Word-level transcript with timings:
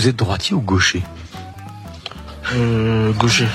vous 0.00 0.08
êtes 0.08 0.16
droitier 0.16 0.54
ou 0.56 0.62
gaucher 0.62 1.02
Euh, 2.54 3.12
gaucher. 3.12 3.46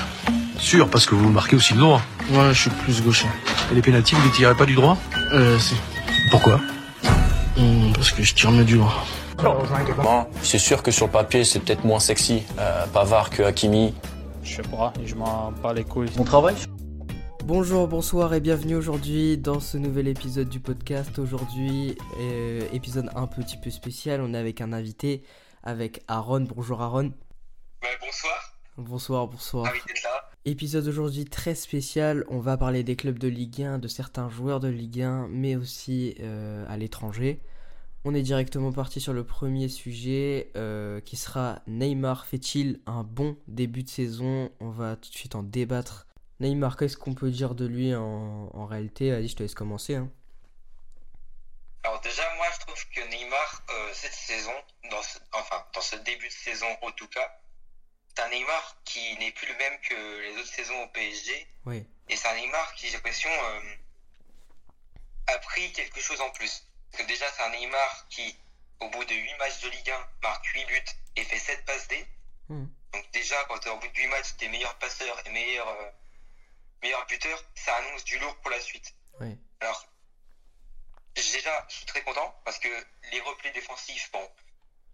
Sûr, 0.58 0.88
parce 0.88 1.04
que 1.04 1.16
vous 1.16 1.28
marquez 1.28 1.56
aussi 1.56 1.74
le 1.74 1.80
droit. 1.80 2.00
Ouais, 2.30 2.54
je 2.54 2.60
suis 2.60 2.70
plus 2.70 3.02
gaucher. 3.02 3.26
Et 3.72 3.74
les 3.74 3.82
pénaltys, 3.82 4.14
vous 4.14 4.22
les 4.24 4.30
tirez 4.30 4.54
pas 4.54 4.64
du 4.64 4.74
droit 4.76 4.96
Euh, 5.32 5.58
si. 5.58 5.74
Pourquoi 6.30 6.60
Hum, 7.58 7.92
parce 7.94 8.12
que 8.12 8.22
je 8.22 8.32
tire 8.32 8.52
mieux 8.52 8.64
du 8.64 8.76
droit. 8.76 9.04
Bon, 9.42 10.24
c'est 10.42 10.58
sûr 10.60 10.84
que 10.84 10.92
sur 10.92 11.06
le 11.06 11.12
papier, 11.12 11.42
c'est 11.42 11.58
peut-être 11.58 11.84
moins 11.84 11.98
sexy, 11.98 12.44
euh, 12.60 12.86
Pavard 12.92 13.30
que 13.30 13.42
Hakimi. 13.42 13.92
Je 14.44 14.54
sais 14.56 14.62
pas, 14.62 14.92
je 15.04 15.16
m'en 15.16 15.50
bats 15.62 15.74
les 15.74 15.82
couilles. 15.84 16.08
Mon 16.16 16.24
travail 16.24 16.54
Bonjour, 17.44 17.86
bonsoir 17.86 18.34
et 18.34 18.40
bienvenue 18.40 18.74
aujourd'hui 18.76 19.36
dans 19.38 19.60
ce 19.60 19.78
nouvel 19.78 20.08
épisode 20.08 20.48
du 20.48 20.58
podcast. 20.60 21.18
Aujourd'hui, 21.18 21.96
euh, 22.20 22.60
épisode 22.72 23.08
un 23.14 23.26
petit 23.26 23.56
peu 23.56 23.70
spécial. 23.70 24.20
On 24.20 24.32
est 24.34 24.38
avec 24.38 24.60
un 24.60 24.72
invité, 24.72 25.22
avec 25.66 26.02
Aaron. 26.08 26.40
Bonjour 26.54 26.80
Aaron. 26.80 27.12
Ouais, 27.82 27.98
bonsoir, 28.00 28.58
Bonsoir, 28.78 29.26
bonsoir. 29.28 29.64
ravi 29.66 29.80
d'être 29.86 30.02
là. 30.04 30.30
Épisode 30.44 30.86
aujourd'hui 30.86 31.24
très 31.24 31.54
spécial. 31.56 32.24
On 32.28 32.38
va 32.38 32.56
parler 32.56 32.84
des 32.84 32.94
clubs 32.94 33.18
de 33.18 33.26
Ligue 33.28 33.62
1, 33.62 33.78
de 33.78 33.88
certains 33.88 34.28
joueurs 34.30 34.60
de 34.60 34.68
Ligue 34.68 35.02
1, 35.02 35.28
mais 35.28 35.56
aussi 35.56 36.14
euh, 36.20 36.64
à 36.68 36.76
l'étranger. 36.76 37.40
On 38.04 38.14
est 38.14 38.22
directement 38.22 38.70
parti 38.70 39.00
sur 39.00 39.12
le 39.12 39.24
premier 39.24 39.68
sujet 39.68 40.52
euh, 40.56 41.00
qui 41.00 41.16
sera 41.16 41.58
Neymar 41.66 42.26
fait-il 42.26 42.78
un 42.86 43.02
bon 43.02 43.36
début 43.48 43.82
de 43.82 43.88
saison? 43.88 44.50
On 44.60 44.70
va 44.70 44.94
tout 44.94 45.10
de 45.10 45.14
suite 45.16 45.34
en 45.34 45.42
débattre. 45.42 46.06
Neymar, 46.38 46.76
qu'est-ce 46.76 46.96
qu'on 46.96 47.14
peut 47.14 47.30
dire 47.30 47.56
de 47.56 47.66
lui 47.66 47.92
en, 47.96 48.50
en 48.54 48.66
réalité? 48.66 49.10
Vas-y, 49.10 49.26
je 49.26 49.34
te 49.34 49.42
laisse 49.42 49.54
commencer. 49.54 49.96
hein. 49.96 50.08
Alors 51.86 52.00
déjà, 52.00 52.34
moi, 52.34 52.48
je 52.52 52.58
trouve 52.66 52.88
que 52.88 53.00
Neymar, 53.00 53.62
euh, 53.70 53.94
cette 53.94 54.12
saison, 54.12 54.52
dans 54.90 55.02
ce, 55.04 55.20
enfin, 55.30 55.64
dans 55.72 55.80
ce 55.80 55.94
début 55.94 56.26
de 56.26 56.32
saison 56.32 56.66
en 56.82 56.90
tout 56.90 57.06
cas, 57.06 57.38
c'est 58.08 58.22
un 58.22 58.28
Neymar 58.28 58.76
qui 58.84 59.16
n'est 59.18 59.30
plus 59.30 59.46
le 59.46 59.54
même 59.54 59.80
que 59.82 59.94
les 60.22 60.36
autres 60.36 60.52
saisons 60.52 60.82
au 60.82 60.88
PSG. 60.88 61.46
Oui. 61.64 61.86
Et 62.08 62.16
c'est 62.16 62.26
un 62.26 62.34
Neymar 62.34 62.74
qui, 62.74 62.88
j'ai 62.88 62.94
l'impression, 62.94 63.30
euh, 63.30 63.60
a 65.28 65.38
pris 65.38 65.72
quelque 65.74 66.00
chose 66.00 66.20
en 66.20 66.30
plus. 66.30 66.66
Parce 66.90 67.04
que 67.04 67.08
déjà, 67.08 67.30
c'est 67.30 67.44
un 67.44 67.50
Neymar 67.50 68.08
qui, 68.08 68.36
au 68.80 68.90
bout 68.90 69.04
de 69.04 69.14
8 69.14 69.34
matchs 69.38 69.60
de 69.60 69.68
Ligue 69.68 69.90
1, 69.92 70.08
marque 70.24 70.44
8 70.44 70.64
buts 70.64 70.84
et 71.14 71.22
fait 71.22 71.38
7 71.38 71.64
passes 71.66 71.86
D. 71.86 72.04
Hmm. 72.48 72.66
Donc 72.94 73.10
déjà, 73.12 73.36
quand 73.44 73.64
au 73.68 73.76
bout 73.76 73.86
de 73.86 73.96
8 73.96 74.08
matchs, 74.08 74.34
t'es 74.38 74.48
meilleur 74.48 74.74
passeur 74.78 75.24
et 75.24 75.30
meilleur, 75.30 75.68
euh, 75.68 75.90
meilleur 76.82 77.06
buteur, 77.06 77.40
ça 77.54 77.76
annonce 77.76 78.02
du 78.02 78.18
lourd 78.18 78.34
pour 78.38 78.50
la 78.50 78.60
suite. 78.60 78.92
Oui. 79.20 79.38
Alors, 79.60 79.86
déjà, 81.32 81.66
je 81.68 81.74
suis 81.76 81.86
très 81.86 82.02
content 82.02 82.34
parce 82.44 82.58
que 82.58 82.68
les 83.12 83.20
replis 83.20 83.50
défensifs, 83.52 84.10
bon, 84.12 84.28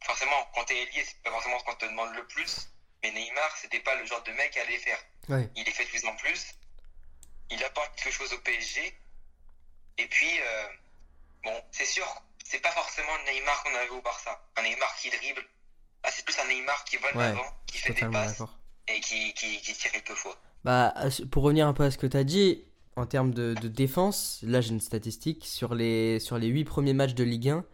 forcément, 0.04 0.50
quand 0.54 0.64
t'es 0.64 0.82
ailier, 0.82 1.04
c'est 1.04 1.20
pas 1.22 1.30
forcément 1.30 1.58
ce 1.58 1.64
qu'on 1.64 1.74
te 1.74 1.86
demande 1.86 2.14
le 2.14 2.26
plus. 2.26 2.68
Mais 3.02 3.10
Neymar, 3.10 3.56
c'était 3.56 3.80
pas 3.80 3.94
le 3.96 4.04
genre 4.06 4.22
de 4.22 4.32
mec 4.32 4.56
à 4.56 4.64
les 4.64 4.78
faire. 4.78 4.98
Il 5.56 5.64
les 5.64 5.72
fait 5.72 5.84
de 5.84 5.88
plus 5.88 6.04
en 6.06 6.14
plus. 6.16 6.54
Il 7.50 7.62
apporte 7.64 7.94
quelque 7.96 8.12
chose 8.14 8.32
au 8.32 8.38
PSG. 8.38 8.96
Et 9.98 10.06
puis, 10.06 10.40
euh, 10.40 10.66
bon, 11.44 11.62
c'est 11.72 11.84
sûr, 11.86 12.06
c'est 12.44 12.60
pas 12.60 12.70
forcément 12.72 13.16
le 13.26 13.32
Neymar 13.32 13.62
qu'on 13.64 13.74
avait 13.74 13.88
au 13.88 14.00
Barça. 14.02 14.40
Un 14.56 14.62
Neymar 14.62 14.94
qui 14.96 15.10
dribble. 15.10 15.44
Là, 16.04 16.10
c'est 16.12 16.24
plus 16.24 16.38
un 16.38 16.46
Neymar 16.46 16.84
qui 16.84 16.96
va 16.98 17.12
de 17.12 17.16
Ouais, 17.18 17.24
l'avant, 17.24 17.52
qui 17.66 17.78
fait 17.78 17.92
des 17.92 18.06
passes 18.06 18.42
et 18.88 19.00
qui, 19.00 19.34
qui, 19.34 19.60
qui 19.60 19.72
tire 19.74 19.92
quelques 19.92 20.14
fois. 20.14 20.36
Bah, 20.64 20.94
ce- 21.10 21.22
pour 21.24 21.42
revenir 21.42 21.66
un 21.66 21.72
peu 21.74 21.84
à 21.84 21.90
ce 21.90 21.98
que 21.98 22.06
tu 22.06 22.16
as 22.16 22.24
dit, 22.24 22.64
en 22.96 23.06
termes 23.06 23.32
de, 23.34 23.54
de 23.54 23.68
défense, 23.68 24.40
là 24.46 24.60
j'ai 24.60 24.70
une 24.72 24.80
statistique. 24.80 25.44
Sur 25.46 25.74
les, 25.74 26.18
sur 26.20 26.38
les 26.38 26.48
8 26.48 26.64
premiers 26.64 26.94
matchs 26.94 27.14
de 27.14 27.24
Ligue 27.24 27.48
1, 27.50 27.64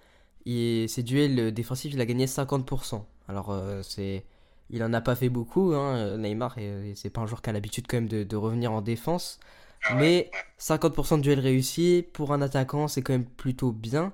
il, 0.47 0.89
ses 0.89 1.03
duels 1.03 1.53
défensifs, 1.53 1.93
il 1.95 2.01
a 2.01 2.07
gagné 2.07 2.27
50%. 2.27 3.07
Alors, 3.29 3.51
euh, 3.51 3.83
c'est, 3.83 4.25
il 4.71 4.83
en 4.85 4.93
a 4.93 5.01
pas 5.01 5.15
fait 5.17 5.29
beaucoup, 5.29 5.75
hein, 5.75 6.17
Neymar, 6.19 6.59
et, 6.59 6.91
et 6.91 6.95
c'est 6.95 7.11
pas 7.11 7.21
un 7.21 7.27
joueur 7.27 7.43
qui 7.43 7.51
a 7.51 7.53
l'habitude 7.53 7.87
quand 7.89 7.99
même 7.99 8.09
de, 8.09 8.25
de 8.25 8.37
revenir 8.37 8.73
en 8.73 8.81
défense. 8.83 9.39
Ah 9.83 9.95
Mais 9.97 10.31
ouais. 10.33 10.49
50% 10.59 11.19
de 11.19 11.23
duels 11.23 11.41
réussis, 11.41 12.05
pour 12.13 12.33
un 12.33 12.43
attaquant, 12.43 12.89
c'est 12.89 13.03
quand 13.03 13.13
même 13.13 13.27
plutôt 13.27 13.73
bien. 13.73 14.13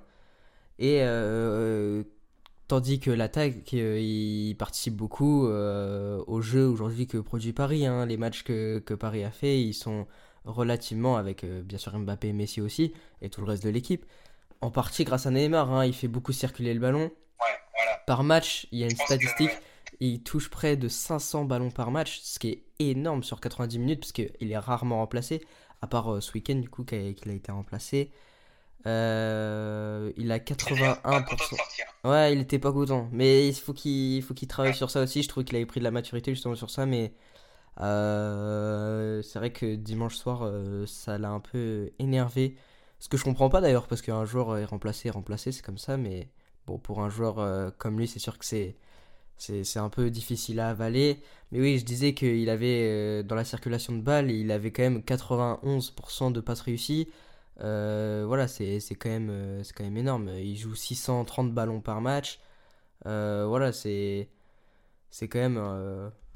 Et 0.78 0.98
euh, 1.02 2.02
tandis 2.68 3.00
que 3.00 3.10
l'attaque, 3.10 3.74
euh, 3.74 3.98
il 4.00 4.54
participe 4.56 4.96
beaucoup 4.96 5.46
euh, 5.46 6.22
au 6.26 6.40
jeu 6.40 6.66
aujourd'hui 6.66 7.06
que 7.06 7.18
produit 7.18 7.52
Paris. 7.52 7.86
hein. 7.86 8.06
Les 8.06 8.16
matchs 8.16 8.42
que, 8.44 8.78
que 8.80 8.94
Paris 8.94 9.24
a 9.24 9.30
fait, 9.30 9.60
ils 9.62 9.74
sont 9.74 10.06
relativement, 10.44 11.16
avec 11.16 11.44
euh, 11.44 11.62
bien 11.62 11.78
sûr 11.78 11.96
Mbappé 11.98 12.28
et 12.28 12.32
Messi 12.32 12.60
aussi, 12.60 12.92
et 13.22 13.30
tout 13.30 13.40
le 13.40 13.46
reste 13.46 13.64
de 13.64 13.70
l'équipe, 13.70 14.04
en 14.60 14.70
partie 14.70 15.04
grâce 15.04 15.26
à 15.26 15.30
Neymar. 15.30 15.72
hein. 15.72 15.84
Il 15.84 15.94
fait 15.94 16.08
beaucoup 16.08 16.32
circuler 16.32 16.74
le 16.74 16.80
ballon. 16.80 17.04
Ouais, 17.04 17.10
voilà. 17.76 17.98
Par 18.06 18.24
match, 18.24 18.66
il 18.72 18.78
y 18.78 18.84
a 18.84 18.86
une 18.86 18.96
que, 18.96 19.04
statistique, 19.04 19.50
ouais. 19.50 19.60
il 20.00 20.22
touche 20.22 20.50
près 20.50 20.76
de 20.76 20.88
500 20.88 21.44
ballons 21.44 21.70
par 21.70 21.90
match, 21.90 22.20
ce 22.22 22.38
qui 22.38 22.48
est 22.48 22.62
énorme 22.78 23.22
sur 23.22 23.40
90 23.40 23.78
minutes, 23.78 24.00
parce 24.00 24.12
qu'il 24.12 24.30
est 24.40 24.58
rarement 24.58 24.96
remplacé, 24.98 25.44
à 25.82 25.86
part 25.86 26.14
euh, 26.14 26.20
ce 26.20 26.32
week-end 26.32 26.56
du 26.56 26.68
coup 26.68 26.84
qu'il 26.84 26.98
a, 26.98 27.32
été 27.32 27.52
remplacé. 27.52 28.10
Euh, 28.86 30.12
il 30.18 30.30
a 30.30 30.38
C'est 30.46 30.74
d'ailleurs 30.74 31.00
pas 31.00 31.20
content 31.22 31.34
de 31.36 31.40
81%. 31.40 31.56
sortir. 31.56 31.84
Ouais, 32.04 32.32
il 32.34 32.40
était 32.40 32.58
pas 32.58 32.70
content, 32.72 33.08
mais 33.12 33.48
il 33.48 33.54
faut 33.54 33.72
qu'il 33.72 34.22
faut 34.22 34.34
qu'il 34.34 34.46
travaille 34.48 34.74
sur 34.74 34.90
ça 34.90 35.00
aussi. 35.02 35.22
Je 35.22 35.28
trouve 35.28 35.44
qu'il 35.44 35.56
avait 35.56 35.64
pris 35.64 35.80
de 35.80 35.84
la 35.84 35.90
maturité 35.90 36.34
justement 36.34 36.54
sur 36.54 36.68
ça, 36.68 36.84
mais 36.84 37.12
euh, 37.80 39.22
c'est 39.22 39.38
vrai 39.38 39.52
que 39.52 39.74
dimanche 39.74 40.16
soir, 40.16 40.42
euh, 40.42 40.86
ça 40.86 41.18
l'a 41.18 41.30
un 41.30 41.40
peu 41.40 41.90
énervé. 41.98 42.56
Ce 43.00 43.08
que 43.08 43.16
je 43.16 43.24
comprends 43.24 43.50
pas 43.50 43.60
d'ailleurs, 43.60 43.88
parce 43.88 44.02
qu'un 44.02 44.24
joueur 44.24 44.56
est 44.58 44.64
remplacé, 44.64 45.10
remplacé, 45.10 45.52
c'est 45.52 45.62
comme 45.62 45.78
ça, 45.78 45.96
mais 45.96 46.28
bon, 46.66 46.78
pour 46.78 47.02
un 47.02 47.10
joueur 47.10 47.38
euh, 47.38 47.70
comme 47.78 47.98
lui, 47.98 48.08
c'est 48.08 48.18
sûr 48.18 48.38
que 48.38 48.44
c'est 48.44 48.76
c'est 49.38 49.78
un 49.78 49.88
peu 49.90 50.10
difficile 50.10 50.60
à 50.60 50.70
avaler. 50.70 51.20
Mais 51.52 51.60
oui, 51.60 51.78
je 51.78 51.84
disais 51.84 52.14
qu'il 52.14 52.48
avait, 52.50 53.22
dans 53.24 53.34
la 53.34 53.44
circulation 53.44 53.92
de 53.94 54.00
balles, 54.00 54.30
il 54.30 54.50
avait 54.52 54.70
quand 54.72 54.82
même 54.84 55.00
91% 55.00 56.32
de 56.32 56.40
passes 56.40 56.60
réussies. 56.62 57.08
Voilà, 57.58 58.48
c'est 58.48 58.80
quand 58.98 59.10
même, 59.10 59.62
quand 59.76 59.84
même 59.84 59.96
énorme. 59.96 60.30
Il 60.38 60.56
joue 60.56 60.74
630 60.74 61.52
ballons 61.52 61.80
par 61.80 62.00
match. 62.00 62.40
Voilà, 63.04 63.72
c'est 63.72 64.28
quand 65.22 65.40
même 65.40 65.58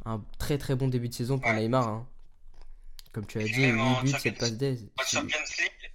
un 0.05 0.23
très 0.39 0.59
très 0.59 0.75
bon 0.75 0.89
début 0.89 1.09
de 1.09 1.15
saison 1.15 1.39
pour 1.39 1.51
Ouais. 1.51 1.57
Neymar. 1.57 1.87
hein. 1.89 2.07
Comme 3.13 3.27
tu 3.27 3.39
as 3.41 3.45
dit, 3.45 3.61
même 3.67 3.81
en 3.81 4.01
8 4.01 4.05
buts, 4.05 4.11
Champions- 4.13 4.23
7 4.23 4.39
passes 4.39 4.53
D. 4.53 4.79
En 4.99 5.05
Champions 5.05 5.39
League, 5.59 5.93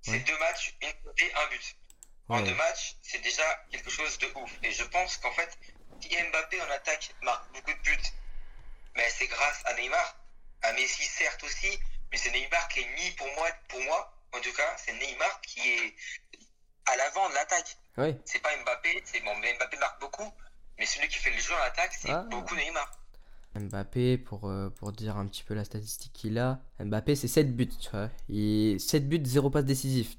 c'est 0.00 0.10
Ouais. 0.12 0.18
deux 0.20 0.38
matchs, 0.38 0.74
une 0.82 0.88
un 0.88 1.48
but. 1.50 1.76
En 2.28 2.36
Ouais. 2.38 2.48
deux 2.48 2.54
matchs, 2.54 2.96
c'est 3.02 3.20
déjà 3.20 3.42
quelque 3.70 3.90
chose 3.90 4.16
de 4.18 4.26
ouf. 4.36 4.50
Et 4.62 4.70
je 4.72 4.84
pense 4.84 5.16
qu'en 5.18 5.32
fait, 5.32 5.58
si 6.00 6.08
Mbappé 6.08 6.60
en 6.62 6.70
attaque 6.70 7.14
marque 7.22 7.52
beaucoup 7.52 7.72
de 7.72 7.82
buts, 7.82 7.98
mais 8.96 9.08
c'est 9.10 9.26
grâce 9.26 9.60
à 9.66 9.74
Neymar. 9.74 10.16
À 10.62 10.72
Messi, 10.74 11.02
certes 11.04 11.42
aussi, 11.42 11.78
mais 12.10 12.16
c'est 12.16 12.30
Neymar 12.30 12.68
qui 12.68 12.80
est 12.80 12.88
mis 12.94 13.10
pour 13.12 13.26
moi, 13.34 13.48
pour 13.68 13.80
moi, 13.82 14.14
en 14.32 14.40
tout 14.40 14.52
cas, 14.52 14.76
c'est 14.78 14.92
Neymar 14.94 15.40
qui 15.42 15.60
est 15.68 15.94
à 16.86 16.96
l'avant 16.96 17.28
de 17.28 17.34
l'attaque. 17.34 17.76
Ouais. 17.96 18.16
C'est 18.24 18.38
pas 18.40 18.56
Mbappé, 18.56 19.02
c'est 19.04 19.20
bon, 19.20 19.34
mais 19.38 19.52
Mbappé 19.54 19.76
marque 19.78 20.00
beaucoup, 20.00 20.32
mais 20.78 20.86
celui 20.86 21.08
qui 21.08 21.18
fait 21.18 21.30
le 21.30 21.38
jeu 21.40 21.52
en 21.54 21.62
attaque, 21.62 21.92
c'est 22.00 22.10
Ah. 22.10 22.24
beaucoup 22.30 22.54
Neymar. 22.54 22.90
Mbappé, 23.54 24.18
pour, 24.18 24.48
euh, 24.48 24.70
pour 24.70 24.92
dire 24.92 25.16
un 25.16 25.26
petit 25.26 25.44
peu 25.44 25.54
la 25.54 25.64
statistique 25.64 26.12
qu'il 26.12 26.38
a, 26.38 26.60
Mbappé 26.80 27.14
c'est 27.14 27.28
7 27.28 27.54
buts, 27.54 27.68
tu 27.68 27.90
vois. 27.90 28.08
Il... 28.28 28.80
7 28.80 29.08
buts, 29.08 29.20
0 29.24 29.50
passe 29.50 29.64
décisif. 29.64 30.16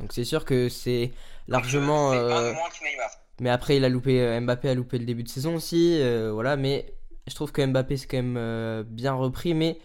Donc 0.00 0.12
c'est 0.12 0.24
sûr 0.24 0.44
que 0.44 0.68
c'est 0.68 1.12
largement... 1.48 2.12
Euh. 2.12 2.52
Mais 3.40 3.50
après, 3.50 3.76
il 3.76 3.84
a 3.84 3.88
loupé, 3.88 4.20
euh, 4.20 4.40
Mbappé 4.40 4.68
a 4.68 4.74
loupé 4.74 4.98
le 4.98 5.04
début 5.04 5.22
de 5.22 5.28
saison 5.28 5.54
aussi, 5.54 5.98
euh, 6.00 6.30
voilà. 6.32 6.56
Mais 6.56 6.92
je 7.28 7.34
trouve 7.34 7.52
que 7.52 7.64
Mbappé 7.64 7.96
c'est 7.96 8.06
quand 8.06 8.22
même 8.22 8.84
bien 8.84 9.14
repris. 9.14 9.54
Mais 9.54 9.78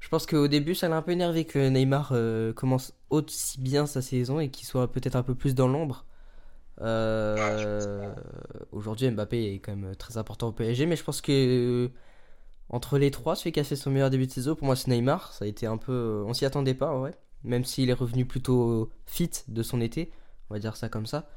je 0.00 0.08
pense 0.08 0.26
qu'au 0.26 0.48
début, 0.48 0.74
ça 0.74 0.88
l'a 0.88 0.96
un 0.96 1.02
peu 1.02 1.12
énervé 1.12 1.44
que 1.44 1.68
Neymar 1.68 2.14
commence 2.54 2.94
aussi 3.10 3.60
bien 3.60 3.86
sa 3.86 4.02
saison 4.02 4.40
et 4.40 4.50
qu'il 4.50 4.66
soit 4.66 4.90
peut-être 4.90 5.16
un 5.16 5.22
peu 5.22 5.34
plus 5.34 5.54
dans 5.54 5.68
l'ombre. 5.68 6.04
Aujourd'hui, 8.72 9.10
Mbappé 9.10 9.54
est 9.54 9.58
quand 9.58 9.76
même 9.76 9.96
très 9.96 10.16
important 10.16 10.48
au 10.48 10.52
PSG, 10.52 10.86
mais 10.86 10.96
je 10.96 11.04
pense 11.04 11.20
que 11.20 11.90
entre 12.68 12.98
les 12.98 13.10
trois, 13.10 13.36
celui 13.36 13.52
qui 13.52 13.60
a 13.60 13.64
fait 13.64 13.76
son 13.76 13.90
meilleur 13.90 14.10
début 14.10 14.26
de 14.26 14.32
saison, 14.32 14.54
pour 14.54 14.66
moi, 14.66 14.76
c'est 14.76 14.88
Neymar. 14.90 15.32
Ça 15.32 15.44
a 15.44 15.48
été 15.48 15.66
un 15.66 15.76
peu, 15.76 16.24
on 16.26 16.32
s'y 16.34 16.44
attendait 16.44 16.74
pas, 16.74 16.98
ouais. 16.98 17.12
Même 17.44 17.64
s'il 17.64 17.90
est 17.90 17.94
revenu 17.94 18.24
plutôt 18.26 18.90
fit 19.06 19.30
de 19.48 19.62
son 19.62 19.80
été, 19.80 20.10
on 20.50 20.54
va 20.54 20.60
dire 20.60 20.76
ça 20.76 20.88
comme 20.88 21.06
ça. 21.06 21.28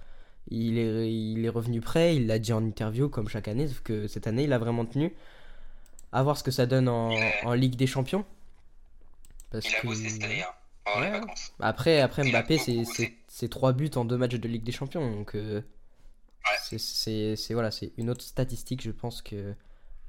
Il 0.49 0.79
est, 0.79 1.13
il 1.13 1.45
est 1.45 1.49
revenu 1.49 1.81
prêt, 1.81 2.15
il 2.15 2.25
l'a 2.25 2.39
dit 2.39 2.53
en 2.53 2.63
interview 2.65 3.09
comme 3.09 3.27
chaque 3.29 3.47
année, 3.47 3.67
sauf 3.67 3.81
que 3.81 4.07
cette 4.07 4.25
année 4.25 4.45
il 4.45 4.53
a 4.53 4.57
vraiment 4.57 4.85
tenu. 4.85 5.13
À 6.11 6.23
voir 6.23 6.37
ce 6.37 6.43
que 6.43 6.49
ça 6.49 6.65
donne 6.65 6.89
en, 6.89 7.11
en 7.43 7.53
Ligue 7.53 7.75
des 7.75 7.85
Champions. 7.85 8.25
Parce 9.51 9.69
Il 9.69 9.75
a 9.75 9.79
que- 9.81 9.87
bossé 9.87 10.09
cette 10.09 10.23
année, 10.23 10.41
hein, 10.41 10.47
pendant 10.85 11.01
les 11.01 11.11
Ouais. 11.11 11.19
vacances. 11.19 11.53
Après, 11.59 12.01
après 12.01 12.23
Il 12.25 12.31
Mbappé, 12.31 12.57
c'est- 12.57 12.77
bossé. 12.77 12.91
c'est 12.95 13.13
c'est 13.27 13.49
trois 13.49 13.73
buts 13.73 13.91
en 13.95 14.05
deux 14.05 14.17
matchs 14.17 14.35
de 14.35 14.47
Ligue 14.47 14.63
des 14.63 14.71
Champions. 14.71 15.11
Donc, 15.11 15.35
euh, 15.35 15.61
Ouais. 16.71 16.77
voilà, 17.51 17.69
c'est 17.71 17.91
une 17.97 18.09
autre 18.09 18.23
statistique. 18.23 18.81
Je 18.81 18.89
pense 18.91 19.21
que 19.21 19.53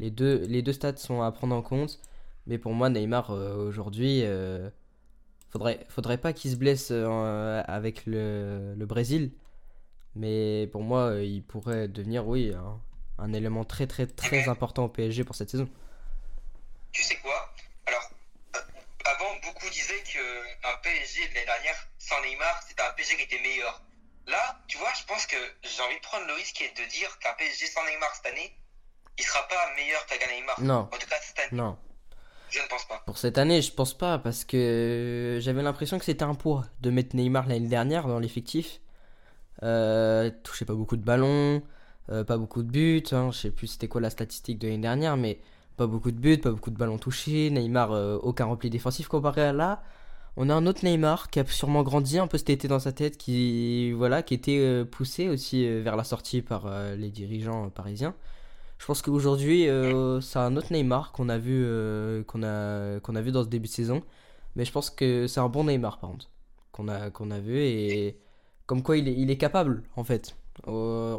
les 0.00 0.10
deux, 0.10 0.38
les 0.48 0.62
deux 0.62 0.72
stats 0.72 0.96
sont 0.96 1.22
à 1.22 1.30
prendre 1.30 1.54
en 1.54 1.62
compte. 1.62 2.00
Mais 2.46 2.58
pour 2.58 2.72
moi, 2.72 2.88
Neymar, 2.88 3.30
euh, 3.30 3.54
aujourd'hui, 3.68 4.22
euh, 4.24 4.70
faudrait, 5.50 5.86
faudrait 5.90 6.18
pas 6.18 6.32
qu'il 6.32 6.50
se 6.50 6.56
blesse 6.56 6.88
euh, 6.90 7.62
avec 7.68 8.06
le, 8.06 8.74
le 8.74 8.86
Brésil. 8.86 9.30
Mais 10.16 10.66
pour 10.72 10.82
moi, 10.82 11.16
il 11.22 11.44
pourrait 11.44 11.86
devenir, 11.86 12.26
oui, 12.26 12.52
un, 12.54 12.80
un 13.18 13.32
élément 13.32 13.64
très 13.64 13.86
très 13.86 14.06
très 14.06 14.48
important 14.48 14.86
au 14.86 14.88
PSG 14.88 15.22
pour 15.22 15.36
cette 15.36 15.50
saison. 15.50 15.68
Tu 16.92 17.02
sais 17.02 17.16
quoi? 17.16 17.52
Alors, 17.86 18.10
avant, 19.04 19.36
beaucoup 19.44 19.68
disaient 19.70 20.02
qu'un 20.02 20.76
PSG 20.82 21.28
de 21.28 21.34
l'année 21.34 21.46
dernière, 21.46 21.88
sans 21.98 22.20
Neymar, 22.22 22.62
c'était 22.66 22.82
un 22.82 22.92
PSG 22.96 23.16
qui 23.16 23.22
était 23.24 23.42
meilleur. 23.42 23.82
Là, 24.26 24.60
tu 24.66 24.78
vois, 24.78 24.92
je 24.98 25.04
pense 25.04 25.26
que 25.26 25.36
j'ai 25.62 25.82
envie 25.82 25.96
de 25.96 26.00
prendre 26.02 26.26
le 26.26 26.32
risque 26.32 26.60
et 26.62 26.70
de 26.70 26.88
dire 26.90 27.18
qu'un 27.18 27.34
PSG 27.34 27.66
sans 27.66 27.84
Neymar 27.84 28.12
cette 28.16 28.26
année, 28.32 28.56
il 29.20 29.24
sera 29.24 29.40
pas 29.48 29.54
meilleur 29.76 30.04
qu'un 30.06 30.16
Neymar. 30.34 30.60
Non. 30.62 30.88
En 30.92 30.98
tout 30.98 31.06
cas, 31.08 31.16
cette 31.22 31.38
année, 31.38 31.60
Non, 31.62 31.76
je 32.50 32.58
ne 32.58 32.68
pense 32.68 32.84
pas. 32.88 33.02
pour 33.06 33.18
cette 33.18 33.38
année, 33.38 33.60
je 33.62 33.72
pense 33.72 33.92
pas 33.96 34.18
parce 34.18 34.44
que 34.44 35.38
j'avais 35.40 35.62
l'impression 35.62 35.98
que 35.98 36.04
c'était 36.04 36.24
un 36.24 36.34
poids 36.34 36.64
de 36.80 36.90
mettre 36.90 37.14
Neymar 37.16 37.46
l'année 37.48 37.68
dernière 37.68 38.08
dans 38.08 38.18
l'effectif. 38.18 38.80
Euh, 39.62 40.30
touchait 40.42 40.64
pas 40.64 40.74
beaucoup 40.74 40.96
de 40.96 41.04
ballons, 41.04 41.62
euh, 42.10 42.24
pas 42.24 42.38
beaucoup 42.38 42.62
de 42.62 42.70
buts. 42.70 43.02
hein, 43.12 43.30
je 43.32 43.38
sais 43.38 43.50
plus 43.50 43.66
c'était 43.66 43.88
quoi 43.88 44.00
la 44.00 44.10
statistique 44.10 44.58
de 44.58 44.68
l'année 44.68 44.78
dernière, 44.80 45.16
mais 45.16 45.38
pas 45.76 45.86
beaucoup 45.86 46.10
de 46.10 46.16
buts, 46.18 46.38
pas 46.38 46.50
beaucoup 46.50 46.70
de 46.70 46.76
ballons 46.78 46.98
touchés. 46.98 47.50
Neymar, 47.50 47.92
euh, 47.92 48.16
aucun 48.22 48.46
repli 48.46 48.70
défensif 48.70 49.06
comparé 49.08 49.42
à 49.42 49.52
là. 49.52 49.82
On 50.36 50.48
a 50.48 50.54
un 50.54 50.66
autre 50.66 50.84
Neymar 50.84 51.28
qui 51.28 51.40
a 51.40 51.44
sûrement 51.44 51.82
grandi 51.82 52.18
un 52.18 52.26
peu 52.26 52.38
cet 52.38 52.50
été 52.50 52.68
dans 52.68 52.78
sa 52.78 52.92
tête, 52.92 53.18
qui 53.18 53.92
voilà, 53.92 54.22
qui 54.22 54.32
était 54.34 54.58
euh, 54.60 54.84
poussé 54.84 55.28
aussi 55.28 55.68
vers 55.82 55.96
la 55.96 56.04
sortie 56.04 56.40
par 56.40 56.66
les 56.96 57.10
dirigeants 57.10 57.68
parisiens. 57.70 58.14
Je 58.80 58.86
pense 58.86 59.02
qu'aujourd'hui, 59.02 59.68
euh, 59.68 60.22
c'est 60.22 60.38
un 60.38 60.56
autre 60.56 60.72
Neymar 60.72 61.12
qu'on 61.12 61.28
a 61.28 61.36
vu, 61.36 61.62
euh, 61.66 62.24
qu'on 62.24 62.42
a, 62.42 62.98
qu'on 63.00 63.14
a 63.14 63.20
vu 63.20 63.30
dans 63.30 63.44
ce 63.44 63.48
début 63.48 63.68
de 63.68 63.72
saison. 63.72 64.02
Mais 64.56 64.64
je 64.64 64.72
pense 64.72 64.88
que 64.88 65.26
c'est 65.26 65.38
un 65.38 65.50
bon 65.50 65.64
Neymar 65.64 65.98
par 65.98 66.08
contre, 66.08 66.30
qu'on 66.72 66.88
a, 66.88 67.10
qu'on 67.10 67.30
a 67.30 67.40
vu 67.40 67.58
et 67.58 68.16
comme 68.64 68.82
quoi 68.82 68.96
il 68.96 69.06
est, 69.06 69.12
il 69.12 69.30
est 69.30 69.36
capable 69.36 69.82
en 69.96 70.02
fait. 70.02 70.34
Euh, 70.66 71.14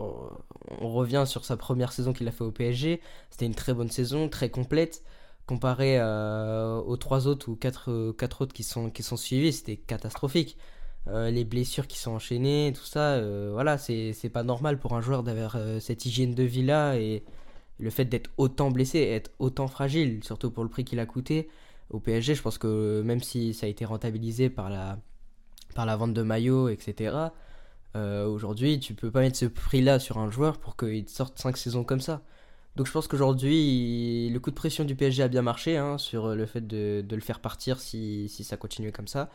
on 0.79 0.91
revient 0.91 1.25
sur 1.27 1.45
sa 1.45 1.55
première 1.55 1.93
saison 1.93 2.13
qu'il 2.13 2.27
a 2.27 2.31
fait 2.31 2.43
au 2.43 2.51
PSG. 2.51 2.99
C'était 3.29 3.45
une 3.45 3.53
très 3.53 3.75
bonne 3.75 3.91
saison, 3.91 4.27
très 4.27 4.49
complète. 4.49 5.03
Comparé 5.45 6.01
aux 6.01 6.97
trois 6.97 7.27
autres 7.27 7.49
ou 7.49 7.55
quatre, 7.55 8.11
quatre 8.17 8.41
autres 8.41 8.53
qui 8.53 8.63
sont, 8.63 8.89
qui 8.89 9.03
sont 9.03 9.17
suivis, 9.17 9.53
c'était 9.53 9.77
catastrophique. 9.77 10.57
Les 11.07 11.43
blessures 11.43 11.87
qui 11.87 11.99
sont 11.99 12.11
enchaînées, 12.11 12.73
tout 12.75 12.85
ça, 12.85 13.21
voilà, 13.51 13.77
c'est 13.77 14.31
pas 14.33 14.43
normal 14.43 14.79
pour 14.79 14.93
un 14.93 15.01
joueur 15.01 15.23
d'avoir 15.23 15.57
cette 15.79 16.05
hygiène 16.05 16.33
de 16.33 16.43
vie 16.43 16.63
là 16.63 16.95
et 16.95 17.23
le 17.81 17.89
fait 17.89 18.05
d'être 18.05 18.29
autant 18.37 18.71
blessé, 18.71 18.99
être 18.99 19.31
autant 19.39 19.67
fragile, 19.67 20.23
surtout 20.23 20.51
pour 20.51 20.63
le 20.63 20.69
prix 20.69 20.85
qu'il 20.85 20.99
a 20.99 21.05
coûté 21.05 21.49
au 21.89 21.99
PSG. 21.99 22.35
Je 22.35 22.41
pense 22.41 22.57
que 22.57 23.01
même 23.03 23.21
si 23.21 23.53
ça 23.53 23.65
a 23.65 23.69
été 23.69 23.85
rentabilisé 23.85 24.49
par 24.49 24.69
la, 24.69 24.99
par 25.75 25.85
la 25.85 25.95
vente 25.97 26.13
de 26.13 26.21
maillots, 26.21 26.69
etc., 26.69 27.15
euh, 27.95 28.25
aujourd'hui, 28.25 28.79
tu 28.79 28.93
peux 28.93 29.11
pas 29.11 29.19
mettre 29.21 29.37
ce 29.37 29.45
prix-là 29.45 29.99
sur 29.99 30.17
un 30.17 30.29
joueur 30.31 30.59
pour 30.59 30.77
qu'il 30.77 31.03
te 31.05 31.11
sorte 31.11 31.37
5 31.39 31.57
saisons 31.57 31.83
comme 31.83 31.99
ça. 31.99 32.21
Donc 32.77 32.87
je 32.87 32.91
pense 32.93 33.07
qu'aujourd'hui, 33.09 34.29
le 34.29 34.39
coup 34.39 34.49
de 34.49 34.55
pression 34.55 34.85
du 34.85 34.95
PSG 34.95 35.23
a 35.23 35.27
bien 35.27 35.41
marché 35.41 35.75
hein, 35.75 35.97
sur 35.97 36.33
le 36.35 36.45
fait 36.45 36.65
de, 36.65 37.03
de 37.05 37.15
le 37.15 37.21
faire 37.21 37.41
partir 37.41 37.79
si, 37.81 38.29
si 38.29 38.45
ça 38.45 38.55
continuait 38.55 38.93
comme 38.93 39.09
ça. 39.09 39.29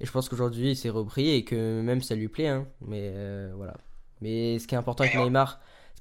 Et 0.00 0.06
je 0.06 0.10
pense 0.12 0.28
qu'aujourd'hui, 0.28 0.72
il 0.72 0.76
s'est 0.76 0.90
repris 0.90 1.30
et 1.30 1.44
que 1.44 1.80
même 1.80 2.02
ça 2.02 2.14
lui 2.14 2.28
plaît. 2.28 2.48
hein. 2.48 2.66
mais 2.82 3.12
euh, 3.14 3.52
voilà. 3.56 3.74
Mais 4.20 4.58
ce 4.58 4.66
qui 4.66 4.74
est 4.74 4.78
important 4.78 5.04
avec. 5.04 5.16
Neymar, 5.16 5.60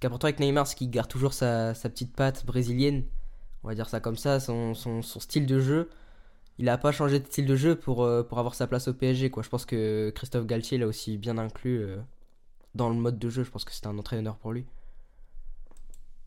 qui 0.09 0.25
avec 0.25 0.39
Neymar, 0.39 0.67
c'est 0.67 0.75
qu'il 0.75 0.89
garde 0.89 1.09
toujours 1.09 1.33
sa, 1.33 1.73
petite 1.73 2.15
patte 2.15 2.45
brésilienne. 2.45 3.05
On 3.63 3.69
va 3.69 3.75
dire 3.75 3.87
ça 3.87 3.99
comme 3.99 4.17
ça, 4.17 4.39
son, 4.39 4.73
style 5.01 5.45
de 5.45 5.59
jeu. 5.59 5.89
Il 6.59 6.69
a 6.69 6.77
pas 6.77 6.91
changé 6.91 7.19
de 7.19 7.25
style 7.25 7.45
de 7.45 7.55
jeu 7.55 7.75
pour, 7.75 8.03
euh, 8.03 8.21
pour 8.21 8.37
avoir 8.37 8.53
sa 8.53 8.67
place 8.67 8.87
au 8.87 8.93
PSG. 8.93 9.31
Quoi. 9.31 9.41
Je 9.43 9.49
pense 9.49 9.65
que 9.65 10.11
Christophe 10.15 10.45
Galtier 10.45 10.77
l'a 10.77 10.85
aussi 10.85 11.17
bien 11.17 11.37
inclus 11.37 11.81
euh, 11.81 11.97
dans 12.75 12.89
le 12.89 12.95
mode 12.95 13.17
de 13.17 13.29
jeu. 13.29 13.43
Je 13.43 13.49
pense 13.49 13.63
que 13.63 13.71
c'est 13.71 13.87
un 13.87 13.97
entraîneur 13.97 14.37
pour 14.37 14.51
lui. 14.51 14.65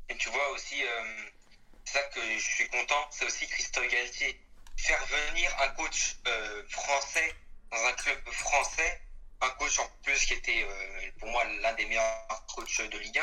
Et 0.09 0.17
tu 0.17 0.31
vois 0.31 0.51
aussi, 0.55 0.83
euh, 0.83 1.31
c'est 1.85 1.99
ça 1.99 2.05
que 2.15 2.21
je 2.21 2.45
suis 2.45 2.69
content, 2.69 3.07
c'est 3.11 3.27
aussi 3.27 3.47
Christophe 3.47 3.89
Galtier. 3.89 4.41
Faire 4.77 5.05
venir 5.07 5.51
un 5.63 5.69
coach 5.69 6.17
français 6.69 7.35
dans 7.71 7.85
un 7.89 7.93
club 7.93 8.19
français, 8.31 9.01
un 9.41 9.51
coach 9.59 9.79
en 9.79 9.89
plus 10.03 10.25
qui 10.27 10.35
était 10.35 10.67
pour 11.19 11.29
moi 11.29 11.43
l'un 11.63 11.75
des 11.75 11.87
meilleurs 11.87 12.47
coachs 12.55 12.83
de 12.91 12.99
Ligue 12.99 13.19
1, 13.19 13.23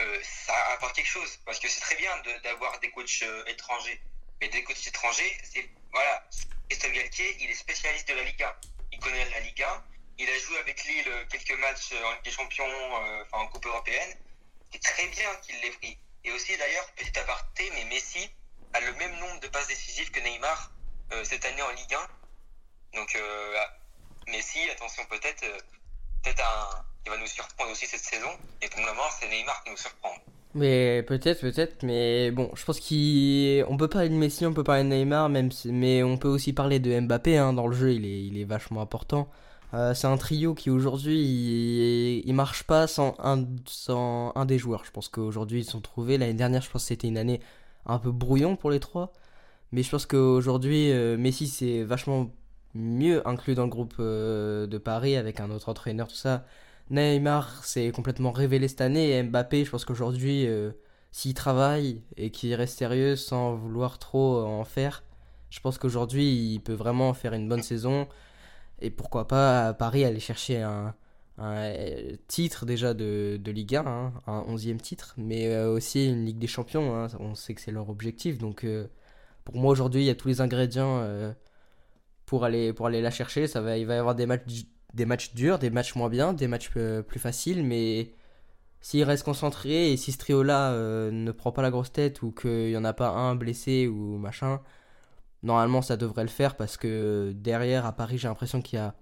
euh, 0.00 0.20
ça 0.22 0.54
apporte 0.72 0.96
quelque 0.96 1.08
chose. 1.08 1.38
Parce 1.44 1.58
que 1.58 1.68
c'est 1.68 1.80
très 1.80 1.96
bien 1.96 2.10
d'avoir 2.42 2.78
des 2.80 2.90
coachs 2.90 3.22
euh, 3.22 3.44
étrangers. 3.46 4.00
Mais 4.40 4.48
des 4.48 4.64
coachs 4.64 4.86
étrangers, 4.86 5.38
c'est. 5.44 5.68
Voilà, 5.92 6.28
Christophe 6.68 6.92
Galtier, 6.92 7.36
il 7.40 7.50
est 7.50 7.54
spécialiste 7.54 8.08
de 8.08 8.14
la 8.14 8.24
Ligue 8.24 8.42
1. 8.42 8.54
Il 8.92 8.98
connaît 8.98 9.28
la 9.30 9.40
Ligue 9.40 9.62
1. 9.62 9.84
Il 10.18 10.28
a 10.28 10.38
joué 10.38 10.58
avec 10.58 10.82
Lille 10.84 11.08
euh, 11.08 11.24
quelques 11.26 11.58
matchs 11.58 11.92
en 11.92 12.12
Ligue 12.12 12.24
des 12.24 12.30
Champions, 12.30 12.94
enfin 13.22 13.38
en 13.38 13.48
Coupe 13.48 13.66
européenne. 13.66 14.16
C'est 14.72 14.82
très 14.82 15.06
bien 15.08 15.34
qu'il 15.36 15.60
l'ait 15.60 15.70
pris. 15.70 15.98
Et 16.24 16.32
aussi 16.32 16.56
d'ailleurs, 16.56 16.90
petit 16.92 17.16
aparté, 17.18 17.70
mais 17.74 17.84
Messi 17.84 18.28
a 18.72 18.80
le 18.80 18.92
même 18.94 19.14
nombre 19.18 19.38
de 19.40 19.48
passes 19.48 19.68
décisives 19.68 20.10
que 20.10 20.20
Neymar 20.20 20.72
cette 21.22 21.44
année 21.44 21.62
en 21.62 21.70
Ligue 21.70 21.94
1. 21.94 22.08
Donc 22.94 23.16
ah, 23.16 23.76
Messi, 24.28 24.68
attention 24.70 25.04
peut-être, 25.06 25.44
peut-être 26.22 26.42
un, 26.42 26.84
il 27.06 27.10
va 27.10 27.18
nous 27.18 27.26
surprendre 27.26 27.70
aussi 27.72 27.86
cette 27.86 28.00
saison. 28.00 28.28
Et 28.62 28.68
pour 28.68 28.80
le 28.80 28.86
moment, 28.86 29.02
c'est 29.20 29.28
Neymar 29.28 29.62
qui 29.64 29.70
nous 29.70 29.76
surprend. 29.76 30.10
Mais 30.54 31.02
peut-être, 31.02 31.40
peut-être, 31.40 31.82
mais 31.82 32.30
bon, 32.30 32.50
je 32.54 32.64
pense 32.64 32.78
qu'on 32.78 33.76
peut 33.76 33.88
parler 33.88 34.08
de 34.08 34.14
Messi, 34.14 34.46
on 34.46 34.54
peut 34.54 34.62
parler 34.62 34.84
de 34.84 34.88
Neymar, 34.88 35.28
même 35.28 35.50
si- 35.50 35.72
mais 35.72 36.02
on 36.04 36.16
peut 36.16 36.28
aussi 36.28 36.52
parler 36.52 36.78
de 36.78 37.00
Mbappé 37.00 37.36
hein, 37.36 37.52
dans 37.52 37.66
le 37.66 37.74
jeu, 37.74 37.92
il 37.92 38.38
est, 38.38 38.44
vachement 38.44 38.80
important. 38.80 39.28
Euh, 39.74 39.94
c'est 39.94 40.06
un 40.06 40.16
trio 40.16 40.54
qui 40.54 40.70
aujourd'hui, 40.70 41.18
il, 41.20 42.22
il 42.24 42.34
marche 42.34 42.62
pas 42.62 42.86
sans 42.86 43.16
un, 43.18 43.44
sans 43.66 44.32
un 44.36 44.44
des 44.44 44.58
joueurs. 44.58 44.84
Je 44.84 44.92
pense 44.92 45.08
qu'aujourd'hui 45.08 45.60
ils 45.60 45.64
se 45.64 45.72
sont 45.72 45.80
trouvés. 45.80 46.18
L'année 46.18 46.34
dernière, 46.34 46.62
je 46.62 46.70
pense 46.70 46.82
que 46.82 46.88
c'était 46.88 47.08
une 47.08 47.18
année 47.18 47.40
un 47.86 47.98
peu 47.98 48.12
brouillon 48.12 48.54
pour 48.56 48.70
les 48.70 48.78
trois. 48.80 49.12
Mais 49.72 49.82
je 49.82 49.90
pense 49.90 50.06
qu'aujourd'hui, 50.06 50.92
euh, 50.92 51.16
Messi 51.18 51.48
c'est 51.48 51.82
vachement 51.82 52.30
mieux 52.74 53.26
inclus 53.28 53.54
dans 53.56 53.64
le 53.64 53.68
groupe 53.70 53.94
euh, 53.98 54.66
de 54.68 54.78
Paris 54.78 55.16
avec 55.16 55.40
un 55.40 55.50
autre 55.50 55.68
entraîneur, 55.68 56.06
tout 56.08 56.14
ça. 56.14 56.44
Neymar 56.90 57.64
s'est 57.64 57.90
complètement 57.92 58.32
révélé 58.32 58.68
cette 58.68 58.80
année 58.80 59.16
et 59.16 59.22
Mbappé, 59.22 59.64
je 59.64 59.70
pense 59.70 59.84
qu'aujourd'hui, 59.84 60.46
euh, 60.46 60.72
s'il 61.12 61.34
travaille 61.34 62.02
et 62.16 62.30
qu'il 62.30 62.54
reste 62.54 62.78
sérieux 62.78 63.16
sans 63.16 63.54
vouloir 63.54 63.98
trop 63.98 64.42
en 64.42 64.64
faire, 64.64 65.04
je 65.50 65.60
pense 65.60 65.78
qu'aujourd'hui, 65.78 66.52
il 66.54 66.60
peut 66.60 66.74
vraiment 66.74 67.14
faire 67.14 67.32
une 67.32 67.48
bonne 67.48 67.62
saison. 67.62 68.08
Et 68.80 68.90
pourquoi 68.90 69.28
pas 69.28 69.68
à 69.68 69.74
Paris 69.74 70.04
aller 70.04 70.20
chercher 70.20 70.62
un, 70.62 70.94
euh, 71.38 72.16
titre 72.28 72.66
déjà 72.66 72.94
de, 72.94 73.40
Ligue 73.46 73.76
1, 73.76 73.86
hein, 73.86 74.12
un 74.26 74.42
11e 74.42 74.78
titre, 74.78 75.14
mais 75.16 75.48
euh, 75.48 75.72
aussi 75.72 76.06
une 76.08 76.24
Ligue 76.26 76.38
des 76.38 76.46
Champions. 76.48 76.94
hein, 76.96 77.08
on 77.20 77.34
sait 77.34 77.54
que 77.54 77.60
c'est 77.60 77.72
leur 77.72 77.88
objectif. 77.88 78.38
Donc 78.38 78.66
pour 79.44 79.56
moi, 79.56 79.72
aujourd'hui, 79.72 80.02
il 80.02 80.06
y 80.06 80.10
a 80.10 80.14
tous 80.14 80.28
les 80.28 80.40
ingrédients 80.40 81.06
pour, 82.26 82.44
aller, 82.44 82.72
pour 82.72 82.86
aller 82.86 83.00
la 83.00 83.10
chercher. 83.10 83.46
Ça 83.46 83.60
va, 83.60 83.78
il 83.78 83.86
va 83.86 83.94
y 83.94 83.98
avoir 83.98 84.14
des 84.14 84.26
matchs 84.26 84.44
des 84.94 85.04
matchs 85.06 85.34
durs, 85.34 85.58
des 85.58 85.70
matchs 85.70 85.94
moins 85.96 86.08
bien, 86.08 86.32
des 86.32 86.48
matchs 86.48 86.70
euh, 86.76 87.02
plus 87.02 87.20
faciles, 87.20 87.62
mais 87.64 88.12
s'il 88.80 89.02
reste 89.04 89.24
concentré 89.24 89.92
et 89.92 89.96
si 89.96 90.12
ce 90.12 90.18
trio-là 90.18 90.70
euh, 90.72 91.10
ne 91.10 91.32
prend 91.32 91.52
pas 91.52 91.62
la 91.62 91.70
grosse 91.70 91.92
tête 91.92 92.22
ou 92.22 92.30
qu'il 92.32 92.68
n'y 92.68 92.76
en 92.76 92.84
a 92.84 92.92
pas 92.92 93.08
un 93.10 93.34
blessé 93.34 93.86
ou 93.88 94.16
machin, 94.18 94.60
normalement 95.42 95.82
ça 95.82 95.96
devrait 95.96 96.22
le 96.22 96.28
faire 96.28 96.56
parce 96.56 96.76
que 96.76 97.32
derrière 97.34 97.86
à 97.86 97.92
Paris 97.92 98.18
j'ai 98.18 98.28
l'impression 98.28 98.62
qu'il 98.62 98.78
y 98.78 98.82
a, 98.82 98.94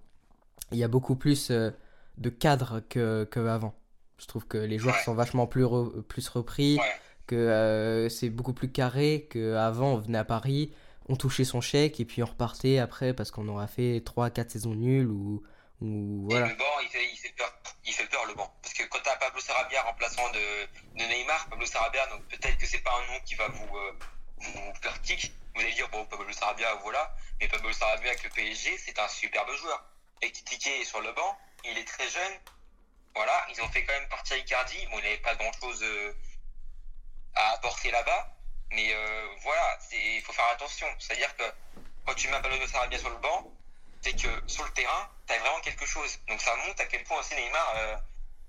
il 0.73 0.79
y 0.79 0.85
a 0.85 0.89
beaucoup 0.89 1.15
plus 1.17 1.51
euh, 1.51 1.71
de 2.19 2.31
cadres 2.31 2.81
que, 2.89 3.25
que 3.31 3.41
avant. 3.41 3.75
Je 4.19 4.27
trouve 4.27 4.47
que 4.47 4.59
les 4.59 4.79
joueurs 4.79 4.95
Ouais. 4.97 5.03
sont 5.05 5.15
vachement 5.15 5.47
plus, 5.47 5.65
re- 5.65 6.01
plus 6.03 6.29
repris, 6.29 6.77
Ouais. 6.77 6.85
que 7.27 7.35
euh, 7.35 8.09
c'est 8.09 8.31
beaucoup 8.31 8.53
plus 8.53 8.71
carré 8.71 9.27
qu'avant 9.31 9.95
on 9.95 9.97
venait 9.99 10.19
à 10.19 10.25
Paris, 10.25 10.71
on 11.09 11.17
touchait 11.17 11.45
son 11.45 11.61
chèque 11.61 11.99
et 12.01 12.05
puis 12.05 12.23
on 12.23 12.27
repartait 12.27 12.79
après 12.79 13.13
parce 13.15 13.31
qu'on 13.33 13.49
aura 13.49 13.67
fait 13.67 13.99
3-4 14.07 14.49
saisons 14.51 14.75
nulles 14.77 15.09
ou, 15.09 15.43
ou 15.83 16.29
Et 16.31 16.39
le 16.39 16.55
banc, 16.55 16.79
il 16.83 16.89
fait, 16.89 17.11
il 17.13 17.17
fait 17.17 17.33
peur. 17.33 17.53
Il 17.85 17.93
fait 17.93 18.07
peur 18.07 18.25
le 18.27 18.35
banc. 18.35 18.55
Parce 18.63 18.73
que 18.75 18.85
quand 18.85 19.01
t'as 19.03 19.17
Pablo 19.17 19.41
Sarabia 19.41 19.83
remplaçant 19.83 20.31
de, 20.31 20.69
de 20.95 21.05
Neymar, 21.05 21.49
Pablo 21.49 21.67
Sarabia, 21.67 22.07
donc 22.07 22.23
peut-être 22.29 22.57
que 22.57 22.67
c'est 22.67 22.83
pas 22.83 22.95
un 22.95 23.13
nom 23.13 23.21
qui 23.25 23.35
va 23.35 23.49
vous, 23.49 23.77
euh, 23.77 23.99
vous 24.39 24.75
faire 24.81 25.01
tic. 25.03 25.33
Vous 25.55 25.61
allez 25.61 25.75
dire, 25.75 25.89
bon, 25.89 26.07
Pablo 26.07 26.33
Sarabia, 26.33 26.75
voilà. 26.83 27.15
Mais 27.41 27.49
Pablo 27.49 27.73
Sarabia 27.73 28.11
avec 28.11 28.23
le 28.23 28.31
PSG, 28.31 28.79
c'est 28.79 28.99
un 28.99 29.09
superbe 29.09 29.53
joueur. 29.57 29.85
Et 30.23 30.31
Titi 30.31 30.69
est 30.69 30.85
sur 30.85 31.01
le 31.01 31.13
banc, 31.13 31.37
il 31.65 31.77
est 31.77 31.85
très 31.85 32.09
jeune. 32.09 32.33
Voilà, 33.15 33.45
ils 33.51 33.61
ont 33.61 33.69
fait 33.69 33.85
quand 33.85 33.93
même 33.93 34.09
partir 34.09 34.37
Icardi. 34.37 34.87
Bon, 34.87 34.99
il 34.99 35.03
n'avait 35.03 35.19
pas 35.19 35.35
grand 35.35 35.53
chose 35.61 35.85
à 37.35 37.51
apporter 37.55 37.91
là-bas. 37.91 38.37
Mais 38.71 38.95
euh, 38.95 39.27
voilà, 39.43 39.79
il 39.93 40.23
faut 40.23 40.33
faire 40.33 40.49
attention. 40.49 40.87
C'est-à-dire 40.99 41.37
que 41.37 41.43
quand 42.07 42.15
tu 42.15 42.29
mets 42.29 42.41
Pablo 42.41 42.67
Sarabia 42.69 42.99
sur 42.99 43.11
le 43.11 43.17
banc, 43.17 43.53
c'est 44.03 44.13
que 44.13 44.29
sur 44.47 44.65
le 44.65 44.71
terrain, 44.73 45.09
tu 45.27 45.33
as 45.35 45.39
vraiment 45.39 45.61
quelque 45.63 45.87
chose. 45.87 46.19
Donc 46.29 46.41
ça 46.41 46.51
montre 46.67 46.81
à 46.83 46.85
quel 46.87 47.03
point 47.05 47.19
aussi 47.21 47.35
Neymar, 47.35 47.73
euh, 47.77 47.97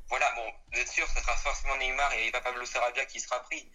voilà, 0.10 0.26
bon, 0.36 0.44
vous 0.74 0.80
êtes 0.80 0.88
sûr, 0.90 1.08
ça 1.08 1.22
sera 1.22 1.36
forcément 1.38 1.78
Neymar 1.78 2.12
et 2.14 2.32
pas 2.32 2.42
Pablo 2.42 2.66
Sarabia 2.66 3.06
qui 3.06 3.20
sera 3.20 3.40
pris. 3.44 3.70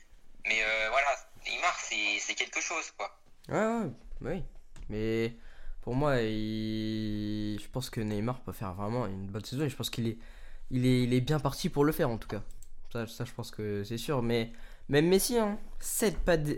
Mais 0.47 0.62
euh, 0.62 0.88
voilà, 0.90 1.08
Neymar, 1.47 1.75
c'est 1.80 2.35
quelque 2.35 2.61
chose, 2.61 2.90
quoi. 2.97 3.11
Ouais, 3.49 3.56
ouais, 3.56 3.90
oui. 4.20 4.44
Mais 4.88 5.35
pour 5.82 5.94
moi, 5.94 6.20
il... 6.20 7.58
je 7.61 7.68
pense 7.68 7.90
que 7.90 8.00
Neymar 8.00 8.40
peut 8.40 8.52
faire 8.52 8.75
vraiment 8.75 9.06
une 9.06 9.26
bonne 9.26 9.44
saison 9.44 9.64
et 9.64 9.68
je 9.68 9.76
pense 9.76 9.90
qu'il 9.90 10.06
est, 10.08 10.18
il 10.70 10.87
est, 10.87 11.02
il 11.04 11.14
est 11.14 11.20
bien 11.20 11.40
parti 11.40 11.68
pour 11.68 11.85
le 11.85 11.92
faire 11.92 12.11
en 12.11 12.18
tout 12.18 12.28
cas. 12.28 12.42
Ça, 12.92 13.06
ça, 13.06 13.25
je 13.25 13.32
pense 13.32 13.50
que 13.50 13.85
c'est 13.85 13.99
sûr. 13.99 14.23
Mais 14.23 14.50
même 14.88 15.08
Messi, 15.08 15.38
hein, 15.38 15.58
7, 15.80 16.18
pas 16.25 16.37
Ouais, 16.37 16.56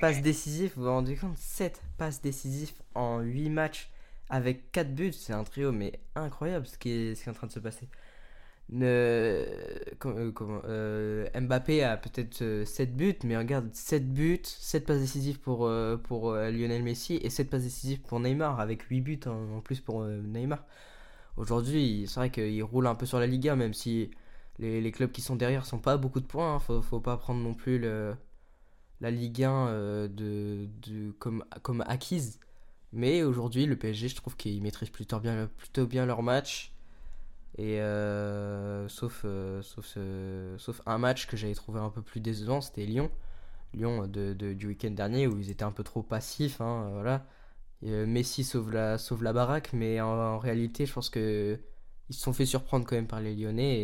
passes 0.00 0.16
mais- 0.16 0.20
décisives, 0.22 0.72
vous 0.76 0.82
vous 0.84 0.90
rendez 0.90 1.16
compte? 1.16 1.36
7 1.38 1.80
passes 1.98 2.20
décisives 2.20 2.72
en 2.94 3.20
8 3.20 3.48
matchs 3.50 3.88
avec 4.30 4.72
4 4.72 4.94
buts, 4.94 5.12
c'est 5.12 5.32
un 5.32 5.44
trio 5.44 5.72
mais 5.72 6.00
incroyable 6.14 6.66
ce 6.66 6.78
qui 6.78 6.90
est, 6.90 7.14
ce 7.14 7.22
qui 7.24 7.28
est 7.28 7.32
en 7.32 7.34
train 7.34 7.46
de 7.48 7.52
se 7.52 7.60
passer. 7.60 7.88
Ne... 8.70 8.86
euh, 10.06 10.32
comment, 10.32 10.62
euh, 10.64 11.28
Mbappé 11.38 11.82
a 11.84 11.96
peut-être 11.96 12.64
7 12.66 12.96
buts, 12.96 13.18
mais 13.24 13.36
regarde, 13.36 13.68
7 13.74 14.12
buts, 14.12 14.40
7 14.44 14.86
passes 14.86 15.00
décisives 15.00 15.40
pour, 15.40 15.66
euh, 15.66 15.96
pour 15.98 16.30
euh, 16.30 16.50
Lionel 16.50 16.82
Messi 16.82 17.16
et 17.22 17.30
7 17.30 17.50
passes 17.50 17.62
décisives 17.64 18.00
pour 18.02 18.20
Neymar, 18.20 18.60
avec 18.60 18.82
8 18.82 19.00
buts 19.02 19.20
en, 19.26 19.60
plus 19.60 19.80
pour 19.80 20.02
euh, 20.02 20.20
Neymar. 20.22 20.64
Aujourd'hui, 21.36 22.06
c'est 22.08 22.20
vrai 22.20 22.30
qu'il 22.30 22.62
roule 22.64 22.86
un 22.86 22.94
peu 22.94 23.06
sur 23.06 23.18
la 23.20 23.26
Liga, 23.26 23.56
même 23.56 23.74
si 23.74 24.10
les, 24.58 24.80
les 24.80 24.92
clubs 24.92 25.12
qui 25.12 25.22
sont 25.22 25.36
derrière 25.36 25.66
sont 25.66 25.78
pas 25.78 25.92
à 25.94 25.96
beaucoup 25.98 26.20
de 26.20 26.26
points. 26.26 26.54
hein. 26.56 26.58
Faut, 26.60 26.82
faut 26.82 27.00
pas 27.00 27.16
prendre 27.16 27.40
non 27.42 27.54
plus 27.54 27.78
le, 27.78 28.14
la 29.00 29.10
Ligue 29.10 29.44
1 29.44 29.68
euh, 29.68 30.08
de, 30.08 30.68
de, 30.82 31.12
comme, 31.18 31.44
comme 31.62 31.82
acquise. 31.86 32.40
Mais 32.92 33.22
aujourd'hui, 33.22 33.66
le 33.66 33.76
PSG, 33.76 34.08
je 34.08 34.16
trouve 34.16 34.36
qu'ils 34.36 34.62
maîtrisent 34.62 34.90
plutôt 34.90 35.18
bien, 35.20 36.06
leur 36.06 36.22
match. 36.22 36.72
Et 37.58 37.80
euh, 37.80 38.88
sauf, 38.88 39.22
euh, 39.24 39.62
sauf, 39.62 39.96
sauf 40.58 40.82
un 40.86 40.98
match 40.98 41.26
que 41.26 41.36
j'avais 41.36 41.54
trouvé 41.54 41.80
un 41.80 41.90
peu 41.90 42.02
plus 42.02 42.20
décevant, 42.20 42.60
c'était 42.60 42.86
Lyon. 42.86 43.10
Lyon 43.74 44.06
de- 44.08 44.34
du 44.54 44.68
week-end 44.68 44.90
dernier 44.92 45.26
où 45.28 45.38
ils 45.38 45.50
étaient 45.50 45.64
un 45.64 45.72
peu 45.72 45.84
trop 45.84 46.02
passifs. 46.02 46.60
hein, 46.60 46.90
voilà. 46.94 47.26
Euh, 47.84 48.06
Messi 48.06 48.44
sauve 48.44 48.72
la, 48.72 48.98
sauve 48.98 49.24
la 49.24 49.32
baraque, 49.32 49.72
mais 49.72 50.00
en, 50.00 50.38
réalité, 50.38 50.86
je 50.86 50.92
pense 50.94 51.10
que 51.10 51.58
ils 52.10 52.14
se 52.14 52.22
sont 52.22 52.32
fait 52.32 52.46
surprendre 52.46 52.86
quand 52.86 52.96
même 52.96 53.06
par 53.08 53.20
les 53.20 53.34
Lyonnais. 53.36 53.80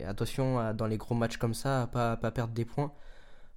Et 0.00 0.04
attention, 0.04 0.74
dans 0.74 0.86
les 0.86 0.98
gros 0.98 1.14
matchs 1.14 1.38
comme 1.38 1.54
ça, 1.54 1.82
à 1.84 1.86
pas, 1.88 2.16
pas 2.16 2.30
perdre 2.32 2.54
des 2.54 2.64
points. 2.64 2.92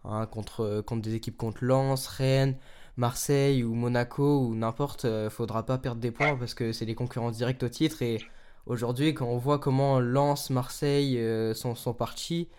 hein, 0.04 0.26
contre, 0.28 0.82
contre 0.82 1.02
des 1.02 1.16
équipes 1.16 1.38
contre 1.38 1.64
Lens, 1.66 2.08
Rennes, 2.08 2.58
Marseille 3.00 3.64
ou 3.64 3.74
Monaco 3.74 4.42
ou 4.46 4.56
n'importe, 4.56 5.06
euh, 5.06 5.30
faudra 5.30 5.66
pas 5.66 5.78
perdre 5.78 6.02
des 6.02 6.12
points 6.12 6.36
parce 6.36 6.54
que 6.54 6.72
c'est 6.72 6.86
des 6.86 6.96
concurrents 6.96 7.32
directs 7.32 7.64
au 7.64 7.70
titre. 7.70 8.02
Et 8.02 8.20
aujourd'hui, 8.66 9.14
quand 9.14 9.28
on 9.28 9.38
voit 9.38 9.58
comment 9.58 10.00
Lens, 10.00 10.50
Marseille 10.52 11.18
euh, 11.18 11.54
sont, 11.54 11.76
sont 11.76 11.94
partis, 11.94 12.50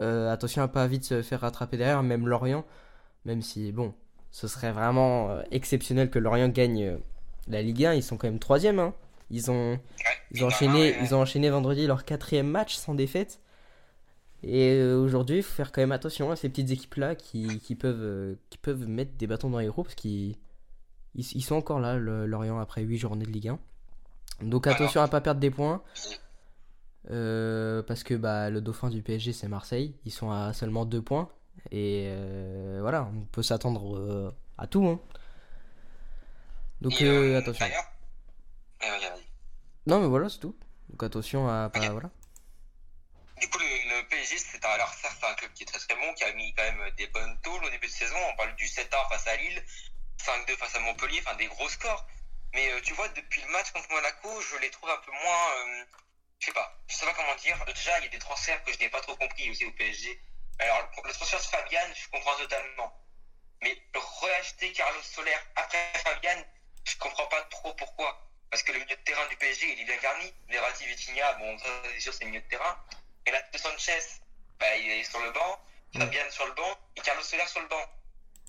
euh, 0.00 0.32
attention 0.32 0.62
à 0.62 0.68
pas 0.68 0.86
vite 0.86 1.04
se 1.04 1.22
faire 1.22 1.40
rattraper 1.40 1.76
derrière, 1.76 2.02
même 2.02 2.26
Lorient. 2.26 2.64
Même 3.24 3.42
si, 3.42 3.70
bon, 3.70 3.94
ce 4.32 4.48
serait 4.48 4.72
vraiment 4.72 5.30
euh, 5.30 5.42
exceptionnel 5.50 6.10
que 6.10 6.18
Lorient 6.18 6.48
gagne 6.48 6.84
euh, 6.84 6.96
la 7.48 7.62
Ligue 7.62 7.84
1. 7.84 7.94
Ils 7.94 8.02
sont 8.02 8.16
quand 8.16 8.26
même 8.26 8.38
troisième. 8.38 8.78
Hein. 8.78 8.94
Ils 9.30 9.50
ont, 9.50 9.78
ils 10.32 10.44
enchaîné, 10.44 10.96
ils 11.02 11.14
ont 11.14 11.20
enchaîné 11.20 11.50
vendredi 11.50 11.86
leur 11.86 12.04
quatrième 12.04 12.48
match 12.48 12.74
sans 12.76 12.94
défaite. 12.94 13.40
Et 14.44 14.72
euh, 14.72 14.96
aujourd'hui, 14.98 15.36
il 15.38 15.42
faut 15.42 15.54
faire 15.54 15.70
quand 15.72 15.80
même 15.80 15.92
attention 15.92 16.30
à 16.30 16.36
ces 16.36 16.48
petites 16.48 16.70
équipes-là 16.70 17.14
qui, 17.14 17.60
qui 17.60 17.74
peuvent, 17.76 18.00
euh, 18.02 18.34
qui 18.50 18.58
peuvent 18.58 18.86
mettre 18.88 19.12
des 19.16 19.26
bâtons 19.28 19.50
dans 19.50 19.58
les 19.60 19.68
roues 19.68 19.84
parce 19.84 19.94
qu'ils 19.94 20.36
ils, 21.14 21.26
ils 21.36 21.42
sont 21.42 21.54
encore 21.54 21.78
là, 21.78 21.96
le- 21.96 22.26
Lorient, 22.26 22.58
après 22.58 22.82
8 22.82 22.98
journées 22.98 23.24
de 23.26 23.30
Ligue 23.30 23.48
1. 23.48 23.58
Donc 24.42 24.66
attention 24.66 25.00
à 25.00 25.08
pas 25.08 25.20
perdre 25.20 25.40
des 25.40 25.50
points. 25.50 25.82
Euh, 27.10 27.82
parce 27.82 28.02
que 28.04 28.14
bah, 28.14 28.48
le 28.50 28.60
dauphin 28.60 28.88
du 28.90 29.02
PSG, 29.02 29.32
c'est 29.32 29.48
Marseille. 29.48 29.94
Ils 30.04 30.10
sont 30.12 30.30
à 30.30 30.52
seulement 30.52 30.84
2 30.86 31.02
points. 31.02 31.28
Et 31.70 32.06
euh, 32.08 32.78
voilà, 32.80 33.08
on 33.14 33.24
peut 33.26 33.42
s'attendre 33.42 33.96
euh, 33.96 34.30
à 34.58 34.66
tout. 34.66 34.86
hein. 34.88 35.00
Donc 36.80 36.94
attention. 37.38 37.66
Non, 39.86 40.00
mais 40.00 40.08
voilà, 40.08 40.28
c'est 40.28 40.38
tout. 40.40 40.56
Donc 40.88 41.02
attention 41.04 41.48
à 41.48 41.68
pas. 41.70 41.90
Voilà. 41.90 42.10
Du 43.40 43.48
coup, 43.48 43.58
le, 43.58 43.64
le 44.01 44.01
PSG, 44.12 44.36
c'est 44.38 44.62
un, 44.66 44.68
alors 44.68 44.92
certes, 44.92 45.24
un 45.24 45.34
club 45.34 45.52
qui 45.54 45.62
est 45.62 45.66
très 45.66 45.78
très 45.78 45.94
bon, 45.94 46.12
qui 46.12 46.22
a 46.24 46.32
mis 46.34 46.52
quand 46.54 46.64
même 46.64 46.90
des 46.96 47.06
bonnes 47.06 47.40
tôles 47.40 47.64
au 47.64 47.70
début 47.70 47.86
de 47.86 47.92
saison. 47.92 48.18
On 48.28 48.36
parle 48.36 48.54
du 48.56 48.66
7-1 48.66 49.08
face 49.08 49.26
à 49.26 49.36
Lille, 49.36 49.64
5-2 50.20 50.54
face 50.58 50.74
à 50.74 50.80
Montpellier, 50.80 51.22
enfin 51.24 51.34
des 51.36 51.46
gros 51.46 51.68
scores. 51.70 52.06
Mais 52.52 52.70
euh, 52.72 52.80
tu 52.82 52.92
vois, 52.92 53.08
depuis 53.08 53.40
le 53.40 53.48
match 53.48 53.70
contre 53.72 53.90
Monaco, 53.90 54.42
je 54.42 54.56
les 54.58 54.70
trouve 54.70 54.90
un 54.90 54.98
peu 54.98 55.12
moins. 55.12 55.50
euh, 55.56 55.84
je 56.40 56.46
sais 56.46 56.52
pas, 56.52 56.78
je 56.88 56.94
sais 56.94 57.06
pas 57.06 57.14
comment 57.14 57.34
dire. 57.36 57.56
Déjà, 57.64 57.98
il 58.00 58.04
y 58.04 58.06
a 58.08 58.10
des 58.10 58.18
transferts 58.18 58.62
que 58.64 58.72
je 58.74 58.78
n'ai 58.80 58.90
pas 58.90 59.00
trop 59.00 59.16
compris 59.16 59.48
aussi 59.48 59.64
au 59.64 59.72
PSG. 59.72 60.20
Alors, 60.58 60.90
le 61.04 61.12
transfert 61.14 61.40
de 61.40 61.44
Fabian, 61.44 61.94
je 61.94 62.08
comprends 62.10 62.36
totalement. 62.36 62.92
Mais 63.62 63.80
reacheter 63.94 64.72
Carlos 64.72 65.02
Soler 65.02 65.34
après 65.56 65.92
Fabian, 66.04 66.44
je 66.84 66.96
comprends 66.98 67.28
pas 67.28 67.42
trop 67.44 67.72
pourquoi. 67.74 68.28
Parce 68.50 68.62
que 68.62 68.72
le 68.72 68.80
milieu 68.80 68.94
de 68.94 69.02
terrain 69.02 69.26
du 69.28 69.36
PSG, 69.36 69.72
il 69.72 69.80
est 69.80 69.84
bien 69.84 69.96
garni. 69.96 70.34
Verratti, 70.48 70.84
Vitinha, 70.84 71.32
bon, 71.34 71.56
ça, 71.58 71.64
c'est 71.94 72.00
sûr, 72.00 72.12
c'est 72.12 72.24
le 72.24 72.30
milieu 72.30 72.42
de 72.42 72.48
terrain. 72.48 72.76
Et 73.26 73.30
là, 73.30 73.40
de 73.52 73.58
Sanchez, 73.58 73.98
bah, 74.58 74.76
il 74.76 74.90
est 74.90 75.04
sur 75.04 75.20
le 75.20 75.30
banc. 75.32 75.60
Ouais. 75.94 76.00
Fabian 76.00 76.30
sur 76.30 76.46
le 76.46 76.52
banc. 76.52 76.78
Et 76.96 77.00
Carlos 77.00 77.22
Soler 77.22 77.46
sur 77.46 77.60
le 77.60 77.68
banc. 77.68 77.84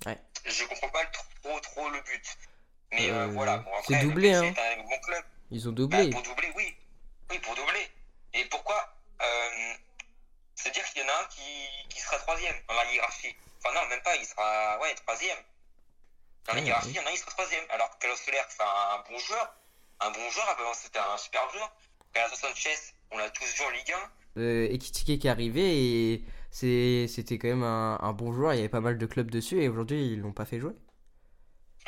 Ouais. 0.06 0.18
Je 0.46 0.64
comprends 0.66 0.90
pas 0.90 1.06
trop, 1.08 1.60
trop 1.60 1.90
le 1.90 2.02
but. 2.02 2.38
Mais 2.92 3.10
euh, 3.10 3.24
Euh, 3.24 3.28
voilà. 3.28 3.58
Bon, 3.58 3.72
c'est 3.88 4.00
doublé, 4.00 4.34
hein. 4.34 4.54
un 4.58 4.84
bon 4.84 5.00
club. 5.00 5.24
Ils 5.52 5.68
ont 5.68 5.72
Bah, 5.72 5.76
doublé. 5.78 6.10
pour 6.10 6.22
doubler, 6.24 6.52
oui. 6.56 6.76
Oui, 7.30 7.40
pour 7.40 7.56
doubler. 7.56 7.92
Et 8.34 8.46
pourquoi 8.46 8.96
euh, 9.22 9.74
C'est-à-dire 10.56 10.84
qu'il 10.86 11.02
y 11.02 11.06
en 11.06 11.10
a 11.10 11.22
un 11.22 11.26
qui, 11.28 11.68
qui 11.90 12.00
sera 12.02 12.18
troisième 12.20 12.56
dans 12.68 12.74
la 12.76 12.86
hiérarchie. 12.92 13.36
Enfin, 13.64 13.74
non, 13.80 13.86
même 13.88 14.02
pas, 14.02 14.16
il 14.16 14.26
sera 14.26 14.80
ouais, 14.80 14.94
troisième. 14.96 15.38
Dans 16.46 16.54
la 16.54 16.60
Ouais, 16.60 16.66
hiérarchie, 16.68 16.90
il 16.90 16.96
y 16.96 17.00
en 17.00 17.06
a 17.06 17.10
un, 17.10 17.12
il 17.12 17.18
sera 17.18 17.32
troisième. 17.32 17.66
Alors 17.70 17.90
que 17.92 18.00
Carlos 18.00 18.18
Soler, 18.18 18.42
c'est 18.50 18.62
un 18.64 19.04
bon 19.10 19.18
joueur. 19.20 19.54
Un 20.00 20.12
bon 20.12 20.30
joueur, 20.32 20.50
avant, 20.50 20.74
c'était 20.74 21.00
un 21.00 21.18
super 21.18 21.50
joueur. 21.52 21.72
Renato 22.16 22.36
Sanchez, 22.36 22.76
on 23.12 23.18
l'a 23.18 23.30
tous 23.30 23.46
vu 23.46 23.64
en 23.64 23.70
Ligue 23.70 23.92
1. 23.94 24.12
Euh, 24.38 24.68
Ekitike 24.72 25.20
qui 25.22 25.28
est 25.28 25.30
arrivé 25.30 26.14
et 26.14 26.26
c'était 26.52 27.38
quand 27.38 27.48
même 27.50 27.64
un, 27.64 27.98
un 28.02 28.14
bon 28.14 28.34
joueur. 28.34 28.54
Il 28.54 28.58
y 28.58 28.60
avait 28.60 28.70
pas 28.70 28.80
mal 28.82 28.98
de 28.98 29.06
clubs 29.06 29.30
dessus 29.30 29.62
et 29.62 29.68
aujourd'hui 29.70 30.08
ils 30.14 30.20
l'ont 30.20 30.34
pas 30.34 30.46
fait 30.46 30.60
jouer. 30.60 30.74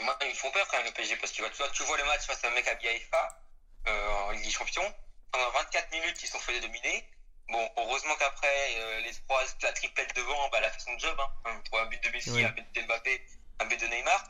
Moi, 0.01 0.17
ils 0.23 0.29
me 0.29 0.33
font 0.33 0.51
peur 0.51 0.67
quand 0.69 0.77
même 0.77 0.85
le 0.87 0.91
PSG 0.93 1.15
parce 1.17 1.31
que 1.31 1.37
tu 1.37 1.41
vois, 1.41 1.69
tu 1.69 1.83
vois 1.83 1.97
le 1.97 2.03
match 2.05 2.25
face 2.25 2.43
à 2.43 2.49
Maccabi 2.51 2.87
Haïfa 2.87 3.39
euh, 3.87 4.09
en 4.27 4.31
Ligue 4.31 4.43
des 4.43 4.49
Champions. 4.51 4.93
Pendant 5.31 5.49
24 5.51 5.91
minutes, 5.91 6.21
ils 6.21 6.27
sont 6.27 6.39
fait 6.39 6.59
dominer. 6.59 7.03
Bon, 7.49 7.69
heureusement 7.77 8.15
qu'après, 8.19 8.75
euh, 8.77 8.99
les 9.01 9.11
trois, 9.13 9.41
la 9.63 9.71
triplette 9.73 10.15
devant, 10.15 10.49
bah, 10.49 10.57
elle 10.59 10.65
a 10.65 10.71
fait 10.71 10.79
son 10.81 10.97
job. 10.97 11.15
Hein. 11.45 11.61
Trois 11.65 11.85
buts 11.87 11.99
de 12.03 12.09
Messi, 12.09 12.31
Ouais. 12.31 12.43
un 12.43 12.49
but 12.51 12.65
de 12.75 12.81
Mbappé, 12.81 13.21
un 13.59 13.65
but 13.65 13.79
de 13.79 13.85
Neymar. 13.87 14.23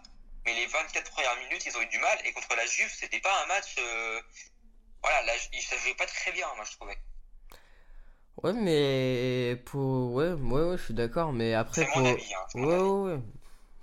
Mais 0.46 0.54
les 0.54 0.68
24 0.68 1.10
premières 1.12 1.36
minutes, 1.38 1.66
ils 1.66 1.76
ont 1.78 1.82
eu 1.82 1.88
du 1.88 1.98
mal. 2.00 2.18
Et 2.26 2.32
contre 2.34 2.56
la 2.56 2.66
Juve, 2.66 2.92
c'était 2.96 3.20
pas 3.22 3.44
un 3.44 3.48
match. 3.48 3.76
euh, 3.80 4.22
Voilà, 5.02 5.22
là, 5.24 5.34
se 5.38 5.76
jouaient 5.78 5.96
pas 5.96 6.06
très 6.08 6.32
bien, 6.32 6.48
moi, 6.56 6.66
je 6.66 6.72
trouvais. 6.76 6.98
Ouais, 8.44 8.54
mais 8.54 9.62
pour. 9.66 10.14
Ouais, 10.14 10.34
ouais, 10.34 10.64
ouais, 10.70 10.78
je 10.78 10.84
suis 10.84 10.94
d'accord. 10.94 11.34
Mais 11.34 11.54
après, 11.54 11.86
pour. 11.86 12.04
mon 12.04 12.06
avis. 12.06 12.34
Hein, 12.34 12.46
mon 12.60 12.64
Ouais, 12.64 12.76
avis. 12.76 12.94
ouais, 13.08 13.14
ouais. 13.16 13.20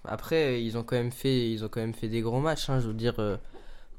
Après, 0.05 0.63
ils 0.65 0.79
ont 0.79 0.85
quand 0.85 0.97
même 0.97 1.13
fait, 1.13 1.51
ils 1.53 1.65
ont 1.65 1.69
quand 1.69 1.81
même 1.81 1.95
fait 1.95 2.09
des 2.09 2.23
gros 2.23 2.41
matchs. 2.41 2.71
hein, 2.71 2.81
je 2.81 2.89
veux 2.89 2.95
dire, 2.95 3.21
euh, 3.21 3.37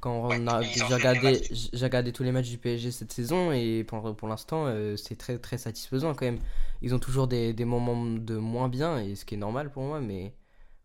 quand 0.02 0.14
Ouais, 0.30 0.38
on 0.38 0.48
a, 0.48 0.64
j'ai 0.74 0.94
regardé, 0.96 1.48
j'ai 1.52 1.86
regardé 1.86 2.14
tous 2.14 2.24
les 2.24 2.32
matchs 2.34 2.50
du 2.50 2.58
PSG 2.60 2.92
cette 2.92 3.14
saison 3.14 3.52
et 3.54 3.84
pour, 3.86 4.16
pour 4.16 4.28
l'instant, 4.30 4.66
euh, 4.68 4.98
c'est 4.98 5.18
très, 5.18 5.40
très 5.40 5.58
satisfaisant 5.60 6.16
quand 6.16 6.26
même. 6.26 6.40
Ils 6.82 6.96
ont 6.96 7.00
toujours 7.00 7.28
des, 7.28 7.54
des 7.54 7.66
moments 7.66 8.06
de 8.06 8.38
moins 8.38 8.70
bien 8.70 9.00
et 9.00 9.16
ce 9.16 9.26
qui 9.26 9.36
est 9.36 9.38
normal 9.40 9.72
pour 9.72 9.84
moi. 9.84 10.02
Mais 10.02 10.36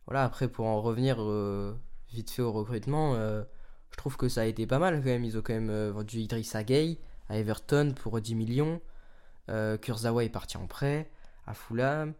voilà, 0.06 0.24
après, 0.24 0.48
pour 0.48 0.66
en 0.66 0.82
revenir 0.82 1.18
euh, 1.22 1.74
vite 2.12 2.30
fait 2.30 2.42
au 2.42 2.52
recrutement, 2.52 3.14
je 3.16 3.96
trouve 3.96 4.16
que 4.16 4.28
ça 4.28 4.42
a 4.42 4.44
été 4.46 4.66
pas 4.66 4.78
mal 4.78 4.96
quand 4.98 5.06
même. 5.06 5.24
Ils 5.24 5.36
ont 5.38 5.42
quand 5.42 5.54
même 5.54 5.90
vendu 5.90 6.18
Idrissa 6.20 6.64
Gueye 6.64 6.98
à 7.28 7.38
Everton 7.38 7.94
pour 8.00 8.20
10 8.20 8.34
millions. 8.34 8.80
Euh, 9.48 9.76
Kurzawa 9.76 10.24
est 10.24 10.28
parti 10.28 10.56
en 10.56 10.66
prêt 10.66 11.10
à 11.46 11.54
Fulham. 11.54 12.12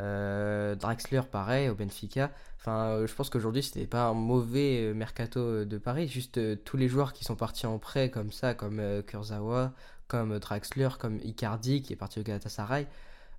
Euh, 0.00 0.74
Draxler, 0.74 1.22
pareil, 1.30 1.68
au 1.68 1.74
Benfica. 1.74 2.30
Enfin, 2.58 2.86
euh, 2.86 3.06
je 3.06 3.14
pense 3.14 3.28
qu'aujourd'hui, 3.28 3.62
c'était 3.62 3.86
pas 3.86 4.04
un 4.04 4.14
mauvais 4.14 4.92
mercato 4.94 5.64
de 5.64 5.78
Paris. 5.78 6.08
Juste 6.08 6.64
tous 6.64 6.76
les 6.76 6.88
joueurs 6.88 7.12
qui 7.12 7.24
sont 7.24 7.36
partis 7.36 7.66
en 7.66 7.78
prêt 7.78 8.10
comme 8.10 8.32
ça, 8.32 8.54
comme 8.54 8.80
Kurzawa, 9.06 9.72
comme 10.10 10.38
Draxler, 10.38 10.88
comme 10.98 11.18
Icardi 11.22 11.82
qui 11.82 11.92
est 11.92 11.96
parti 11.96 12.18
au 12.20 12.22
Galatasaray, 12.22 12.86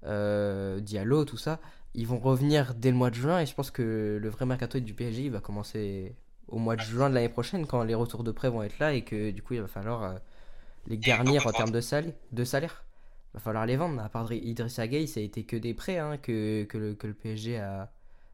euh, 0.06 0.80
Diallo, 0.80 1.26
tout 1.26 1.38
ça, 1.38 1.60
ils 1.94 2.08
vont 2.08 2.18
revenir 2.18 2.74
dès 2.74 2.90
le 2.90 2.98
mois 2.98 3.10
de 3.10 3.16
juin. 3.16 3.40
Et 3.40 3.46
je 3.46 3.54
pense 3.54 3.72
que 3.72 4.18
le 4.20 4.30
vrai 4.30 4.46
mercato 4.46 4.80
du 4.80 4.94
PSG 4.94 5.26
il 5.26 5.32
va 5.32 5.42
commencer 5.42 6.16
au 6.48 6.58
mois 6.58 6.76
de 6.76 6.82
juin 6.82 7.10
de 7.10 7.16
l'année 7.16 7.30
prochaine 7.30 7.68
quand 7.68 7.84
les 7.84 7.96
retours 7.96 8.24
de 8.24 8.32
prêt 8.32 8.50
vont 8.50 8.64
être 8.64 8.80
là 8.80 8.94
et 8.94 9.04
que 9.04 9.32
du 9.32 9.42
coup, 9.42 9.54
il 9.54 9.62
va 9.62 9.68
falloir 9.68 10.04
euh, 10.04 10.16
les 10.88 10.98
garnir 10.98 11.46
en 11.46 11.52
termes 11.52 11.72
de, 11.72 11.82
sal 11.82 12.14
de 12.32 12.44
salaire. 12.44 12.84
Va 13.34 13.40
falloir 13.40 13.66
les 13.66 13.78
vendre. 13.78 14.02
À 14.02 14.10
part 14.10 14.26
Dri- 14.26 14.42
Idrissa 14.44 14.88
Gueye, 14.88 15.08
ça 15.08 15.20
a 15.20 15.24
été 15.24 15.44
que 15.44 15.56
des 15.56 15.74
prêts 15.74 15.98
hein, 15.98 16.18
que, 16.18 16.64
que, 16.66 16.78
le, 16.78 16.94
que 16.96 17.08
le 17.08 17.14
PSG 17.14 17.58
a, 17.60 17.92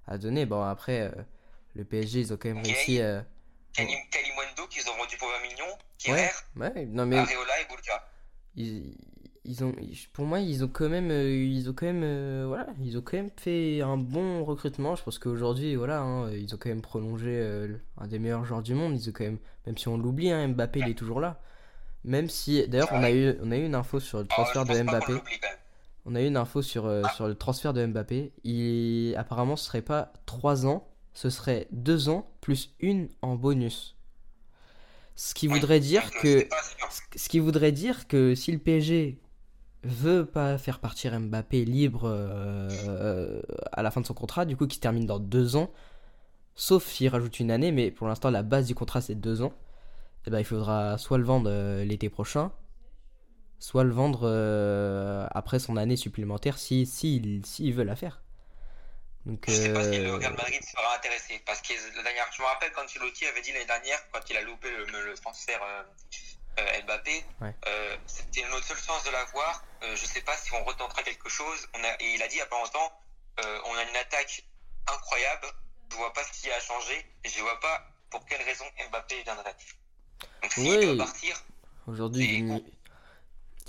a 0.08 0.18
donné. 0.18 0.46
Bon, 0.46 0.62
après, 0.64 1.02
euh, 1.02 1.22
le 1.76 1.84
PSG, 1.84 2.20
ils 2.22 2.34
ont 2.34 2.38
quand 2.38 2.50
même 2.50 2.62
Gueye. 2.64 2.74
réussi. 2.74 3.02
euh, 3.02 3.22
qu'ils 4.70 4.90
ont 4.90 4.98
vendu 4.98 5.18
pour 5.18 5.30
20 5.30 5.42
millions. 5.42 5.78
Ouais, 6.10 6.32
ouais, 6.56 6.86
non 6.88 7.06
mais 7.06 7.18
Areola 7.18 7.62
et 7.62 7.66
Boulka. 7.70 8.04
ils, 8.56 8.96
ils 9.46 9.64
ont, 9.64 9.74
pour 10.14 10.26
moi, 10.26 10.40
ils 10.40 10.64
ont 10.64 10.68
quand 10.68 10.90
même, 10.90 11.10
euh, 11.12 11.30
ils 11.32 11.70
ont 11.70 11.74
quand 11.74 11.86
même, 11.86 12.04
euh, 12.04 12.46
voilà, 12.48 12.68
ils 12.82 12.98
ont 12.98 13.02
quand 13.02 13.18
même 13.18 13.30
fait 13.38 13.82
un 13.82 13.98
bon 13.98 14.44
recrutement. 14.44 14.96
Je 14.96 15.04
pense 15.04 15.20
qu'aujourd'hui, 15.20 15.76
voilà, 15.76 16.02
hein, 16.02 16.32
ils 16.32 16.54
ont 16.54 16.58
quand 16.58 16.70
même 16.70 16.82
prolongé 16.82 17.30
euh, 17.30 17.78
un 17.98 18.08
des 18.08 18.20
meilleurs 18.20 18.46
joueurs 18.46 18.62
du 18.64 18.74
monde. 18.74 19.00
Ils 19.00 19.10
ont 19.10 19.14
quand 19.14 19.24
même, 19.24 19.40
même 19.66 19.78
si 19.78 19.88
on 19.88 19.98
l'oublie, 19.98 20.32
hein, 20.32 20.48
Mbappé, 20.50 20.80
il 20.82 20.90
est 20.90 20.98
toujours 20.98 21.20
là. 21.22 21.40
Même 22.08 22.30
si, 22.30 22.66
d'ailleurs, 22.70 22.88
on 22.94 23.04
a 23.04 23.12
eu, 23.12 23.38
on 23.44 23.52
a 23.52 23.58
eu 23.58 23.66
une 23.66 23.76
info 23.76 24.00
sur 24.00 24.20
le 24.20 24.28
Alors, 24.30 24.50
transfert 24.50 24.64
de 24.64 24.82
Mbappé. 24.82 25.12
même. 25.12 25.22
On 26.06 26.16
a 26.16 26.22
eu 26.22 26.28
une 26.28 26.38
info 26.38 26.62
sur, 26.62 26.86
euh, 26.86 27.04
sur 27.18 27.28
le 27.28 27.36
transfert 27.36 27.74
de 27.74 27.86
Mbappé. 27.86 28.32
Il, 28.46 29.14
apparemment, 29.18 29.58
ce 29.58 29.66
serait 29.66 29.82
pas 29.82 30.14
3 30.26 30.66
ans, 30.66 30.88
ce 31.14 31.30
serait 31.30 31.68
2 31.72 32.08
ans 32.08 32.32
plus 32.40 32.74
une 32.80 33.10
en 33.22 33.36
bonus. 33.36 33.98
Ce 35.18 35.34
qui 35.34 35.48
voudrait 35.48 35.82
dire 35.82 36.10
que 36.22 36.48
ce 37.16 37.28
qui 37.28 37.40
voudrait 37.40 37.74
dire 37.74 38.08
que 38.08 38.36
si 38.36 38.54
le 38.54 38.60
PSG 38.60 39.20
veut 39.84 40.26
pas 40.26 40.58
faire 40.58 40.80
partir 40.80 41.20
Mbappé 41.20 41.66
libre 41.66 42.04
euh, 42.06 43.42
à 43.74 43.84
la 43.84 43.92
fin 43.92 44.00
de 44.00 44.06
son 44.06 44.14
contrat, 44.14 44.46
du 44.46 44.56
coup 44.56 44.66
qui 44.68 44.76
se 44.76 44.82
termine 44.82 45.06
dans 45.08 45.20
deux 45.20 45.58
ans, 45.58 45.72
sauf 46.56 46.86
s'il 46.86 47.10
rajoute 47.10 47.40
une 47.42 47.52
année, 47.52 47.74
mais 47.74 47.92
pour 47.92 48.08
l'instant 48.08 48.30
la 48.30 48.44
base 48.44 48.68
du 48.68 48.76
contrat 48.76 49.02
c'est 49.02 49.16
deux 49.16 49.42
ans, 49.42 49.54
et 50.28 50.30
ben 50.30 50.40
il 50.40 50.46
faudra 50.46 50.98
soit 50.98 51.18
le 51.18 51.24
vendre 51.24 51.50
euh, 51.50 51.86
l'été 51.86 52.10
prochain, 52.10 52.52
soit 53.60 53.86
le 53.86 53.92
vendre 53.94 54.22
euh, 54.24 55.26
après 55.32 55.58
son 55.58 55.78
année 55.78 55.96
supplémentaire 55.96 56.58
si 56.58 56.86
s'il 56.86 57.46
s'il 57.46 57.74
veut 57.74 57.86
la 57.86 57.96
faire. 57.96 58.22
Donc 59.26 59.46
Je 59.48 59.54
sais 59.54 59.74
pas 59.74 59.84
si 59.84 59.98
le 60.00 60.10
euh, 60.10 60.18
Real 60.18 60.36
Madrid 60.36 60.62
sera 60.64 60.96
intéressé. 60.98 61.42
Parce 61.46 61.62
que 61.62 61.74
la 61.96 62.04
dernière, 62.04 62.26
je 62.36 62.42
me 62.42 62.48
rappelle 62.48 62.72
quand 62.74 62.84
Ancelotti 62.84 63.26
avait 63.26 63.42
dit 63.42 63.54
l'année 63.54 63.66
dernière, 63.66 64.00
quand 64.12 64.20
il 64.30 64.36
a 64.38 64.42
loupé 64.42 64.70
le, 64.70 64.86
le 64.86 65.14
transfert 65.16 65.62
Mbappé, 66.86 67.24
Ouais. 67.42 67.54
c'était 68.06 68.44
notre 68.50 68.66
seule 68.66 68.78
chance 68.78 69.04
de 69.06 69.12
l'avoir. 69.12 69.64
Je 69.82 70.06
sais 70.06 70.22
pas 70.22 70.36
si 70.36 70.54
on 70.54 70.64
retentera 70.66 71.04
quelque 71.04 71.30
chose. 71.30 71.68
On 71.74 71.84
a, 71.84 71.92
et 72.02 72.16
il 72.16 72.22
a 72.24 72.28
dit 72.28 72.36
il 72.36 72.40
y 72.40 72.42
a 72.42 72.46
pas 72.48 72.60
longtemps, 72.60 72.92
on 73.66 73.76
a 73.76 73.84
une 73.84 73.96
attaque 73.96 74.44
incroyable. 74.92 75.48
Je 75.92 75.96
vois 75.96 76.12
pas 76.14 76.24
ce 76.24 76.42
qui 76.42 76.52
a 76.52 76.60
changé. 76.60 77.06
Et 77.24 77.30
je 77.30 77.40
vois 77.42 77.60
pas 77.60 77.84
pour 78.10 78.26
quelle 78.26 78.42
raison 78.44 78.66
Mbappé 78.90 79.24
viendrait. 79.24 79.56
Donc 80.42 80.52
s'il 80.52 80.70
Oui. 80.90 80.98
partir, 80.98 81.36
Aujourd'hui, 81.88 82.44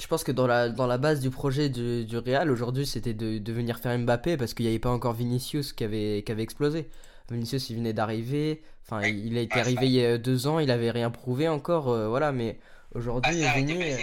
je 0.00 0.06
pense 0.06 0.24
que 0.24 0.32
dans 0.32 0.46
la, 0.46 0.68
dans 0.68 0.86
la 0.86 0.98
base 0.98 1.20
du 1.20 1.30
projet 1.30 1.68
du, 1.68 2.04
du 2.04 2.18
Real, 2.18 2.50
aujourd'hui, 2.50 2.86
c'était 2.86 3.14
de, 3.14 3.38
de 3.38 3.52
venir 3.52 3.78
faire 3.78 3.96
Mbappé 3.98 4.36
parce 4.36 4.54
qu'il 4.54 4.64
n'y 4.64 4.70
avait 4.70 4.78
pas 4.78 4.90
encore 4.90 5.12
Vinicius 5.12 5.72
qui 5.72 5.84
avait, 5.84 6.22
qui 6.24 6.32
avait 6.32 6.42
explosé. 6.42 6.88
Vinicius, 7.30 7.70
il 7.70 7.76
venait 7.76 7.92
d'arriver. 7.92 8.62
Enfin, 8.84 9.06
il, 9.06 9.26
il 9.26 9.38
a 9.38 9.40
été 9.42 9.54
Ouais, 9.56 9.60
arrivé 9.60 9.86
il 9.86 9.92
y 9.92 10.04
a 10.04 10.18
deux 10.18 10.46
ans, 10.46 10.58
il 10.60 10.70
avait 10.70 10.90
rien 10.90 11.10
prouvé 11.10 11.46
encore. 11.48 11.88
euh, 11.90 12.08
voilà, 12.08 12.32
mais 12.32 12.58
ah, 12.60 12.98
aujourd'hui, 12.98 13.40
ça 13.42 13.52
a 13.52 13.58
été 13.58 13.72
Vini, 13.74 13.92
euh. 13.92 13.96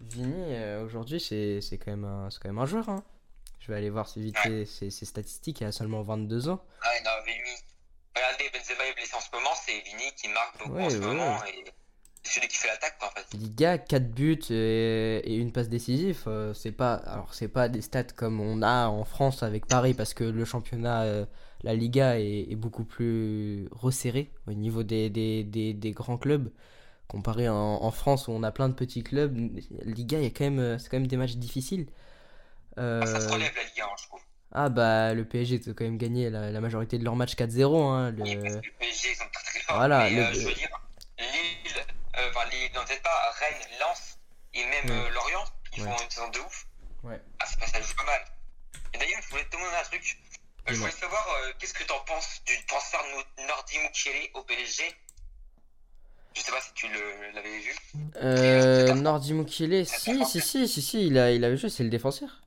Vini 0.00 0.34
euh, 0.54 0.84
aujourd'hui, 0.84 1.20
c'est 1.20 1.60
c'est 1.60 1.78
quand, 1.78 1.90
même 1.92 2.04
un- 2.04 2.30
c'est 2.30 2.40
quand 2.42 2.48
même 2.48 2.58
un 2.58 2.66
joueur. 2.66 2.88
hein. 2.88 3.02
Je 3.60 3.70
vais 3.72 3.78
aller 3.78 3.90
voir 3.90 4.08
vite 4.16 4.36
ses 4.66 4.90
statistiques. 4.90 5.60
Il 5.60 5.64
a 5.66 5.72
seulement 5.72 6.02
22 6.02 6.48
ans. 6.48 6.62
Ah, 6.82 6.88
non, 7.04 7.10
Vini. 7.26 7.56
Regardez, 8.22 8.50
Benzema 8.52 8.84
est 8.86 8.94
blessé 8.94 9.14
en 9.16 9.20
ce 9.20 9.30
moment. 9.34 9.50
C'est 9.64 9.72
Vini 9.80 10.12
qui 10.16 10.28
marque 10.28 10.58
beaucoup 10.58 10.74
Ouais, 10.78 10.84
en 10.84 10.90
ce 10.90 10.98
ouais, 10.98 11.06
moment. 11.06 11.44
Et 11.46 11.64
c'est 12.22 12.34
celui 12.34 12.48
qui 12.48 12.56
fait 12.56 12.68
l'attaque, 12.68 12.96
en 13.02 13.10
fait. 13.10 13.26
Liga, 13.34 13.78
4 13.78 14.10
buts 14.10 14.38
et, 14.50 15.22
et 15.24 15.36
une 15.36 15.52
passe 15.52 15.68
décisive, 15.68 16.22
euh, 16.26 16.52
c'est 16.54 16.72
pas 16.72 16.94
alors 16.94 17.32
c'est 17.32 17.48
pas 17.48 17.68
des 17.68 17.80
stats 17.80 18.04
comme 18.04 18.40
on 18.40 18.60
a 18.62 18.88
en 18.88 19.04
France 19.04 19.42
avec 19.42 19.66
Paris 19.66 19.94
parce 19.94 20.12
que 20.14 20.24
le 20.24 20.44
championnat 20.44 21.02
euh, 21.04 21.24
la 21.62 21.74
Liga 21.74 22.18
est, 22.20 22.50
est 22.50 22.56
beaucoup 22.56 22.84
plus 22.84 23.68
resserré 23.72 24.30
au 24.46 24.52
niveau 24.52 24.82
des, 24.82 25.08
des, 25.10 25.44
des, 25.44 25.72
des 25.72 25.90
grands 25.92 26.18
clubs 26.18 26.50
comparé 27.08 27.48
en, 27.48 27.54
en 27.56 27.90
France 27.90 28.28
où 28.28 28.32
on 28.32 28.42
a 28.42 28.50
plein 28.52 28.68
de 28.68 28.74
petits 28.74 29.02
clubs 29.02 29.34
Liga 29.84 30.18
il 30.18 30.24
y 30.24 30.26
a 30.26 30.30
quand 30.30 30.44
même 30.44 30.58
euh, 30.58 30.78
c'est 30.78 30.88
quand 30.90 30.98
même 30.98 31.06
des 31.08 31.16
matchs 31.16 31.36
difficiles 31.36 31.86
Euh, 32.78 33.04
Ça 33.06 33.20
se 33.20 33.28
relève 33.28 33.52
la 33.56 33.62
Ligue 33.64 33.80
1, 33.80 33.86
je 34.00 34.06
trouve. 34.06 34.20
Ah 34.52 34.68
bah 34.68 35.14
le 35.14 35.24
PSG 35.24 35.60
a 35.68 35.72
quand 35.74 35.84
même 35.84 35.98
gagné 35.98 36.28
la, 36.30 36.50
la 36.50 36.60
majorité 36.60 36.98
de 36.98 37.04
leurs 37.04 37.16
matchs 37.16 37.34
4-0 37.36 37.88
hein, 37.90 38.10
le- 38.10 38.22
Oui, 38.22 38.36
parce 38.36 38.56
que 38.56 38.66
le 38.66 38.72
PSG, 38.78 39.10
ils 39.12 39.16
sont 39.16 39.24
très 39.32 39.44
très 39.44 39.60
forts. 39.60 39.76
Voilà, 39.76 40.04
mais 40.04 40.10
le- 40.16 40.22
euh, 40.22 40.32
je 40.32 40.40
veux 40.48 40.54
dire, 40.54 40.68
Lille, 41.18 41.84
euh, 42.18 42.30
enfin 42.30 42.48
Lille, 42.50 42.70
non 42.74 42.80
peut-être 42.84 43.02
pas, 43.02 43.30
Rennes, 43.38 43.66
Lens 43.80 44.18
et 44.54 44.64
même 44.64 44.84
Ouais. 44.90 45.06
euh, 45.06 45.10
Lorient, 45.10 45.44
ils 45.76 45.82
Ouais. 45.84 45.88
font 45.90 46.02
une 46.04 46.10
saison 46.10 46.28
de 46.30 46.38
ouf. 46.40 46.66
Ouais. 47.04 47.20
Ah, 47.38 47.44
c'est 47.48 47.58
pas 47.60 47.66
ça 47.66 47.80
joue 47.80 47.94
pas 47.94 48.04
mal. 48.04 48.20
Et 48.94 48.98
d'ailleurs, 48.98 49.20
je 49.22 49.28
voulais 49.30 49.44
te 49.44 49.52
demander 49.56 49.76
un 49.76 49.84
truc. 49.84 50.18
Je 50.66 50.74
voulais 50.74 50.90
savoir 50.92 51.26
qu'est-ce 51.58 51.74
que 51.74 51.84
t'en 51.84 51.98
penses 52.00 52.42
du 52.46 52.54
transfert 52.66 53.00
de 53.04 53.42
No- 53.42 53.46
Nordi 53.48 53.78
Mukiele 53.78 54.28
au 54.34 54.42
PSG. 54.42 54.82
Je 56.34 56.40
sais 56.42 56.52
pas 56.52 56.60
si 56.60 56.72
tu 56.74 56.86
l'avais 57.34 57.58
vu. 57.58 57.74
euh, 58.16 58.94
Nordi 58.94 59.32
Mukiele 59.34 59.84
si 59.86 60.24
si 60.24 60.40
si 60.42 60.68
si 60.68 60.82
si 60.82 61.06
il 61.08 61.18
a 61.18 61.32
il 61.32 61.44
avait 61.44 61.56
joué 61.56 61.68
c'est 61.70 61.82
le 61.82 61.90
défenseur 61.90 62.40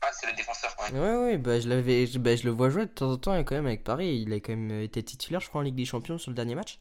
Ah, 0.00 0.08
c'est 0.12 0.26
le 0.26 0.32
défenseur, 0.32 0.71
ouais. 0.90 0.98
Ouais, 0.98 1.16
ouais, 1.16 1.38
bah 1.38 1.60
je, 1.60 1.68
l'avais, 1.68 2.06
je, 2.06 2.18
bah, 2.18 2.34
je 2.36 2.44
le 2.44 2.50
vois 2.50 2.70
jouer 2.70 2.86
de 2.86 2.90
temps 2.90 3.10
en 3.10 3.16
temps 3.16 3.36
et 3.36 3.44
quand 3.44 3.54
même 3.54 3.66
avec 3.66 3.84
Paris. 3.84 4.22
Il 4.26 4.32
a 4.32 4.36
quand 4.36 4.56
même 4.56 4.82
été 4.82 5.02
titulaire, 5.02 5.40
je 5.40 5.48
crois, 5.48 5.60
en 5.60 5.64
Ligue 5.64 5.74
des 5.74 5.84
Champions 5.84 6.18
sur 6.18 6.30
le 6.30 6.34
dernier 6.36 6.54
match. 6.54 6.78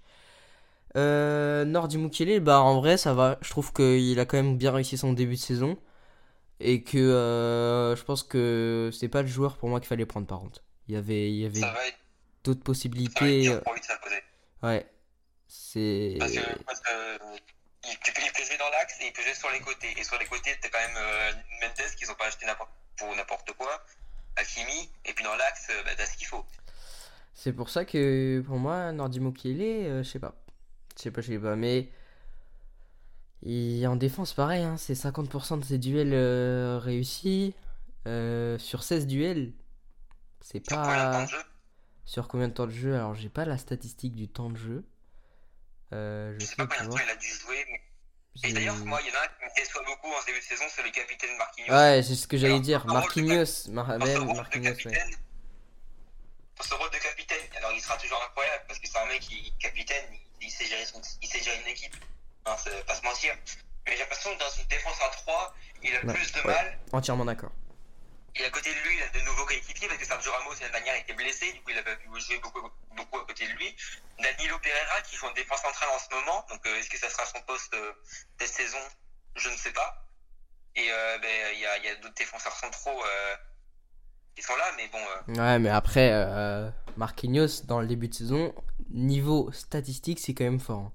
Euh, 0.97 1.63
Nordi 1.65 1.97
Mukiele, 1.97 2.39
bah 2.41 2.59
en 2.61 2.79
vrai, 2.79 2.97
ça 2.97 3.13
va. 3.13 3.37
Je 3.41 3.49
trouve 3.49 3.71
qu'il 3.73 4.19
a 4.19 4.25
quand 4.25 4.37
même 4.37 4.57
bien 4.57 4.71
réussi 4.71 4.97
son 4.97 5.13
début 5.13 5.35
de 5.35 5.39
saison. 5.39 5.77
Et 6.59 6.83
que 6.83 6.97
euh, 6.97 7.95
je 7.95 8.03
pense 8.03 8.21
que 8.21 8.91
c'est 8.93 9.07
pas 9.09 9.23
le 9.23 9.27
joueur 9.27 9.57
pour 9.57 9.67
moi 9.69 9.79
qu'il 9.79 9.87
fallait 9.87 10.05
prendre 10.05 10.27
par 10.27 10.39
contre. 10.39 10.61
Il 10.87 10.93
y 10.93 10.97
avait, 10.97 11.31
il 11.31 11.37
y 11.37 11.45
avait 11.45 11.59
être, 11.59 11.61
d'autres 11.63 11.65
ça 11.65 11.73
va 11.73 12.51
être 12.51 12.63
possibilités. 12.63 13.39
lui 13.39 13.47
de. 13.47 13.61
Ouais. 14.61 14.85
C'est. 15.47 16.17
Parce 16.19 16.31
que, 16.33 16.63
parce 16.63 16.79
que 16.81 16.91
euh, 16.91 17.17
il 17.89 17.97
peut 17.97 18.43
jouer 18.43 18.57
dans 18.57 18.69
l'axe 18.69 18.95
et 19.01 19.07
il 19.07 19.13
peut 19.13 19.23
jouer 19.23 19.33
sur 19.33 19.49
les 19.49 19.59
côtés. 19.59 19.87
Et 19.97 20.03
sur 20.03 20.19
les 20.19 20.25
côtés, 20.25 20.51
t'as 20.61 20.69
quand 20.69 20.79
même 20.79 20.97
euh, 20.97 21.31
Mendes 21.61 21.95
qu'ils 21.97 22.11
ont 22.11 22.15
pas 22.15 22.25
acheté 22.27 22.45
n'importe- 22.45 22.69
pour 23.01 23.15
n'importe 23.15 23.51
quoi. 23.53 23.83
Hakimi. 24.37 24.89
Et 25.05 25.13
puis 25.13 25.23
dans 25.23 25.35
l'axe, 25.35 25.67
euh, 25.71 25.83
bah, 25.83 25.91
t'as 25.97 26.05
ce 26.05 26.17
qu'il 26.17 26.27
faut. 26.27 26.45
C'est 27.33 27.53
pour 27.53 27.69
ça 27.69 27.85
que 27.85 28.41
pour 28.45 28.57
moi, 28.57 28.91
Nordi 28.91 29.19
Mukiele, 29.19 29.61
euh, 29.61 30.03
je 30.03 30.09
sais 30.09 30.19
pas. 30.19 30.35
Je 30.95 31.01
sais 31.03 31.11
pas, 31.11 31.21
je 31.21 31.27
sais 31.27 31.39
pas, 31.39 31.55
mais. 31.55 31.89
En 33.43 33.95
défense, 33.95 34.33
pareil, 34.33 34.63
hein, 34.63 34.77
c'est 34.77 34.93
50% 34.93 35.59
de 35.59 35.65
ses 35.65 35.79
duels 35.79 36.13
euh, 36.13 36.77
réussis. 36.77 37.55
Euh, 38.07 38.59
sur 38.59 38.83
16 38.83 39.07
duels, 39.07 39.53
c'est 40.41 40.59
combien 40.67 40.81
de 40.83 40.87
temps 40.87 41.11
pas. 41.11 41.25
de 41.25 41.29
jeu? 41.29 41.43
Sur 42.05 42.27
combien 42.27 42.47
de 42.47 42.53
temps 42.53 42.67
de 42.67 42.71
jeu? 42.71 42.95
Alors, 42.95 43.15
j'ai 43.15 43.29
pas 43.29 43.45
la 43.45 43.57
statistique 43.57 44.15
du 44.15 44.27
temps 44.27 44.49
de 44.49 44.57
jeu. 44.57 44.85
Je 45.91 46.35
Je 46.39 46.45
sais 46.45 46.55
pas 46.55 46.67
pas, 46.67 46.75
combien 46.77 46.89
de 46.89 46.95
temps 46.95 47.03
il 47.03 47.09
a 47.09 47.15
dû 47.15 47.27
jouer. 47.27 47.65
Mais... 47.71 47.81
Et 48.43 48.53
d'ailleurs, 48.53 48.75
moi, 48.77 48.99
il 49.03 49.09
y 49.09 49.11
en 49.11 49.19
a 49.19 49.23
un 49.23 49.27
qui 49.27 49.43
me 49.45 49.55
déçoit 49.55 49.83
beaucoup 49.83 50.07
en 50.07 50.21
ce 50.21 50.25
début 50.27 50.39
de 50.39 50.43
saison, 50.43 50.63
c'est 50.73 50.83
le 50.83 50.89
capitaine 50.91 51.35
Marquinhos. 51.37 51.73
Ouais, 51.73 52.01
c'est 52.01 52.15
ce 52.15 52.27
que 52.27 52.37
j'allais 52.37 52.59
dire. 52.59 52.85
Marquinhos, 52.87 53.67
Mar- 53.69 53.97
même 53.99 54.25
Marquinhos, 54.33 54.73
ouais. 54.85 55.05
dans 56.57 56.63
ce 56.63 56.73
rôle 56.75 56.89
de 56.91 56.97
capitaine, 56.97 57.39
alors 57.57 57.71
il 57.73 57.81
sera 57.81 57.97
toujours 57.97 58.21
incroyable 58.23 58.63
parce 58.67 58.79
que 58.79 58.87
c'est 58.87 58.97
un 58.97 59.05
mec 59.07 59.19
qui 59.21 59.53
capitaine, 59.59 60.05
il, 60.41 60.47
il 60.47 60.51
sait 60.51 60.65
gérer 60.65 60.85
son- 60.85 61.01
il 61.21 61.27
sait 61.27 61.41
gérer 61.43 61.59
une 61.61 61.67
équipe. 61.67 61.95
C'est 62.57 62.85
pas 62.85 62.95
se 62.95 63.03
mentir. 63.03 63.35
Mais 63.85 63.93
j'ai 63.93 63.99
l'impression 63.99 64.33
que 64.33 64.39
dans 64.39 64.49
une 64.49 64.67
défense 64.67 64.99
à 65.01 65.09
3, 65.09 65.55
il 65.83 65.95
a 65.95 65.99
Ouais, 66.05 66.13
plus 66.13 66.31
de 66.31 66.37
ouais. 66.39 66.45
mal. 66.53 66.79
Entièrement 66.93 67.25
d'accord. 67.25 67.51
Et 68.35 68.45
à 68.45 68.49
côté 68.49 68.69
de 68.73 68.79
lui, 68.87 68.95
il 68.95 69.03
a 69.03 69.09
de 69.19 69.25
nouveaux 69.25 69.45
coéquipiers 69.45 69.87
parce 69.87 69.99
que 69.99 70.05
Sergio 70.05 70.31
Ramos, 70.31 70.53
l'année 70.61 70.71
dernière, 70.71 70.95
était 70.95 71.13
blessé, 71.13 71.51
du 71.51 71.59
coup, 71.61 71.71
il 71.71 71.77
a 71.77 71.83
pas 71.83 71.95
pu 71.97 72.07
jouer 72.21 72.39
beaucoup, 72.39 72.61
beaucoup 72.95 73.17
à 73.17 73.25
côté 73.25 73.45
de 73.45 73.51
lui. 73.53 73.75
Danilo 74.23 74.57
Pereira 74.59 75.01
qui 75.03 75.17
joue 75.17 75.25
en 75.27 75.33
défense 75.33 75.61
centrale 75.61 75.89
en 75.93 75.99
ce 75.99 76.15
moment, 76.15 76.45
donc 76.49 76.65
euh, 76.65 76.75
est-ce 76.79 76.89
que 76.89 76.97
ça 76.97 77.09
sera 77.09 77.25
son 77.25 77.41
poste 77.41 77.73
euh, 77.73 77.91
cette 78.39 78.49
saison? 78.49 78.77
Je 79.35 79.49
ne 79.49 79.55
sais 79.57 79.73
pas. 79.73 80.07
Et 80.75 80.87
euh, 80.91 81.17
ben, 81.19 81.51
il 81.53 81.59
y 81.59 81.65
a, 81.65 81.77
y 81.79 81.87
a 81.89 81.95
d'autres 81.95 82.13
défenseurs 82.15 82.53
centraux 82.55 83.03
euh, 83.03 83.35
qui 84.35 84.41
sont 84.43 84.55
là, 84.55 84.71
mais 84.77 84.87
bon. 84.87 85.41
Ouais, 85.41 85.59
mais 85.59 85.69
après, 85.69 86.09
Marquinhos, 86.95 87.63
dans 87.65 87.81
le 87.81 87.87
début 87.87 88.07
de 88.07 88.13
saison, 88.13 88.55
niveau 88.91 89.51
statistique, 89.51 90.19
c'est 90.19 90.33
quand 90.33 90.45
même 90.45 90.59
fort. 90.61 90.79
hein. 90.79 90.91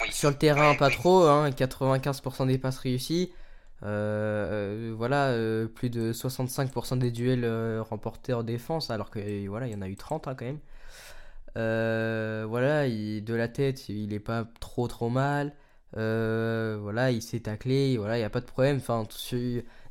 oui. 0.00 0.12
Sur 0.12 0.30
le 0.30 0.38
terrain, 0.38 0.70
Ouais, 0.70 0.76
pas 0.78 0.88
oui. 0.88 0.94
trop, 0.96 1.24
hein, 1.26 1.50
95% 1.50 2.46
des 2.46 2.56
passes 2.58 2.78
réussies. 2.78 3.34
Euh, 3.82 4.90
euh, 4.90 4.94
voilà, 4.96 5.28
euh, 5.28 5.66
plus 5.66 5.90
de 5.90 6.12
65% 6.12 6.96
des 6.96 7.10
duels 7.10 7.46
remportés 7.80 8.32
en 8.32 8.42
défense, 8.42 8.90
alors 8.90 9.10
que 9.10 9.46
voilà, 9.48 9.66
il 9.66 9.72
y 9.72 9.76
en 9.76 9.82
a 9.82 9.88
eu 9.88 9.96
30 9.96 10.28
hein, 10.28 10.34
quand 10.34 10.44
même. 10.46 10.60
Voilà, 12.48 12.86
il- 12.86 13.24
de 13.24 13.34
la 13.34 13.48
tête, 13.48 13.88
il 13.88 14.12
est 14.12 14.18
pas 14.20 14.46
trop 14.60 14.88
trop 14.88 15.08
mal. 15.10 15.52
Voilà, 15.94 17.10
il 17.10 17.22
s'est 17.22 17.40
taclé, 17.40 17.96
voilà, 17.98 18.16
il 18.16 18.20
n'y 18.20 18.24
a 18.24 18.30
pas 18.30 18.40
de 18.40 18.46
problème. 18.46 18.76
Enfin, 18.78 19.06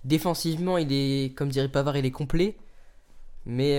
défensivement, 0.05 0.77
il 0.77 0.91
est, 0.91 1.35
comme 1.35 1.49
dirait 1.49 1.69
Pavard, 1.69 1.97
il 1.97 2.05
est 2.05 2.11
complet. 2.11 2.57
Mais 3.45 3.77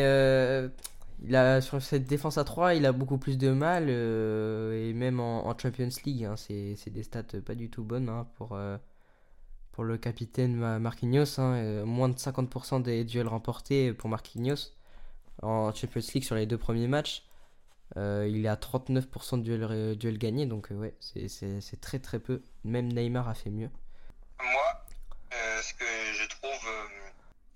il 1.23 1.37
a, 1.37 1.61
sur 1.61 1.83
cette 1.83 2.07
défense 2.07 2.39
à 2.39 2.45
3, 2.45 2.75
il 2.75 2.87
a 2.87 2.93
beaucoup 2.93 3.19
plus 3.19 3.39
de 3.39 3.51
mal. 3.51 3.89
et 3.91 4.93
même 4.95 5.21
en, 5.21 5.57
Champions 5.59 5.89
League, 6.05 6.25
hein, 6.25 6.37
c'est 6.37 6.91
des 6.91 7.03
stats 7.03 7.23
pas 7.45 7.55
du 7.55 7.71
tout 7.71 7.85
bonnes 7.85 8.09
hein, 8.09 8.27
pour, 8.37 8.59
pour 9.75 9.83
le 9.85 9.99
capitaine 9.99 10.55
Ma- 10.55 10.79
Marquinhos. 10.79 11.41
hein, 11.41 11.55
euh, 11.57 11.85
moins 11.85 12.09
de 12.09 12.17
50% 12.17 12.81
des 12.81 13.05
duels 13.05 13.27
remportés 13.27 13.93
pour 13.93 14.09
Marquinhos 14.09 14.71
en 15.43 15.75
Champions 15.75 16.01
League 16.15 16.23
sur 16.25 16.37
les 16.37 16.47
deux 16.47 16.57
premiers 16.59 16.87
matchs. 16.87 17.25
Euh, 17.97 18.27
il 18.31 18.47
est 18.47 18.49
à 18.49 18.55
39% 18.57 19.37
de 19.39 19.43
duels, 19.43 19.97
duels 19.99 20.19
gagnés, 20.19 20.47
donc 20.47 20.71
euh, 20.71 20.77
ouais, 20.77 20.95
c'est- 21.01 21.81
très 21.81 21.99
très 21.99 22.21
peu. 22.21 22.43
Même 22.63 22.93
Neymar 22.93 23.29
a 23.29 23.35
fait 23.35 23.51
mieux. 23.51 23.71
Moi, 24.41 24.87
euh, 25.35 25.61
ce 25.63 25.75
que 25.75 25.85
je 25.85 26.29
trouve 26.29 26.69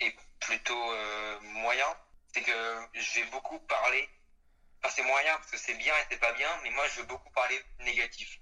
est 0.00 0.14
plutôt 0.40 0.74
moyen, 1.62 1.86
c'est 2.34 2.42
que 2.42 2.50
je 2.94 3.20
vais 3.20 3.26
beaucoup 3.30 3.58
parler. 3.60 4.08
Enfin, 4.82 4.92
c'est 4.96 5.04
moyen 5.06 5.32
parce 5.36 5.50
que 5.52 5.58
c'est 5.58 5.78
bien 5.78 5.92
et 5.94 6.04
c'est 6.10 6.20
pas 6.20 6.32
bien, 6.34 6.48
mais 6.64 6.70
moi 6.70 6.84
je 6.92 7.00
veux 7.00 7.06
beaucoup 7.06 7.30
parler 7.32 7.56
négatif. 7.84 8.40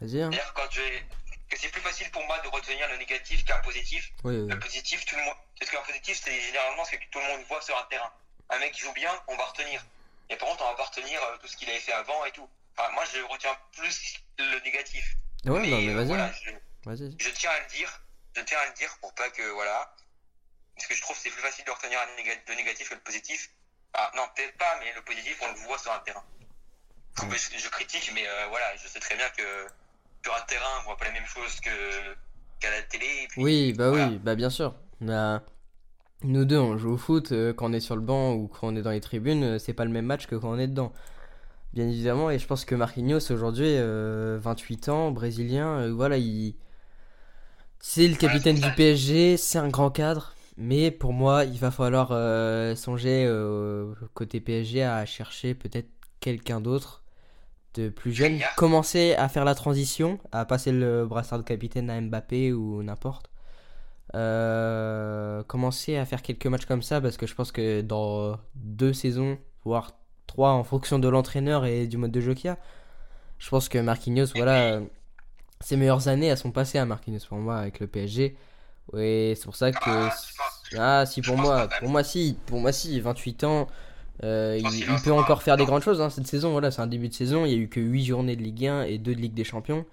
Vas-y, 0.00 0.22
hein. 0.22 0.30
Quand 0.54 0.70
je 0.70 0.80
vais... 0.80 1.02
que 1.50 1.58
c'est 1.58 1.68
plus 1.68 1.80
facile 1.80 2.10
pour 2.12 2.24
moi 2.26 2.38
de 2.38 2.48
retenir 2.48 2.88
le 2.88 2.96
négatif 2.96 3.44
qu'un 3.44 3.58
positif. 3.58 4.10
Oui, 4.24 4.36
oui. 4.36 4.48
Le 4.48 4.58
positif, 4.58 5.04
tout 5.04 5.16
le 5.16 5.22
monde. 5.24 5.34
Parce 5.58 5.70
qu'un 5.70 5.82
positif, 5.82 6.20
c'est 6.24 6.40
généralement 6.40 6.84
ce 6.84 6.92
que 6.92 7.04
tout 7.10 7.18
le 7.18 7.26
monde 7.26 7.42
voit 7.48 7.60
sur 7.60 7.76
un 7.76 7.82
terrain. 7.84 8.10
Un 8.48 8.58
mec 8.60 8.72
qui 8.72 8.80
joue 8.80 8.92
bien, 8.92 9.12
on 9.28 9.36
va 9.36 9.44
retenir. 9.44 9.84
Et 10.30 10.36
par 10.36 10.48
contre, 10.48 10.64
on 10.64 10.70
va 10.70 10.76
pas 10.76 10.84
retenir 10.84 11.22
euh, 11.22 11.36
tout 11.38 11.48
ce 11.48 11.56
qu'il 11.56 11.68
avait 11.68 11.80
fait 11.80 11.92
avant 11.92 12.24
et 12.24 12.30
tout. 12.32 12.48
Enfin, 12.76 12.90
moi, 12.92 13.04
je 13.12 13.20
retiens 13.22 13.56
plus 13.76 14.14
le 14.38 14.60
négatif. 14.60 15.04
Ouais, 15.44 15.50
non, 15.50 15.58
mais 15.60 15.92
vas-y. 15.94 16.06
voilà, 16.06 16.32
je, 16.32 16.50
Vas-y. 16.84 17.16
je 17.18 17.30
tiens 17.30 17.50
à 17.50 17.60
le 17.60 17.66
dire. 17.66 18.00
Je 18.36 18.42
tiens 18.42 18.58
à 18.58 18.66
le 18.66 18.72
dire 18.74 18.96
pour 19.00 19.12
pas 19.14 19.28
que. 19.30 19.42
Voilà. 19.50 19.92
Parce 20.76 20.86
que 20.86 20.94
je 20.94 21.00
trouve 21.02 21.16
que 21.16 21.22
c'est 21.22 21.30
plus 21.30 21.42
facile 21.42 21.64
de 21.64 21.70
retenir 21.72 21.98
le 22.46 22.54
négatif 22.54 22.88
que 22.88 22.94
le 22.94 23.00
positif. 23.00 23.50
Ah, 23.92 24.10
non, 24.14 24.26
peut-être 24.36 24.56
pas, 24.56 24.76
mais 24.78 24.92
le 24.92 25.02
positif, 25.02 25.36
on 25.42 25.48
le 25.48 25.58
voit 25.66 25.78
sur 25.78 25.92
un 25.92 25.98
terrain. 26.00 26.24
Je, 27.18 27.58
je 27.58 27.68
critique, 27.68 28.10
mais 28.14 28.26
euh, 28.26 28.46
voilà, 28.48 28.76
je 28.76 28.86
sais 28.86 29.00
très 29.00 29.16
bien 29.16 29.28
que 29.30 29.66
sur 30.22 30.32
un 30.34 30.46
terrain, 30.46 30.64
on 30.80 30.84
voit 30.86 30.96
pas 30.96 31.06
la 31.06 31.12
même 31.12 31.26
chose 31.26 31.60
que 31.60 31.70
qu'à 32.60 32.70
la 32.70 32.82
télé. 32.82 33.04
et 33.24 33.28
puis- 33.28 33.42
Oui, 33.42 33.72
bah 33.72 33.88
voilà. 33.90 34.08
oui, 34.08 34.18
bah 34.22 34.34
bien 34.34 34.50
sûr. 34.50 34.74
Bah, 35.00 35.42
nous 36.22 36.44
deux, 36.44 36.58
on 36.58 36.76
joue 36.76 36.92
au 36.92 36.96
foot, 36.98 37.32
euh, 37.32 37.52
quand 37.54 37.70
on 37.70 37.72
est 37.72 37.80
sur 37.80 37.96
le 37.96 38.02
banc 38.02 38.34
ou 38.34 38.48
quand 38.48 38.68
on 38.68 38.76
est 38.76 38.82
dans 38.82 38.90
les 38.90 39.00
tribunes, 39.00 39.42
euh, 39.44 39.58
c'est 39.58 39.72
pas 39.72 39.84
le 39.86 39.90
même 39.90 40.04
match 40.04 40.26
que 40.26 40.36
quand 40.36 40.50
on 40.50 40.58
est 40.58 40.68
dedans. 40.68 40.92
Bien 41.72 41.88
évidemment, 41.88 42.30
et 42.30 42.38
je 42.38 42.46
pense 42.46 42.64
que 42.64 42.74
Marquinhos 42.74 43.30
aujourd'hui, 43.32 43.68
euh, 43.68 44.38
28 44.42 44.88
ans, 44.90 45.10
brésilien, 45.12 45.68
euh, 45.78 45.92
voilà, 45.92 46.18
il... 46.18 46.54
c'est 47.78 48.08
le 48.08 48.16
capitaine 48.16 48.56
du. 48.56 48.70
PSG, 48.76 49.36
c'est 49.36 49.58
un 49.58 49.68
grand 49.68 49.90
cadre, 49.90 50.34
mais 50.58 50.90
pour 50.90 51.12
moi, 51.12 51.44
il 51.44 51.58
va 51.58 51.70
falloir 51.70 52.08
euh, 52.10 52.74
songer 52.74 53.24
euh, 53.26 53.94
côté 54.14 54.40
PSG 54.40 54.82
à 54.82 55.06
chercher 55.06 55.54
peut-être 55.54 55.88
quelqu'un 56.18 56.60
d'autre 56.60 57.02
de 57.74 57.88
plus 57.88 58.12
jeune, 58.12 58.40
commencer 58.56 59.14
à 59.14 59.28
faire 59.28 59.44
la 59.44 59.54
transition, 59.54 60.18
à 60.32 60.44
passer 60.44 60.72
le 60.72 61.06
brassard 61.06 61.38
de 61.38 61.44
capitaine 61.44 61.90
à 61.90 62.00
Mbappé 62.00 62.52
ou 62.52 62.82
n'importe. 62.82 63.30
Euh, 64.16 65.44
commencer 65.44 65.96
à 65.96 66.04
faire 66.04 66.22
quelques 66.22 66.46
matchs 66.46 66.66
comme 66.66 66.82
ça 66.82 67.00
parce 67.00 67.16
que 67.16 67.26
je 67.28 67.34
pense 67.34 67.52
que 67.52 67.80
dans 67.80 68.38
deux 68.56 68.92
saisons, 68.92 69.38
voire 69.64 69.92
trois 70.26 70.50
en 70.50 70.64
fonction 70.64 70.98
de 70.98 71.08
l'entraîneur 71.08 71.64
et 71.64 71.86
du 71.86 71.96
mode 71.96 72.10
de 72.10 72.20
jeu 72.20 72.34
qu'il 72.34 72.46
y 72.46 72.50
a, 72.50 72.58
je 73.38 73.48
pense 73.48 73.68
que 73.68 73.78
Marquinhos, 73.78 74.26
voilà, 74.34 74.80
ses 75.60 75.76
meilleures 75.76 76.08
années 76.08 76.26
elles 76.26 76.38
sont 76.38 76.52
passées 76.52 76.78
à 76.78 76.86
Marquinhos 76.86 77.20
pour 77.28 77.38
moi 77.38 77.58
avec 77.58 77.80
le 77.80 77.86
PSG. 77.86 78.36
Et 78.96 79.34
c'est 79.36 79.44
pour 79.44 79.56
ça 79.56 79.70
que 79.72 79.78
Ah, 79.82 80.08
penses 80.08 80.34
ah 80.78 81.06
si 81.06 81.22
pour 81.22 81.36
moi, 81.36 81.68
pour 81.78 81.88
moi 81.88 82.02
si, 82.04 82.36
pour 82.46 82.60
moi 82.60 82.72
si, 82.72 83.00
28 83.00 83.44
ans, 83.44 83.68
euh, 84.22 84.58
il, 84.60 84.90
en 84.90 85.00
peut 85.00 85.12
encore 85.12 85.42
faire 85.42 85.56
des 85.56 85.64
grandes 85.64 85.82
choses 85.82 86.00
hein, 86.00 86.10
cette 86.10 86.26
saison. 86.26 86.50
Voilà, 86.52 86.70
c'est 86.70 86.80
un 86.82 86.86
début 86.86 87.08
de 87.08 87.14
saison. 87.14 87.46
Il 87.46 87.52
y 87.52 87.54
a 87.54 87.58
eu 87.58 87.68
que 87.68 87.80
8 87.80 88.04
journées 88.04 88.36
de 88.36 88.42
Ligue 88.42 88.66
1 88.66 88.82
et 88.82 88.98
2 88.98 89.14
de 89.14 89.20
Ligue 89.20 89.34
des 89.34 89.44
Champions. 89.44 89.86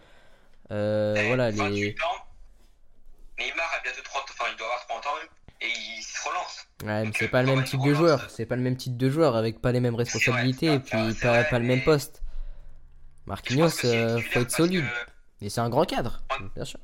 Euh, 0.71 1.15
Eh, 1.17 1.27
voilà 1.27 1.49
les. 1.51 1.57
28 1.57 2.03
ans. 2.03 2.07
Neymar 3.39 3.69
a 3.77 3.83
bientôt 3.83 4.01
30, 4.03 4.23
enfin 4.31 4.45
il 4.51 4.57
doit 4.57 4.65
avoir 4.67 4.87
30 4.87 5.05
ans 5.05 5.09
et 5.61 5.65
il 5.67 6.01
se 6.03 6.27
relance. 6.27 6.67
Ouais, 6.83 7.05
mais 7.05 7.11
c'est 7.17 7.25
euh, 7.25 7.29
pas 7.29 7.41
le 7.43 7.55
même 7.55 7.63
type 7.63 7.81
de 7.81 7.93
joueur. 7.93 8.29
C'est 8.29 8.45
pas 8.45 8.55
le 8.55 8.61
même 8.63 8.75
type 8.77 8.97
de 8.97 9.09
joueur 9.09 9.35
avec 9.35 9.61
pas 9.61 9.71
les 9.71 9.79
mêmes 9.79 9.95
responsabilités 9.95 10.73
et 10.73 10.79
puis 10.79 10.97
pas, 11.21 11.43
pas 11.43 11.59
le 11.59 11.65
même 11.65 11.83
poste. 11.83 12.21
Marquinhos, 13.27 13.85
euh, 13.85 14.19
faut 14.31 14.39
être 14.39 14.51
solide. 14.51 14.85
que 15.39 15.45
Et 15.45 15.49
c'est 15.49 15.61
un 15.61 15.69
grand 15.69 15.85
cadre, 15.85 16.23
Ouais. 16.31 16.45
bien 16.55 16.65
sûr. 16.65 16.79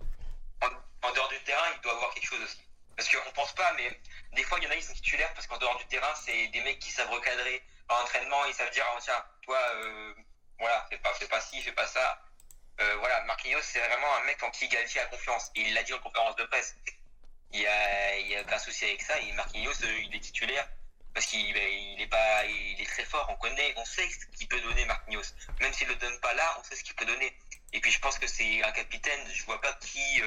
En, 0.61 0.65
en 0.67 1.13
dehors 1.13 1.29
du 1.29 1.43
terrain, 1.45 1.63
il 1.75 1.81
doit 1.81 1.93
avoir 1.93 2.13
quelque 2.13 2.25
chose 2.27 2.39
aussi. 2.43 2.57
Parce 2.95 3.09
qu'on 3.09 3.31
pense 3.33 3.53
pas, 3.55 3.71
mais 3.77 3.89
des 4.33 4.43
fois, 4.43 4.57
il 4.59 4.65
y 4.65 4.67
en 4.67 4.71
a 4.71 4.75
qui 4.75 4.83
sont 4.83 4.93
titulaires 4.93 5.33
parce 5.33 5.47
qu'en 5.47 5.57
dehors 5.57 5.77
du 5.77 5.85
terrain, 5.85 6.13
c'est 6.25 6.47
des 6.47 6.61
mecs 6.61 6.79
qui 6.79 6.91
savent 6.91 7.09
recadrer. 7.09 7.61
En 7.89 7.95
entraînement, 8.01 8.45
ils 8.45 8.53
savent 8.53 8.71
dire, 8.71 8.85
ah, 8.87 8.99
tiens, 9.01 9.23
toi, 9.41 9.57
euh, 9.75 10.13
voilà, 10.59 10.85
fais 10.89 10.97
pas, 10.97 11.13
fais 11.13 11.27
pas 11.27 11.41
ci, 11.41 11.61
fais 11.61 11.71
pas 11.71 11.87
ça. 11.87 12.19
Euh, 12.81 12.95
voilà, 12.97 13.21
Marquinhos, 13.25 13.61
c'est 13.61 13.79
vraiment 13.79 14.15
un 14.15 14.23
mec 14.25 14.41
en 14.41 14.49
qui 14.49 14.67
Galtier 14.67 15.01
a 15.01 15.05
confiance. 15.05 15.51
Et 15.55 15.61
il 15.61 15.73
l'a 15.73 15.83
dit 15.83 15.93
en 15.93 15.99
conférence 15.99 16.35
de 16.35 16.43
presse. 16.45 16.75
Il 17.51 17.59
y 17.59 17.67
a, 17.67 18.41
aucun 18.41 18.57
souci 18.57 18.85
avec 18.85 19.01
ça. 19.01 19.19
Et 19.19 19.31
Marquinhos, 19.33 19.83
euh, 19.83 19.99
il 19.99 20.15
est 20.15 20.19
titulaire 20.19 20.67
parce 21.13 21.27
qu'il 21.27 21.53
ben, 21.53 21.69
il 21.69 22.01
est 22.01 22.07
pas, 22.07 22.45
il 22.45 22.81
est 22.81 22.85
très 22.85 23.05
fort. 23.05 23.27
On 23.29 23.35
connaît, 23.35 23.73
on 23.77 23.85
sait 23.85 24.09
ce 24.09 24.25
qu'il 24.37 24.47
peut 24.47 24.59
donner 24.61 24.85
Marquinhos. 24.85 25.35
Même 25.59 25.71
s'il 25.73 25.87
le 25.87 25.95
donne 25.95 26.19
pas 26.21 26.33
là, 26.33 26.57
on 26.59 26.63
sait 26.63 26.75
ce 26.75 26.83
qu'il 26.83 26.95
peut 26.95 27.05
donner. 27.05 27.37
Et 27.73 27.79
puis 27.79 27.91
je 27.91 27.99
pense 27.99 28.17
que 28.17 28.25
c'est 28.25 28.63
un 28.63 28.71
capitaine. 28.71 29.19
Je 29.31 29.43
vois 29.45 29.61
pas 29.61 29.73
qui, 29.73 30.21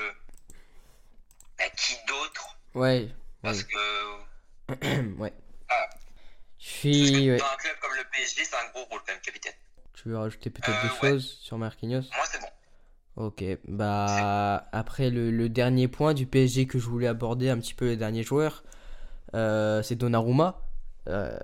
bah, 1.59 1.69
qui 1.71 1.97
d'autre. 2.07 2.57
Ouais, 2.75 3.09
Parce 3.43 3.63
que 3.65 3.77
ouais. 5.19 5.33
Ah. 5.69 5.89
Je 6.59 6.67
suis. 6.69 7.31
ouais. 7.31 7.37
dans 7.39 7.45
un 7.45 7.57
club 7.57 7.77
comme 7.81 7.95
le 7.97 8.05
PSG, 8.13 8.45
c'est 8.45 8.57
un 8.57 8.69
gros 8.71 8.85
rôle 8.85 9.01
quand 9.07 9.13
même, 9.13 9.21
capitaine. 9.21 9.53
Tu 9.95 10.09
veux 10.09 10.19
rajouter 10.19 10.51
peut-être 10.51 10.69
Euh, 10.71 10.83
des 10.89 10.89
ouais. 11.07 11.11
choses 11.13 11.39
sur 11.41 11.59
Marquinhos? 11.59 12.03
Moi, 12.15 12.25
c'est 12.31 12.41
bon. 12.41 12.49
Ok, 13.17 13.43
bah 13.67 14.69
après 14.73 15.09
le, 15.09 15.31
le 15.31 15.49
dernier 15.49 15.89
point 15.89 16.13
du 16.13 16.27
PSG 16.27 16.67
que 16.67 16.79
je 16.79 16.85
voulais 16.87 17.07
aborder, 17.07 17.49
un 17.49 17.59
petit 17.59 17.73
peu 17.73 17.87
le 17.87 17.97
dernier 17.97 18.23
joueur, 18.23 18.63
euh, 19.35 19.83
c'est 19.83 19.95
Donnarumma. 19.97 20.61
Euh, 21.09 21.39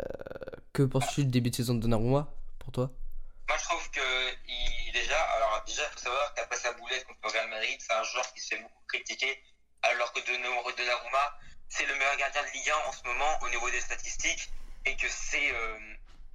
que 0.74 0.83
penses-tu 0.83 1.24
du 1.24 1.31
début 1.31 1.48
de 1.50 1.57
saison 1.57 1.74
de 1.74 1.81
Donnarumma 1.81 2.28
pour 2.59 2.72
toi? 2.72 2.90
Moi, 3.48 3.57
je 3.59 3.64
trouve 3.64 3.90
que 3.90 4.00
il, 4.48 4.92
déjà, 4.92 5.18
alors 5.37 5.62
déjà, 5.66 5.83
il 5.88 5.92
faut 5.94 6.00
savoir 6.00 6.35
qu'après 6.35 6.59
sa 6.59 6.72
boulette 6.74 7.05
contre 7.07 7.20
le 7.24 7.31
Real 7.31 7.48
Madrid, 7.48 7.76
c'est 7.78 7.94
un 7.94 8.02
joueur 8.05 8.31
qui 8.35 8.40
se 8.42 8.55
fait 8.55 8.61
beaucoup 8.61 8.85
critiquer, 8.88 9.42
alors 9.83 10.12
que 10.12 10.20
Donnarumma, 10.26 11.38
c'est 11.73 11.87
le 11.87 11.95
meilleur 11.97 12.17
gardien 12.19 12.43
de 12.43 12.53
Ligue 12.53 12.69
1 12.85 12.89
en 12.89 12.93
ce 12.93 13.03
moment 13.05 13.33
au 13.43 13.49
niveau 13.49 13.71
des 13.71 13.81
statistiques, 13.81 14.51
et 14.85 14.95
que 14.97 15.07
c'est 15.09 15.51
euh, 15.55 15.79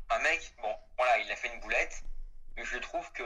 un 0.10 0.20
mec, 0.20 0.42
bon, 0.62 0.74
voilà, 0.98 1.20
il 1.20 1.32
a 1.32 1.36
fait 1.36 1.54
une 1.54 1.60
boulette, 1.62 2.02
mais 2.56 2.64
je 2.66 2.78
trouve 2.80 3.06
que 3.14 3.24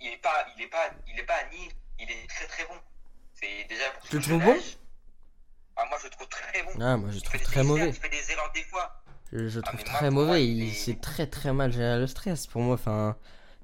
il 0.00 0.08
est 0.12 0.18
pas, 0.22 0.46
il 0.56 0.62
est 0.62 0.68
pas, 0.68 0.90
il 1.08 1.18
est 1.18 1.22
pas 1.24 1.36
à 1.36 1.44
Nîmes, 1.50 1.72
il 1.98 2.10
est 2.10 2.26
très 2.28 2.46
très 2.46 2.64
bon. 2.66 2.74
C'est 3.40 3.64
déjà 3.68 3.84
pour 3.98 4.08
Tu 4.08 4.16
le 4.16 4.22
trouves 4.22 4.42
bon. 4.44 4.56
Ah, 5.76 5.86
moi, 5.88 5.98
je 5.98 6.04
le 6.04 6.10
trouve 6.10 6.28
très 6.28 6.62
bon. 6.62 6.70
Ah, 6.80 6.96
moi 6.96 7.10
je 7.10 7.16
le 7.16 7.20
trouve 7.22 7.40
très 7.40 7.60
erreurs, 7.60 7.66
mauvais. 7.66 7.88
Il 7.88 7.94
fait 7.94 8.08
des 8.08 8.30
erreurs 8.32 8.52
des 8.54 8.62
fois. 8.64 9.02
Je, 9.32 9.48
je 9.48 9.60
Ah, 9.60 9.62
trouve 9.62 9.82
très 9.82 10.08
pour 10.10 10.14
moi, 10.14 10.24
mauvais. 10.26 10.44
il 10.46 10.62
Il, 10.62 10.68
est- 10.70 10.72
c'est 10.74 11.00
très 11.00 11.26
très 11.26 11.52
mal 11.52 11.72
géré 11.72 11.98
le 11.98 12.06
stress 12.06 12.46
pour 12.46 12.60
moi. 12.62 12.74
Enfin, 12.74 13.16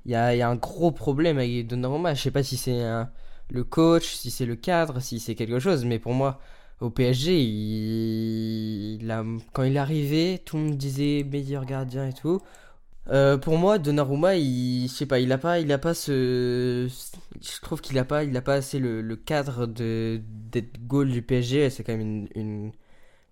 il 0.07 0.12
y 0.12 0.16
a, 0.16 0.35
il 0.35 0.38
y 0.38 0.42
a 0.42 0.49
un 0.49 0.57
gros 0.57 0.90
problème 0.92 1.38
avec 1.38 1.66
Donnarumma. 1.66 2.14
Je 2.14 2.23
sais 2.23 2.31
pas 2.31 2.42
si 2.42 2.57
c'est 2.57 2.83
un- 2.83 3.12
le 3.51 3.64
coach, 3.64 4.07
si 4.07 4.31
c'est 4.31 4.46
le 4.46 4.57
cadre, 4.57 5.01
si 5.01 5.20
c'est 5.20 5.35
quelque 5.35 5.61
chose, 5.61 5.85
mais 5.85 5.99
pour 5.99 6.14
moi, 6.14 6.40
au 6.80 6.90
PSG, 6.90 7.42
il, 7.42 9.00
quand 9.52 9.62
il 9.64 9.76
est 9.76 9.78
arrivé, 9.78 10.40
tout 10.44 10.56
le 10.56 10.64
monde 10.64 10.76
disait 10.76 11.24
meilleur 11.30 11.64
gardien 11.66 12.08
et 12.08 12.12
tout. 12.12 12.40
Euh, 13.08 13.38
pour 13.38 13.58
moi, 13.58 13.78
Donnarumma, 13.78 14.36
il, 14.36 14.88
je 14.88 14.92
sais 14.92 15.06
pas, 15.06 15.18
il 15.20 15.32
a 15.32 15.38
pas, 15.38 15.58
il 15.60 15.72
a 15.72 15.78
pas 15.78 15.94
ce, 15.94 16.88
je 17.40 17.60
trouve 17.60 17.80
qu'il 17.80 17.98
a 17.98 18.04
pas, 18.04 18.24
il 18.24 18.36
a 18.36 18.42
pas 18.42 18.54
assez 18.54 18.78
le, 18.78 19.00
le 19.02 19.16
cadre 19.16 19.66
de 19.66 20.20
d'être 20.52 20.86
goal 20.86 21.10
du 21.10 21.22
PSG. 21.22 21.70
C'est 21.70 21.82
quand 21.84 21.96
même 21.96 22.28
une, 22.34 22.72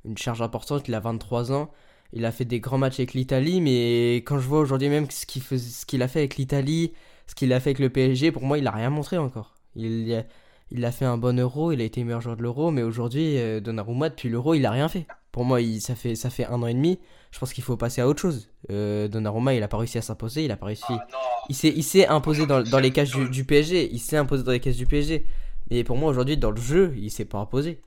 une, 0.05 0.19
charge 0.19 0.43
importante. 0.43 0.89
Il 0.89 0.95
a 0.95 1.01
23 1.01 1.53
ans. 1.53 1.71
Il 2.13 2.25
a 2.25 2.33
fait 2.33 2.45
des 2.45 2.61
grands 2.61 2.79
matchs 2.79 3.01
avec 3.01 3.15
l'Italie, 3.15 3.61
mais 3.61 4.17
quand 4.17 4.39
je 4.39 4.49
vois 4.49 4.61
aujourd'hui 4.61 4.89
même 4.89 5.11
ce 5.11 5.27
qu'il 5.27 5.43
ce 5.43 5.87
qu'il 5.87 6.03
a 6.03 6.09
fait 6.09 6.21
avec 6.21 6.37
l'Italie, 6.37 6.93
ce 7.27 7.35
qu'il 7.35 7.53
a 7.53 7.61
fait 7.61 7.71
avec 7.71 7.79
le 7.81 7.91
PSG, 7.91 8.33
pour 8.33 8.43
moi, 8.45 8.59
il 8.59 8.67
a 8.67 8.71
rien 8.73 8.91
montré 8.91 9.19
encore. 9.19 9.55
Il, 9.77 10.25
il 10.71 10.85
a 10.85 10.93
fait 10.93 11.05
un 11.05 11.17
bon 11.19 11.39
Euro, 11.39 11.73
il 11.73 11.81
a 11.81 11.85
été 11.85 12.05
meilleur 12.05 12.21
joueur 12.21 12.37
de 12.37 12.43
l'Euro, 12.43 12.71
mais 12.71 12.83
aujourd'hui, 12.83 13.39
euh, 13.39 13.61
Donnarumma, 13.61 14.09
depuis 14.11 14.29
l'Euro, 14.29 14.55
il 14.55 14.65
a 14.67 14.71
rien 14.71 14.89
fait. 14.89 15.07
Pour 15.33 15.45
moi, 15.45 15.61
il, 15.61 15.81
ça, 15.81 15.95
fait, 15.95 16.15
ça 16.15 16.31
fait 16.31 16.47
un 16.47 16.63
an 16.63 16.67
et 16.67 16.75
demi. 16.75 16.99
Je 17.31 17.39
pense 17.39 17.53
qu'il 17.53 17.63
faut 17.65 17.77
passer 17.77 18.01
à 18.01 18.09
autre 18.09 18.21
chose. 18.21 18.51
Euh, 18.71 19.09
Donnarumma, 19.09 19.55
il 19.55 19.63
a 19.63 19.69
pas 19.69 19.77
réussi 19.79 19.99
à 19.99 20.03
s'imposer, 20.03 20.45
il 20.45 20.51
a 20.51 20.57
pas 20.57 20.67
réussi. 20.67 20.85
Ah. 20.89 21.07
Il 21.49 21.55
s'est, 21.55 21.69
il 21.75 21.83
s'est 21.85 22.07
imposé 22.07 22.47
dans, 22.47 22.63
dans 22.63 22.79
les 22.79 22.91
cases 22.91 23.11
du, 23.11 23.29
du 23.29 23.45
PSG. 23.45 23.91
Il 23.93 23.99
s'est 23.99 24.17
imposé 24.17 24.43
dans 24.43 24.53
les 24.53 24.61
cases 24.61 24.77
du 24.77 24.87
PSG. 24.87 25.25
Mais 25.71 25.85
pour 25.85 25.97
moi, 25.97 26.11
aujourd'hui, 26.11 26.37
dans 26.39 26.51
le 26.51 26.61
jeu, 26.61 26.95
il 26.97 27.11
s'est 27.11 27.27
pas 27.27 27.39
imposé. 27.39 27.83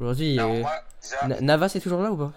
Aujourd'hui, 0.00 0.38
euh, 0.40 0.62
déjà, 1.26 1.40
Navas 1.40 1.72
est 1.74 1.80
toujours 1.80 2.00
là 2.02 2.10
ou 2.12 2.16
pas? 2.16 2.32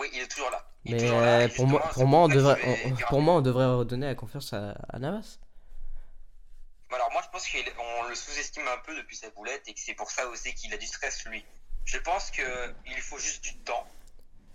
Oui, 0.00 0.06
il 0.14 0.20
est 0.20 0.26
toujours 0.28 0.50
là. 0.50 0.64
Il 0.84 0.92
Mais 0.94 0.98
toujours 1.00 1.20
là, 1.20 1.44
et 1.44 1.48
pour 1.48 1.66
moi, 1.66 1.82
pour 1.92 2.04
on 2.04 2.28
devrait, 2.28 2.56
je 2.60 2.66
vais 2.66 2.78
on- 2.86 2.94
dire. 2.94 3.06
pour 3.08 3.20
moi, 3.20 3.34
on 3.34 3.40
devrait 3.40 3.66
redonner 3.74 4.06
la 4.06 4.14
confiance 4.14 4.52
à, 4.52 4.70
à 4.88 4.98
Navas. 4.98 5.38
Alors 6.90 7.12
moi 7.12 7.22
je 7.22 7.28
pense 7.28 7.46
qu'on 7.48 8.02
le 8.04 8.14
sous-estime 8.14 8.66
un 8.66 8.78
peu 8.78 8.94
depuis 8.96 9.16
sa 9.16 9.30
boulette 9.30 9.66
et 9.68 9.74
que 9.74 9.80
c'est 9.80 9.94
pour 9.94 10.10
ça 10.10 10.26
aussi 10.26 10.54
qu'il 10.54 10.72
a 10.72 10.78
du 10.78 10.86
stress 10.86 11.24
lui. 11.26 11.44
Je 11.84 11.98
pense 11.98 12.30
qu'il 12.30 13.02
faut 13.02 13.18
juste 13.18 13.42
du 13.42 13.56
temps, 13.58 13.86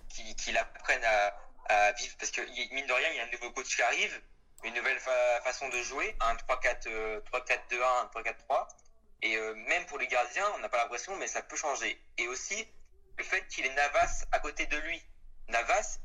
qu'il 0.10 0.36
qu'il 0.36 0.58
apprenne 0.58 1.04
à, 1.06 1.92
vivre 1.94 2.16
parce 2.18 2.32
que 2.32 2.42
mine 2.74 2.86
de 2.88 2.94
rien 2.94 3.10
il 3.10 3.18
y 3.18 3.20
a 3.20 3.24
un 3.24 3.32
nouveau 3.32 3.52
coach 3.52 3.76
qui 3.76 3.82
arrive, 3.82 4.22
une 4.64 4.74
nouvelle 4.74 5.00
fa- 5.00 5.42
façon 5.42 5.70
de 5.70 5.82
jouer, 5.84 6.16
un 6.20 6.36
3-4 6.36 6.88
euh, 6.88 7.22
3-4-2-1, 7.32 7.82
un 7.82 8.22
3-4-3 8.22 8.68
et 9.22 9.38
euh, 9.38 9.54
même 9.56 9.86
pour 9.86 9.98
les 10.00 10.08
gardiens 10.08 10.46
on 10.56 10.60
n'a 10.60 10.70
pas 10.70 10.78
l'impression 10.78 11.16
mais 11.18 11.28
ça 11.28 11.42
peut 11.42 11.56
changer. 11.56 12.02
Et 12.18 12.28
aussi 12.28 12.68
le 13.18 13.24
fait 13.24 13.48
qu'il 13.48 13.66
ait 13.66 13.74
Navas 13.74 14.26
à 14.32 14.40
côté 14.40 14.66
de 14.66 14.78
lui. 14.78 15.02
Navas 15.48 16.00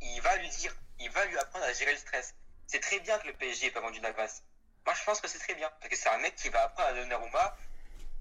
il 0.00 0.20
va 0.20 0.36
lui 0.36 0.48
dire, 0.48 0.74
il 0.98 1.10
va 1.10 1.24
lui 1.26 1.38
apprendre 1.38 1.64
à 1.64 1.72
gérer 1.72 1.92
le 1.92 1.98
stress. 1.98 2.34
C'est 2.66 2.80
très 2.80 3.00
bien 3.00 3.18
que 3.18 3.26
le 3.26 3.34
PSG 3.34 3.66
ait 3.66 3.70
pas 3.70 3.80
vendu 3.80 4.00
Navas. 4.00 4.42
Moi, 4.84 4.94
je 4.94 5.04
pense 5.04 5.20
que 5.20 5.28
c'est 5.28 5.38
très 5.38 5.54
bien. 5.54 5.70
Parce 5.80 5.88
que 5.88 5.96
c'est 5.96 6.08
un 6.08 6.18
mec 6.18 6.34
qui 6.36 6.48
va 6.48 6.64
apprendre 6.64 6.88
à 6.88 6.92
Donnarumma 6.94 7.56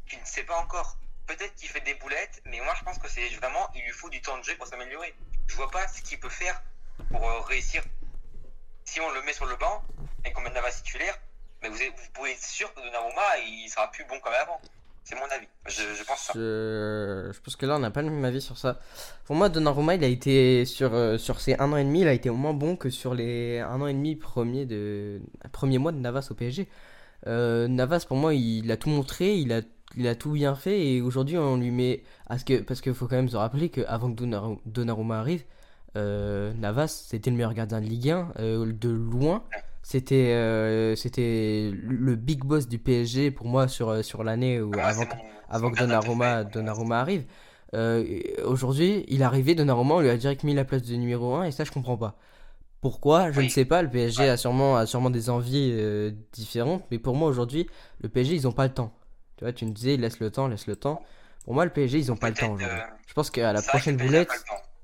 qui 0.07 0.17
ne 0.17 0.25
sait 0.25 0.43
pas 0.43 0.57
encore. 0.57 0.97
Peut-être 1.27 1.55
qu'il 1.55 1.69
fait 1.69 1.81
des 1.81 1.93
boulettes, 1.95 2.41
mais 2.45 2.59
moi, 2.59 2.73
je 2.77 2.83
pense 2.83 2.97
que 2.97 3.07
c'est 3.07 3.27
vraiment, 3.35 3.69
il 3.75 3.83
lui 3.83 3.91
faut 3.91 4.09
du 4.09 4.21
temps 4.21 4.37
de 4.37 4.43
jeu 4.43 4.55
pour 4.57 4.67
s'améliorer. 4.67 5.15
Je 5.47 5.55
vois 5.55 5.71
pas 5.71 5.87
ce 5.87 6.01
qu'il 6.01 6.19
peut 6.19 6.29
faire 6.29 6.61
pour 7.09 7.27
euh, 7.27 7.41
réussir. 7.41 7.83
Si 8.85 8.99
on 8.99 9.09
le 9.11 9.21
met 9.21 9.33
sur 9.33 9.45
le 9.45 9.55
banc 9.55 9.83
et 10.25 10.33
qu'on 10.33 10.41
met 10.41 10.49
Navas 10.49 10.71
titulaire, 10.71 11.17
mais 11.61 11.69
vous, 11.69 11.77
pouvez 12.13 12.31
être 12.31 12.43
sûr 12.43 12.73
que 12.73 12.81
Donnarumma, 12.81 13.37
il 13.39 13.69
sera 13.69 13.89
plus 13.91 14.03
bon 14.05 14.19
comme 14.19 14.33
avant. 14.33 14.59
C'est 15.03 15.15
mon 15.15 15.23
avis. 15.23 15.47
Je, 15.67 15.81
je 15.97 16.03
pense 16.05 16.19
ça. 16.19 16.33
Je, 16.35 17.29
je 17.33 17.39
pense 17.41 17.55
que 17.55 17.65
là, 17.65 17.75
on 17.75 17.79
n'a 17.79 17.91
pas 17.91 18.01
le 18.01 18.09
même 18.09 18.23
avis 18.25 18.41
sur 18.41 18.57
ça. 18.57 18.79
Pour 19.25 19.35
moi, 19.35 19.49
Donnarumma, 19.49 19.95
il 19.95 20.03
a 20.03 20.07
été 20.07 20.63
sur, 20.65 20.93
euh, 20.93 21.17
sur 21.17 21.39
ces 21.41 21.55
un 21.55 21.71
an 21.73 21.77
et 21.77 21.83
demi, 21.83 22.01
il 22.01 22.07
a 22.07 22.13
été 22.13 22.29
au 22.29 22.35
moins 22.35 22.53
bon 22.53 22.75
que 22.75 22.89
sur 22.89 23.13
les 23.13 23.59
un 23.59 23.81
an 23.81 23.87
et 23.87 23.93
demi 23.93 24.15
premiers 24.15 24.65
de 24.65 25.19
premier 25.51 25.79
mois 25.79 25.91
de 25.91 25.97
Navas 25.97 26.27
au 26.31 26.35
PSG. 26.35 26.67
Euh, 27.27 27.67
Navas, 27.67 28.05
pour 28.07 28.17
moi, 28.17 28.33
il 28.33 28.71
a 28.71 28.77
tout 28.77 28.89
montré, 28.89 29.35
il 29.37 29.51
a, 29.53 29.61
il 29.97 30.07
a 30.07 30.15
tout 30.15 30.31
bien 30.31 30.55
fait, 30.55 30.85
et 30.87 31.01
aujourd'hui, 31.01 31.37
on 31.37 31.57
lui 31.57 31.71
met. 31.71 32.03
Parce 32.27 32.43
que 32.43 32.61
parce 32.61 32.79
qu'il 32.81 32.93
faut 32.93 33.07
quand 33.07 33.15
même 33.17 33.29
se 33.29 33.37
rappeler 33.37 33.69
qu'avant 33.69 34.11
que 34.13 34.21
Donnar- 34.23 34.57
Donnarumma 34.65 35.19
arrive, 35.19 35.43
euh, 35.97 36.53
Navas, 36.53 36.87
c'était 37.09 37.29
le 37.31 37.35
meilleur 37.35 37.53
gardien 37.53 37.81
de 37.81 37.85
Ligue 37.85 38.09
1, 38.11 38.31
euh, 38.39 38.71
de 38.71 38.89
loin. 38.89 39.43
C'était 39.83 40.31
euh, 40.33 40.95
c'était 40.95 41.71
le 41.73 42.15
big 42.15 42.43
boss 42.43 42.67
du 42.67 42.77
PSG 42.77 43.31
pour 43.31 43.47
moi 43.47 43.67
sur, 43.67 43.89
euh, 43.89 44.01
sur 44.03 44.23
l'année 44.23 44.61
où 44.61 44.71
Ah, 44.79 44.87
avant 44.87 45.05
avant 45.49 45.71
que 45.71 45.77
Donnarumma. 45.77 46.43
Donnarumma 46.43 46.99
arrive. 46.99 47.25
Euh, 47.73 48.03
Aujourd'hui, 48.45 49.05
il 49.07 49.21
est 49.21 49.23
arrivé, 49.25 49.55
Donnarumma, 49.55 49.95
on 49.95 49.99
lui 50.01 50.09
a 50.09 50.17
direct 50.17 50.43
mis 50.43 50.53
la 50.53 50.65
place 50.65 50.83
de 50.83 50.95
numéro 50.95 51.33
1 51.35 51.45
et 51.45 51.51
ça, 51.51 51.63
je 51.63 51.71
comprends 51.71 51.97
pas. 51.97 52.17
Pourquoi? 52.81 53.31
Je 53.31 53.41
ne 53.41 53.47
sais 53.47 53.65
pas, 53.65 53.81
le 53.81 53.89
PSG 53.89 54.23
Ouais. 54.23 54.29
a, 54.29 54.37
sûrement, 54.37 54.75
a 54.75 54.85
sûrement 54.85 55.09
des 55.09 55.29
envies 55.29 55.71
euh, 55.73 56.11
différentes, 56.33 56.83
mais 56.89 56.97
pour 56.99 57.15
moi, 57.15 57.29
aujourd'hui, 57.29 57.67
le 58.01 58.09
PSG, 58.09 58.33
ils 58.35 58.47
ont 58.47 58.51
pas 58.51 58.67
le 58.67 58.73
temps. 58.73 58.91
Tu 59.37 59.43
vois, 59.45 59.53
tu 59.53 59.65
me 59.65 59.71
disais, 59.71 59.97
laisse 59.97 60.19
le 60.19 60.31
temps, 60.31 60.47
laisse 60.47 60.67
le 60.67 60.75
temps. 60.75 61.01
Pour 61.45 61.53
moi, 61.53 61.63
le 61.65 61.71
PSG, 61.71 61.97
ils 61.99 62.11
ont 62.11 62.15
pas 62.17 62.29
le 62.29 62.35
temps 62.35 62.53
aujourd'hui. 62.53 62.79
Je 63.07 63.13
pense 63.13 63.29
qu'à 63.29 63.53
la 63.53 63.61
prochaine 63.61 63.97
boulette. 63.97 64.29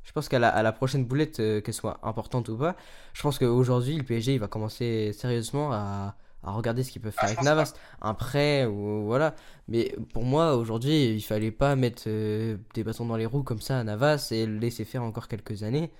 Je 0.08 0.14
pense 0.14 0.30
qu'à 0.30 0.40
la, 0.40 0.48
à 0.48 0.64
la 0.64 0.72
prochaine 0.72 1.04
boulette, 1.06 1.42
euh, 1.42 1.60
qu'elle 1.60 1.74
soit 1.74 2.00
importante 2.02 2.48
ou 2.48 2.58
pas, 2.58 2.78
je 3.14 3.22
pense 3.22 3.38
qu'aujourd'hui, 3.38 3.98
le 3.98 4.04
PSG, 4.04 4.36
il 4.36 4.40
va 4.40 4.48
commencer 4.48 5.12
sérieusement 5.12 5.74
à, 5.74 6.16
à 6.44 6.52
regarder 6.52 6.84
ce 6.84 6.92
qu'il 6.92 7.02
peut 7.02 7.12
faire 7.12 7.26
Ah, 7.26 7.28
avec 7.28 7.42
Navas. 7.42 7.74
Un 8.02 8.14
prêt, 8.14 8.66
ou 8.66 9.04
voilà. 9.04 9.36
Mais 9.68 9.94
pour 10.14 10.24
moi, 10.24 10.56
aujourd'hui, 10.56 11.14
il 11.14 11.22
fallait 11.22 11.52
pas 11.52 11.76
mettre 11.76 12.04
euh, 12.08 12.56
des 12.74 12.86
bâtons 12.86 13.06
dans 13.06 13.18
les 13.18 13.26
roues 13.26 13.44
comme 13.44 13.60
ça 13.60 13.80
à 13.80 13.84
Navas 13.84 14.30
et 14.32 14.46
le 14.46 14.58
laisser 14.58 14.86
faire 14.86 15.04
encore 15.04 15.28
quelques 15.28 15.64
années. 15.64 15.92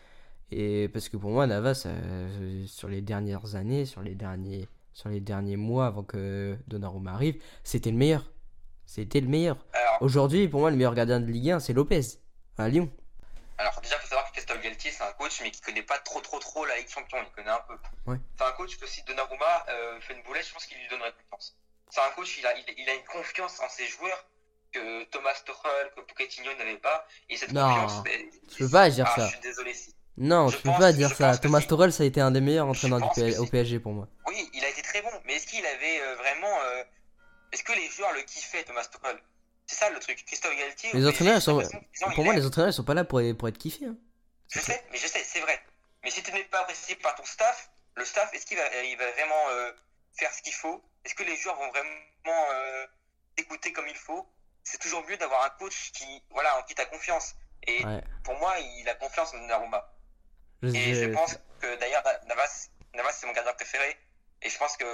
Et 0.52 0.88
parce 0.94 1.10
que 1.10 1.18
pour 1.18 1.32
moi, 1.32 1.46
Navas, 1.46 1.84
euh, 1.86 2.64
sur 2.66 2.88
les 2.88 3.02
dernières 3.02 3.56
années, 3.56 3.84
sur 3.84 4.02
les 4.02 4.16
derniers, 4.16 4.70
sur 4.94 5.10
les 5.10 5.20
derniers 5.20 5.58
mois 5.58 5.88
avant 5.88 6.04
que 6.04 6.56
Donnarumma 6.70 7.12
arrive, 7.12 7.42
c'était 7.66 7.92
le 7.92 7.98
meilleur. 7.98 8.32
C'était 8.86 9.20
le 9.20 9.28
meilleur. 9.28 9.58
Aujourd'hui, 10.00 10.48
pour 10.48 10.62
moi, 10.62 10.72
le 10.72 10.78
meilleur 10.78 10.96
gardien 10.96 11.20
de 11.20 11.26
Ligue 11.26 11.52
1, 11.52 11.60
c'est 11.60 11.74
Lopez, 11.74 12.00
à 12.58 12.70
Lyon. 12.70 12.90
Alors 13.58 13.80
déjà, 13.82 13.96
il 13.96 14.02
faut 14.02 14.08
savoir 14.08 14.28
que 14.28 14.34
Christophe 14.34 14.62
Galtier, 14.62 14.92
c'est 14.92 15.04
un 15.04 15.12
coach, 15.14 15.40
mais 15.42 15.52
qui 15.52 15.62
connaît 15.62 15.82
pas 15.84 15.98
trop, 16.00 16.22
trop, 16.22 16.40
trop 16.40 16.66
la 16.66 16.78
Ligue 16.78 16.90
Champion. 16.90 17.18
Il 17.24 17.32
connaît 17.32 17.50
un 17.50 17.62
peu. 17.68 17.76
Ouais. 18.06 18.18
C'est 18.38 18.44
un 18.46 18.52
coach 18.52 18.78
que 18.78 18.86
si 18.88 19.02
Donnarumma 19.04 19.66
euh, 19.70 20.00
fait 20.02 20.14
une 20.14 20.24
boulette, 20.24 20.48
je 20.48 20.54
pense 20.54 20.66
qu'il 20.66 20.78
lui 20.78 20.88
donnerait 20.90 21.14
confiance. 21.30 21.56
C'est 21.90 22.02
un 22.02 22.10
coach, 22.12 22.38
il 22.38 22.46
a, 22.46 22.56
il, 22.58 22.66
il 22.78 22.90
a 22.90 22.94
une 22.94 23.06
confiance 23.06 23.60
en 23.60 23.70
ses 23.70 23.88
joueurs 23.88 24.26
que 24.72 25.04
Thomas 25.06 25.34
Tuchel, 25.46 25.92
que 25.96 26.02
Pochettino 26.02 26.54
n'avait 26.56 26.78
pas. 26.78 27.08
Et 27.30 27.38
cette 27.38 27.52
Non, 27.54 27.68
confiance, 27.68 28.04
ben, 28.04 28.30
tu 28.52 28.64
peux 28.64 28.70
pas 28.70 28.90
dire 28.90 29.06
ah, 29.08 29.16
ça. 29.16 29.26
Je 29.26 29.32
suis 29.32 29.40
désolé 29.40 29.74
si. 29.74 29.96
Non, 30.18 30.50
Je 30.50 30.58
peux 30.58 30.64
pense- 30.70 30.80
pas 30.80 30.92
je 30.92 30.98
dire 30.98 31.10
ça. 31.16 31.38
Thomas. 31.38 31.62
Tuchel, 31.62 31.94
ça 31.94 32.04
a 32.04 32.06
été 32.06 32.20
un 32.22 32.32
des 32.32 32.42
meilleurs 32.42 32.68
entraîneurs 32.68 33.00
du 33.00 33.38
au 33.38 33.46
PSG 33.46 33.80
pour 33.80 33.94
moi. 33.94 34.08
Oui, 34.28 34.50
il 34.54 34.64
a 34.66 34.70
été 34.70 34.82
très 34.82 35.02
bon, 35.02 35.12
mais 35.26 35.36
est-ce 35.36 35.48
qu'il 35.48 35.66
avait 35.66 36.02
euh, 36.02 36.16
vraiment. 36.16 36.60
euh, 36.64 36.84
Est-ce 37.54 37.64
que 37.64 37.72
les 37.74 37.88
joueurs 37.90 38.12
le 38.14 38.22
kiffaient, 38.22 38.64
Thomas 38.66 38.86
Tuchel? 38.86 39.18
C'est 39.68 39.76
ça 39.76 39.90
le 39.90 40.00
truc. 40.00 40.24
Christophe 40.26 40.56
Galtier. 40.58 40.92
Les 40.94 41.06
entraîneurs, 41.08 41.42
sont- 41.42 41.62
Pour 42.16 42.24
moi, 42.24 42.34
les 42.34 42.46
entraîneurs, 42.46 42.70
ils 42.72 42.74
sont 42.74 42.84
pas 42.84 42.94
là 42.94 43.04
pour, 43.04 43.22
pour 43.38 43.48
être 43.48 43.58
kiffés. 43.58 43.86
hein. 43.86 43.96
Je 44.50 44.60
sais, 44.60 44.82
mais 44.92 44.98
je 44.98 45.08
sais, 45.08 45.24
c'est 45.24 45.42
vrai. 45.42 45.62
Mais 46.04 46.10
si 46.10 46.24
tu 46.24 46.32
n'es 46.32 46.46
pas 46.46 46.62
apprécié 46.62 46.96
par 46.96 47.16
ton 47.16 47.26
staff, 47.26 47.70
le 47.96 48.06
staff, 48.06 48.34
est-ce 48.34 48.46
qu'il 48.46 48.58
va, 48.58 48.64
il 48.84 48.98
va 48.98 49.12
vraiment 49.12 49.50
euh, 49.50 49.72
faire 50.18 50.32
ce 50.34 50.42
qu'il 50.42 50.54
faut? 50.54 50.82
Est-ce 51.04 51.16
que 51.16 51.24
les 51.24 51.36
joueurs 51.36 51.58
vont 51.58 51.70
vraiment 51.70 52.46
euh, 52.54 52.86
écouter 53.36 53.74
comme 53.74 53.88
il 53.90 53.96
faut? 53.96 54.26
C'est 54.64 54.78
toujours 54.80 55.06
mieux 55.06 55.18
d'avoir 55.18 55.44
un 55.44 55.50
coach 55.52 55.92
qui, 55.92 56.24
voilà, 56.30 56.58
en 56.60 56.64
qui 56.64 56.76
tu 56.76 56.82
as 56.82 56.86
confiance. 56.86 57.36
Et 57.66 57.84
Ouais. 57.86 58.02
pour 58.24 58.36
moi, 58.38 58.54
il 58.60 58.88
a 58.88 58.96
confiance 58.96 59.34
en 59.34 59.38
Donnarumma. 59.40 59.94
Je- 60.64 60.70
Et 60.70 60.94
je 60.96 61.04
je- 61.04 61.10
pense 61.10 61.38
que 61.60 61.76
d'ailleurs, 61.78 62.04
Navas, 62.28 62.70
Navas 62.94 63.12
c'est 63.14 63.26
mon 63.28 63.34
gardien 63.34 63.54
préféré. 63.54 63.98
Et 64.42 64.50
je 64.50 64.58
pense 64.58 64.78
que 64.78 64.86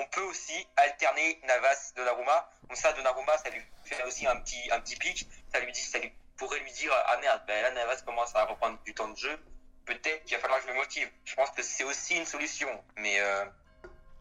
on 0.00 0.06
peut 0.10 0.22
aussi 0.22 0.66
alterner 0.76 1.40
Navas 1.46 1.92
Donnarumma. 1.96 2.50
Comme 2.66 2.76
ça, 2.76 2.92
Donnarumma, 2.92 3.36
ça 3.38 3.50
lui 3.50 3.60
fait 3.84 4.02
aussi 4.04 4.26
un 4.26 4.36
petit, 4.36 4.70
un 4.72 4.80
petit 4.80 4.96
pic. 4.96 5.26
Ça 5.52 5.60
lui 5.60 5.72
dit, 5.72 5.80
ça 5.80 5.98
lui 5.98 6.12
pourrait 6.36 6.60
lui 6.60 6.72
dire, 6.72 6.92
ah 7.06 7.16
merde, 7.20 7.42
ben 7.46 7.62
là 7.62 7.70
Navas 7.72 8.02
commence 8.06 8.34
à 8.36 8.44
reprendre 8.44 8.78
du 8.84 8.94
temps 8.94 9.08
de 9.08 9.16
jeu. 9.16 9.38
Peut-être 9.86 10.24
qu'il 10.24 10.36
va 10.36 10.42
falloir 10.42 10.60
que 10.60 10.66
je 10.68 10.72
me 10.72 10.76
motive. 10.78 11.08
Je 11.24 11.34
pense 11.34 11.50
que 11.50 11.62
c'est 11.62 11.84
aussi 11.84 12.16
une 12.16 12.26
solution. 12.26 12.68
Mais 12.98 13.18
euh, 13.20 13.44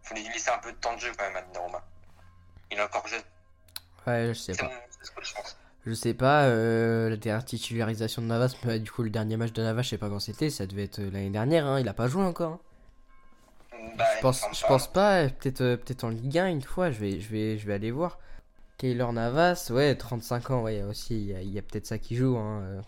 faut 0.03 0.13
lui 0.15 0.23
laisser 0.29 0.49
un 0.49 0.59
peu 0.59 0.71
de 0.71 0.77
temps 0.77 0.95
de 0.95 0.99
jeu 0.99 1.11
quand 1.17 1.25
même 1.25 1.35
à 1.35 1.41
Donnarumma. 1.41 1.83
Il 2.71 2.77
est 2.77 2.81
encore 2.81 3.07
jeune. 3.07 3.21
Ouais, 4.05 4.27
je 4.29 4.33
sais 4.33 4.53
pas. 4.55 4.63
mon- 4.65 4.71
c'est 4.89 5.05
ce 5.05 5.11
que 5.11 5.23
je 5.23 5.33
pense. 5.33 5.57
Je 5.85 5.93
sais 5.93 6.13
pas, 6.13 6.43
euh, 6.45 7.09
la 7.09 7.15
dernière 7.15 7.45
titularisation 7.45 8.21
de 8.21 8.27
Navas, 8.27 8.53
bah, 8.63 8.77
du 8.77 8.91
coup, 8.91 9.03
le 9.03 9.09
dernier 9.09 9.37
match 9.37 9.53
de 9.53 9.63
Navas, 9.63 9.83
je 9.83 9.89
sais 9.89 9.97
pas 9.97 10.09
quand 10.09 10.19
c'était, 10.19 10.49
ça 10.49 10.65
devait 10.65 10.83
être 10.83 10.99
euh, 10.99 11.09
l'année 11.11 11.29
dernière, 11.29 11.65
hein, 11.65 11.79
il 11.79 11.87
a 11.87 11.93
pas 11.93 12.07
joué 12.09 12.23
encore. 12.23 12.53
hein. 12.53 12.59
Bah, 13.95 14.06
Je 14.17 14.21
pense, 14.21 14.43
je 14.54 14.62
pas. 14.62 14.67
pense 14.67 14.88
pas, 14.91 15.28
peut-être 15.30 15.62
euh, 15.62 15.78
peut-être 15.78 16.04
en 16.04 16.10
Ligue 16.10 16.38
1 16.38 16.47
une 16.47 16.62
fois, 16.62 16.91
je 16.91 17.00
vais, 17.00 17.19
je 17.19 17.30
vais, 17.30 17.58
je 17.58 17.67
vais 17.67 17.73
aller 17.73 17.91
voir. 17.91 18.19
Taylor 18.78 19.12
Navas, 19.13 19.67
ouais, 19.71 19.95
35 19.95 20.50
ans, 20.52 20.62
ouais, 20.63 20.84
aussi, 20.84 21.15
il 21.19 21.26
y 21.28 21.36
a, 21.36 21.41
il 21.41 21.52
y 21.52 21.58
a 21.58 21.62
peut-être 21.62 21.86
ça 21.88 21.97
qui 21.97 22.15
joue. 22.15 22.38
Hein. 22.38 22.62
euh. 22.63 22.82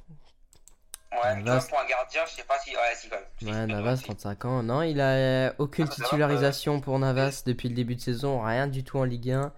Ouais, 1.11 1.41
Navas- 1.41 1.67
pour 1.67 1.79
un 1.79 1.85
gardien, 1.87 2.21
je 2.27 2.31
sais 2.35 2.43
pas 2.43 2.59
si. 2.59 2.69
Ouais, 2.75 2.81
si, 2.95 3.09
quand 3.09 3.17
même. 3.41 3.55
Ouais, 3.55 3.65
Navas, 3.73 3.97
si. 3.97 4.03
35 4.03 4.45
ans. 4.45 4.61
Non, 4.63 4.83
il 4.83 5.01
a 5.01 5.09
euh, 5.15 5.53
aucune 5.57 5.85
Ah, 5.85 5.89
va, 5.89 5.95
titularisation 5.95 6.79
pour 6.81 6.99
Navas 6.99 7.41
depuis 7.45 7.69
le 7.69 7.75
début 7.75 7.95
de 7.95 8.01
saison, 8.01 8.41
rien 8.43 8.67
du 8.67 8.83
tout 8.83 8.99
en 8.99 9.03
Ligue 9.05 9.31
1. 9.31 9.51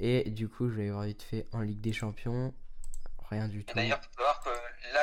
Et 0.00 0.28
du 0.30 0.48
coup, 0.48 0.68
je 0.68 0.74
vais 0.74 0.90
voir 0.90 1.04
vite 1.04 1.22
fait 1.22 1.46
en 1.52 1.60
Ligue 1.60 1.80
des 1.80 1.92
Champions, 1.92 2.52
rien 3.30 3.46
du 3.48 3.60
Et 3.60 3.64
tout. 3.64 3.74
D'ailleurs, 3.76 4.00
il 4.02 4.06
faut 4.06 4.14
savoir 4.16 4.40
que 4.42 4.50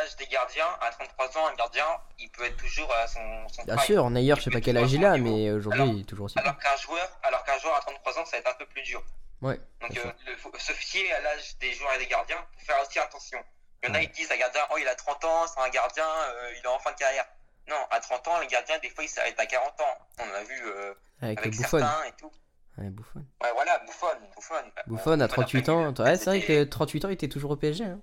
l'âge 0.04 0.16
des 0.18 0.28
gardiens, 0.28 0.68
à 0.82 0.90
33 0.92 1.38
ans, 1.38 1.48
un 1.48 1.56
gardien, 1.56 1.86
il 2.20 2.30
peut 2.32 2.44
être 2.46 2.58
toujours 2.58 2.92
à 2.94 3.08
son, 3.08 3.48
son 3.50 3.64
Bien 3.64 3.76
prime. 3.76 3.86
sûr, 3.88 4.10
Neuer, 4.10 4.34
je 4.38 4.42
sais 4.42 4.52
pas 4.52 4.62
quel 4.62 4.78
âge 4.78 4.92
il 4.94 5.06
a, 5.06 5.18
mais 5.18 5.52
aujourd'hui, 5.52 5.84
il 5.90 6.02
est 6.02 6.06
toujours 6.06 6.26
aussi. 6.26 6.38
Alors 6.40 6.58
qu'un 6.60 6.76
joueur, 6.78 7.08
alors 7.24 7.44
qu'un 7.44 7.58
joueur 7.60 7.76
à 7.76 7.80
33 7.82 8.20
ans, 8.20 8.26
ça 8.26 8.32
va 8.32 8.38
être 8.40 8.50
un 8.52 8.58
peu 8.58 8.66
plus 8.66 8.82
dur. 8.84 9.04
Ouais, 9.42 9.60
Donc, 9.82 9.98
euh, 9.98 10.12
le- 10.26 10.38
faut 10.38 10.52
se 10.58 10.72
fier 10.72 11.12
à 11.14 11.20
l'âge 11.22 11.58
des 11.60 11.74
joueurs 11.74 11.94
et 11.96 11.98
des 12.00 12.08
gardiens 12.08 12.38
pour 12.54 12.62
faire 12.62 12.78
aussi 12.82 12.98
attention. 13.00 13.40
Il 13.84 13.90
y 13.90 13.92
en 13.92 13.96
a, 13.96 14.02
ils 14.02 14.10
disent, 14.12 14.32
un 14.32 14.38
gardien, 14.38 14.62
oh, 14.72 14.78
il 14.80 14.88
a 14.88 14.96
30 14.96 15.24
ans, 15.26 15.46
c'est 15.48 15.60
un 15.60 15.70
gardien, 15.70 16.06
euh, 16.08 16.52
il 16.58 16.64
est 16.64 16.68
en 16.68 16.80
fin 16.80 16.92
de 16.92 16.98
carrière. 16.98 17.26
Non, 17.70 17.76
à 17.92 18.00
30 18.00 18.26
ans, 18.30 18.40
les 18.40 18.48
gardiens, 18.48 18.78
des 18.80 18.90
fois, 18.90 19.04
ils 19.04 19.10
s'arrêtent 19.10 19.40
à 19.40 19.46
40 19.46 19.80
ans. 19.82 19.98
On 20.20 20.34
a 20.34 20.44
vu 20.44 20.62
euh, 20.66 20.94
Avec, 21.22 21.40
avec 21.40 21.54
certains 21.56 22.04
et 22.06 22.12
tout. 22.14 22.32
Ouais, 22.78 22.90
Buffon. 22.90 23.24
Ouais, 23.42 23.52
voilà, 23.54 23.80
Buffon. 23.80 24.08
Buffon, 24.36 24.56
Buffon 24.88 25.20
à 25.20 25.28
38 25.28 25.70
ans. 25.70 25.94
Ouais, 25.94 26.18
c'est 26.18 26.26
vrai 26.26 26.42
que 26.42 26.64
38 26.64 27.06
ans, 27.06 27.10
il 27.10 27.14
était 27.14 27.28
toujours 27.28 27.52
au 27.52 27.56
PSG. 27.58 27.84
hein. 27.84 28.00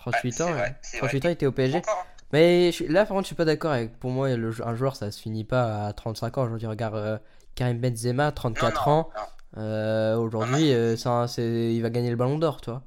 38 0.00 0.40
Ouais, 0.40 0.42
ans, 0.42 0.46
c'est 0.46 0.52
vrai, 0.52 0.60
ouais. 0.62 0.74
c'est 0.82 0.98
38 0.98 1.24
ans, 1.24 1.28
il 1.28 1.32
était 1.32 1.46
au 1.46 1.52
PSG. 1.52 1.78
Encore, 1.78 1.98
hein. 1.98 2.06
Mais 2.32 2.70
je 2.72 2.84
là, 2.84 3.00
par 3.06 3.08
contre, 3.16 3.22
je 3.22 3.26
suis 3.26 3.34
pas 3.36 3.44
d'accord 3.44 3.72
avec. 3.72 3.98
Pour 3.98 4.10
moi, 4.10 4.28
le, 4.30 4.54
un 4.64 4.74
joueur, 4.76 4.94
ça 4.96 5.10
se 5.10 5.20
finit 5.20 5.44
pas 5.44 5.86
à 5.86 5.92
35 5.92 6.38
ans. 6.38 6.42
Aujourd'hui, 6.44 6.66
regarde 6.68 6.94
euh, 6.94 7.18
Karim 7.56 7.78
Benzema, 7.80 8.30
34 8.32 8.86
non, 8.88 8.92
ans. 8.94 9.10
Euh, 9.56 10.14
Aujourd'hui, 10.16 10.72
euh, 10.72 10.94
il 11.38 11.80
va 11.82 11.90
gagner 11.90 12.10
le 12.10 12.16
ballon 12.16 12.38
d'or, 12.38 12.60
toi. 12.60 12.82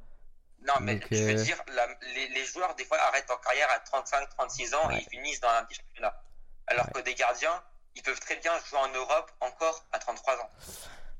Non, 0.66 0.72
mais 0.80 0.94
Donc, 0.94 1.08
je 1.10 1.22
veux 1.22 1.34
dire, 1.34 1.58
la- 1.76 1.86
les, 2.14 2.28
les 2.28 2.44
joueurs, 2.46 2.74
des 2.74 2.86
fois, 2.86 2.96
arrêtent 3.08 3.30
en 3.30 3.36
carrière 3.36 3.68
à 3.76 3.80
35, 3.80 4.26
36 4.30 4.72
ans 4.74 4.88
Ouais. 4.88 4.96
et 4.96 5.02
ils 5.02 5.08
finissent 5.10 5.40
dans 5.40 5.48
un 5.50 5.64
petit 5.64 5.78
championnat. 5.78 6.14
Alors 6.66 6.90
que 6.90 7.00
des 7.02 7.14
gardiens, 7.14 7.52
ils 7.96 8.02
peuvent 8.02 8.18
très 8.20 8.36
bien 8.36 8.52
jouer 8.66 8.78
en 8.78 8.88
Europe 8.94 9.30
encore 9.40 9.84
à 9.92 9.98
33 9.98 10.34
ans. 10.36 10.50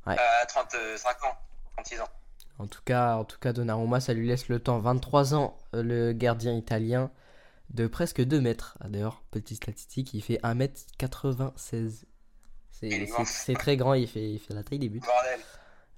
Ouais. 0.06 0.16
À 0.18 0.46
35 0.46 1.24
ans, 1.24 1.36
36 1.76 2.00
ans. 2.00 2.08
En 2.58 2.66
tout 2.66 2.80
cas, 2.84 3.16
en 3.16 3.24
tout 3.24 3.38
cas, 3.38 3.52
Donnarumma, 3.52 4.00
ça 4.00 4.14
lui 4.14 4.26
laisse 4.28 4.48
le 4.48 4.60
temps. 4.60 4.78
23 4.78 5.34
ans, 5.34 5.56
euh, 5.74 5.82
le 5.82 6.12
gardien 6.12 6.54
italien 6.54 7.10
de 7.70 7.86
presque 7.86 8.22
2 8.22 8.40
mètres. 8.40 8.78
Ah, 8.80 8.88
D'ailleurs, 8.88 9.22
petite 9.30 9.56
statistique, 9.56 10.14
il 10.14 10.22
fait 10.22 10.38
1m96. 10.42 12.04
C'est 12.70 13.54
très 13.54 13.76
grand, 13.76 13.94
il 13.94 14.06
fait, 14.06 14.30
il 14.32 14.38
fait 14.38 14.54
la 14.54 14.62
taille 14.62 14.78
des 14.78 14.88
buts. 14.88 15.00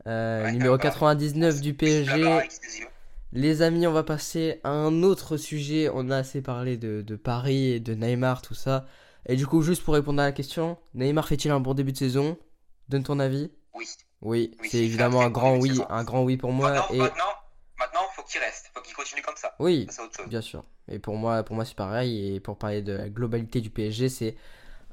Euh, 0.07 0.45
Ouais, 0.45 0.53
numéro 0.53 0.77
quand 0.77 0.85
même. 0.85 0.93
99 0.93 1.61
du 1.61 1.75
PSG. 1.75 2.39
Les 3.33 3.61
amis, 3.63 3.87
on 3.87 3.93
va 3.93 4.05
passer 4.05 4.61
à 4.65 4.71
un 4.71 5.03
autre 5.03 5.37
sujet. 5.37 5.91
On 5.93 6.11
a 6.11 6.17
assez 6.19 6.43
parlé 6.43 6.77
de, 6.77 7.03
de 7.03 7.17
Paris 7.17 7.73
et 7.73 7.81
de 7.81 7.95
Neymar, 7.95 8.41
tout 8.41 8.55
ça. 8.55 8.87
Et 9.27 9.35
du 9.37 9.47
coup, 9.47 9.63
juste 9.63 9.83
pour 9.83 9.95
répondre 9.95 10.23
à 10.23 10.27
la 10.27 10.33
question, 10.33 10.79
Neymar 10.95 11.27
fait-il 11.27 11.51
un 11.51 11.59
bon 11.61 11.75
début 11.75 11.93
de 11.93 11.99
saison? 11.99 12.39
Donne 12.89 13.03
ton 13.03 13.19
avis 13.19 13.51
Oui. 13.75 13.85
Oui, 14.23 14.57
Oui, 14.61 14.69
c'est 14.71 14.79
évidemment 14.79 15.21
un 15.23 15.31
grand 15.31 15.57
oui, 15.59 15.81
un 15.91 16.05
grand 16.05 16.23
oui 16.25 16.37
pour 16.37 16.53
moi. 16.53 16.71
maintenant, 16.73 16.87
Et 16.95 16.99
maintenant, 16.99 17.25
maintenant, 17.79 18.01
faut 18.15 18.23
qu'il 18.23 18.41
reste. 18.41 18.71
Faut 18.75 18.81
qu'il 18.83 18.95
continue 18.95 19.23
comme 19.23 19.37
ça. 19.37 19.55
oui, 19.59 19.87
Ça, 19.89 19.97
c'est 19.97 20.03
autre 20.03 20.17
chose. 20.17 20.29
bien 20.29 20.41
sûr. 20.41 20.65
Et 20.89 20.99
pour 20.99 21.17
moi, 21.17 21.43
pour 21.43 21.55
moi 21.57 21.65
c'est 21.65 21.77
pareil. 21.77 22.35
Et 22.35 22.41
pour 22.41 22.57
parler 22.59 22.83
de 22.83 22.93
la 22.93 23.09
globalité 23.09 23.61
du 23.61 23.71
PSG, 23.71 24.09
c'est 24.09 24.37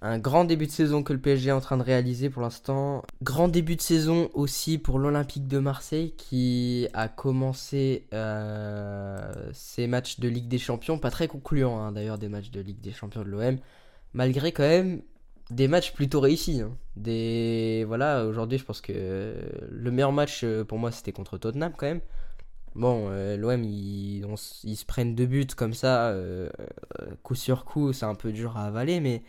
un 0.01 0.19
grand 0.19 0.43
début 0.43 0.67
de 0.67 0.71
saison 0.71 1.01
que 1.01 1.13
le 1.13 1.19
PSG 1.21 1.47
est 1.49 1.53
en 1.53 1.61
train 1.61 1.77
de 1.77 1.83
réaliser 1.83 2.29
pour 2.29 2.41
l'instant. 2.41 3.03
Grand 3.21 3.47
début 3.47 3.77
de 3.77 3.81
saison 3.81 4.29
aussi 4.33 4.77
pour 4.77 4.99
l'Olympique 4.99 5.47
de 5.47 5.59
Marseille 5.59 6.13
qui 6.17 6.89
a 6.93 7.07
commencé 7.07 8.05
euh, 8.13 9.31
ses 9.53 9.87
matchs 9.87 10.19
de 10.19 10.27
Ligue 10.27 10.49
des 10.49 10.57
Champions, 10.59 10.99
pas 10.99 11.11
très 11.11 11.29
concluants 11.29 11.79
hein, 11.79 11.91
d'ailleurs 11.93 12.17
des 12.17 12.27
matchs 12.27 12.51
de 12.51 12.59
Ligue 12.59 12.81
des 12.81 12.91
Champions 12.91 13.21
de 13.23 13.29
l'OM, 13.29 13.57
malgré 14.13 14.51
quand 14.51 14.63
même 14.67 15.01
des 15.49 15.67
matchs 15.67 15.93
plutôt 15.93 16.19
réussis. 16.19 16.61
hein. 16.61 16.77
Des 16.95 17.83
voilà, 17.87 18.25
aujourd'hui, 18.25 18.57
je 18.57 18.63
pense 18.65 18.81
que 18.81 19.35
le 19.69 19.91
meilleur 19.91 20.11
match 20.11 20.43
euh, 20.43 20.63
pour 20.63 20.77
moi 20.79 20.91
c'était 20.91 21.11
contre 21.11 21.37
Tottenham 21.37 21.73
quand 21.77 21.87
même. 21.87 22.01
Bon, 22.75 23.09
euh, 23.11 23.37
l'OM 23.37 23.63
ils, 23.63 24.25
on 24.25 24.33
s- 24.33 24.61
ils 24.63 24.75
se 24.77 24.85
prennent 24.85 25.15
deux 25.15 25.27
buts 25.27 25.47
comme 25.55 25.73
ça, 25.75 26.09
euh, 26.09 26.49
coup 27.23 27.35
sur 27.35 27.65
coup, 27.65 27.93
c'est 27.93 28.05
un 28.05 28.15
peu 28.15 28.31
dur 28.31 28.57
à 28.57 28.65
avaler, 28.65 28.99
mais 28.99 29.23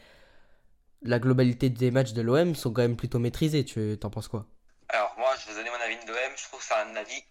la 1.02 1.18
globalité 1.18 1.68
des 1.70 1.90
matchs 1.90 2.12
de 2.14 2.22
l'OM 2.22 2.54
sont 2.54 2.72
quand 2.72 2.82
même 2.82 2.96
plutôt 2.96 3.18
maîtrisés. 3.18 3.64
Tu 3.64 3.96
t'en 4.00 4.10
penses 4.10 4.28
quoi? 4.28 4.46
Alors 4.88 5.14
moi, 5.18 5.28
je 5.40 5.48
vais 5.48 5.54
donner 5.58 5.70
mon 5.70 5.84
avis 5.84 5.96
de 6.06 6.10
l'OM. 6.10 6.32
Je 6.36 6.44
trouve 6.44 6.60
que 6.60 6.66
c'est 6.66 6.74
un 6.74 6.96
avis, 6.96 7.22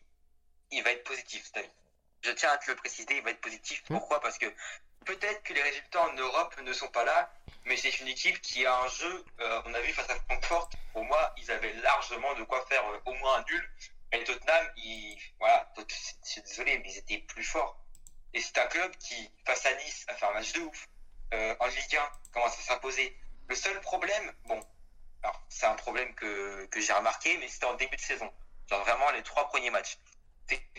il 0.72 0.84
va 0.84 0.92
être 0.92 1.04
positif 1.04 1.44
cet 1.46 1.58
avis. 1.58 1.74
Je 2.22 2.32
tiens 2.32 2.50
à 2.54 2.58
te 2.58 2.70
le 2.70 2.76
préciser, 2.78 3.18
il 3.18 3.24
va 3.24 3.32
être 3.32 3.42
positif. 3.42 3.84
Hmm. 3.90 3.96
Pourquoi? 3.96 4.20
Parce 4.22 4.38
que 4.38 4.46
peut-être 5.06 5.42
que 5.44 5.54
les 5.54 5.62
résultats 5.62 6.04
en 6.08 6.16
Europe 6.16 6.56
ne 6.66 6.74
sont 6.74 6.88
pas 6.90 7.04
là, 7.06 7.34
mais 7.66 7.78
c'est 7.78 8.00
une 8.00 8.08
équipe 8.08 8.42
qui 8.42 8.66
a 8.66 8.76
un 8.76 8.88
jeu. 8.88 9.26
on 9.66 9.74
a 9.74 9.80
vu 9.82 9.94
face 9.94 10.10
à 10.10 10.16
Francfort. 10.16 10.70
Pour 10.94 11.04
moi, 11.06 11.34
ils 11.38 11.50
avaient 11.52 11.74
largement 11.74 12.34
de 12.36 12.44
quoi 12.44 12.64
faire 12.68 12.86
euh, 12.88 13.00
au 13.06 13.14
moins 13.16 13.38
un 13.38 13.44
nul. 13.44 13.70
Et 14.12 14.24
Tottenham, 14.24 14.72
ils, 14.78 15.18
voilà, 15.40 15.68
je 15.76 16.30
suis 16.30 16.42
désolé, 16.42 16.78
mais 16.78 16.92
ils 16.92 16.98
étaient 17.00 17.18
plus 17.20 17.44
forts. 17.44 17.80
Et 18.34 18.42
c'est 18.42 18.58
un 18.60 18.68
club 18.68 18.96
qui, 18.98 19.30
face 19.46 19.66
à 19.66 19.74
Nice, 19.74 20.06
a 20.08 20.14
fait 20.14 20.26
un 20.26 20.34
match 20.34 20.54
de 20.54 20.62
ouf. 20.62 20.88
Euh, 21.34 21.56
en 21.60 21.66
Ligue 21.66 21.96
1, 21.96 22.12
commence 22.32 22.60
à 22.60 22.62
s'imposer. 22.62 23.18
Le 23.48 23.56
seul 23.56 23.80
problème, 23.82 24.32
bon, 24.46 24.62
alors, 25.24 25.42
c'est 25.50 25.66
un 25.66 25.76
problème 25.76 26.14
que, 26.14 26.66
que 26.68 26.80
j'ai 26.80 26.94
remarqué, 26.94 27.38
mais 27.38 27.48
c'était 27.48 27.66
en 27.66 27.74
début 27.74 27.96
de 27.96 28.02
saison. 28.02 28.32
Genre 28.70 28.84
vraiment 28.84 29.10
les 29.12 29.24
trois 29.24 29.48
premiers 29.48 29.72
matchs. 29.72 29.98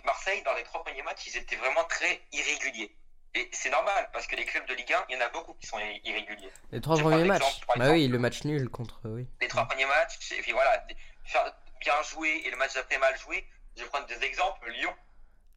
Marseille, 0.05 0.42
dans 0.42 0.55
les 0.55 0.62
trois 0.64 0.85
premiers 0.85 1.03
matchs, 1.03 1.27
ils 1.27 1.37
étaient 1.38 1.57
vraiment 1.57 1.85
très 1.85 2.20
irréguliers. 2.33 2.94
Et 3.37 3.49
c'est 3.53 3.70
normal, 3.70 4.09
parce 4.12 4.27
que 4.29 4.37
les 4.37 4.44
clubs 4.44 4.64
de 4.66 4.75
Ligue 4.75 4.92
1, 4.92 5.05
il 5.09 5.16
y 5.16 5.18
en 5.23 5.27
a 5.27 5.29
beaucoup 5.31 5.55
qui 5.55 5.66
sont 5.66 5.79
ir- 5.79 6.01
irréguliers. 6.05 6.53
Les 6.70 6.81
trois 6.81 6.97
premiers 6.97 7.25
matchs. 7.25 7.42
exemple, 7.42 7.79
Bah 7.79 7.90
oui, 7.90 8.07
le 8.07 8.18
match 8.18 8.44
nul 8.44 8.68
contre 8.68 9.01
oui. 9.05 9.27
Les 9.40 9.49
trois 9.49 9.66
premiers 9.66 9.87
matchs, 9.87 10.31
et 10.33 10.40
puis 10.42 10.53
voilà, 10.53 10.85
faire 11.25 11.53
bien 11.81 12.01
jouer 12.03 12.42
et 12.44 12.51
le 12.51 12.57
match 12.57 12.75
d'après 12.75 12.99
mal 12.99 13.16
joué. 13.18 13.44
Je 13.77 13.83
vais 13.83 13.88
prendre 13.88 14.07
des 14.07 14.23
exemples. 14.25 14.70
Lyon. 14.70 14.94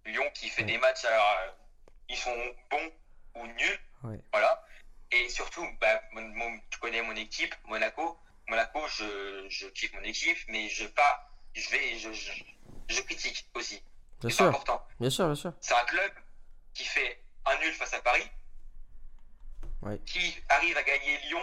Lyon 0.05 0.23
qui 0.33 0.49
fait 0.49 0.63
Ouais. 0.63 0.67
des 0.71 0.77
matchs, 0.79 1.05
alors, 1.05 1.37
euh, 1.43 1.51
ils 2.09 2.17
sont 2.17 2.35
bons 2.71 2.91
ou 3.35 3.45
nuls. 3.47 3.79
Ouais. 4.03 4.19
Voilà. 4.33 4.63
Et 5.11 5.29
surtout, 5.29 5.65
bah, 5.79 6.01
mon- 6.13 6.21
mon- 6.21 6.59
tu 6.71 6.79
connais 6.79 7.01
mon 7.03 7.15
équipe, 7.15 7.53
Monaco. 7.65 8.17
Monaco, 8.49 8.79
je, 8.87 9.45
je 9.49 9.67
kiffe 9.67 9.93
mon 9.93 10.01
équipe, 10.03 10.37
mais 10.47 10.67
je 10.69 10.87
pas, 10.87 11.29
je 11.53 11.69
vais, 11.69 11.97
je, 11.99 12.11
je, 12.11 12.31
je 12.89 13.01
critique 13.01 13.45
aussi. 13.53 13.83
Bien 14.21 14.29
C'est 14.31 14.43
important. 14.43 14.81
bien 14.99 15.09
sûr, 15.11 15.25
bien 15.27 15.35
sûr. 15.35 15.53
C'est 15.61 15.75
un 15.75 15.83
club 15.85 16.11
qui 16.73 16.85
fait 16.85 17.21
un 17.49 17.59
nul 17.63 17.73
face 17.73 17.93
à 17.93 18.01
Paris, 18.01 18.23
Ouais. 19.81 19.99
qui 20.05 20.35
arrive 20.49 20.75
à 20.77 20.83
gagner 20.83 21.17
Lyon, 21.27 21.39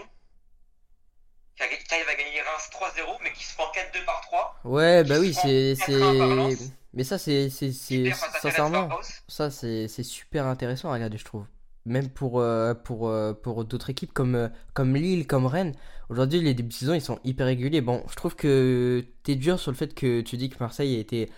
qui 1.57 1.63
arri- 1.63 1.83
qui 1.87 1.95
arrive 1.95 2.09
à 2.09 2.15
gagner 2.15 2.41
Reims 2.43 2.69
3-0, 2.73 3.19
mais 3.23 3.33
qui 3.33 3.45
se 3.45 3.55
prend 3.55 3.71
4-2 3.73 4.05
par 4.05 4.21
3. 4.23 4.61
Ouais, 4.65 5.05
bah 5.05 5.17
oui, 5.21 5.33
c'est 5.35 5.75
prend 5.79 5.87
4-1 5.87 5.99
par 5.99 6.09
c'est 6.13 6.35
Lens, 6.37 6.73
mais 6.93 7.05
ça 7.05 7.19
c'est 7.19 7.49
sincèrement 7.51 8.89
ça 9.29 9.51
c'est 9.51 9.89
c'est 9.89 10.03
super 10.03 10.47
intéressant 10.47 10.91
à 10.91 10.95
regarder 10.95 11.17
je 11.19 11.25
trouve. 11.25 11.47
Même 11.87 12.09
pour 12.09 12.41
euh, 12.41 12.73
pour 12.75 13.09
euh, 13.09 13.35
pour 13.35 13.65
d'autres 13.65 13.91
équipes 13.91 14.13
comme 14.13 14.35
euh, 14.35 14.49
comme 14.73 14.95
Lille, 14.97 15.27
comme 15.27 15.47
Rennes. 15.47 15.75
Aujourd'hui, 16.11 16.41
les 16.41 16.53
débuts 16.55 16.69
de 16.69 16.75
saison, 16.75 16.93
ils 16.95 17.01
sont 17.03 17.19
hyper 17.25 17.47
réguliers. 17.47 17.81
Bon, 17.81 18.05
je 18.11 18.15
trouve 18.15 18.37
que 18.37 19.05
t'es 19.23 19.37
dur 19.37 19.59
sur 19.59 19.71
le 19.71 19.77
fait 19.77 19.95
que 19.95 20.21
tu 20.23 20.37
dis 20.37 20.51
que 20.51 20.57
Marseille 20.61 20.97
a 20.97 20.99
été 20.99 21.31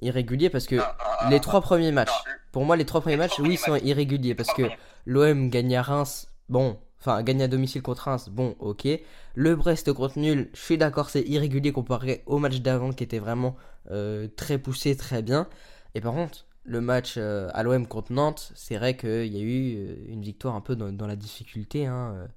irrégulier 0.00 0.50
parce 0.50 0.66
que 0.66 0.76
Ah, 0.76 0.96
ah, 0.98 1.16
ah, 1.20 1.30
les 1.30 1.40
trois 1.40 1.60
premiers 1.60 1.92
matchs, 1.92 2.12
pour 2.52 2.64
moi 2.64 2.76
les 2.76 2.84
trois 2.84 3.00
premiers 3.00 3.16
matchs 3.16 3.38
oui, 3.40 3.50
ils 3.54 3.58
sont 3.58 3.76
irréguliers 3.76 4.34
parce 4.34 4.52
que 4.54 4.62
l'OM 5.06 5.50
gagne 5.50 5.76
à 5.76 5.82
Reims, 5.82 6.28
bon, 6.48 6.78
enfin 7.00 7.22
gagne 7.22 7.42
à 7.42 7.48
domicile 7.48 7.82
contre 7.82 8.02
Reims, 8.04 8.28
bon, 8.30 8.54
ok. 8.60 8.86
Le 9.34 9.56
Brest 9.56 9.92
contre 9.92 10.18
nul, 10.18 10.50
je 10.54 10.60
suis 10.60 10.78
d'accord, 10.78 11.10
c'est 11.10 11.22
irrégulier 11.22 11.72
comparé 11.72 12.22
au 12.26 12.38
match 12.38 12.58
d'avant 12.60 12.92
qui 12.92 13.04
était 13.04 13.18
vraiment 13.20 13.56
euh, 13.90 14.28
très 14.36 14.58
poussé, 14.58 14.96
très 14.96 15.22
bien. 15.22 15.48
Et 15.94 16.00
par 16.00 16.12
contre, 16.12 16.46
le 16.64 16.80
match 16.80 17.14
euh, 17.16 17.48
à 17.54 17.62
l'OM 17.62 17.86
contre 17.86 18.12
Nantes, 18.12 18.52
c'est 18.54 18.76
vrai 18.76 18.96
qu'il 18.96 19.26
y 19.32 19.38
a 19.38 19.42
eu 19.42 19.76
euh, 19.76 19.96
une 20.08 20.22
victoire 20.22 20.54
un 20.54 20.60
peu 20.60 20.76
dans, 20.76 20.92
dans 20.92 21.06
la 21.06 21.16
difficulté. 21.16 21.86
hein. 21.86 22.28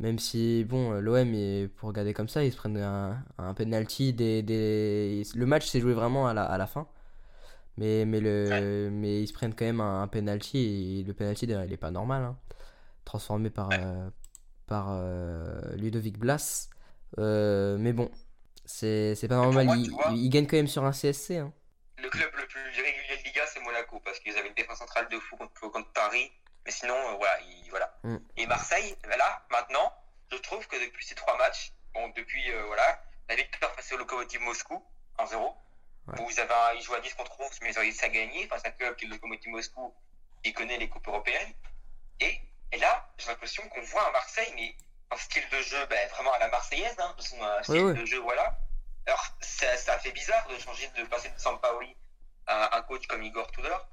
Même 0.00 0.18
si, 0.18 0.64
bon, 0.64 0.92
euh, 0.94 1.00
l'OM, 1.00 1.32
est- 1.34 1.68
pour 1.76 1.88
regarder 1.90 2.12
comme 2.14 2.28
ça, 2.28 2.42
ils 2.44 2.50
se 2.52 2.56
prennent 2.56 2.78
un, 2.78 3.22
un 3.38 3.54
penalty. 3.54 4.12
Des, 4.12 4.42
des... 4.42 5.22
Le 5.34 5.46
match 5.46 5.66
s'est 5.68 5.80
joué 5.80 5.92
vraiment 5.94 6.26
à 6.26 6.34
la, 6.34 6.44
à 6.44 6.58
la 6.58 6.66
fin. 6.66 6.88
Mais, 7.76 8.04
mais, 8.04 8.20
le, 8.20 8.88
mais 8.92 9.22
ils 9.22 9.28
se 9.28 9.32
prennent 9.32 9.54
quand 9.54 9.64
même 9.64 9.80
un, 9.80 10.02
un 10.02 10.08
penalty. 10.08 11.00
Et 11.00 11.04
le 11.04 11.14
penalty, 11.14 11.46
d'ailleurs, 11.46 11.64
il 11.64 11.72
est 11.72 11.76
pas 11.76 11.90
normal. 11.90 12.22
hein. 12.24 12.36
Transformé 13.04 13.50
par, 13.50 13.70
euh, 13.72 14.08
par 14.66 14.88
euh, 14.90 15.60
Ludovic 15.76 16.18
Blas. 16.18 16.68
Euh, 17.18 17.76
mais 17.78 17.92
bon, 17.92 18.10
c'est 18.64 19.16
pas 19.28 19.36
normal. 19.36 19.66
moi, 19.66 19.76
il, 19.76 19.84
tu 19.84 19.90
vois- 19.90 20.10
il 20.12 20.28
gagne 20.30 20.46
quand 20.46 20.56
même 20.56 20.66
sur 20.68 20.84
un 20.84 20.92
CSC. 20.92 21.38
hein. 21.38 21.52
Le 22.02 22.08
club 22.08 22.30
le 22.38 22.46
plus 22.46 22.60
régulier 22.60 23.20
de 23.22 23.28
Liga, 23.28 23.42
c'est 23.52 23.60
Monaco, 23.62 24.00
parce 24.04 24.18
qu'ils 24.20 24.34
avaient 24.36 24.48
une 24.48 24.54
défense 24.54 24.78
centrale 24.78 25.06
de 25.10 25.18
fou 25.18 25.36
contre, 25.36 25.60
contre 25.70 25.92
Paris. 25.92 26.30
Mais 26.64 26.70
sinon, 26.72 26.94
euh, 26.94 27.16
voilà. 27.16 27.40
ils- 27.40 27.70
voilà. 27.70 27.92
Mm. 28.02 28.16
Et 28.36 28.46
Marseille, 28.46 28.96
là, 29.04 29.42
maintenant, 29.50 29.92
je 30.30 30.36
trouve 30.38 30.66
que 30.66 30.76
depuis 30.76 31.04
ces 31.04 31.14
trois 31.14 31.36
matchs, 31.38 31.72
bon, 31.94 32.08
depuis 32.10 32.50
euh, 32.52 32.64
voilà, 32.66 33.02
la 33.28 33.36
victoire 33.36 33.72
face 33.74 33.90
au 33.92 33.96
Lokomotiv 33.96 34.40
Moscou, 34.40 34.84
1-0, 35.18 35.56
Ouais. 36.06 36.20
où 36.20 36.30
ils, 36.30 36.40
avaient 36.40 36.54
un- 36.54 36.72
ils 36.74 36.82
jouaient 36.82 36.96
à 36.98 37.00
10 37.00 37.14
contre 37.14 37.38
11, 37.40 37.58
mais 37.62 37.70
ils 37.70 37.78
ont 37.78 37.82
réussi 37.82 38.04
à 38.04 38.08
gagner 38.08 38.46
face 38.48 38.64
à 38.64 38.68
un 38.68 38.72
club 38.72 38.96
qui 38.96 39.04
est 39.04 39.08
le 39.08 39.14
Lokomotiv 39.14 39.50
Moscou, 39.50 39.94
qui 40.42 40.52
connaît 40.52 40.78
les 40.78 40.88
coupes 40.88 41.06
européennes. 41.06 41.52
Et, 42.20 42.40
et 42.72 42.78
là, 42.78 43.08
j'ai 43.18 43.28
l'impression 43.28 43.66
qu'on 43.68 43.82
voit 43.82 44.08
un 44.08 44.12
Marseille, 44.12 44.52
mais 44.56 44.74
un 45.10 45.16
style 45.16 45.48
de 45.50 45.60
jeu 45.62 45.84
ben, 45.86 46.08
vraiment 46.10 46.32
à 46.32 46.38
la 46.38 46.48
Marseillaise, 46.48 46.94
hein, 46.98 47.14
de 47.16 47.22
façon, 47.22 47.42
un 47.42 47.62
style 47.62 47.94
de 47.94 48.04
jeu, 48.06 48.18
voilà. 48.18 48.56
Alors, 49.06 49.24
ça, 49.40 49.76
ça 49.76 49.98
fait 49.98 50.12
bizarre 50.12 50.46
de 50.48 50.58
changer, 50.58 50.86
de 50.88 51.04
passer 51.04 51.28
de 51.30 51.38
Sampaoli 51.38 51.96
à 52.46 52.76
un 52.76 52.82
coach 52.82 53.06
comme 53.06 53.22
Igor 53.22 53.50
Tudor. 53.50 53.86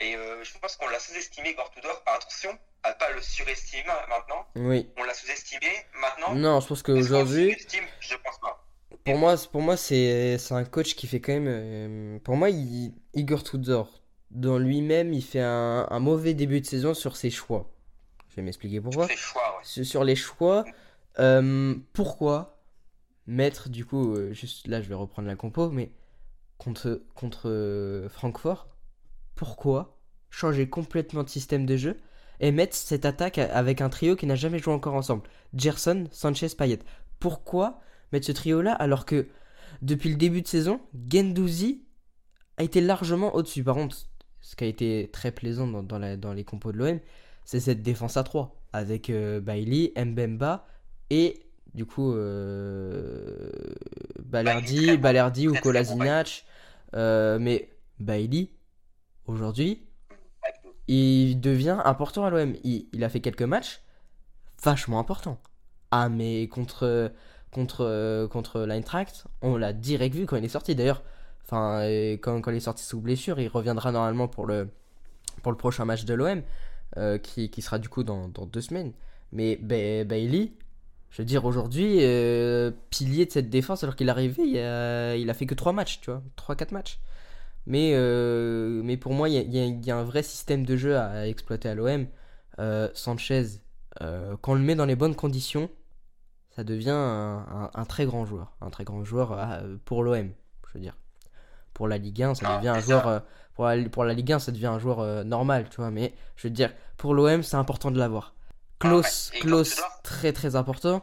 Et 0.00 0.16
euh, 0.16 0.42
je 0.42 0.58
pense 0.58 0.76
qu'on 0.76 0.88
l'a 0.88 0.98
sous-estimé, 0.98 1.50
Igor 1.50 1.70
Tudor. 1.70 2.02
Attention 2.06 2.50
à 2.82 2.92
pas 2.94 3.10
le 3.12 3.20
surestimer 3.20 3.82
maintenant. 4.08 4.46
Oui. 4.56 4.88
On 4.96 5.04
l'a 5.04 5.12
sous-estimé 5.14 5.66
maintenant. 6.00 6.34
Non, 6.34 6.60
je 6.60 6.66
pense 6.68 6.82
qu'aujourd'hui, 6.82 7.54
Je 8.00 8.14
pense 8.24 8.38
pas. 8.40 8.66
pour 9.04 9.16
moi, 9.18 9.34
pour 9.52 9.60
moi 9.60 9.76
c'est 9.76 10.38
un 10.50 10.64
coach 10.64 10.94
qui 10.94 11.06
fait 11.06 11.20
quand 11.20 11.32
même. 11.32 11.46
euh, 11.48 12.18
pour 12.20 12.36
moi, 12.36 12.48
il, 12.50 12.94
Igor 13.14 13.44
Tudor, 13.44 14.02
dans 14.30 14.58
lui-même, 14.58 15.12
il 15.12 15.22
fait 15.22 15.40
un, 15.42 15.86
un 15.90 15.98
mauvais 16.00 16.32
début 16.34 16.60
de 16.62 16.66
saison 16.66 16.94
sur 16.94 17.16
ses 17.16 17.30
choix. 17.30 17.70
Je 18.30 18.36
vais 18.36 18.42
m'expliquer 18.42 18.80
pourquoi. 18.80 19.06
C'est 19.08 19.16
choix, 19.16 19.42
ouais. 19.58 19.64
Sur 19.64 19.84
sur 19.84 20.04
les 20.04 20.16
choix, 20.16 20.64
euh, 21.18 21.74
pourquoi 21.92 22.56
mettre, 23.26 23.68
du 23.68 23.84
coup, 23.84 24.16
juste 24.32 24.66
là, 24.66 24.80
je 24.80 24.88
vais 24.88 24.94
reprendre 24.94 25.28
la 25.28 25.36
compo, 25.36 25.68
mais 25.70 25.90
contre, 26.56 27.02
contre 27.14 28.06
Francfort, 28.10 28.68
pourquoi 29.40 29.96
changer 30.28 30.68
complètement 30.68 31.22
de 31.22 31.30
système 31.30 31.64
de 31.64 31.74
jeu 31.78 31.96
et 32.40 32.52
mettre 32.52 32.76
cette 32.76 33.06
attaque 33.06 33.38
avec 33.38 33.80
un 33.80 33.88
trio 33.88 34.14
qui 34.14 34.26
n'a 34.26 34.34
jamais 34.34 34.58
joué 34.58 34.74
encore 34.74 34.92
ensemble 34.94 35.22
Gerson, 35.54 36.04
Sanchez, 36.12 36.48
Payet. 36.58 36.80
Pourquoi 37.20 37.80
mettre 38.12 38.26
ce 38.26 38.32
trio-là 38.32 38.74
alors 38.74 39.06
que 39.06 39.28
depuis 39.80 40.10
le 40.10 40.16
début 40.16 40.42
de 40.42 40.46
saison, 40.46 40.78
Gendouzi 41.10 41.84
a 42.58 42.64
été 42.64 42.82
largement 42.82 43.34
au-dessus? 43.34 43.64
Par 43.64 43.76
contre, 43.76 43.96
ce 44.42 44.56
qui 44.56 44.64
a 44.64 44.66
été 44.66 45.08
très 45.10 45.32
plaisant 45.32 45.66
dans, 45.66 45.82
dans 45.82 45.98
la- 45.98 46.18
dans 46.18 46.34
les 46.34 46.44
compos 46.44 46.72
de 46.72 46.76
l'OM, 46.76 47.00
c'est 47.46 47.60
cette 47.60 47.82
défense 47.82 48.18
à 48.18 48.24
3 48.24 48.54
avec 48.74 49.08
euh, 49.08 49.40
Bailey, 49.40 49.94
Mbemba 49.96 50.66
et 51.08 51.40
du 51.72 51.86
coup 51.86 52.12
euh, 52.12 53.50
Balerdi. 54.18 54.98
Balerdi 54.98 55.48
ou 55.48 55.54
Kolasinac. 55.54 56.44
Euh, 56.94 57.38
mais 57.38 57.70
Bailey, 58.00 58.50
aujourd'hui, 59.30 59.82
il 60.88 61.40
devient 61.40 61.78
important 61.84 62.24
à 62.24 62.30
l'OM. 62.30 62.54
Il, 62.64 63.04
a 63.04 63.08
fait 63.08 63.20
quelques 63.20 63.42
matchs 63.42 63.82
vachement 64.62 64.98
importants. 64.98 65.40
Ah, 65.90 66.08
mais 66.08 66.48
contre, 66.48 67.12
contre, 67.50 68.26
contre 68.30 68.60
l'Eintracht, 68.60 69.26
on 69.42 69.56
l'a 69.56 69.72
direct 69.72 70.14
vu 70.14 70.26
quand 70.26 70.36
il 70.36 70.44
est 70.44 70.48
sorti. 70.48 70.74
D'ailleurs, 70.74 71.02
euh, 71.52 72.12
quand, 72.20 72.40
quand 72.40 72.50
il 72.50 72.56
est 72.56 72.60
sorti 72.60 72.84
sous 72.84 73.00
blessure, 73.00 73.40
il 73.40 73.48
reviendra 73.48 73.92
normalement 73.92 74.28
pour 74.28 74.46
le, 74.46 74.68
pour 75.42 75.52
le 75.52 75.58
prochain 75.58 75.84
match 75.84 76.04
de 76.04 76.14
l'OM, 76.14 76.42
euh, 76.96 77.18
qui, 77.18 77.50
qui 77.50 77.62
sera 77.62 77.78
du 77.78 77.88
coup 77.88 78.02
dans, 78.02 78.28
dans 78.28 78.46
deux 78.46 78.60
semaines. 78.60 78.92
Mais 79.32 79.56
Ba- 79.56 80.04
Bailey, 80.04 80.52
je 81.10 81.22
veux 81.22 81.26
dire, 81.26 81.44
aujourd'hui, 81.44 81.98
euh, 82.00 82.70
pilier 82.90 83.26
de 83.26 83.30
cette 83.32 83.50
défense, 83.50 83.82
alors 83.84 83.96
qu'il 83.96 84.08
est 84.08 84.10
arrivé, 84.10 84.42
il 84.44 84.58
a, 84.58 85.16
il 85.16 85.28
a 85.30 85.34
fait 85.34 85.46
que 85.46 85.54
3 85.54 85.72
matchs, 85.72 86.00
tu 86.00 86.10
vois, 86.10 86.22
3-4 86.36 86.72
matchs. 86.72 86.98
Mais, 87.66 87.92
euh, 87.94 88.80
mais 88.84 88.96
pour 88.96 89.12
moi, 89.12 89.28
il 89.28 89.34
y 89.34 89.38
a, 89.58 89.64
y 89.64 89.80
y 89.86 89.90
un 89.90 90.02
vrai 90.04 90.22
système 90.22 90.64
de 90.64 90.76
jeu 90.76 90.96
à, 90.96 91.06
à 91.10 91.26
exploiter 91.26 91.68
à 91.68 91.74
l'OM. 91.74 92.06
Euh, 92.58 92.88
Sanchez, 92.94 93.44
euh, 94.02 94.36
quand 94.40 94.52
on 94.52 94.54
le 94.56 94.60
met 94.62 94.74
dans 94.74 94.86
les 94.86 94.96
bonnes 94.96 95.14
conditions, 95.14 95.68
ça 96.56 96.64
devient 96.64 96.90
un, 96.90 97.46
un- 97.48 97.70
un 97.74 97.84
très 97.84 98.06
grand 98.06 98.24
joueur. 98.26 98.52
Un 98.60 98.70
très 98.70 98.84
grand 98.84 99.04
joueur 99.04 99.38
pour 99.84 100.02
l'OM, 100.02 100.30
je 100.68 100.74
veux 100.74 100.80
dire. 100.80 100.96
Pour 101.74 101.86
la 101.88 101.98
Ligue 101.98 102.22
1, 102.22 102.34
ça 102.34 102.46
Ah, 102.48 102.56
devient 102.56 102.68
un 102.68 102.80
joueur. 102.80 103.04
ça. 103.04 103.24
pour, 103.54 103.66
la, 103.66 103.88
pour 103.88 104.04
la 104.04 104.14
Ligue 104.14 104.32
1, 104.32 104.38
ça 104.38 104.52
devient 104.52 104.66
un 104.66 104.78
joueur 104.78 105.24
normal, 105.24 105.66
tu 105.70 105.76
vois. 105.76 105.90
Mais 105.90 106.12
je 106.36 106.48
veux 106.48 106.52
dire, 106.54 106.72
pour 106.96 107.14
l'OM, 107.14 107.42
c'est 107.42 107.56
important 107.56 107.90
de 107.90 107.98
l'avoir. 107.98 108.34
Klaus, 108.80 109.30
Ah 109.34 109.38
Klaus, 109.40 109.80
très 110.02 110.32
très 110.32 110.56
important. 110.56 111.02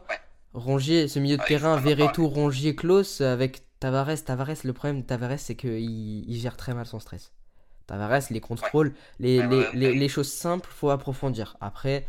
Rongier, 0.52 1.08
ce 1.08 1.18
milieu 1.18 1.36
de 1.36 1.42
Ah, 1.42 1.48
terrain. 1.48 1.76
Verretou, 1.76 2.26
Rongier, 2.28 2.74
Klaus 2.74 3.20
avec 3.20 3.62
Tavares. 3.80 4.24
Tavares, 4.24 4.56
le 4.64 4.72
problème 4.72 5.02
de 5.02 5.06
Tavares, 5.06 5.38
c'est 5.38 5.54
qu'il 5.54 6.28
il 6.28 6.36
gère 6.40 6.56
très 6.56 6.74
mal 6.74 6.86
son 6.86 7.00
stress. 7.00 7.32
Tavares, 7.86 8.22
les 8.30 8.40
contrôles, 8.40 8.94
les, 9.20 9.42
Ouais, 9.42 9.46
les, 9.46 9.56
ouais, 9.56 9.70
les, 9.74 9.92
ouais. 9.92 9.94
les 9.94 10.08
choses 10.08 10.30
simples, 10.32 10.68
faut 10.72 10.90
approfondir. 10.90 11.56
Après, 11.60 12.06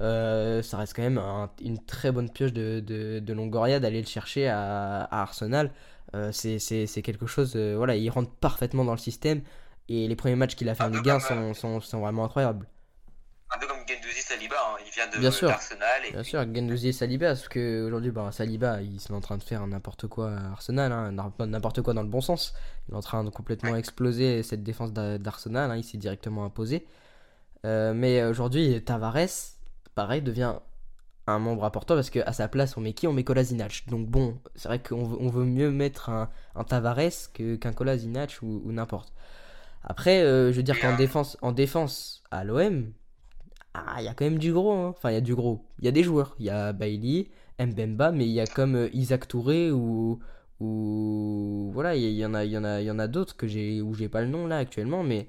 euh, 0.00 0.62
ça 0.62 0.78
reste 0.78 0.94
quand 0.96 1.02
même 1.02 1.18
un- 1.18 1.50
une 1.62 1.84
très 1.84 2.12
bonne 2.12 2.30
pioche 2.30 2.52
de, 2.52 2.80
de, 2.80 3.20
de 3.20 3.32
Longoria 3.34 3.80
d'aller 3.80 4.00
le 4.02 4.06
chercher 4.08 4.48
à, 4.48 5.04
à 5.04 5.22
Arsenal. 5.22 5.72
Euh, 6.14 6.32
c'est 6.32 7.02
quelque 7.02 7.26
chose, 7.26 7.54
euh, 7.56 7.74
voilà, 7.76 7.96
il 7.96 8.10
rentre 8.10 8.30
parfaitement 8.32 8.84
dans 8.84 8.92
le 8.92 8.98
système. 8.98 9.42
Et 9.88 10.08
les 10.08 10.16
premiers 10.16 10.36
matchs 10.36 10.54
qu'il 10.56 10.68
a 10.68 10.74
fait 10.74 10.84
Un 10.84 10.90
en 10.90 10.90
Ligue 10.90 11.08
1 11.10 11.20
comme, 11.20 11.38
euh, 11.38 11.54
sont, 11.54 11.54
sont, 11.54 11.80
sont 11.80 12.00
vraiment 12.00 12.24
incroyables. 12.24 12.66
Un 13.54 13.58
peu 13.58 13.66
comme 13.66 13.78
Gendouzi 13.86 14.22
Saliba, 14.22 14.56
hein. 14.56 14.76
il 14.86 14.90
vient 14.92 15.06
de 15.12 15.18
Bien 15.18 15.30
sûr. 15.30 15.48
d'Arsenal. 15.48 15.88
Et... 16.08 16.12
Bien 16.12 16.22
sûr, 16.22 16.40
Gendouzi 16.54 16.88
et 16.88 16.92
Saliba, 16.92 17.26
parce 17.28 17.48
que 17.48 17.84
aujourd'hui, 17.86 18.10
bah, 18.10 18.30
Saliba, 18.32 18.80
il 18.80 18.96
est 18.96 19.10
en 19.10 19.20
train 19.20 19.36
de 19.36 19.42
faire 19.42 19.66
n'importe 19.66 20.06
quoi 20.06 20.30
à 20.32 20.52
Arsenal, 20.52 20.90
hein, 20.90 21.12
n'importe 21.46 21.82
quoi 21.82 21.92
dans 21.92 22.02
le 22.02 22.08
bon 22.08 22.20
sens. 22.22 22.54
Il 22.88 22.94
est 22.94 22.96
en 22.96 23.00
train 23.02 23.24
de 23.24 23.30
complètement 23.30 23.76
exploser 23.76 24.42
cette 24.42 24.62
défense 24.62 24.92
d'A- 24.92 25.18
d'Arsenal, 25.18 25.70
hein, 25.70 25.76
il 25.76 25.84
s'est 25.84 25.98
directement 25.98 26.44
imposé. 26.44 26.86
Euh, 27.66 27.92
mais 27.94 28.24
aujourd'hui, 28.24 28.82
Tavares, 28.82 29.28
pareil, 29.94 30.22
devient 30.22 30.54
un 31.26 31.38
membre 31.38 31.64
important 31.64 31.94
parce 31.94 32.10
qu'à 32.10 32.32
sa 32.32 32.48
place, 32.48 32.76
on 32.76 32.80
met 32.80 32.94
qui? 32.94 33.06
On 33.06 33.12
met 33.12 33.22
Kolasinac. 33.22 33.84
Donc 33.88 34.08
bon, 34.08 34.40
c'est 34.56 34.66
vrai 34.68 34.80
qu'on 34.82 35.04
veut, 35.04 35.16
on 35.20 35.28
veut 35.28 35.44
mieux 35.44 35.70
mettre 35.70 36.08
un, 36.08 36.30
un 36.56 36.64
Tavares 36.64 37.30
qu'un 37.34 37.72
Kolasinac 37.72 38.38
ou, 38.42 38.62
ou 38.64 38.72
n'importe. 38.72 39.12
Après, 39.84 40.22
euh, 40.22 40.50
je 40.52 40.56
veux 40.56 40.62
dire 40.62 40.80
qu'en 40.80 40.96
défense, 40.96 41.36
en 41.42 41.52
défense 41.52 42.22
à 42.30 42.42
l'OM, 42.44 42.90
ah, 43.74 43.96
il 43.98 44.04
y 44.04 44.08
a 44.08 44.14
quand 44.14 44.24
même 44.24 44.38
du 44.38 44.52
gros. 44.52 44.72
hein. 44.72 44.88
Enfin, 44.96 45.10
il 45.10 45.14
y 45.14 45.16
a 45.16 45.20
du 45.20 45.34
gros. 45.34 45.64
Il 45.78 45.84
y 45.84 45.88
a 45.88 45.92
des 45.92 46.02
joueurs. 46.02 46.34
Il 46.38 46.44
y 46.46 46.50
a 46.50 46.72
Bailey, 46.72 47.28
Mbemba, 47.58 48.12
mais 48.12 48.24
il 48.26 48.32
y 48.32 48.40
a 48.40 48.46
comme 48.46 48.76
euh, 48.76 48.88
Isaac 48.92 49.28
Touré 49.28 49.70
ou. 49.70 50.20
voilà, 51.72 51.94
il 51.96 52.02
y, 52.12 52.24
en 52.26 52.34
a, 52.34 52.44
en 52.46 52.64
a, 52.64 52.82
en 52.92 52.98
a 52.98 53.08
d'autres 53.08 53.36
que 53.36 53.46
j'ai, 53.46 53.80
où 53.82 53.94
j'ai 53.94 54.08
pas 54.08 54.20
le 54.22 54.28
nom 54.28 54.46
là 54.46 54.58
actuellement, 54.58 55.02
mais 55.02 55.26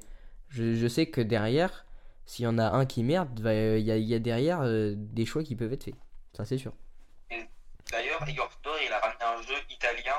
je, 0.50 0.88
sais 0.88 1.08
que 1.08 1.22
derrière, 1.22 1.86
s'il 2.26 2.46
y 2.46 2.48
en 2.48 2.60
a 2.60 2.70
un 2.70 2.86
qui 2.86 3.04
merde, 3.04 3.40
va- 3.40 3.54
il 3.54 3.86
y 3.86 3.92
a, 3.92 3.98
y 3.98 4.14
a 4.14 4.20
derrière 4.20 4.62
euh, 4.62 4.94
des 4.96 5.26
choix 5.26 5.44
qui 5.44 5.56
peuvent 5.56 5.74
être 5.74 5.86
faits. 5.86 5.96
Ça, 6.38 6.46
c'est 6.46 6.58
sûr. 6.58 6.74
D'ailleurs, 7.92 8.28
Igor 8.28 8.50
Tudor, 8.58 8.76
il 8.86 8.92
a 8.92 9.00
ramené 9.00 9.24
un 9.24 9.42
jeu 9.44 9.56
italien 9.70 10.16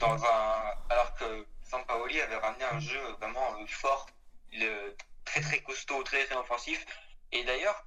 dans 0.00 0.14
un. 0.14 0.72
Alors 0.90 1.14
que 1.18 1.24
Sampaoli 1.62 2.20
avait 2.20 2.36
ramené 2.36 2.64
un 2.64 2.78
jeu 2.78 2.98
vraiment 3.20 3.54
euh, 3.60 3.66
fort, 3.66 4.06
le- 4.52 4.94
très 5.24 5.40
très 5.40 5.58
costaud, 5.60 6.02
très 6.04 6.24
très 6.26 6.36
offensif. 6.36 6.84
Et 7.32 7.44
d'ailleurs, 7.44 7.84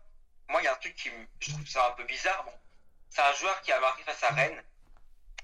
moi, 0.50 0.62
il 0.62 0.66
y 0.66 0.68
a 0.68 0.74
un 0.74 0.78
truc 0.78 0.96
qui 0.96 1.10
me. 1.10 1.26
Je 1.40 1.52
trouve 1.52 1.68
ça 1.68 1.88
un 1.88 1.92
peu 1.92 2.04
bizarre. 2.06 2.44
Bon, 2.46 2.54
c'est 3.10 3.22
un 3.22 3.34
joueur 3.34 3.62
qui 3.62 3.72
a 3.72 3.80
marqué 3.80 4.04
face 4.04 4.24
à 4.24 4.30
Rennes, 4.30 4.64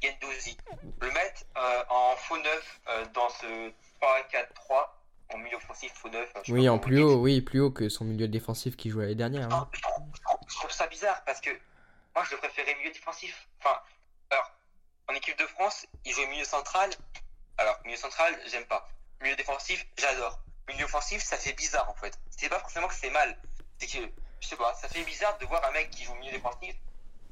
Gendouzi. 0.04 0.58
Le 1.02 1.12
mettre 1.12 1.44
euh, 1.58 1.84
en 1.90 2.16
faux 2.16 2.38
neuf 2.38 2.80
euh, 2.90 3.06
dans 3.14 3.30
ce 3.30 3.70
3-4-3, 4.02 4.88
en 5.34 5.38
milieu 5.38 5.58
offensif 5.58 5.92
faux 5.94 6.10
neuf. 6.10 6.30
sais 6.46 6.52
Oui, 6.52 6.68
en 6.70 6.80
plus 6.80 7.02
haut, 7.02 7.16
oui, 7.22 7.42
plus 7.42 7.60
haut 7.62 7.72
que 7.72 7.90
son 7.90 8.06
milieu 8.06 8.28
défensif 8.28 8.76
qui 8.76 8.90
jouait 8.90 9.04
l'année 9.04 9.16
dernière. 9.16 9.46
hein. 9.46 9.50
Non, 9.50 9.68
je, 9.74 9.82
trouve, 9.82 10.06
je 10.16 10.22
trouve- 10.22 10.40
je 10.48 10.56
trouve 10.56 10.72
ça 10.72 10.88
bizarre 10.88 11.24
parce 11.26 11.42
que 11.42 11.50
moi 12.16 12.24
je 12.26 12.32
le 12.32 12.38
préférais 12.38 12.76
milieu 12.76 12.92
défensif. 12.92 13.48
Enfin, 13.60 13.80
alors, 14.32 14.52
en 15.10 15.14
équipe 15.14 15.38
de 15.38 15.46
France, 15.48 15.86
il 16.06 16.14
jouait 16.14 16.28
milieu 16.28 16.46
central. 16.46 16.90
Alors, 17.58 17.80
milieu 17.86 17.98
central, 17.98 18.38
j'aime 18.48 18.66
pas. 18.66 18.88
Milieu 19.22 19.36
défensif, 19.36 19.86
j'adore. 19.98 20.40
Milieu 20.68 20.86
offensif, 20.86 21.22
ça 21.24 21.38
fait 21.38 21.54
bizarre 21.54 21.90
en 21.90 21.96
fait. 21.96 22.18
C'est 22.30 22.50
pas 22.50 22.60
forcément 22.60 22.88
que 22.88 22.94
c'est 22.96 23.10
mal. 23.12 23.38
C'est 23.78 23.88
que, 23.88 24.06
je 24.40 24.48
sais 24.48 24.56
pas, 24.56 24.74
ça 24.74 24.88
fait 24.88 25.04
bizarre 25.04 25.38
de 25.40 25.46
voir 25.46 25.62
un 25.70 25.74
mec 25.74 25.90
qui 25.92 26.04
joue 26.04 26.14
milieu 26.16 26.32
défensif 26.32 26.76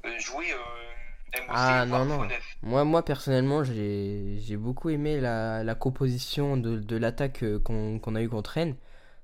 euh, 0.06 0.20
jouer 0.20 0.52
euh, 0.52 1.42
MOC, 1.48 1.50
Ah, 1.50 1.86
non, 1.86 2.06
non. 2.06 2.28
Moi, 2.62 2.84
moi 2.84 3.04
personnellement, 3.06 3.64
j'ai 3.64 4.38
j'ai 4.40 4.58
beaucoup 4.58 4.90
aimé 4.90 5.20
la, 5.22 5.64
la 5.64 5.76
composition 5.76 6.58
de, 6.58 6.78
de 6.78 6.98
l'attaque 6.98 7.44
euh, 7.44 7.60
qu'on 7.60 8.00
qu'on 8.00 8.16
a 8.16 8.22
eu 8.22 8.30
contre 8.30 8.52
Rennes. 8.52 8.76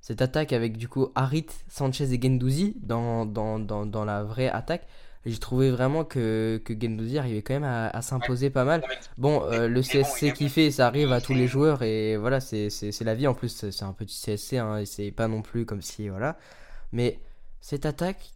Cette 0.01 0.21
attaque 0.21 0.53
avec 0.53 0.77
du 0.77 0.87
coup 0.87 1.11
Harit, 1.15 1.47
Sanchez 1.67 2.13
et 2.13 2.21
Gendouzi 2.21 2.75
dans, 2.81 3.25
dans, 3.25 3.59
dans, 3.59 3.85
dans 3.85 4.05
la 4.05 4.23
vraie 4.23 4.49
attaque. 4.49 4.87
J'ai 5.25 5.37
trouvé 5.37 5.69
vraiment 5.69 6.05
que, 6.05 6.61
que 6.63 6.73
Gendouzi 6.73 7.17
arrivait 7.17 7.41
quand 7.41 7.53
même 7.53 7.65
à, 7.65 7.87
à 7.89 8.01
s'imposer 8.01 8.49
pas 8.49 8.63
mal. 8.63 8.81
Bon, 9.17 9.43
euh, 9.51 9.67
le 9.67 9.81
bon, 9.81 9.81
CSC 9.81 10.23
est 10.27 10.33
qui 10.33 10.45
bon. 10.45 10.49
fait, 10.49 10.71
ça 10.71 10.87
arrive 10.87 11.11
à 11.11 11.19
tous 11.19 11.33
les 11.33 11.47
joueurs 11.47 11.83
et 11.83 12.15
voilà, 12.17 12.39
c'est 12.39 12.69
la 13.01 13.15
vie. 13.15 13.27
En 13.27 13.33
plus, 13.33 13.49
c'est 13.49 13.71
c'est 13.71 13.83
un 13.83 13.91
petit 13.93 14.15
CSC, 14.15 14.53
hein, 14.57 14.77
et 14.77 14.85
c'est 14.85 15.11
pas 15.11 15.27
non 15.27 15.41
plus 15.41 15.65
comme 15.65 15.81
si, 15.81 16.07
voilà. 16.09 16.37
Mais 16.91 17.19
cette 17.61 17.85
attaque, 17.85 18.31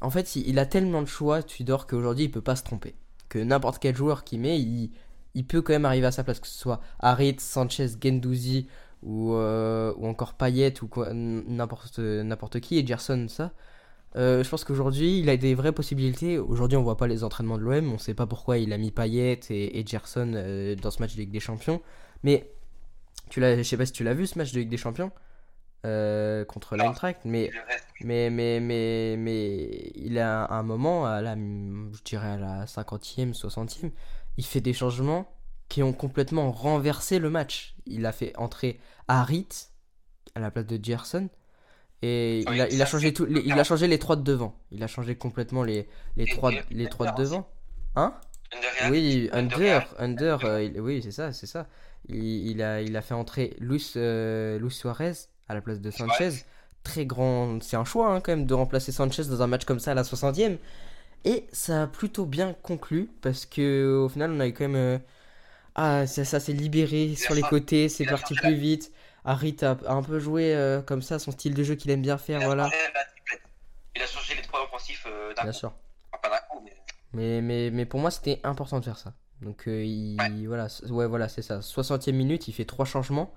en 0.00 0.10
fait, 0.10 0.36
il, 0.36 0.58
a 0.58 0.66
tellement 0.66 1.02
de 1.02 1.06
choix, 1.06 1.42
Tudor, 1.42 1.86
qu'aujourd'hui, 1.86 2.24
il 2.24 2.30
peut 2.30 2.40
pas 2.40 2.56
se 2.56 2.62
tromper. 2.62 2.94
Que 3.28 3.38
n'importe 3.38 3.80
quel 3.80 3.96
joueur 3.96 4.24
qu'il 4.24 4.40
met, 4.40 4.60
il, 4.60 4.90
il 5.34 5.44
peut 5.46 5.62
quand 5.62 5.72
même 5.72 5.84
arriver 5.84 6.06
à 6.06 6.12
sa 6.12 6.24
place, 6.24 6.40
que 6.40 6.46
ce 6.46 6.58
soit 6.58 6.80
Harit, 7.00 7.36
Sanchez, 7.38 7.88
Gendouzi 8.02 8.68
ou, 9.02 9.34
euh, 9.34 9.92
ou 9.96 10.06
encore 10.06 10.34
Payet 10.34 10.74
ou 10.82 10.88
n'importe 11.12 12.60
qui, 12.60 12.78
et 12.78 12.86
Gerson, 12.86 13.26
ça. 13.28 13.52
Euh, 14.16 14.42
je 14.42 14.48
pense 14.48 14.64
qu'aujourd'hui, 14.64 15.20
il 15.20 15.28
a 15.28 15.36
des 15.36 15.54
vraies 15.54 15.72
possibilités. 15.72 16.38
Aujourd'hui, 16.38 16.78
on 16.78 16.82
voit 16.82 16.96
pas 16.96 17.06
les 17.06 17.24
entraînements 17.24 17.58
de 17.58 17.62
l'OM. 17.62 17.92
On 17.92 17.98
sait 17.98 18.14
pas 18.14 18.26
pourquoi 18.26 18.58
il 18.58 18.72
a 18.72 18.78
mis 18.78 18.90
Payet 18.90 19.40
et, 19.50 19.78
et 19.78 19.86
Gerson 19.86 20.32
euh, 20.34 20.74
dans 20.76 20.90
ce 20.90 21.00
match 21.00 21.14
de 21.14 21.20
Ligue 21.20 21.30
des 21.30 21.40
Champions. 21.40 21.82
Mais 22.22 22.50
tu 23.28 23.40
l'as, 23.40 23.58
je 23.58 23.62
sais 23.62 23.76
pas 23.76 23.84
si 23.84 23.92
tu 23.92 24.04
l'as 24.04 24.14
vu 24.14 24.26
ce 24.26 24.38
match 24.38 24.52
de 24.52 24.60
Ligue 24.60 24.70
des 24.70 24.78
Champions 24.78 25.12
euh, 25.86 26.44
contre 26.44 26.76
Non. 26.76 26.84
l'Eintracht. 26.86 27.20
Mais, 27.24 27.50
mais, 28.00 28.30
mais, 28.30 28.60
mais, 28.60 29.16
mais 29.18 29.92
il 29.94 30.18
a 30.18 30.52
un 30.52 30.62
moment, 30.62 31.06
à 31.06 31.20
la, 31.20 31.34
je 31.34 32.02
dirais 32.04 32.32
à 32.32 32.36
la 32.36 32.66
50e, 32.66 33.32
60e, 33.34 33.92
il 34.36 34.44
fait 34.44 34.60
des 34.60 34.72
changements 34.72 35.28
qui 35.68 35.82
ont 35.82 35.92
complètement 35.92 36.50
renversé 36.50 37.18
le 37.18 37.30
match. 37.30 37.74
Il 37.86 38.06
a 38.06 38.12
fait 38.12 38.36
entrer 38.36 38.80
Harit 39.08 39.48
à 40.34 40.40
la 40.40 40.50
place 40.50 40.66
de 40.66 40.82
Gerson. 40.82 41.28
Et 42.02 42.44
Oui, 42.48 42.56
il, 42.56 42.60
a, 42.60 42.68
il 42.68 42.80
a 42.82 42.86
ça, 42.86 42.92
changé 42.92 43.12
tout, 43.12 43.24
les- 43.26 43.40
il 43.40 43.58
a 43.58 43.64
changé 43.64 43.88
les 43.88 43.98
trois 43.98 44.16
de 44.16 44.22
devant. 44.22 44.54
Il 44.70 44.82
a 44.82 44.86
changé 44.86 45.16
complètement 45.16 45.64
les, 45.64 45.88
les, 46.16 46.26
trois, 46.26 46.52
les 46.70 46.88
trois 46.88 47.12
de 47.12 47.22
devant. 47.22 47.48
Hein? 47.96 48.14
Oui, 48.90 49.28
Under, 49.32 49.94
Under, 49.98 50.44
euh, 50.44 50.62
il- 50.62 50.80
oui, 50.80 51.02
c'est 51.02 51.10
ça, 51.10 51.32
c'est 51.32 51.46
ça. 51.46 51.66
Il, 52.08 52.16
il 52.50 52.62
a, 52.62 52.80
il 52.80 52.96
a 52.96 53.02
fait 53.02 53.14
entrer 53.14 53.56
Luis, 53.58 53.92
euh, 53.96 54.58
Luis 54.58 54.70
Suarez 54.70 55.12
à 55.48 55.54
la 55.54 55.60
place 55.60 55.80
de 55.80 55.90
Sanchez. 55.90 56.30
Très 56.84 57.06
grand, 57.06 57.62
c'est 57.62 57.76
un 57.76 57.84
choix 57.84 58.08
hein, 58.12 58.20
quand 58.20 58.32
même 58.32 58.46
de 58.46 58.54
remplacer 58.54 58.92
Sanchez 58.92 59.24
dans 59.24 59.42
un 59.42 59.46
match 59.46 59.64
comme 59.64 59.80
ça 59.80 59.90
à 59.92 59.94
la 59.94 60.04
60e. 60.04 60.58
Et 61.24 61.46
ça 61.52 61.82
a 61.82 61.86
plutôt 61.86 62.24
bien 62.26 62.54
conclu 62.62 63.10
parce 63.22 63.44
que 63.46 63.96
au 64.04 64.08
final 64.08 64.30
on 64.32 64.40
a 64.40 64.46
eu 64.46 64.52
quand 64.52 64.68
même. 64.68 64.76
euh, 64.76 64.98
Ah, 65.74 66.06
ça, 66.06 66.24
ça 66.24 66.40
s'est 66.40 66.52
libéré 66.52 67.14
sur 67.16 67.34
les 67.34 67.42
côtés, 67.42 67.88
c'est 67.88 68.04
parti 68.06 68.34
plus 68.34 68.54
vite. 68.54 68.92
Harit 69.24 69.56
a, 69.62 69.76
a 69.86 69.92
un 69.92 70.02
peu 70.02 70.18
joué 70.18 70.54
euh, 70.54 70.80
comme 70.80 71.02
ça, 71.02 71.18
son 71.18 71.32
style 71.32 71.54
de 71.54 71.62
jeu 71.62 71.74
qu'il 71.74 71.90
aime 71.90 72.02
bien 72.02 72.18
faire, 72.18 72.40
il 72.40 72.44
a 72.44 72.46
voilà. 72.46 72.70
Il 73.96 74.02
a 74.02 74.06
changé 74.06 74.34
les 74.34 74.42
trois 74.42 74.62
offensifs 74.64 75.04
euh, 75.08 75.34
d'un 75.34 75.42
Bien 75.42 75.52
coup. 75.52 75.58
sûr. 75.58 75.72
Enfin, 76.12 76.20
pas 76.22 76.30
d'un 76.30 76.42
coup, 76.48 76.62
mais. 76.64 76.72
Mais, 77.12 77.40
mais, 77.42 77.70
mais 77.70 77.84
pour 77.86 78.00
moi, 78.00 78.10
c'était 78.10 78.40
important 78.44 78.78
de 78.78 78.84
faire 78.84 78.98
ça. 78.98 79.12
Donc, 79.42 79.66
euh, 79.68 79.84
il, 79.84 80.16
Ouais. 80.20 80.46
voilà, 80.46 80.68
ouais, 80.90 81.06
voilà, 81.06 81.28
c'est 81.28 81.42
ça. 81.42 81.60
60e 81.60 82.12
minute, 82.12 82.48
il 82.48 82.52
fait 82.52 82.64
trois 82.64 82.84
changements. 82.84 83.34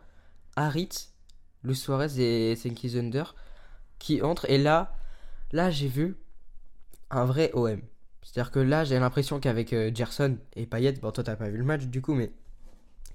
Harit, 0.55 0.89
Luis 1.64 1.76
Suarez 1.76 2.20
et 2.20 2.55
Senki 2.55 2.89
Zunder 2.89 3.36
qui 3.99 4.22
entrent. 4.22 4.49
Et 4.49 4.57
là, 4.57 4.93
là 5.51 5.70
j'ai 5.70 5.88
vu 5.88 6.18
un 7.09 7.26
vrai 7.26 7.51
OM. 7.53 7.82
C'est-à-dire 8.24 8.51
que 8.51 8.59
là, 8.59 8.84
j'ai 8.84 8.99
l'impression 8.99 9.39
qu'avec 9.39 9.74
euh, 9.74 9.91
Gerson 9.93 10.38
et 10.55 10.66
Payet, 10.66 10.93
bon, 10.93 11.12
toi, 11.12 11.24
t'as 11.24 11.36
pas 11.36 11.49
vu 11.49 11.57
le 11.57 11.64
match 11.64 11.84
du 11.84 12.01
coup, 12.01 12.14
mais 12.14 12.32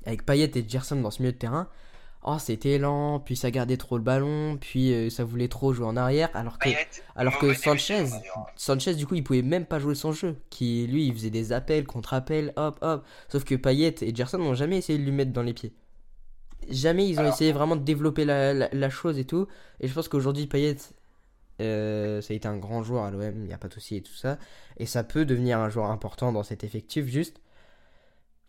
avec 0.05 0.27
Payet 0.27 0.51
et 0.55 0.69
Gerson 0.69 0.97
dans 0.97 1.11
ce 1.11 1.23
milieu 1.23 1.33
de 1.33 1.39
terrain, 1.39 1.69
oh, 2.25 2.37
c'était 2.39 2.79
lent, 2.79 3.21
puis 3.21 3.37
ça 3.37 3.51
gardait 3.51 3.77
trop 3.77 3.97
le 3.97 4.03
ballon, 4.03 4.59
puis 4.61 4.93
euh, 4.93 5.11
ça 5.11 5.25
voulait 5.25 5.49
trop 5.49 5.73
jouer 5.73 5.87
en 5.87 5.97
arrière, 5.97 6.29
alors 6.35 6.59
que. 6.59 6.65
Payet, 6.65 6.89
Alors 7.15 7.39
que 7.39 7.55
Sanchez. 7.55 8.07
Sanchez 8.57 8.95
du 8.95 9.07
coup 9.07 9.15
il 9.15 9.23
pouvait 9.23 9.43
même 9.43 9.65
pas 9.65 9.79
jouer 9.79 9.95
son 9.95 10.13
jeu. 10.13 10.37
Qui 10.51 10.87
lui 10.87 11.07
il 11.07 11.15
faisait 11.15 11.31
des 11.31 11.53
appels, 11.53 11.87
contre-appels, 11.87 12.53
hop 12.57 12.79
hop. 12.83 13.05
Sauf 13.29 13.45
que 13.45 13.55
Payet 13.55 13.95
et 14.03 14.15
Gerson 14.15 14.39
n'ont 14.39 14.55
jamais 14.55 14.79
essayé 14.79 14.99
de 14.99 15.05
lui 15.05 15.13
mettre 15.13 15.33
dans 15.33 15.43
les 15.43 15.55
pieds. 15.55 15.73
Jamais 16.69 17.09
ils 17.09 17.17
ont 17.17 17.21
Alors- 17.21 17.33
essayé 17.35 17.53
vraiment 17.53 17.77
de 17.77 17.83
développer 17.85 18.25
la, 18.25 18.53
la- 18.53 18.69
la 18.73 18.91
chose 18.91 19.19
et 19.19 19.25
tout. 19.25 19.47
Et 19.81 19.89
je 19.89 19.95
pense 19.95 20.09
qu'aujourd'hui 20.09 20.47
Payet, 20.47 20.77
euh, 21.61 22.21
ça 22.21 22.33
a 22.33 22.37
été 22.37 22.49
un 22.49 22.57
grand 22.59 22.83
joueur 22.83 23.05
à 23.05 23.11
l'OM, 23.11 23.23
il 23.37 23.43
n'y 23.47 23.53
a 23.53 23.59
pas 23.59 23.69
de 23.69 23.75
souci 23.75 23.97
et 23.97 24.03
tout 24.03 24.15
ça. 24.15 24.39
Et 24.79 24.87
ça 24.87 25.05
peut 25.05 25.25
devenir 25.25 25.59
un 25.61 25.69
joueur 25.71 25.91
important 25.91 26.33
dans 26.33 26.43
cet 26.43 26.65
effectif. 26.65 27.07
Juste, 27.07 27.41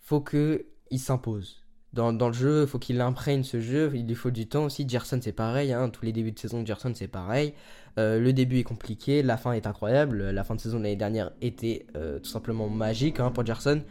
faut 0.01 0.22
que 0.22 0.66
il 0.89 0.99
s'impose. 0.99 1.64
Dans, 1.93 2.12
dans 2.14 2.28
le 2.28 2.34
jeu, 2.34 2.64
il 2.64 2.68
faut 2.68 2.80
qu'il 2.80 2.99
imprègne 3.01 3.43
ce 3.43 3.60
jeu, 3.60 3.91
il 3.95 4.05
lui 4.08 4.16
faut 4.16 4.30
du 4.32 4.47
temps 4.47 4.66
aussi. 4.66 4.88
Gerson, 4.88 5.20
c'est 5.22 5.32
pareil, 5.32 5.72
hein, 5.74 5.89
tous 5.89 6.05
les 6.05 6.12
débuts 6.12 6.32
de 6.32 6.39
saison 6.39 6.62
de 6.62 6.68
Gerson, 6.68 6.91
c'est 6.95 7.08
pareil. 7.08 7.53
Euh, 7.97 8.20
le 8.20 8.34
début 8.34 8.60
est 8.60 8.64
compliqué, 8.64 9.24
la 9.24 9.38
fin 9.38 9.53
est 9.53 9.66
incroyable. 9.68 10.30
La 10.32 10.43
fin 10.43 10.55
de 10.55 10.60
saison 10.62 10.78
de 10.80 10.84
l'année 10.84 10.95
dernière 10.97 11.32
était 11.41 11.86
euh, 11.95 12.20
tout 12.20 12.30
simplement 12.30 12.70
magique 12.70 13.20
hein, 13.20 13.32
pour 13.32 13.45
Gerson. 13.45 13.82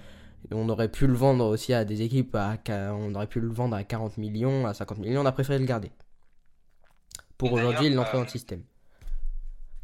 On 0.52 0.68
aurait 0.68 0.90
pu 0.90 1.06
le 1.06 1.14
vendre 1.14 1.44
aussi 1.46 1.74
à 1.74 1.84
des 1.84 2.02
équipes, 2.02 2.34
à, 2.36 2.56
on 2.94 3.14
aurait 3.14 3.26
pu 3.26 3.40
le 3.40 3.48
vendre 3.52 3.74
à 3.76 3.82
40 3.84 4.16
millions, 4.16 4.66
à 4.66 4.74
50 4.74 4.98
millions, 4.98 5.22
on 5.22 5.26
a 5.26 5.32
préféré 5.32 5.58
le 5.58 5.64
garder. 5.66 5.90
Pour 7.38 7.52
aujourd'hui, 7.52 7.86
il 7.86 7.94
dans 7.96 8.02
euh, 8.06 8.22
le 8.22 8.28
système. 8.28 8.62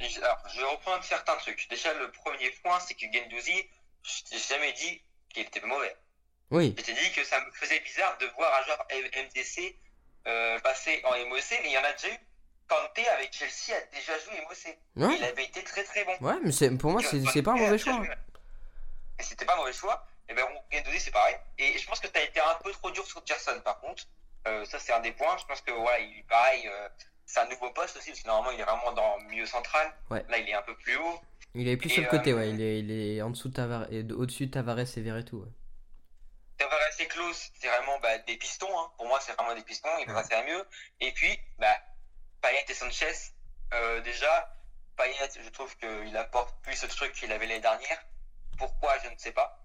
Je- 0.00 0.18
Alors, 0.20 0.38
je 0.54 0.58
vais 0.60 0.66
reprendre 0.66 1.02
certains 1.04 1.36
trucs. 1.36 1.68
Déjà, 1.68 1.92
le 1.94 2.10
premier 2.10 2.50
point, 2.62 2.78
c'est 2.80 2.94
que 2.94 3.06
Gendouzi, 3.12 3.64
je 4.02 4.22
t'ai 4.30 4.38
jamais 4.38 4.72
dit 4.72 5.02
qu'il 5.28 5.42
était 5.42 5.60
mauvais. 5.66 5.94
Oui, 6.50 6.74
Je 6.78 6.82
t'ai 6.84 6.92
dit 6.92 7.12
que 7.14 7.24
ça 7.24 7.40
me 7.44 7.50
faisait 7.52 7.80
bizarre 7.80 8.16
de 8.18 8.26
voir 8.36 8.50
un 8.60 8.64
joueur 8.64 8.86
MDC 8.92 9.76
euh, 10.28 10.58
passer 10.60 11.02
en 11.04 11.10
MOC, 11.28 11.42
mais 11.62 11.70
il 11.70 11.72
y 11.72 11.78
en 11.78 11.84
a 11.84 11.92
déjà 11.92 12.08
eu. 12.08 12.18
Kanté 12.68 13.06
avec 13.08 13.32
Chelsea 13.34 13.76
a 13.76 13.94
déjà 13.94 14.18
joué 14.20 14.40
MOC. 14.42 14.78
ouais, 15.08 15.16
Il 15.18 15.24
avait 15.24 15.44
été 15.44 15.62
très 15.64 15.82
très 15.84 16.04
bon. 16.04 16.12
ouais, 16.20 16.36
mais 16.42 16.76
pour 16.78 16.92
moi, 16.92 17.02
c'est, 17.02 17.42
pas 17.42 17.52
un 17.52 17.56
mauvais 17.56 17.76
choix. 17.76 18.00
c'était 19.18 19.44
pas 19.44 19.54
un 19.54 19.56
mauvais 19.58 19.72
choix. 19.72 20.06
Et 20.28 20.34
ben, 20.34 20.46
Gendouzi, 20.70 21.00
c'est 21.00 21.10
pareil. 21.10 21.36
Et 21.58 21.78
je 21.78 21.86
pense 21.86 22.00
que 22.00 22.06
tu 22.06 22.18
as 22.18 22.22
été 22.22 22.40
un 22.40 22.54
peu 22.62 22.72
trop 22.72 22.90
dur 22.90 23.06
sur 23.06 23.24
Gerson, 23.26 23.60
par 23.64 23.80
contre. 23.80 24.04
Euh, 24.46 24.64
ça, 24.64 24.78
c'est 24.78 24.92
un 24.92 25.00
des 25.00 25.12
points. 25.12 25.36
Je 25.38 25.44
pense 25.44 25.60
que, 25.60 25.70
voilà, 25.72 25.98
il 26.00 26.18
est 26.18 26.28
pareil. 26.28 26.66
euh, 26.68 26.88
c'est 27.26 27.40
un 27.40 27.48
nouveau 27.48 27.70
poste 27.70 27.96
aussi, 27.96 28.10
parce 28.10 28.20
que 28.20 28.28
normalement, 28.28 28.50
il 28.50 28.60
est 28.60 28.64
vraiment 28.64 28.92
dans 28.92 29.16
le 29.18 29.24
milieu 29.24 29.46
central. 29.46 29.92
Ouais. 30.10 30.24
Là, 30.28 30.38
il 30.38 30.48
est 30.48 30.54
un 30.54 30.62
peu 30.62 30.76
plus 30.76 30.96
haut. 30.96 31.20
Il 31.54 31.68
est 31.68 31.76
plus 31.76 31.90
Et, 31.90 31.94
sur 31.94 32.02
le 32.02 32.08
côté, 32.08 32.32
euh, 32.32 32.36
ouais. 32.36 32.50
Il 32.50 32.60
est, 32.62 32.80
il 32.80 32.90
est 32.90 33.22
en 33.22 33.30
dessous 33.30 33.48
de 33.48 33.54
Tavares, 33.54 33.86
au-dessus 34.16 34.46
de 34.46 34.50
Tavares 34.52 34.78
et 34.80 35.00
Verretou. 35.00 35.42
Ouais. 35.42 35.48
Tavares 36.58 37.00
et 37.00 37.06
Klaus, 37.06 37.50
c'est 37.58 37.68
vraiment 37.68 37.98
bah, 38.00 38.18
des 38.18 38.36
pistons. 38.36 38.78
Hein. 38.78 38.90
Pour 38.96 39.06
moi, 39.06 39.18
c'est 39.20 39.32
vraiment 39.32 39.54
des 39.54 39.62
pistons. 39.62 39.88
Il 40.00 40.06
passer 40.06 40.34
à 40.34 40.44
mieux. 40.44 40.66
Et 41.00 41.12
puis, 41.12 41.38
bah, 41.58 41.76
Payet 42.40 42.64
et 42.68 42.74
Sanchez, 42.74 43.12
euh, 43.74 44.00
déjà, 44.00 44.54
Payet, 44.96 45.28
je 45.42 45.48
trouve 45.50 45.76
qu'il 45.76 46.16
apporte 46.16 46.60
plus 46.62 46.76
ce 46.76 46.86
truc 46.86 47.12
qu'il 47.12 47.32
avait 47.32 47.46
l'année 47.46 47.60
dernière. 47.60 48.04
Pourquoi, 48.58 48.98
je 49.04 49.08
ne 49.08 49.16
sais 49.16 49.32
pas. 49.32 49.61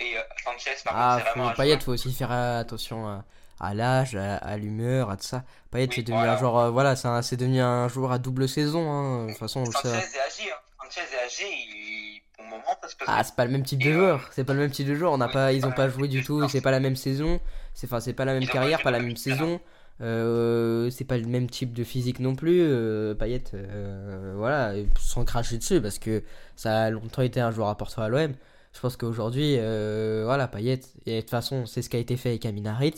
Et 0.00 0.16
euh, 0.16 0.20
Sanchez, 0.44 0.70
par 0.84 0.94
Ah, 0.96 1.14
contre, 1.14 1.24
c'est 1.26 1.30
vraiment 1.32 1.44
faut, 1.46 1.50
un 1.52 1.54
Payet, 1.56 1.72
joueur- 1.72 1.82
faut 1.82 1.92
aussi 1.92 2.12
faire 2.12 2.32
euh, 2.32 2.60
attention 2.60 3.08
à, 3.08 3.24
à 3.60 3.74
l'âge, 3.74 4.14
à, 4.14 4.36
à 4.36 4.56
l'humeur, 4.56 5.10
à 5.10 5.16
tout 5.16 5.24
ça. 5.26 5.44
Payet, 5.70 5.88
Oui, 5.88 5.92
c'est 5.96 6.02
devenu 6.02 6.18
voilà. 6.18 6.34
un 6.34 6.38
joueur, 6.38 6.56
euh, 6.56 6.70
voilà, 6.70 6.94
c'est 6.96 7.08
un- 7.08 7.22
c'est 7.22 7.36
devenu 7.36 7.60
un 7.60 7.88
joueur 7.88 8.12
à 8.12 8.18
double 8.18 8.48
saison. 8.48 8.90
Hein. 8.90 9.24
De 9.26 9.30
toute 9.30 9.38
façon, 9.38 9.64
Sanchez 9.66 9.88
est 9.88 9.92
âgé. 9.92 10.52
Hein. 10.52 10.56
Sanchez 10.84 11.00
est 11.00 11.24
âgé. 11.26 11.44
Il... 11.50 12.20
Pour 12.36 12.44
le 12.44 12.50
moment, 12.50 12.64
se 12.88 12.94
passe 12.96 13.08
Ah, 13.08 13.24
c'est 13.24 13.34
pas 13.34 13.44
le 13.44 13.50
même 13.50 13.64
type 13.64 13.82
de 13.82 13.90
euh, 13.90 13.94
joueur. 13.94 14.28
C'est 14.32 14.44
pas 14.44 14.52
le 14.54 14.60
même 14.60 14.70
type 14.70 14.86
de 14.86 14.94
joueur. 14.94 15.12
On 15.12 15.18
n'a 15.18 15.26
oui, 15.26 15.32
pas, 15.32 15.52
ils 15.52 15.66
ont 15.66 15.72
pas 15.72 15.88
joué 15.88 16.06
du 16.06 16.22
tout. 16.22 16.48
C'est 16.48 16.60
pas 16.60 16.70
la 16.70 16.78
même 16.80 16.94
saison. 16.96 17.40
C'est 17.74 17.86
enfin, 17.88 17.98
c'est 18.00 18.12
pas 18.12 18.24
la 18.24 18.34
même 18.34 18.42
Ils 18.42 18.48
carrière, 18.48 18.80
pas 18.82 18.92
la 18.92 19.00
même 19.00 19.16
saison. 19.16 19.60
Euh, 20.00 20.88
c'est 20.90 21.04
pas 21.04 21.18
le 21.18 21.26
même 21.26 21.50
type 21.50 21.72
de 21.72 21.82
physique 21.82 22.20
non 22.20 22.36
plus. 22.36 22.60
Euh, 22.62 23.14
Payet, 23.14 23.42
euh, 23.54 24.34
voilà, 24.36 24.72
sans 25.00 25.24
cracher 25.24 25.58
dessus 25.58 25.80
parce 25.80 25.98
que 25.98 26.22
ça 26.54 26.82
a 26.84 26.90
longtemps 26.90 27.22
été 27.22 27.40
un 27.40 27.50
joueur 27.50 27.68
important 27.68 28.02
à 28.02 28.08
l'OM. 28.08 28.32
Je 28.78 28.80
pense 28.80 28.96
qu'aujourd'hui, 28.96 29.56
euh, 29.58 30.22
voilà, 30.24 30.46
Payet, 30.46 30.78
et 31.04 31.16
de 31.16 31.20
toute 31.22 31.30
façon, 31.30 31.66
c'est 31.66 31.82
ce 31.82 31.90
qui 31.90 31.96
a 31.96 31.98
été 31.98 32.16
fait 32.16 32.28
avec 32.28 32.46
Amin 32.46 32.64
Harit. 32.64 32.94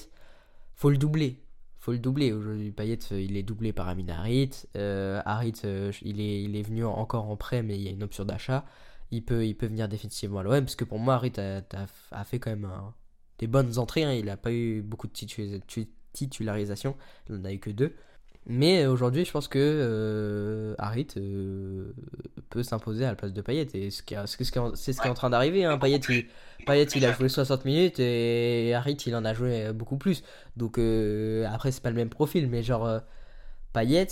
Faut 0.74 0.90
le 0.90 0.98
doubler. 0.98 1.42
Faut 1.78 1.92
le 1.92 1.98
doubler. 1.98 2.32
Aujourd'hui, 2.32 2.70
Payet, 2.70 2.98
euh, 3.12 3.18
il 3.22 3.34
est 3.38 3.42
doublé 3.42 3.72
par 3.72 3.88
Amin 3.88 4.06
Harit. 4.10 4.50
Euh, 4.76 5.22
Harit, 5.24 5.54
euh, 5.64 5.90
il, 6.02 6.20
est, 6.20 6.42
il 6.42 6.54
est 6.54 6.60
venu 6.60 6.84
encore 6.84 7.30
en 7.30 7.36
prêt, 7.36 7.62
mais 7.62 7.76
il 7.76 7.80
y 7.80 7.88
a 7.88 7.92
une 7.92 8.02
option 8.02 8.26
d'achat. 8.26 8.66
Il 9.10 9.24
peut, 9.24 9.46
il 9.46 9.54
peut 9.56 9.68
venir 9.68 9.88
définitivement 9.88 10.40
à 10.40 10.42
l'OM 10.42 10.60
parce 10.62 10.76
que 10.76 10.84
pour 10.84 10.98
moi, 10.98 11.14
Harit 11.14 11.32
a, 11.38 12.24
fait 12.24 12.38
quand 12.38 12.50
même 12.50 12.68
des 13.38 13.46
bonnes 13.46 13.78
entrées. 13.78 14.04
hein. 14.04 14.12
Il 14.12 14.26
n'a 14.26 14.36
pas 14.36 14.52
eu 14.52 14.82
beaucoup 14.82 15.06
de 15.06 15.14
titu- 15.14 15.62
tu- 15.66 15.88
titularisation. 16.12 16.94
Il 17.30 17.36
n'en 17.36 17.44
a 17.46 17.54
eu 17.54 17.58
que 17.58 17.70
deux. 17.70 17.94
Mais 18.46 18.86
aujourd'hui, 18.86 19.24
je 19.24 19.30
pense 19.30 19.48
que 19.48 19.58
euh, 19.58 20.74
Harit 20.78 21.06
euh, 21.18 21.92
peut 22.48 22.62
s'imposer 22.62 23.04
à 23.04 23.08
la 23.10 23.14
place 23.14 23.32
de 23.32 23.40
Payet. 23.42 23.68
Et 23.74 23.90
ce 23.90 24.02
qui 24.02 24.14
est- 24.14 24.26
ce 24.26 24.36
qui 24.36 24.42
est- 24.42 24.76
c'est 24.76 24.92
ce 24.92 25.00
qui 25.00 25.06
est 25.06 25.10
en 25.10 25.14
train 25.14 25.30
d'arriver. 25.30 25.64
Hein. 25.64 25.78
Payet, 25.78 25.98
il, 26.08 26.26
Payet, 26.64 26.84
il 26.84 27.04
a 27.04 27.12
joué 27.12 27.28
60 27.28 27.64
minutes 27.64 28.00
et 28.00 28.72
Harit, 28.74 28.94
il 29.06 29.14
en 29.14 29.24
a 29.24 29.34
joué 29.34 29.72
beaucoup 29.72 29.98
plus. 29.98 30.22
Donc 30.56 30.78
euh, 30.78 31.46
après, 31.50 31.70
c'est 31.70 31.82
pas 31.82 31.90
le 31.90 31.96
même 31.96 32.10
profil, 32.10 32.48
mais 32.48 32.62
genre 32.62 32.86
euh, 32.86 32.98
Payet, 33.72 34.08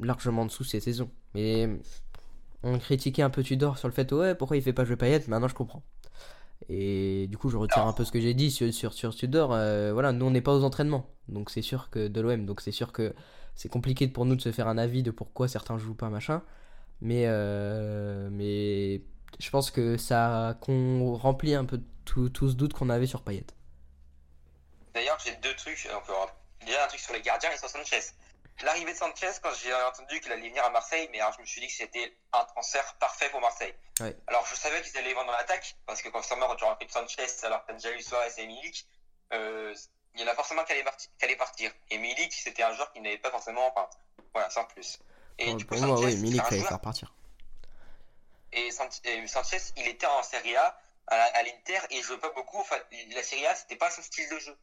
largement 0.00 0.42
en 0.42 0.46
dessous 0.46 0.64
ces 0.64 0.80
saisons. 0.80 1.10
Mais 1.34 1.68
on 2.62 2.78
critiquait 2.78 3.22
un 3.22 3.30
peu 3.30 3.42
Tudor 3.42 3.78
sur 3.78 3.88
le 3.88 3.94
fait, 3.94 4.12
ouais, 4.12 4.34
pourquoi 4.34 4.56
il 4.56 4.62
fait 4.62 4.72
pas 4.72 4.84
jouer 4.84 4.96
Payet? 4.96 5.22
Maintenant, 5.28 5.48
je 5.48 5.54
comprends. 5.54 5.82
Et 6.68 7.26
du 7.28 7.38
coup, 7.38 7.48
je 7.48 7.56
retire 7.56 7.86
un 7.86 7.92
peu 7.92 8.04
ce 8.04 8.12
que 8.12 8.20
j'ai 8.20 8.34
dit 8.34 8.50
sur, 8.50 8.72
sur, 8.72 8.92
sur 8.92 9.14
Tudor. 9.14 9.52
Euh, 9.52 9.92
voilà, 9.92 10.12
nous, 10.12 10.26
on 10.26 10.30
n'est 10.30 10.40
pas 10.40 10.54
aux 10.54 10.64
entraînements. 10.64 11.06
Donc 11.28 11.50
c'est 11.50 11.62
sûr 11.62 11.90
que 11.90 12.08
de 12.08 12.20
l'OM, 12.20 12.44
donc 12.44 12.60
c'est 12.60 12.72
sûr 12.72 12.92
que 12.92 13.14
c'est 13.54 13.68
compliqué 13.68 14.08
pour 14.08 14.24
nous 14.26 14.36
de 14.36 14.40
se 14.40 14.52
faire 14.52 14.68
un 14.68 14.78
avis 14.78 15.02
de 15.02 15.10
pourquoi 15.10 15.48
certains 15.48 15.78
jouent 15.78 15.94
pas, 15.94 16.10
machin. 16.10 16.42
Mais, 17.00 17.24
euh, 17.26 18.28
mais 18.30 19.02
je 19.38 19.50
pense 19.50 19.70
que 19.70 19.96
ça 19.96 20.56
qu'on 20.60 21.14
remplit 21.14 21.54
un 21.54 21.64
peu 21.64 21.80
tout, 22.04 22.28
tout 22.28 22.50
ce 22.50 22.54
doute 22.54 22.72
qu'on 22.72 22.90
avait 22.90 23.06
sur 23.06 23.22
Payet. 23.22 23.46
D'ailleurs, 24.94 25.18
j'ai 25.24 25.36
deux 25.42 25.54
trucs. 25.56 25.88
Donc, 25.90 26.02
déjà, 26.66 26.84
un 26.84 26.88
truc 26.88 27.00
sur 27.00 27.14
les 27.14 27.22
gardiens 27.22 27.50
et 27.52 27.56
sur 27.56 27.68
Sanchez. 27.68 28.00
L'arrivée 28.62 28.92
de 28.92 28.98
Sanchez, 28.98 29.30
quand 29.42 29.52
j'ai 29.54 29.72
entendu 29.74 30.20
qu'il 30.20 30.30
allait 30.32 30.48
venir 30.48 30.64
à 30.64 30.70
Marseille, 30.70 31.08
mais 31.12 31.20
alors, 31.20 31.32
je 31.34 31.40
me 31.40 31.46
suis 31.46 31.60
dit 31.60 31.66
que 31.66 31.72
c'était 31.72 32.14
un 32.32 32.44
transfert 32.44 32.94
parfait 32.98 33.28
pour 33.30 33.40
Marseille. 33.40 33.74
Alors, 34.26 34.44
je 34.46 34.54
savais 34.54 34.82
qu'ils 34.82 34.96
allaient 34.98 35.14
vendre 35.14 35.28
dans 35.32 35.36
l'attaque, 35.36 35.76
parce 35.86 36.02
que 36.02 36.08
quand 36.10 36.20
tu 36.20 36.34
rentres 36.64 36.84
de 36.86 36.90
Sanchez, 36.90 37.26
alors 37.44 37.64
que 37.64 37.72
déjà 37.72 37.90
eu 37.92 38.02
Suarez 38.02 38.32
et 38.38 38.46
Milik, 38.46 38.86
euh, 39.32 39.74
il 40.14 40.20
y 40.20 40.24
en 40.24 40.26
a 40.28 40.34
forcément 40.34 40.64
qui 40.64 40.72
allaient 40.72 41.36
partir. 41.36 41.72
Et 41.90 41.98
Milik, 41.98 42.32
c'était 42.32 42.62
un 42.62 42.72
joueur 42.74 42.92
qui 42.92 43.00
n'avait 43.00 43.18
pas 43.18 43.30
forcément. 43.30 43.68
Enfin, 43.74 43.88
voilà, 44.34 44.50
sans 44.50 44.64
plus. 44.64 44.98
Et 45.38 45.54
du 45.54 45.64
coup, 45.66 45.74
Sanchez, 45.96 46.04
oui, 46.06 46.16
Milik 46.22 46.40
fallait 46.50 46.60
faire 46.68 46.80
partir. 46.80 47.14
et 48.52 48.70
San- 48.72 48.88
et 49.04 49.26
Sanchez, 49.28 49.58
il 49.76 49.86
était 49.88 50.06
en 50.06 50.22
Serie 50.22 50.56
A 50.56 50.78
à, 51.06 51.16
à 51.16 51.42
l'Inter 51.44 51.78
et 51.90 51.96
il 51.98 52.02
jouait 52.02 52.18
pas 52.18 52.30
beaucoup. 52.30 52.58
Enfin, 52.60 52.76
la 53.14 53.22
Serie 53.22 53.46
A, 53.46 53.54
c'était 53.54 53.76
pas 53.76 53.90
son 53.90 54.02
style 54.02 54.28
de 54.28 54.38
jeu. 54.38 54.58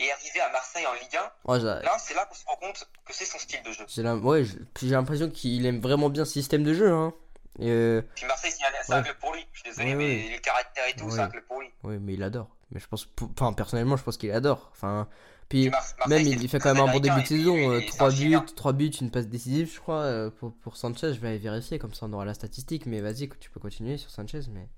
Et 0.00 0.12
arrivé 0.12 0.40
à 0.40 0.50
Marseille 0.52 0.86
en 0.86 0.92
Ligue 0.94 1.16
1, 1.16 1.50
Ouais, 1.52 1.58
j'ai- 1.60 1.66
là, 1.66 1.96
c'est 1.98 2.14
là 2.14 2.24
qu'on 2.26 2.34
se 2.34 2.44
rend 2.46 2.56
compte 2.56 2.88
que 3.04 3.12
c'est 3.12 3.24
son 3.24 3.38
style 3.38 3.62
de 3.64 3.72
jeu. 3.72 3.84
j'ai 3.88 4.02
la- 4.02 4.16
ouais, 4.16 4.44
j'ai 4.80 4.88
l'impression 4.90 5.28
qu'il 5.28 5.66
aime 5.66 5.80
vraiment 5.80 6.08
bien 6.08 6.24
ce 6.24 6.32
système 6.34 6.62
de 6.62 6.72
jeu. 6.72 6.92
Hein. 6.92 7.12
Et, 7.58 7.68
euh, 7.70 8.02
Puis 8.14 8.24
Marseille, 8.26 8.52
c'est 8.56 8.64
un, 8.64 8.94
un 8.94 8.98
Ouais. 8.98 9.04
club 9.04 9.16
pour 9.18 9.34
lui. 9.34 9.44
Je 9.52 9.60
suis 9.60 9.70
désolé, 9.70 9.94
mais 9.96 10.04
ouais. 10.24 10.28
les 10.30 10.38
caractères 10.40 10.86
et 10.88 10.94
tout, 10.94 11.10
c'est 11.10 11.18
un 11.20 11.28
club 11.28 11.44
pour 11.46 11.60
lui. 11.60 11.68
oui, 11.82 11.98
mais 12.00 12.14
il 12.14 12.22
adore. 12.22 12.48
Mais 12.70 12.78
je 12.78 12.86
pense, 12.86 13.08
enfin, 13.36 13.52
personnellement, 13.52 13.96
je 13.96 14.04
pense 14.04 14.16
qu'il 14.16 14.30
adore. 14.30 14.68
Enfin, 14.72 15.08
puis 15.48 15.68
même 16.06 16.22
il, 16.26 16.48
fait 16.48 16.60
quand 16.60 16.74
même 16.74 16.86
un 16.88 16.92
bon 16.92 17.00
début 17.00 17.22
de 17.22 17.26
saison. 17.26 17.56
il 17.56 17.64
euh, 17.64 17.80
est- 17.80 17.90
c'est 17.90 17.96
3 17.96 18.08
un 18.08 18.10
buts, 18.10 18.16
Chilien. 18.16 18.40
3 18.54 18.72
buts, 18.74 18.90
une 19.00 19.10
passe 19.10 19.26
décisive, 19.26 19.72
je 19.74 19.80
crois. 19.80 20.02
euh, 20.02 20.30
pour, 20.30 20.52
pour 20.58 20.76
Sanchez, 20.76 21.14
je 21.14 21.18
vais 21.20 21.28
aller 21.28 21.38
vérifier, 21.38 21.78
comme 21.80 21.94
ça 21.94 22.06
on 22.06 22.12
aura 22.12 22.24
la 22.26 22.34
statistique. 22.34 22.86
Mais 22.86 23.00
vas-y, 23.00 23.28
tu 23.40 23.50
peux 23.50 23.58
continuer 23.58 23.96
sur 23.96 24.10
Sanchez. 24.10 24.42
Mais 24.52 24.68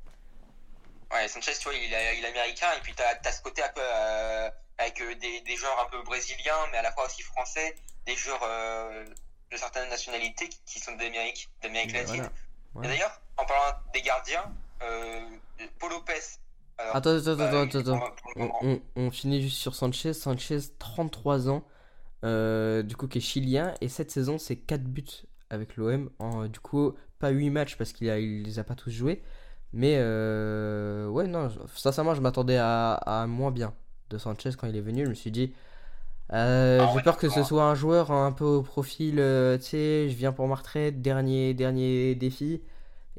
Ouais, 1.21 1.29
Sanchez, 1.29 1.53
tu 1.59 1.65
vois, 1.65 1.75
il 1.75 1.93
est, 1.93 2.19
il 2.19 2.25
est 2.25 2.29
américain 2.29 2.69
et 2.77 2.81
puis 2.83 2.95
t'as 2.95 3.15
as 3.29 3.33
ce 3.33 3.43
côté 3.43 3.63
un 3.63 3.69
peu 3.69 3.81
euh, 3.83 4.49
avec 4.79 5.01
euh, 5.01 5.15
des, 5.17 5.41
des 5.43 5.57
joueurs 5.57 5.79
un 5.87 5.91
peu 5.91 6.03
brésiliens, 6.03 6.67
mais 6.73 6.79
à 6.79 6.83
la 6.83 6.93
fois 6.93 7.07
aussi 7.07 7.23
français, 7.23 7.75
des 8.07 8.17
joueurs 8.17 8.41
euh, 8.43 9.05
de 9.53 9.57
certaines 9.57 9.89
nationalités 9.91 10.49
qui, 10.49 10.61
qui 10.65 10.79
sont 10.81 10.93
d'Amérique, 10.97 11.51
d'Amérique 11.63 11.93
latine. 11.93 12.15
voilà. 12.17 12.27
Et 12.27 12.31
Ouais. 12.73 12.87
d'ailleurs, 12.89 13.21
en 13.37 13.45
parlant 13.45 13.77
des 13.93 14.01
gardiens, 14.03 14.45
euh, 14.83 15.29
Paul 15.81 15.91
Lopez. 15.91 16.15
alors, 16.79 16.97
Attends, 16.97 17.17
attends, 17.17 17.35
bah, 17.37 17.47
attends, 17.61 17.79
attends, 17.81 18.15
On, 18.37 18.41
moment, 18.41 18.59
on- 18.63 18.81
on 18.97 19.11
finit 19.11 19.43
juste 19.43 19.57
sur 19.59 19.75
Sanchez. 19.75 20.13
Sanchez, 20.15 20.59
33 20.79 21.49
ans, 21.51 21.65
du 22.23 22.97
coup, 22.97 23.09
qui 23.09 23.19
est 23.19 23.21
chilien. 23.21 23.75
Et 23.81 23.89
cette 23.89 24.11
saison, 24.11 24.39
c'est 24.39 24.57
4 24.57 24.85
buts 24.85 25.05
avec 25.51 25.77
l'OM. 25.77 26.11
En, 26.21 26.47
du 26.47 26.61
coup, 26.61 26.95
pas 27.19 27.31
8 27.31 27.51
matchs 27.51 27.77
parce 27.77 27.93
qu'il 27.93 28.07
il 28.07 28.43
les 28.45 28.59
a 28.61 28.65
pas 28.65 28.77
tous 28.77 28.91
joués. 28.91 29.23
Mais 29.73 29.97
euh, 29.99 31.09
ouais, 31.09 31.27
non, 31.27 31.49
sincèrement, 31.75 32.15
je 32.15 32.21
m'attendais 32.21 32.57
à, 32.59 32.95
à 32.95 33.27
moins 33.27 33.51
bien 33.51 33.75
de 34.11 34.19
Sanchez 34.19 34.51
quand 34.59 34.67
il 34.67 34.77
est 34.77 34.81
venu. 34.81 35.05
Je 35.05 35.11
me 35.11 35.15
suis 35.15 35.31
dit, 35.31 35.53
euh, 36.33 36.81
Ah 36.81 36.93
j'ai 36.93 37.01
ouais, 37.01 37.03
peur 37.03 37.19
que 37.19 37.29
ce 37.31 37.43
soit 37.45 37.65
un 37.65 37.75
joueur 37.75 38.11
un 38.13 38.33
peu 38.33 38.45
au 38.45 38.63
profil, 38.63 39.17
euh, 39.21 39.59
tu 39.59 39.65
sais, 39.65 40.09
je 40.11 40.17
viens 40.17 40.33
pour 40.33 40.49
ma 40.49 40.57
retraite, 40.57 41.03
dernier, 41.03 41.55
dernier 41.55 42.15
défi. 42.15 42.63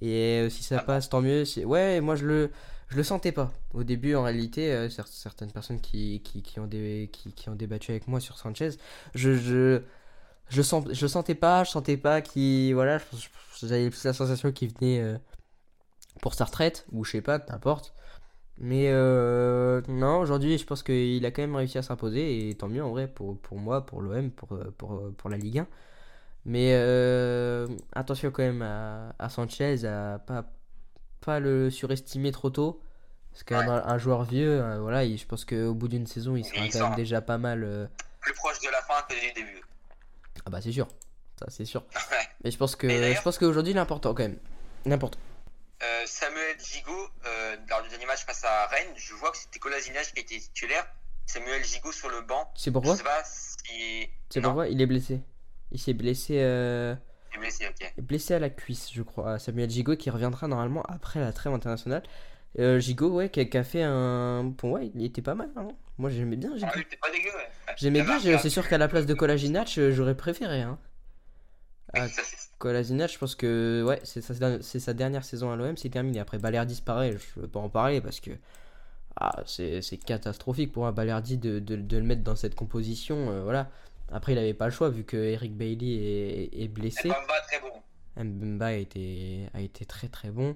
Et 0.02 0.48
si 0.50 0.64
ça 0.64 0.80
Ah 0.80 0.84
passe, 0.86 1.10
tant 1.10 1.22
mieux. 1.22 1.44
Ouais, 1.66 2.02
moi 2.02 2.16
je 2.16 2.26
le, 2.26 2.52
je 2.90 2.98
le 2.98 3.04
sentais 3.04 3.32
pas. 3.32 3.52
Au 3.74 3.84
début, 3.84 4.16
en 4.16 4.24
réalité, 4.24 4.88
cer- 4.90 5.08
certaines 5.08 5.52
personnes 5.52 5.82
qui, 5.82 6.22
qui, 6.24 6.42
qui 6.44 6.60
ont 6.60 6.68
dé- 6.68 7.10
qui, 7.14 7.34
qui 7.34 7.50
ont 7.50 7.56
débattu 7.56 7.92
avec 7.92 8.08
moi 8.08 8.20
sur 8.20 8.38
Sanchez, 8.38 8.72
je, 9.16 9.36
je, 9.36 9.82
je, 10.50 10.62
sens, 10.62 10.86
je 10.92 11.08
sentais 11.08 11.36
pas, 11.36 11.64
je 11.64 11.72
sentais 11.72 11.98
pas 11.98 12.22
qu'il. 12.22 12.74
Voilà, 12.76 13.00
j'avais 13.62 13.90
plus 13.90 14.04
la 14.06 14.14
sensation 14.14 14.52
qu'il 14.52 14.74
venait 14.74 15.20
pour 16.22 16.34
sa 16.34 16.46
retraite, 16.46 16.86
ou 16.92 17.04
je 17.04 17.12
sais 17.12 17.22
pas, 17.22 17.40
n'importe. 17.50 17.94
Mais 18.58 18.90
euh, 18.90 19.82
non, 19.88 20.20
aujourd'hui, 20.20 20.58
je 20.58 20.66
pense 20.66 20.84
qu'il 20.84 21.26
a 21.26 21.32
quand 21.32 21.42
même 21.42 21.56
réussi 21.56 21.78
à 21.78 21.82
s'imposer, 21.82 22.50
et 22.50 22.54
tant 22.56 22.68
mieux 22.68 22.84
en 22.84 22.92
vrai 22.92 23.08
pour, 23.08 23.38
pour 23.40 23.58
moi, 23.58 23.86
pour 23.86 24.02
l'OM, 24.02 24.30
pour, 24.32 24.54
euh, 24.54 24.74
pour, 24.78 25.02
pour 25.18 25.30
la 25.30 25.38
Ligue 25.38 25.60
1. 25.60 25.68
Mais 26.46 26.74
euh, 26.74 27.68
attention 27.94 28.32
quand 28.32 28.44
même 28.44 28.62
à, 28.62 29.14
à 29.20 29.30
Sanchez, 29.30 29.86
à 29.86 30.20
pas, 30.20 30.46
pas 31.22 31.40
le 31.40 31.70
surestimer 31.70 32.32
trop 32.32 32.50
tôt. 32.50 32.82
Parce 33.32 33.44
qu'un 33.44 33.66
Ouais. 33.68 33.82
un 33.86 33.98
joueur 33.98 34.24
vieux, 34.24 34.62
euh, 34.62 34.80
voilà, 34.82 35.06
il- 35.06 35.18
je 35.18 35.26
pense 35.26 35.46
qu'au 35.46 35.74
bout 35.74 35.88
d'une 35.88 36.06
saison, 36.06 36.36
il 36.36 36.44
sera 36.44 36.66
il 36.66 36.72
quand 36.72 36.88
même 36.88 36.96
déjà 36.96 37.22
pas 37.22 37.38
mal. 37.38 37.64
euh, 37.64 37.88
plus 38.20 38.34
proche 38.34 38.60
de 38.60 38.70
la 38.70 38.82
fin 38.82 39.02
que 39.10 39.14
du 39.14 39.34
début. 39.34 39.62
Ah 40.46 40.50
bah 40.50 40.60
c'est 40.62 40.72
sûr, 40.74 40.88
ça 41.40 41.46
c'est 41.50 41.66
sûr. 41.66 41.84
Ouais. 42.12 42.18
Mais 42.44 42.52
je 42.52 42.58
pense 42.58 42.76
que 42.76 42.90
je 42.90 43.22
pense 43.22 43.38
qu'aujourd'hui 43.38 43.72
il 43.72 43.78
est 43.78 43.80
important 43.80 44.14
quand 44.14 44.24
même. 44.24 44.38
N'importe. 44.86 45.18
Euh, 45.84 46.04
Samuel 46.06 46.56
Gigot, 46.60 47.10
euh, 47.26 47.56
lors 47.70 47.82
du 47.82 47.90
dernier 47.90 48.06
match 48.06 48.24
face 48.26 48.44
à 48.44 48.68
Rennes, 48.68 48.94
je 48.96 49.14
vois 49.16 49.32
que 49.32 49.38
c'était 49.38 49.60
Colasinac 49.60 50.12
qui 50.14 50.20
était 50.20 50.38
titulaire. 50.40 50.86
Samuel 51.26 51.64
Gigot 51.64 51.92
sur 51.92 52.10
le 52.10 52.22
banc. 52.22 52.52
C'est 52.56 52.72
pourquoi 52.72 52.96
si. 53.26 54.08
C'est 54.30 54.42
pourquoi 54.42 54.68
il 54.68 54.82
est 54.82 54.86
blessé. 54.86 55.22
Il 55.72 55.80
s'est 55.80 55.94
blessé. 55.94 56.40
euh, 56.42 56.94
il 57.34 57.38
est 57.38 57.40
blessé, 57.40 57.68
ok. 57.68 57.94
est 57.98 58.02
blessé 58.02 58.34
à 58.36 58.40
la 58.40 58.50
cuisse, 58.50 58.90
je 58.94 59.02
crois. 59.02 59.40
Samuel 59.40 59.70
Gigot 59.70 59.96
qui 59.96 60.10
reviendra 60.10 60.48
normalement 60.48 60.84
après 60.84 61.20
la 61.20 61.32
trêve 61.34 61.54
internationale. 61.54 62.04
Gigot, 62.58 63.10
ouais, 63.10 63.30
qui 63.30 63.40
a, 63.40 63.46
qui 63.46 63.58
a 63.58 63.64
fait 63.64 63.82
un. 63.84 64.44
Bon, 64.44 64.72
ouais, 64.74 64.92
il 64.94 65.06
était 65.06 65.22
pas 65.22 65.36
mal. 65.36 65.50
hein. 65.56 65.70
Moi, 65.98 66.10
j'aimais 66.10 66.36
bien 66.36 66.54
Gigot. 66.56 66.68
Ah 66.70 66.78
pas 67.02 67.12
dégueu, 67.12 67.30
ouais. 67.30 67.50
J'aimais 67.78 68.02
bien, 68.04 68.20
c'est 68.20 68.50
sûr 68.50 68.68
qu'à 68.68 68.78
la 68.78 68.88
place 68.88 69.06
de 69.06 69.14
Kolasinac, 69.14 69.78
euh, 69.78 69.92
j'aurais 69.94 70.16
préféré. 70.18 70.62
Hein. 70.62 70.78
Ah, 71.94 72.08
Kolasinac, 72.60 73.12
je 73.12 73.18
pense 73.18 73.36
que 73.36 73.84
ouais, 73.86 74.00
c'est 74.04 74.22
sa, 74.22 74.94
dernière 74.94 75.24
saison 75.24 75.52
à 75.52 75.56
l'OM, 75.56 75.76
c'est 75.78 75.90
terminé. 75.90 76.20
Après, 76.20 76.38
Balerdi 76.38 76.74
disparaît, 76.74 77.14
je 77.14 77.42
veux 77.42 77.48
pas 77.48 77.60
en 77.60 77.70
parler 77.70 78.02
parce 78.02 78.20
que 78.20 78.32
ah, 79.20 79.44
c'est 79.46 79.82
catastrophique 80.06 80.72
pour 80.72 80.88
un 80.88 80.92
Balerdi 80.92 81.38
de, 81.38 81.60
de, 81.60 81.76
de 81.76 81.98
le 81.98 82.04
mettre 82.04 82.24
dans 82.24 82.36
cette 82.36 82.56
composition. 82.56 83.32
euh, 83.32 83.44
voilà. 83.44 83.70
Après, 84.12 84.34
il 84.34 84.38
avait 84.38 84.54
pas 84.54 84.66
le 84.66 84.72
choix 84.72 84.90
vu 84.90 85.04
que 85.04 85.18
Eric 85.18 85.56
Bailey 85.56 86.50
est, 86.54 86.64
est 86.64 86.68
blessé. 86.68 87.10
Bas 87.10 87.18
très 87.48 87.60
bon. 87.60 88.24
Mbemba 88.24 88.68
a 88.68 88.74
été, 88.74 89.48
a 89.54 89.62
été 89.62 89.86
très 89.86 90.08
très 90.08 90.32
bon. 90.32 90.56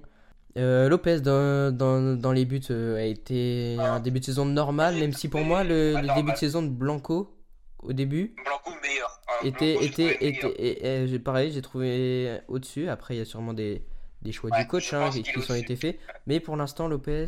Euh, 0.56 0.88
Lopez 0.88 1.20
dans, 1.20 1.74
dans, 1.74 2.18
dans 2.18 2.32
les 2.32 2.44
buts 2.46 2.62
euh, 2.70 2.96
a 2.96 3.02
été 3.02 3.76
un 3.78 4.00
début 4.00 4.20
de 4.20 4.24
saison 4.24 4.46
normal, 4.46 4.96
même 4.96 5.12
si 5.12 5.28
pour 5.28 5.40
moi 5.42 5.64
le, 5.64 5.94
le 6.00 6.14
début 6.14 6.32
de 6.32 6.36
saison 6.36 6.62
de 6.62 6.68
Blanco 6.68 7.34
au 7.78 7.92
début 7.92 8.34
Blanco 8.42 8.70
meilleur. 8.82 9.15
Ah, 9.42 9.46
était, 9.46 10.18
était, 10.24 11.06
j'ai 11.08 11.18
pareil, 11.18 11.50
j'ai 11.52 11.62
trouvé 11.62 12.38
au-dessus. 12.48 12.88
Après, 12.88 13.14
il 13.14 13.18
y 13.18 13.20
a 13.20 13.24
sûrement 13.24 13.52
des, 13.54 13.82
des 14.22 14.32
choix 14.32 14.50
Ouais, 14.50 14.62
du 14.62 14.66
coach 14.68 14.92
hein, 14.94 15.10
qui, 15.10 15.22
qui 15.22 15.42
sont 15.42 15.54
été 15.54 15.76
faits. 15.76 15.98
Mais 16.26 16.40
pour 16.40 16.56
l'instant, 16.56 16.88
Lopez, 16.88 17.26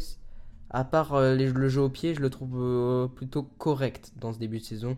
à 0.71 0.85
part 0.85 1.15
euh, 1.15 1.35
les- 1.35 1.51
le 1.51 1.69
jeu 1.69 1.83
au 1.83 1.89
pied, 1.89 2.15
je 2.15 2.21
le 2.21 2.31
trouve 2.31 2.57
euh, 2.61 3.07
plutôt 3.09 3.43
correct 3.43 4.13
dans 4.17 4.33
ce 4.33 4.39
début 4.39 4.59
de 4.59 4.65
saison. 4.65 4.97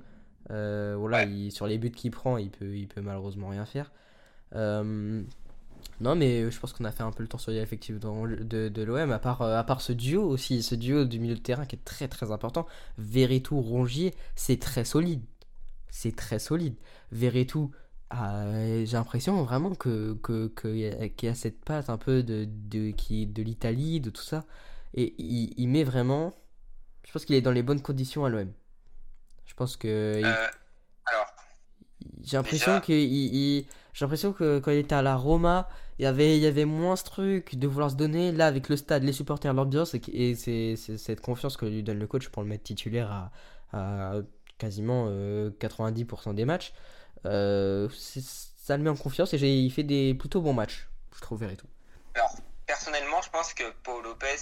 Euh, 0.50 0.96
voilà, 0.98 1.18
Ouais. 1.18 1.30
il- 1.30 1.52
sur 1.52 1.66
les 1.66 1.78
buts 1.78 1.90
qu'il 1.90 2.10
prend, 2.10 2.36
il 2.36 2.50
peut, 2.50 2.76
il 2.76 2.88
peut 2.88 3.00
malheureusement 3.00 3.48
rien 3.48 3.64
faire. 3.66 3.92
Non, 6.00 6.16
mais 6.16 6.50
je 6.50 6.58
pense 6.58 6.72
qu'on 6.72 6.84
a 6.86 6.92
fait 6.92 7.02
un 7.02 7.10
peu 7.12 7.22
le 7.22 7.28
tour 7.28 7.40
sur 7.40 7.52
les 7.52 7.58
effectifs 7.58 8.00
dans- 8.00 8.26
de, 8.26 8.68
de 8.68 8.82
l'OM, 8.82 9.12
à 9.12 9.18
part, 9.18 9.42
à 9.42 9.62
part 9.64 9.80
ce 9.82 9.92
duo 9.92 10.22
aussi, 10.24 10.62
ce 10.62 10.74
duo 10.74 11.04
du 11.04 11.18
milieu 11.20 11.34
de 11.34 11.40
terrain 11.40 11.66
qui 11.66 11.76
est 11.76 11.84
très 11.84 12.08
très 12.08 12.32
important. 12.32 12.66
Verretou, 12.98 13.60
Rongier, 13.60 14.14
c'est 14.34 14.58
très 14.58 14.84
solide. 14.84 15.20
C'est 15.90 16.14
très 16.16 16.38
solide. 16.38 16.76
Verretou, 17.12 17.70
ah, 18.10 18.44
j'ai 18.84 18.86
l'impression 18.96 19.42
vraiment 19.44 19.74
que, 19.74 20.14
que, 20.22 20.48
que 20.48 20.68
y 20.68 20.86
a- 20.86 21.08
qu'il 21.08 21.28
y 21.28 21.32
a 21.32 21.34
cette 21.34 21.60
patte 21.64 21.90
un 21.90 21.98
peu 21.98 22.22
de, 22.22 22.46
de, 22.48 22.90
qui, 22.90 23.26
de 23.26 23.42
l'Italie, 23.42 24.00
de 24.00 24.10
tout 24.10 24.22
ça. 24.22 24.44
Et 24.94 25.14
il, 25.18 25.52
il 25.56 25.68
met 25.68 25.84
vraiment. 25.84 26.32
Je 27.06 27.12
pense 27.12 27.24
qu'il 27.24 27.36
est 27.36 27.40
dans 27.42 27.52
les 27.52 27.62
bonnes 27.62 27.82
conditions 27.82 28.24
à 28.24 28.28
l'OM. 28.28 28.52
Je 29.46 29.54
pense 29.54 29.76
que. 29.76 30.16
il- 30.18 30.24
Euh, 30.24 30.46
alors, 31.06 31.26
j'ai 32.22 32.36
l'impression 32.36 32.80
que 32.80 32.92
il- 32.92 33.66
j'ai 33.92 34.04
l'impression 34.04 34.32
que 34.32 34.58
quand 34.60 34.70
il 34.70 34.78
était 34.78 34.94
à 34.94 35.02
la 35.02 35.16
Roma, 35.16 35.68
il 35.98 36.02
y 36.02 36.06
avait 36.06 36.36
il 36.36 36.42
y 36.42 36.46
avait 36.46 36.64
moins 36.64 36.96
ce 36.96 37.04
truc 37.04 37.56
de 37.56 37.66
vouloir 37.66 37.90
se 37.90 37.96
donner 37.96 38.32
là 38.32 38.46
avec 38.46 38.68
le 38.68 38.76
stade, 38.76 39.02
les 39.04 39.12
supporters, 39.12 39.52
l'ambiance 39.54 39.94
et, 39.94 40.00
et 40.12 40.34
c'est 40.34 40.76
c'est 40.76 40.96
cette 40.96 41.20
confiance 41.20 41.56
que 41.56 41.66
lui 41.66 41.82
donne 41.82 41.98
le 41.98 42.06
coach 42.06 42.28
pour 42.28 42.42
le 42.42 42.48
mettre 42.48 42.64
titulaire 42.64 43.10
à, 43.10 43.32
à 43.72 44.14
quasiment 44.60 45.06
euh, 45.08 45.50
90% 45.58 46.34
des 46.34 46.44
matchs. 46.44 46.72
Euh, 47.26 47.88
ça 47.90 48.76
le 48.76 48.82
met 48.84 48.90
en 48.90 48.96
confiance 48.96 49.32
et 49.34 49.38
il 49.38 49.70
fait 49.72 49.82
des 49.82 50.14
plutôt 50.14 50.40
bons 50.40 50.52
matchs, 50.52 50.88
je 51.16 51.20
trouve 51.20 51.42
et 51.42 51.56
tout. 51.56 51.66
alors, 52.14 52.36
personnellement, 52.66 53.20
je 53.22 53.30
pense 53.30 53.52
que 53.52 53.68
Paul 53.82 54.04
Lopez, 54.04 54.36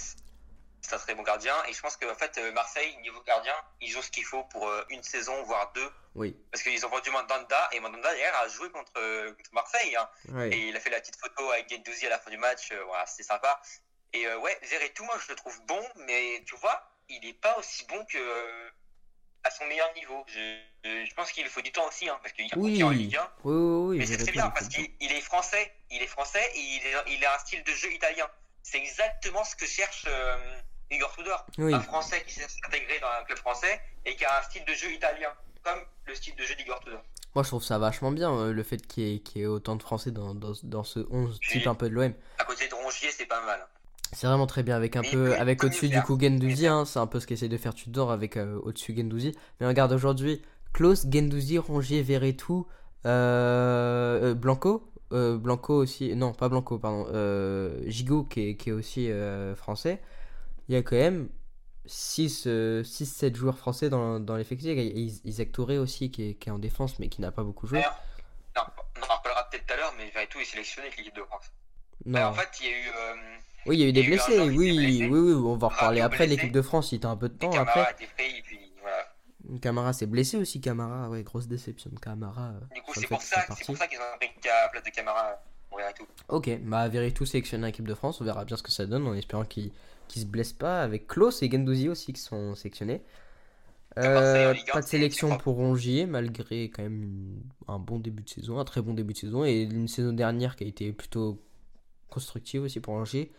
c'est 0.81 0.93
un 0.93 0.97
très 0.99 1.15
bon 1.15 1.23
gardien. 1.23 1.55
Et 1.67 1.73
je 1.73 1.81
pense 1.81 1.97
que 1.97 2.05
en 2.09 2.15
fait, 2.15 2.37
euh, 2.37 2.51
Marseille, 2.53 2.95
niveau 3.01 3.21
gardien, 3.25 3.53
ils 3.81 3.97
ont 3.97 4.01
ce 4.01 4.11
qu'il 4.11 4.23
faut 4.25 4.43
pour 4.45 4.67
euh, 4.67 4.83
une 4.89 5.03
saison, 5.03 5.33
voire 5.43 5.71
deux. 5.73 5.89
Oui. 6.15 6.35
Parce 6.51 6.63
qu'ils 6.63 6.85
ont 6.85 6.89
vendu 6.89 7.09
Mandanda. 7.11 7.69
Et 7.73 7.79
Mandanda, 7.79 8.15
hier, 8.15 8.31
a 8.43 8.47
joué 8.49 8.69
contre, 8.69 8.91
euh, 8.97 9.33
contre 9.33 9.53
Marseille. 9.53 9.95
hein. 9.95 10.07
Et 10.51 10.69
il 10.69 10.75
a 10.75 10.79
fait 10.79 10.89
la 10.89 10.99
petite 10.99 11.17
photo 11.17 11.49
avec 11.51 11.69
Gendouzi 11.69 12.05
à 12.05 12.09
la 12.09 12.19
fin 12.19 12.29
du 12.29 12.37
match. 12.37 12.71
euh, 12.71 12.83
voilà, 12.85 13.05
c'était 13.07 13.23
sympa. 13.23 13.59
Et 14.13 14.25
euh, 14.27 14.39
ouais, 14.39 14.57
Verretou, 14.69 15.03
moi, 15.05 15.15
je 15.25 15.29
le 15.31 15.35
trouve 15.35 15.59
bon. 15.67 15.81
Mais 16.07 16.43
tu 16.45 16.55
vois, 16.57 16.81
il 17.09 17.19
n'est 17.25 17.33
pas 17.33 17.57
aussi 17.57 17.85
bon 17.87 18.03
que 18.05 18.17
euh, 18.17 18.69
à 19.43 19.51
son 19.51 19.65
meilleur 19.65 19.91
niveau. 19.95 20.23
Je, 20.27 21.13
pense 21.15 21.31
qu'il 21.31 21.45
faut 21.47 21.61
du 21.61 21.71
temps 21.71 21.87
aussi. 21.87 22.07
Hein, 22.09 22.17
parce 22.21 22.33
qu'il 22.33 22.47
Oui. 22.57 22.79
est 22.79 22.83
en 22.83 22.89
Ligue 22.89 23.15
1. 23.15 23.29
Oui, 23.43 23.53
oui, 23.55 23.87
oui, 23.89 23.97
Mais 23.99 24.05
c'est 24.05 24.31
bien 24.31 24.49
parce 24.49 24.67
qu'il 24.67 24.89
il 24.99 25.11
est 25.11 25.21
français, 25.21 25.71
il 25.91 26.01
est 26.01 26.07
français 26.07 26.43
et 26.55 26.59
il, 26.59 26.81
est- 26.85 27.13
il 27.17 27.25
a 27.25 27.35
un 27.35 27.39
style 27.39 27.63
de 27.63 27.71
jeu 27.71 27.91
italien. 27.93 28.27
C'est 28.63 28.77
exactement 28.77 29.43
ce 29.43 29.55
que 29.55 29.65
cherche 29.65 30.05
euh, 30.07 30.59
Igor 30.91 31.15
Tudor, 31.15 31.45
un 31.57 31.79
français 31.81 32.23
qui 32.25 32.33
s'est 32.33 32.47
intégré 32.67 32.99
dans 32.99 33.07
un 33.19 33.23
club 33.23 33.37
français 33.37 33.81
et 34.05 34.15
qui 34.15 34.25
a 34.25 34.39
un 34.39 34.43
style 34.43 34.65
de 34.65 34.73
jeu 34.73 34.91
italien, 34.91 35.31
comme 35.63 35.79
le 36.05 36.15
style 36.15 36.35
de 36.35 36.43
jeu 36.43 36.55
d'Igor 36.55 36.79
Tudor. 36.81 37.01
Moi, 37.35 37.43
je 37.43 37.49
trouve 37.49 37.63
ça 37.63 37.77
vachement 37.77 38.11
bien 38.11 38.33
euh, 38.33 38.51
le 38.53 38.63
fait 38.63 38.77
qu'il 38.85 39.03
y, 39.03 39.15
ait- 39.15 39.19
qu'il 39.19 39.41
y 39.41 39.43
ait 39.43 39.47
autant 39.47 39.75
de 39.75 39.83
Français 39.83 40.09
dans, 40.11 40.33
dans, 40.33 40.53
dans 40.63 40.83
ce 40.83 40.99
11 41.11 41.39
type 41.47 41.67
un 41.67 41.75
peu 41.75 41.87
de 41.89 41.93
l'OM. 41.93 42.13
À 42.39 42.43
côté 42.43 42.67
de 42.67 42.73
Rongier, 42.73 43.11
c'est 43.11 43.27
pas 43.27 43.41
mal. 43.41 43.65
C'est 44.11 44.27
vraiment 44.27 44.47
très 44.47 44.63
bien 44.63 44.75
avec 44.75 44.95
un 44.95 45.01
Mais 45.01 45.11
peu 45.11 45.35
avec 45.35 45.63
au-dessus 45.63 45.87
du 45.87 46.01
coup 46.01 46.19
Gendouzi, 46.19 46.67
hein, 46.67 46.85
c'est 46.85 46.99
un 46.99 47.07
peu 47.07 47.19
ce 47.19 47.27
qu'essaie 47.27 47.47
de 47.47 47.57
faire 47.57 47.73
Tudor 47.73 48.11
avec 48.11 48.37
euh, 48.37 48.59
au-dessus 48.63 48.95
Gendouzi. 48.95 49.35
Mais 49.59 49.67
regarde 49.67 49.91
aujourd'hui, 49.91 50.41
Klaus, 50.73 51.05
Gendouzi, 51.09 51.57
Rongier, 51.57 52.01
Verretou, 52.01 52.67
euh, 53.05 54.31
euh, 54.31 54.33
Blanco, 54.33 54.91
euh, 55.13 55.37
Blanco 55.37 55.75
aussi, 55.75 56.15
non 56.15 56.33
pas 56.33 56.49
Blanco 56.49 56.79
pardon, 56.79 57.07
Gigot 57.85 58.23
qui 58.23 58.49
est, 58.49 58.55
qui 58.55 58.69
est 58.69 58.73
aussi 58.73 59.09
français. 59.55 60.01
Il 60.67 60.75
y 60.75 60.77
a 60.77 60.83
quand 60.83 60.95
même 60.95 61.29
6 61.85 62.47
7 62.83 63.35
joueurs 63.35 63.57
français 63.57 63.89
dans, 63.89 64.19
dans 64.19 64.35
l'effectif. 64.35 64.71
Isaac 65.23 65.51
Touré 65.51 65.77
aussi 65.77 66.11
qui 66.11 66.31
est, 66.31 66.33
qui 66.35 66.49
est 66.49 66.51
en 66.51 66.59
défense 66.59 66.99
mais 66.99 67.09
qui 67.09 67.21
n'a 67.21 67.31
pas 67.31 67.43
beaucoup 67.43 67.67
joué. 67.67 67.81
Non, 68.55 68.63
on 68.97 69.11
en 69.11 69.15
reparlera 69.17 69.47
peut-être 69.49 69.65
tout 69.65 69.73
à 69.73 69.77
l'heure, 69.77 69.93
mais 69.97 70.09
Verretou 70.09 70.39
est 70.39 70.45
sélectionné 70.45 70.87
avec 70.87 70.97
l'équipe 70.97 71.15
de 71.15 71.23
France. 71.23 71.51
Non. 72.05 72.19
Bah, 72.19 72.29
en 72.29 72.33
fait, 72.33 72.49
il 72.61 72.65
y 72.65 72.69
a 72.69 72.71
eu. 72.71 72.91
Oui, 73.65 73.77
il 73.77 73.79
y 73.81 73.83
a 73.83 73.87
eu 73.87 73.93
des 73.93 74.03
eu 74.03 74.07
blessés. 74.07 74.39
Oui, 74.39 74.51
oui, 74.55 75.07
oui, 75.09 75.33
on 75.33 75.55
va 75.57 75.67
en 75.67 75.69
reparler 75.69 76.01
après 76.01 76.27
l'équipe 76.27 76.51
de 76.51 76.61
France. 76.61 76.91
Il 76.91 76.99
t'a 76.99 77.09
un 77.09 77.17
peu 77.17 77.29
de 77.29 77.33
temps 77.35 77.49
Camara 77.49 77.81
après. 77.81 77.95
puis 78.17 78.57
voilà. 78.81 79.59
Camara 79.61 79.93
s'est 79.93 80.05
blessé 80.05 80.37
aussi, 80.37 80.61
Camara, 80.61 81.09
ouais, 81.09 81.23
grosse 81.23 81.47
déception 81.47 81.89
de 81.91 81.99
Camara. 81.99 82.49
euh, 82.49 82.75
Du 82.75 82.81
coup, 82.81 82.91
c'est 82.95 83.07
pour 83.07 83.21
ça, 83.21 83.35
soit 83.35 83.41
c'est 83.41 83.47
parti. 83.47 83.65
pour 83.65 83.77
ça 83.77 83.87
qu'ils 83.87 83.97
ont 83.99 84.17
pris 84.19 84.29
la 84.45 84.69
place 84.69 84.83
de 84.83 84.89
Camara 84.89 85.41
Verretou. 85.75 86.05
Ok, 86.29 86.59
bah 86.63 86.87
Verretou 86.87 87.25
sélectionné 87.25 87.65
en 87.65 87.67
équipe 87.69 87.87
de 87.87 87.93
France, 87.95 88.21
on 88.21 88.23
verra 88.25 88.43
bien 88.45 88.57
ce 88.57 88.63
que 88.63 88.71
ça 88.71 88.85
donne 88.85 89.07
en 89.07 89.13
espérant 89.13 89.45
qu'il 89.45 89.71
qu'il 90.07 90.21
se 90.23 90.27
blesse 90.27 90.53
pas. 90.53 90.81
Avec 90.81 91.07
Klaus 91.07 91.41
et 91.43 91.49
Gendouzi 91.51 91.87
aussi 91.89 92.13
qui 92.13 92.21
sont 92.21 92.55
sélectionnés. 92.55 93.01
À 93.95 94.01
Euh, 94.01 94.53
pas 94.71 94.81
de 94.81 94.87
sélection 94.87 95.37
pour 95.37 95.55
Rongier, 95.55 96.05
malgré 96.05 96.69
quand 96.69 96.83
même 96.83 97.41
un 97.67 97.79
bon 97.79 97.97
début 97.99 98.23
de 98.23 98.29
saison, 98.29 98.59
un 98.59 98.65
très 98.65 98.81
bon 98.81 98.93
début 98.93 99.13
de 99.13 99.17
saison, 99.19 99.43
et 99.45 99.61
une 99.63 99.87
saison 99.87 100.13
dernière 100.13 100.55
qui 100.55 100.63
a 100.63 100.67
été 100.67 100.91
plutôt 100.93 101.41
constructive 102.09 102.63
aussi 102.63 102.79
pour 102.79 102.93
Rongier. 102.95 103.31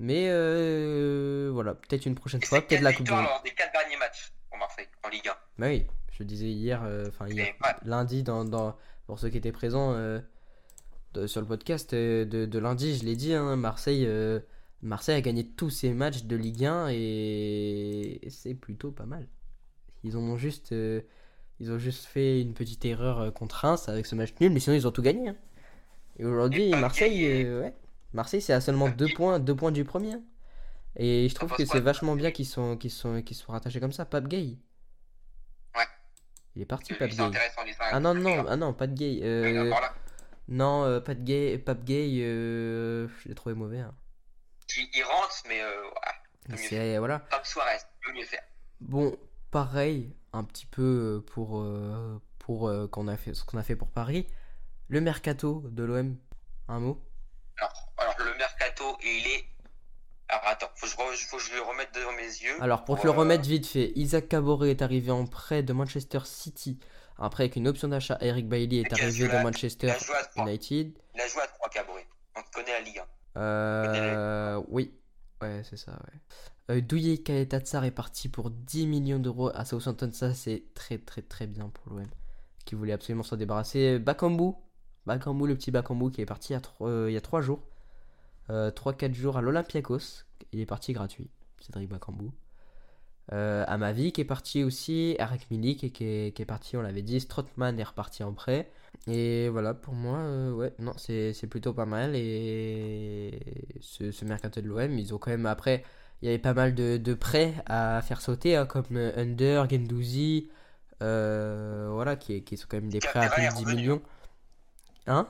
Mais 0.00 0.26
euh, 0.30 1.50
voilà, 1.52 1.74
peut-être 1.74 2.06
une 2.06 2.14
prochaine 2.14 2.42
fois, 2.42 2.58
peut-être 2.60 2.80
4 2.80 2.82
la 2.82 2.92
Coupe 2.92 3.06
du 3.06 3.12
Monde. 3.12 3.24
lors 3.24 3.42
des 3.44 3.50
4 3.50 3.72
derniers 3.72 3.96
matchs 3.98 4.32
pour 4.48 4.58
Marseille 4.58 4.86
en 5.04 5.08
Ligue 5.08 5.28
1. 5.28 5.32
Bah 5.58 5.66
oui, 5.68 5.86
je 6.12 6.22
disais 6.24 6.46
hier, 6.48 6.82
euh, 6.84 7.06
enfin 7.08 7.26
ouais. 7.28 7.54
lundi, 7.84 8.22
dans, 8.22 8.44
dans- 8.44 8.76
pour 9.06 9.18
ceux 9.18 9.28
qui 9.28 9.36
étaient 9.38 9.52
présents 9.52 9.92
euh, 9.94 10.20
de- 11.14 11.26
sur 11.26 11.40
le 11.40 11.46
podcast 11.46 11.92
euh, 11.92 12.24
de, 12.24 12.46
de 12.46 12.58
lundi, 12.58 12.96
je 12.96 13.04
l'ai 13.04 13.16
dit, 13.16 13.34
hein, 13.34 13.54
Marseille, 13.56 14.04
euh, 14.06 14.40
Marseille 14.80 15.14
a 15.16 15.20
gagné 15.20 15.46
tous 15.46 15.70
ses 15.70 15.92
matchs 15.92 16.24
de 16.24 16.34
Ligue 16.36 16.64
1 16.64 16.88
et 16.90 18.20
c'est 18.30 18.54
plutôt 18.54 18.90
pas 18.90 19.06
mal. 19.06 19.28
Ils 20.04 20.16
ont 20.16 20.36
juste, 20.36 20.72
euh, 20.72 21.00
ils 21.60 21.70
ont 21.70 21.78
juste 21.78 22.06
fait 22.06 22.40
une 22.40 22.54
petite 22.54 22.84
erreur 22.84 23.20
euh, 23.20 23.30
contre 23.30 23.56
Reims 23.56 23.88
avec 23.88 24.06
ce 24.06 24.14
match 24.16 24.32
nul, 24.40 24.50
mais 24.52 24.58
sinon 24.58 24.74
ils 24.74 24.86
ont 24.88 24.90
tout 24.90 25.02
gagné. 25.02 25.28
hein. 25.28 25.36
Et 26.18 26.24
aujourd'hui, 26.24 26.70
Marseille, 26.70 27.24
euh, 27.44 27.62
ouais, 27.62 27.74
Marseille, 28.12 28.42
c'est 28.42 28.52
à 28.52 28.60
seulement 28.60 28.88
deux 28.88 29.08
points, 29.14 29.38
deux 29.38 29.56
points 29.56 29.72
du 29.72 29.84
premier. 29.84 30.16
Et 30.96 31.28
je 31.28 31.34
trouve 31.34 31.48
pense 31.48 31.58
que 31.58 31.64
c'est 31.64 31.80
vachement 31.80 32.14
bien 32.14 32.30
qu'ils 32.30 32.46
sont, 32.46 32.76
qu'ils 32.76 32.90
sont, 32.90 33.22
qu'ils 33.22 33.36
rattachés 33.48 33.80
comme 33.80 33.92
ça. 33.92 34.04
Pape 34.04 34.28
Gay. 34.28 34.58
Ouais. 35.74 35.86
Il 36.54 36.62
est 36.62 36.66
parti, 36.66 36.92
Pape 36.92 37.10
Gay. 37.10 37.30
Ah 37.90 37.98
non, 38.00 38.14
non, 38.14 38.44
ah 38.48 38.56
non, 38.56 38.74
pas 38.74 38.86
de 38.86 38.94
gay. 38.94 39.20
Euh, 39.22 39.72
non, 40.48 40.84
euh, 40.84 41.00
pas 41.00 41.14
de 41.14 41.22
gay, 41.22 41.56
Pape 41.56 41.84
Gay, 41.84 42.20
euh, 42.22 43.08
je 43.08 43.28
l'ai 43.28 43.34
trouvé 43.34 43.54
mauvais. 43.54 43.78
hein. 43.80 43.94
Il, 44.76 44.88
il 44.94 45.02
rentre, 45.04 45.42
mais 45.48 45.62
euh, 45.62 45.70
mieux 46.50 46.56
C'est, 46.56 46.98
voilà. 46.98 47.20
Comme 47.30 47.44
Suarez, 47.44 47.78
peut 48.04 48.12
mieux 48.12 48.24
faire. 48.24 48.42
Bon, 48.80 49.16
pareil, 49.50 50.14
un 50.34 50.44
petit 50.44 50.66
peu 50.66 50.82
euh, 50.82 51.20
pour, 51.32 51.64
pour 52.38 52.70
qu'on 52.90 53.08
a 53.08 53.16
fait, 53.16 53.32
ce 53.32 53.44
qu'on 53.44 53.58
a 53.58 53.62
fait 53.62 53.76
pour 53.76 53.88
Paris. 53.88 54.26
Le 54.88 55.00
mercato 55.00 55.64
de 55.70 55.84
l'OM, 55.84 56.18
un 56.68 56.80
mot? 56.80 57.02
Alors, 57.56 57.91
alors, 58.02 58.14
le 58.18 58.36
mercato, 58.38 58.84
il 59.02 59.26
est. 59.26 59.44
Alors 60.28 60.44
attends, 60.46 60.70
faut 60.76 60.86
que 60.86 61.14
je, 61.16 61.26
faut 61.26 61.36
que 61.36 61.42
je 61.42 61.54
le 61.54 61.60
remette 61.60 61.90
devant 61.94 62.12
mes 62.12 62.22
yeux. 62.22 62.62
Alors, 62.62 62.84
pour 62.84 62.98
te 62.98 63.06
le 63.06 63.12
euh, 63.12 63.16
remettre 63.16 63.46
vite 63.46 63.66
fait, 63.66 63.92
Isaac 63.96 64.28
Caboret 64.28 64.70
est 64.70 64.82
arrivé 64.82 65.10
en 65.10 65.26
prêt 65.26 65.62
de 65.62 65.72
Manchester 65.72 66.20
City. 66.24 66.78
Après, 67.18 67.44
avec 67.44 67.56
une 67.56 67.68
option 67.68 67.88
d'achat, 67.88 68.16
Eric 68.20 68.48
Bailey 68.48 68.78
est 68.80 68.92
arrivé 68.92 69.28
de 69.28 69.42
Manchester 69.42 69.92
3. 70.34 70.46
United. 70.46 70.92
Il 71.14 71.20
a 71.20 71.26
joué 71.28 71.42
à 71.42 71.46
3 71.46 71.68
Caboret. 71.68 72.06
On 72.36 72.40
connaît 72.54 72.72
la 72.72 72.80
Ligue 72.80 72.98
1. 73.34 73.40
Euh, 73.40 74.62
oui, 74.68 74.94
ouais, 75.42 75.62
c'est 75.68 75.76
ça, 75.76 75.92
ouais. 75.92 76.20
Euh, 76.76 76.80
Douye 76.80 77.22
Kaetatsar 77.22 77.84
est 77.84 77.90
parti 77.90 78.28
pour 78.28 78.50
10 78.50 78.86
millions 78.86 79.18
d'euros 79.18 79.50
à 79.54 79.64
Southampton. 79.64 80.10
Ça, 80.12 80.32
c'est 80.32 80.62
très, 80.74 80.98
très, 80.98 81.22
très 81.22 81.46
bien 81.46 81.68
pour 81.68 81.92
l'OM 81.92 82.06
qui 82.64 82.74
voulait 82.76 82.92
absolument 82.92 83.24
s'en 83.24 83.36
débarrasser. 83.36 83.98
Bakambu, 83.98 84.52
Bakambu, 85.04 85.46
le 85.48 85.56
petit 85.56 85.72
Bakambu 85.72 86.10
qui 86.12 86.20
est 86.22 86.26
parti 86.26 86.52
il 86.52 86.54
y 86.54 86.56
a 86.56 86.60
trois- 86.60 86.88
euh, 86.88 87.10
il 87.10 87.14
y 87.14 87.16
a 87.16 87.20
3 87.20 87.40
jours. 87.40 87.60
3-4 88.48 89.14
jours 89.14 89.36
à 89.36 89.42
l'Olympiakos. 89.42 90.24
Il 90.52 90.60
est 90.60 90.66
parti 90.66 90.92
gratuit, 90.92 91.30
Cédric 91.60 91.88
Bakambu. 91.88 92.30
Euh, 93.32 93.64
Amavi 93.68 94.12
qui 94.12 94.20
est 94.20 94.24
parti 94.26 94.64
aussi, 94.64 95.14
Eric 95.18 95.48
Milik 95.50 95.92
qui 95.92 96.04
est, 96.04 96.34
qui 96.36 96.42
est 96.42 96.46
parti, 96.46 96.76
on 96.76 96.82
l'avait 96.82 97.02
dit, 97.02 97.20
Strootman 97.20 97.78
est 97.78 97.84
reparti 97.84 98.22
en 98.24 98.32
prêt. 98.34 98.70
Et 99.06 99.48
voilà, 99.48 99.74
pour 99.74 99.94
moi, 99.94 100.18
euh, 100.18 100.52
ouais, 100.52 100.74
non, 100.78 100.92
c'est 100.98 101.46
plutôt 101.48 101.72
pas 101.72 101.86
mal. 101.86 102.14
Et 102.16 103.40
ce, 103.80 104.10
ce 104.10 104.24
mercato 104.24 104.60
de 104.60 104.66
l'OM, 104.68 104.98
ils 104.98 105.14
ont 105.14 105.18
quand 105.18 105.30
même, 105.30 105.46
après, 105.46 105.84
il 106.20 106.26
y 106.26 106.28
avait 106.28 106.38
pas 106.38 106.54
mal 106.54 106.74
de, 106.74 106.96
de 106.98 107.14
prêts 107.14 107.54
à 107.66 108.02
faire 108.02 108.20
sauter, 108.20 108.56
hein, 108.56 108.66
comme 108.66 108.84
euh, 108.96 109.12
Under, 109.16 109.68
Gendouzi, 109.70 110.50
euh, 111.02 111.88
voilà, 111.92 112.16
qui, 112.16 112.42
qui 112.44 112.56
sont 112.56 112.66
quand 112.68 112.76
même 112.78 112.90
des 112.90 113.00
prêts 113.00 113.20
à 113.20 113.28
plus 113.30 113.42
de 113.44 113.48
10 113.48 113.64
revenu. 113.64 113.76
millions. 113.76 114.02
Hein 115.06 115.28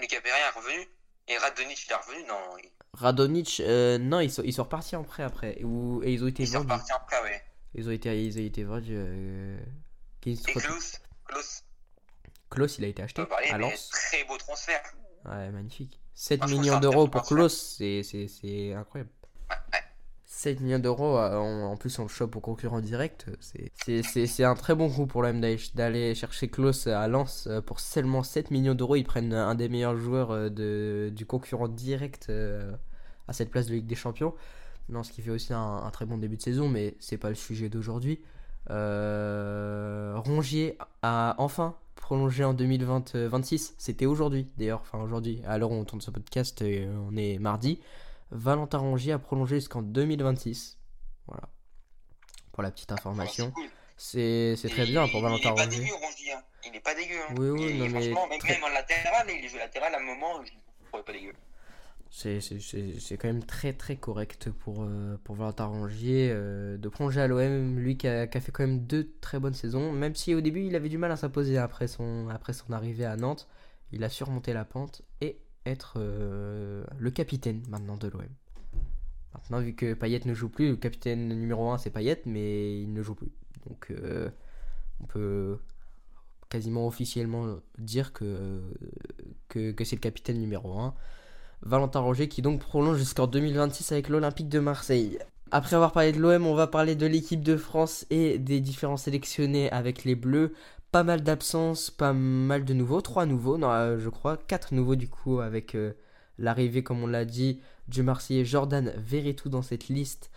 Lucas 0.00 0.20
Perrin 0.22 0.36
est 0.36 0.58
revenu. 0.58 0.88
Et 1.28 1.38
Radonic, 1.38 1.86
il 1.86 1.92
est 1.92 1.94
revenu 1.94 2.28
Non, 2.28 2.58
il 2.62 2.70
Radonic, 2.92 3.60
euh, 3.60 3.98
non, 3.98 4.20
ils 4.20 4.30
sont, 4.30 4.42
ils 4.44 4.52
sont 4.52 4.64
repartis 4.64 4.94
en 4.96 5.04
prêt 5.04 5.22
après. 5.22 5.62
Ou, 5.64 6.00
et 6.04 6.12
ils 6.12 6.22
ont 6.22 6.28
été 6.28 6.44
il 6.44 6.48
est 6.48 6.52
vendus. 6.52 6.64
reparti 6.64 6.92
après, 6.92 7.22
ouais. 7.22 7.42
Ils 7.74 7.88
ont 7.88 7.92
été, 7.92 8.24
ils 8.24 8.38
ont 8.38 8.44
été 8.44 8.62
vendus. 8.62 8.94
Euh... 8.94 9.58
Et 10.26 10.36
Klaus, 10.36 11.00
Klaus, 11.26 11.64
Klaus, 12.48 12.78
il 12.78 12.84
a 12.84 12.88
été 12.88 13.02
acheté 13.02 13.20
peut 13.22 13.28
parler, 13.28 13.48
à 13.48 13.58
Lens. 13.58 13.90
très 13.90 14.24
beau 14.24 14.38
transfert. 14.38 14.82
Ouais, 15.26 15.50
magnifique. 15.50 16.00
7 16.14 16.38
Moi, 16.38 16.46
je 16.46 16.52
trouve 16.52 16.64
millions 16.64 16.80
d'euros 16.80 17.08
pour. 17.08 17.22
Klaus, 17.22 17.76
c'est, 17.76 18.72
incroyable. 18.74 19.10
Ouais, 19.50 19.56
ouais. 19.72 19.83
7 20.36 20.60
millions 20.60 20.78
d'euros, 20.78 21.16
euh, 21.16 21.36
en, 21.36 21.72
en 21.72 21.76
plus 21.76 21.98
on 21.98 22.02
le 22.02 22.08
chope 22.08 22.34
au 22.36 22.40
concurrent 22.40 22.80
direct, 22.80 23.26
c'est, 23.40 24.02
c'est, 24.02 24.44
un 24.44 24.54
très 24.54 24.74
bon 24.74 24.90
coup 24.90 25.06
pour 25.06 25.22
l'OM 25.22 25.40
d'aller, 25.74 26.14
chercher 26.14 26.48
Klaus 26.48 26.86
à 26.86 27.06
Lens 27.08 27.46
euh, 27.46 27.60
pour 27.60 27.78
seulement 27.80 28.22
7 28.22 28.50
millions 28.50 28.74
d'euros. 28.74 28.96
Ils 28.96 29.04
prennent 29.04 29.32
un 29.32 29.54
des 29.54 29.68
meilleurs 29.68 29.96
joueurs 29.96 30.32
euh, 30.32 30.48
de, 30.50 31.10
du 31.14 31.24
concurrent 31.24 31.68
direct 31.68 32.26
euh, 32.30 32.72
à 33.28 33.32
cette 33.32 33.50
place 33.50 33.66
de 33.66 33.74
Ligue 33.74 33.86
des 33.86 33.94
Champions. 33.94 34.34
Ce 35.02 35.10
qui 35.10 35.22
fait 35.22 35.30
aussi 35.30 35.52
un, 35.52 35.88
très 35.92 36.04
bon 36.04 36.18
début 36.18 36.36
de 36.36 36.42
saison, 36.42 36.68
mais 36.68 36.94
c'est 37.00 37.16
pas 37.16 37.30
le 37.30 37.34
sujet 37.34 37.68
d'aujourd'hui. 37.68 38.20
Euh, 38.70 40.14
Rongier 40.16 40.78
a 41.02 41.34
enfin 41.38 41.76
prolongé 41.96 42.44
en 42.44 42.54
2026. 42.54 43.74
C'était 43.78 44.06
aujourd'hui 44.06 44.46
d'ailleurs, 44.58 44.80
enfin 44.82 44.98
aujourd'hui, 45.02 45.40
à 45.46 45.56
l'heure 45.58 45.70
où 45.70 45.74
on 45.74 45.84
tourne 45.84 46.02
ce 46.02 46.10
podcast, 46.10 46.60
euh, 46.62 46.94
on 47.10 47.16
est 47.16 47.38
mardi. 47.38 47.80
Valentin 48.34 48.78
Rongier 48.78 49.12
a 49.12 49.18
prolongé 49.18 49.56
jusqu'en 49.56 49.82
2026. 49.82 50.78
Voilà. 51.26 51.48
Pour 52.52 52.62
la 52.62 52.70
petite 52.70 52.92
information. 52.92 53.52
C'est 53.96 54.56
cool. 54.60 54.70
Très 54.70 54.86
bien 54.86 55.06
pour 55.08 55.20
Valentin 55.22 55.50
Il 55.50 55.52
est 55.52 55.54
pas 55.56 55.64
Rongier. 55.64 55.80
dégueu, 55.80 55.94
Rongier. 55.94 56.32
hein. 56.32 56.42
Il 56.66 56.76
est 56.76 56.80
pas 56.80 56.94
dégueu. 56.94 57.14
hein. 57.30 57.34
Oui, 57.38 57.48
oui, 57.50 57.66
Il- 57.70 57.78
non, 57.78 57.84
mais 57.84 57.90
franchement, 58.12 58.28
même, 58.28 58.38
très- 58.40 58.54
même 58.54 58.64
en 58.64 58.68
latéral, 58.68 59.26
il 59.30 59.48
joue 59.48 59.56
latéral 59.56 59.94
à 59.94 59.98
un 59.98 60.02
moment, 60.02 60.44
je 60.44 60.50
ne 60.52 60.86
trouvais 60.88 61.02
pas 61.04 61.12
dégueu. 61.12 61.32
C'est 62.10 63.16
quand 63.18 63.26
même 63.28 63.42
très 63.44 63.72
très 63.72 63.96
correct 63.96 64.50
pour, 64.50 64.82
euh, 64.84 65.18
pour 65.24 65.34
Valentin 65.34 65.64
Rongier 65.66 66.30
euh, 66.32 66.76
de 66.76 66.88
prolonger 66.88 67.20
à 67.20 67.26
l'OM, 67.26 67.78
lui 67.78 67.96
qui 67.96 68.06
a, 68.06 68.26
qui 68.28 68.38
a 68.38 68.40
fait 68.40 68.52
quand 68.52 68.64
même 68.64 68.80
deux 68.86 69.12
très 69.20 69.40
bonnes 69.40 69.54
saisons, 69.54 69.90
même 69.90 70.14
si 70.14 70.32
au 70.34 70.40
début 70.40 70.64
il 70.64 70.76
avait 70.76 70.88
du 70.88 70.96
mal 70.98 71.10
à 71.10 71.16
s'imposer 71.16 71.58
après 71.58 71.88
son, 71.88 72.28
après 72.28 72.52
son 72.52 72.72
arrivée 72.72 73.04
à 73.04 73.16
Nantes, 73.16 73.48
il 73.90 74.04
a 74.04 74.08
surmonté 74.08 74.52
la 74.52 74.64
pente 74.64 75.02
et 75.20 75.38
être 75.66 75.94
euh, 75.96 76.84
le 76.98 77.10
capitaine 77.10 77.62
maintenant 77.68 77.96
de 77.96 78.08
l'OM. 78.08 78.22
Maintenant 79.34 79.60
vu 79.60 79.74
que 79.74 79.94
Payet 79.94 80.20
ne 80.24 80.34
joue 80.34 80.48
plus, 80.48 80.70
le 80.70 80.76
capitaine 80.76 81.28
numéro 81.28 81.70
1 81.70 81.78
c'est 81.78 81.90
Payet 81.90 82.22
mais 82.26 82.80
il 82.80 82.92
ne 82.92 83.02
joue 83.02 83.14
plus. 83.14 83.32
Donc 83.66 83.88
euh, 83.90 84.30
on 85.00 85.06
peut 85.06 85.58
quasiment 86.48 86.86
officiellement 86.86 87.56
dire 87.78 88.12
que, 88.12 88.60
que, 89.48 89.72
que 89.72 89.84
c'est 89.84 89.96
le 89.96 90.00
capitaine 90.00 90.38
numéro 90.38 90.78
1. 90.78 90.94
Valentin 91.62 92.00
Roger 92.00 92.28
qui 92.28 92.42
donc 92.42 92.60
prolonge 92.60 92.98
jusqu'en 92.98 93.26
2026 93.26 93.92
avec 93.92 94.08
l'Olympique 94.08 94.48
de 94.48 94.60
Marseille. 94.60 95.18
Après 95.50 95.76
avoir 95.76 95.92
parlé 95.92 96.12
de 96.12 96.18
l'OM, 96.18 96.46
on 96.46 96.54
va 96.54 96.66
parler 96.66 96.94
de 96.94 97.06
l'équipe 97.06 97.42
de 97.42 97.56
France 97.56 98.06
et 98.10 98.38
des 98.38 98.60
différents 98.60 98.96
sélectionnés 98.96 99.70
avec 99.70 100.04
les 100.04 100.14
Bleus. 100.14 100.52
Pas 100.94 101.02
mal 101.02 101.24
d'absences, 101.24 101.90
pas 101.90 102.12
mal 102.12 102.64
de 102.64 102.72
nouveaux, 102.72 103.00
trois 103.00 103.26
nouveaux, 103.26 103.58
non, 103.58 103.68
euh, 103.68 103.98
je 103.98 104.08
crois, 104.08 104.36
quatre 104.36 104.72
nouveaux 104.72 104.94
du 104.94 105.08
coup 105.08 105.40
avec 105.40 105.74
euh, 105.74 105.92
l'arrivée, 106.38 106.84
comme 106.84 107.02
on 107.02 107.08
l'a 107.08 107.24
dit, 107.24 107.60
du 107.88 108.04
Marseillais 108.04 108.44
Jordan 108.44 108.94
Verretou 108.96 109.48
dans 109.48 109.62
cette 109.62 109.88
liste. 109.88 110.30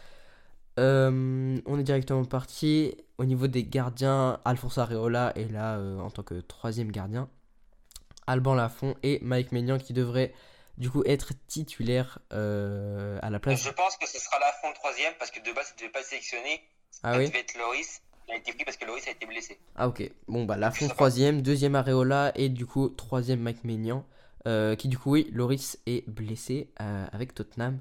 Euh, 0.80 1.60
on 1.68 1.80
est 1.80 1.84
directement 1.84 2.26
parti 2.26 2.98
au 3.20 3.26
niveau 3.26 3.46
des 3.46 3.66
gardiens. 3.66 4.40
Alphonse 4.46 4.80
Areola 4.80 5.32
est 5.36 5.52
là 5.52 5.76
euh, 5.76 6.00
en 6.00 6.10
tant 6.10 6.24
que 6.24 6.42
troisième 6.42 6.92
gardien. 6.92 7.30
Alban 8.26 8.56
Lafont 8.56 8.96
et 9.04 9.20
Mike 9.22 9.52
Maignan 9.52 9.78
qui 9.78 9.94
devrait 9.94 10.34
du 10.80 10.90
coup 10.90 11.04
être 11.06 11.34
titulaire 11.46 12.18
à 12.32 13.30
la 13.30 13.40
place. 13.40 13.64
Je 13.64 13.70
pense 13.70 13.96
que 13.98 14.08
ce 14.08 14.20
sera 14.20 14.40
la 14.40 14.52
fin 14.54 14.70
le 14.70 14.74
troisième 14.74 15.14
parce 15.20 15.30
que 15.30 15.40
de 15.40 15.54
base, 15.54 15.68
il 15.70 15.76
ne 15.76 15.80
devait 15.82 15.92
pas 15.92 16.02
sélectionner. 16.02 16.64
Ah 17.04 17.14
ça 17.14 17.20
oui 17.20 17.28
devait 17.28 17.42
être 17.42 17.56
Loris. 17.60 18.02
Il 18.28 18.34
a 18.34 18.38
été 18.38 18.52
pris 18.54 18.66
parce 18.66 18.78
que 18.78 18.86
Loris 18.86 19.08
a 19.08 19.12
été 19.12 19.26
blessé. 19.26 19.58
Ah 19.76 19.88
ok. 19.88 20.10
Bon 20.28 20.46
bah 20.46 20.58
Lafont 20.58 20.88
troisième, 20.90 21.42
deuxième 21.42 21.76
Areola 21.76 22.32
et 22.36 22.50
du 22.50 22.66
coup 22.66 22.90
troisième 22.90 23.40
Mike 23.40 23.64
Maignan. 23.64 24.06
euh, 24.48 24.76
qui 24.76 24.88
du 24.88 24.98
coup 24.98 25.12
oui, 25.12 25.30
Loris 25.34 25.80
est 25.86 26.08
blessé 26.10 26.70
euh, 26.82 27.06
avec 27.12 27.34
Tottenham. 27.34 27.80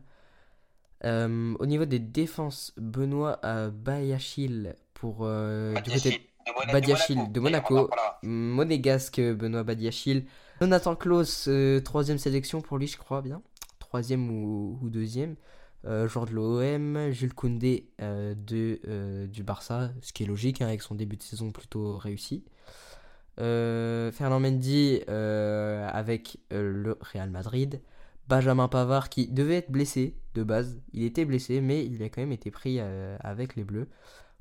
Euh, 1.05 1.55
au 1.59 1.67
niveau 1.67 1.85
des 1.85 1.99
défenses, 1.99 2.73
Benoît 2.77 3.41
Bayachil 3.73 4.77
pour 4.95 5.27
du 5.27 5.91
côté 5.93 6.29
Badiachil, 6.73 7.31
de 7.33 7.41
Monaco. 7.41 7.91
monégasque 8.23 9.21
Benoît 9.21 9.63
Badiachil. 9.65 10.27
Jonathan 10.61 10.95
Klaus, 10.97 11.49
troisième 11.85 12.19
sélection 12.19 12.61
pour 12.61 12.79
lui, 12.79 12.87
je 12.87 12.97
crois 12.97 13.21
bien. 13.21 13.43
Troisième 13.79 14.31
ou, 14.31 14.79
ou 14.83 14.89
deuxième. 14.89 15.37
Euh, 15.85 16.09
joueur 16.09 16.27
de 16.27 16.33
l'OM. 16.33 17.13
Jules 17.13 17.35
Koundé 17.35 17.89
euh, 18.01 18.35
de, 18.37 18.81
euh, 18.89 19.27
du 19.27 19.43
Barça, 19.43 19.91
ce 20.03 20.13
qui 20.13 20.25
est 20.25 20.27
logique 20.27 20.61
hein, 20.61 20.67
avec 20.67 20.83
son 20.83 20.95
début 20.95 21.17
de 21.17 21.23
saison 21.23 21.51
plutôt 21.51 21.97
réussi. 21.97 22.45
Fernand 23.39 24.41
Mendy 24.41 25.03
avec 25.07 26.39
le 26.51 26.97
Real 27.01 27.29
Madrid. 27.29 27.83
Benjamin 28.29 28.67
Pavard 28.67 29.11
qui 29.11 29.29
devait 29.29 29.57
être 29.57 29.71
blessé 29.71 30.17
de 30.35 30.43
base. 30.43 30.81
Il 30.95 31.05
était 31.05 31.27
blessé, 31.27 31.61
mais 31.61 31.85
il 31.85 32.03
a 32.03 32.09
quand 32.09 32.23
même 32.23 32.33
été 32.33 32.51
pris 32.51 32.81
avec 32.81 33.55
les 33.55 33.63
Bleus. 33.63 33.89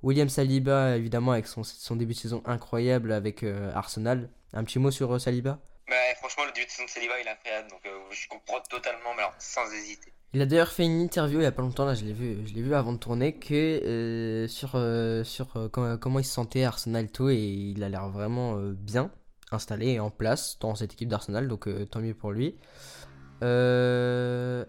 William 0.01 0.29
Saliba, 0.29 0.95
évidemment, 0.95 1.33
avec 1.33 1.45
son, 1.45 1.95
début 1.97 2.13
de 2.13 2.19
saison 2.19 2.41
incroyable 2.45 3.11
avec 3.11 3.43
Arsenal. 3.43 4.29
Un 4.53 4.63
petit 4.63 4.79
mot 4.79 4.91
sur 4.91 5.19
Saliba? 5.19 5.59
Mais 5.89 6.15
franchement, 6.15 6.45
le 6.45 6.53
début 6.53 6.65
de 6.65 6.71
saison 6.71 6.85
de 6.85 6.89
Saliba, 6.89 7.19
il 7.19 7.27
est 7.27 7.31
incroyable. 7.31 7.69
Donc, 7.69 7.81
je 8.11 8.27
comprends 8.29 8.61
totalement, 8.61 9.13
mais 9.13 9.23
alors, 9.23 9.35
sans 9.39 9.69
hésiter. 9.73 10.13
Il 10.35 10.41
a 10.41 10.45
d'ailleurs 10.45 10.73
fait 10.73 10.83
une 10.83 10.99
interview 10.99 11.39
il 11.39 11.43
y 11.43 11.45
a 11.45 11.51
pas 11.53 11.61
longtemps, 11.61 11.85
là 11.85 11.95
je 11.95 12.03
l'ai 12.03 12.11
vu, 12.11 12.45
je 12.45 12.53
l'ai 12.53 12.61
vu 12.61 12.75
avant 12.75 12.91
de 12.91 12.97
tourner, 12.97 13.39
que 13.39 13.53
euh, 13.53 14.49
sur, 14.49 14.71
euh, 14.75 15.23
sur 15.23 15.55
euh, 15.55 15.69
com- 15.69 15.97
comment 15.97 16.19
il 16.19 16.25
se 16.25 16.33
sentait 16.33 16.65
à 16.65 16.67
Arsenal 16.67 17.05
et 17.05 17.07
tout, 17.07 17.29
et 17.29 17.37
il 17.37 17.81
a 17.85 17.87
l'air 17.87 18.09
vraiment 18.09 18.57
bien 18.57 19.11
installé 19.53 19.91
et 19.91 19.99
en 20.01 20.09
place 20.09 20.59
dans 20.59 20.75
cette 20.75 20.91
équipe 20.91 21.07
d'Arsenal, 21.07 21.47
donc 21.47 21.69
tant 21.89 22.01
mieux 22.01 22.13
pour 22.13 22.33
lui. 22.33 22.57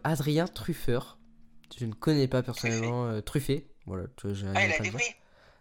Adrien 0.04 0.46
Truffeur, 0.46 1.18
je 1.76 1.84
ne 1.86 1.94
connais 1.94 2.28
pas 2.28 2.44
personnellement 2.44 3.20
Truffé, 3.22 3.66
voilà, 3.86 4.04
tu 4.16 4.28
vois, 4.28 4.52
Ah, 4.54 4.64
il 4.66 4.70
a 4.72 4.76
été. 4.76 4.92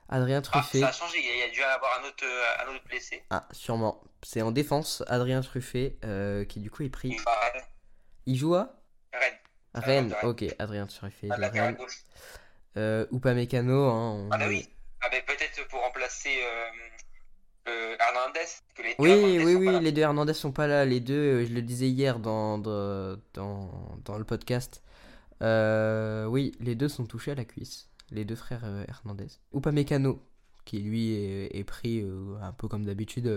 Adrien 0.07 0.37
Ah, 0.37 0.41
Truffé, 0.41 0.81
ça 0.81 0.89
a 0.89 0.91
changé. 0.91 1.17
Il 1.17 1.39
y 1.39 1.49
a, 1.49 1.51
dû 1.51 1.63
avoir 1.63 1.99
un 1.99 2.07
autre, 2.07 2.23
un 2.63 2.75
autre 2.75 2.83
blessé. 2.87 3.23
ah 3.31 3.47
sûrement, 3.51 4.03
c'est 4.21 4.43
en 4.43 4.51
défense, 4.51 5.03
Adrien 5.07 5.41
Truffé, 5.41 5.97
qui 6.47 6.59
du 6.59 6.69
coup 6.69 6.83
est 6.83 6.89
pris. 6.89 7.09
Rennes. 7.09 7.63
Il 8.27 8.35
joue 8.37 8.53
à 8.53 8.71
Rennes. 9.11 9.33
Rennes, 9.75 10.15
ok, 10.23 10.45
Adrien 10.59 10.87
À 11.29 11.37
de 11.37 11.51
Rennes. 11.51 11.77
Euh, 12.77 13.05
Upamecano, 13.11 13.89
hein, 13.89 14.11
on 14.11 14.29
Ah, 14.31 14.37
bah 14.37 14.45
oui. 14.47 14.67
Ah, 15.01 15.07
mais 15.11 15.21
peut-être 15.21 15.67
pour 15.69 15.81
remplacer 15.81 16.29
euh, 16.29 17.69
euh, 17.69 17.95
Hernandez. 17.99 18.39
que 18.75 18.81
les 18.81 18.89
deux 18.89 18.95
Oui, 18.97 19.09
Hernandez 19.11 19.55
oui, 19.55 19.67
oui, 19.67 19.79
les 19.81 19.91
deux 19.91 20.01
Hernandez 20.01 20.33
sont 20.33 20.51
pas 20.51 20.67
là. 20.67 20.83
Les 20.83 20.99
deux, 20.99 21.13
euh, 21.13 21.45
je 21.45 21.53
le 21.53 21.61
disais 21.61 21.89
hier 21.89 22.19
dans, 22.19 22.57
dans, 22.57 23.17
dans, 23.33 24.17
le 24.17 24.23
podcast. 24.23 24.81
Oui, 25.41 26.53
les 26.59 26.75
deux 26.75 26.89
sont 26.89 27.05
touchés 27.05 27.31
à 27.31 27.35
la 27.35 27.45
cuisse. 27.45 27.89
Les 28.11 28.25
deux 28.25 28.35
frères 28.35 28.65
Hernandez. 28.87 29.27
Upamecano, 29.53 30.21
qui 30.65 30.79
lui 30.79 31.13
est, 31.13 31.55
est 31.57 31.63
pris 31.63 32.05
un 32.41 32.51
peu 32.51 32.67
comme 32.67 32.85
d'habitude 32.85 33.31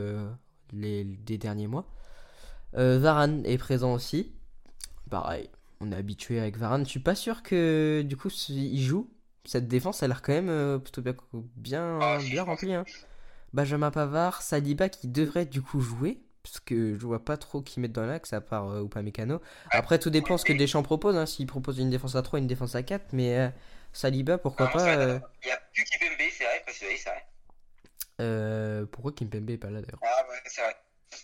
les, 0.72 1.04
des 1.04 1.38
derniers 1.38 1.68
mois. 1.68 1.86
Varane 2.72 3.44
est 3.46 3.58
présent 3.58 3.92
aussi. 3.92 4.32
Pareil, 5.10 5.48
on 5.80 5.92
est 5.92 5.96
habitué 5.96 6.40
avec 6.40 6.56
Varane. 6.56 6.84
Je 6.84 6.90
suis 6.90 7.00
pas 7.00 7.14
sûr 7.14 7.42
que 7.42 8.02
du 8.04 8.16
coup 8.16 8.28
il 8.48 8.82
joue. 8.82 9.10
Cette 9.44 9.68
défense, 9.68 10.02
elle 10.02 10.10
a 10.10 10.14
l'air 10.14 10.22
quand 10.22 10.32
même 10.32 10.50
euh, 10.50 10.78
plutôt 10.78 11.00
bien, 11.00 11.14
bien, 11.56 11.98
Ah, 12.02 12.18
bien 12.18 12.42
remplie. 12.42 12.74
hein. 12.74 12.84
Benjamin 13.54 13.90
Pavard, 13.90 14.42
Saliba 14.42 14.88
qui 14.90 15.08
devrait 15.08 15.46
du 15.46 15.62
coup 15.62 15.80
jouer, 15.80 16.20
parce 16.42 16.60
que 16.60 16.94
je 16.94 17.06
vois 17.06 17.24
pas 17.24 17.38
trop 17.38 17.62
qui 17.62 17.80
mettre 17.80 17.94
dans 17.94 18.04
l'axe 18.04 18.34
à 18.34 18.42
part 18.42 18.68
euh, 18.68 18.82
Upamecano. 18.84 19.40
Après, 19.70 19.98
tout 19.98 20.10
dépend 20.10 20.36
ce 20.36 20.44
que 20.44 20.52
Deschamps 20.52 20.82
propose. 20.82 21.16
Hein, 21.16 21.24
S'il 21.24 21.46
propose 21.46 21.78
une 21.78 21.88
défense 21.88 22.14
à 22.14 22.22
3, 22.22 22.38
une 22.40 22.46
défense 22.46 22.74
à 22.74 22.82
4, 22.82 23.06
mais 23.14 23.38
euh, 23.38 23.48
Saliba, 23.94 24.36
pourquoi 24.36 24.66
Non, 24.66 24.72
pas 24.72 24.78
vrai, 24.96 24.96
euh. 25.06 25.18
Il 25.42 25.46
n'y 25.46 25.52
a 25.52 25.60
plus 25.72 25.84
Kipembe, 25.84 26.10
c'est 26.30 26.44
vrai, 26.44 26.62
parce 26.66 26.78
que 26.78 26.84
oui, 26.84 26.94
c'est 26.98 27.08
vrai. 27.08 27.26
euh, 28.20 28.84
Pourquoi 28.86 29.12
Kimpembe 29.12 29.48
est 29.50 29.56
pas 29.58 29.70
là 29.70 29.80
d'ailleurs? 29.80 30.00
Ah 30.02 30.26
ouais, 30.28 30.36
c'est 30.46 30.60
vrai. 30.60 30.76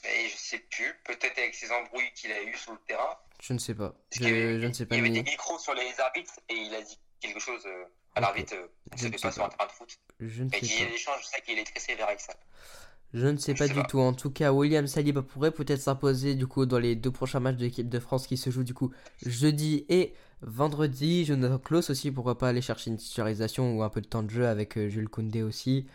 Mais 0.05 0.29
je 0.29 0.37
sais 0.37 0.59
plus. 0.71 0.95
Peut-être 1.05 1.39
avec 1.39 1.55
ses 1.55 1.71
embrouilles 1.73 2.13
qu'il 2.15 2.31
a 2.33 2.43
eues 2.43 2.57
sur 2.57 2.73
le 2.73 2.79
terrain. 2.87 3.17
Je 3.43 3.53
ne 3.53 3.59
sais 3.59 3.75
pas. 3.75 3.95
Je, 4.13 4.25
avait- 4.25 4.59
ne 4.69 4.73
sais 4.73 4.87
pas. 4.87 4.95
Il 4.95 4.99
y 4.99 5.01
avait 5.01 5.09
mais 5.11 5.23
des 5.23 5.31
micros 5.31 5.59
sur 5.59 5.75
les 5.75 5.99
arbitres 6.01 6.39
et 6.49 6.55
il 6.55 6.75
a 6.75 6.83
dit 6.83 6.99
quelque 7.21 7.41
chose 7.41 7.63
euh, 7.67 7.85
à 8.15 8.21
l'arbitre. 8.21 8.55
euh, 8.55 8.67
Je 8.97 9.03
ça 9.03 9.09
ne 9.09 9.13
sais 9.17 9.19
pas 9.23 9.33
sur 9.33 9.45
un 9.45 9.49
pas. 9.49 9.57
terrain 9.57 9.67
de 9.69 9.73
foot. 9.73 9.99
Je 10.21 10.43
ne 10.43 10.49
Et 10.49 10.65
sais 10.65 10.85
pas. 10.85 11.19
je 11.21 11.27
sais 11.27 11.41
qu'il 11.43 11.59
est 11.59 11.65
très 11.65 11.81
sévère 11.81 12.07
avec 12.09 12.21
ça. 12.21 12.35
Je 13.15 13.27
ne 13.29 13.37
sais 13.37 13.55
Je 13.55 13.59
pas 13.59 13.67
sais 13.69 13.75
du 13.75 13.81
pas. 13.81 13.87
tout. 13.87 14.01
En 14.01 14.13
tout 14.13 14.31
cas, 14.31 14.53
William 14.53 14.87
Saliba 14.87 15.23
pourrait 15.23 15.53
peut-être 15.53 15.81
s'imposer 15.81 16.35
du 16.35 16.47
coup 16.47 16.67
dans 16.67 16.79
les 16.79 16.97
deux 16.97 17.13
prochains 17.13 17.41
matchs 17.41 17.57
de 17.57 17.63
l'équipe 17.65 17.89
de 17.89 18.01
France 18.01 18.27
qui 18.27 18.37
se 18.37 18.51
jouent 18.51 18.65
du 18.65 18.75
coup 18.75 18.93
jeudi 19.25 19.87
et 19.89 20.15
vendredi. 20.43 21.25
Jonathan 21.25 21.59
Klaus 21.59 21.91
aussi, 21.91 22.11
pourquoi 22.11 22.39
pas 22.39 22.49
aller 22.49 22.61
chercher 22.63 22.91
une 22.91 22.97
titularisation 22.97 23.77
ou 23.77 23.83
un 23.83 23.89
peu 23.89 24.01
de 24.01 24.07
temps 24.07 24.23
de 24.23 24.31
jeu 24.31 24.47
avec 24.47 24.77
euh, 24.77 24.89
Jules 24.89 25.09
Koundé 25.09 25.43
aussi. 25.43 25.87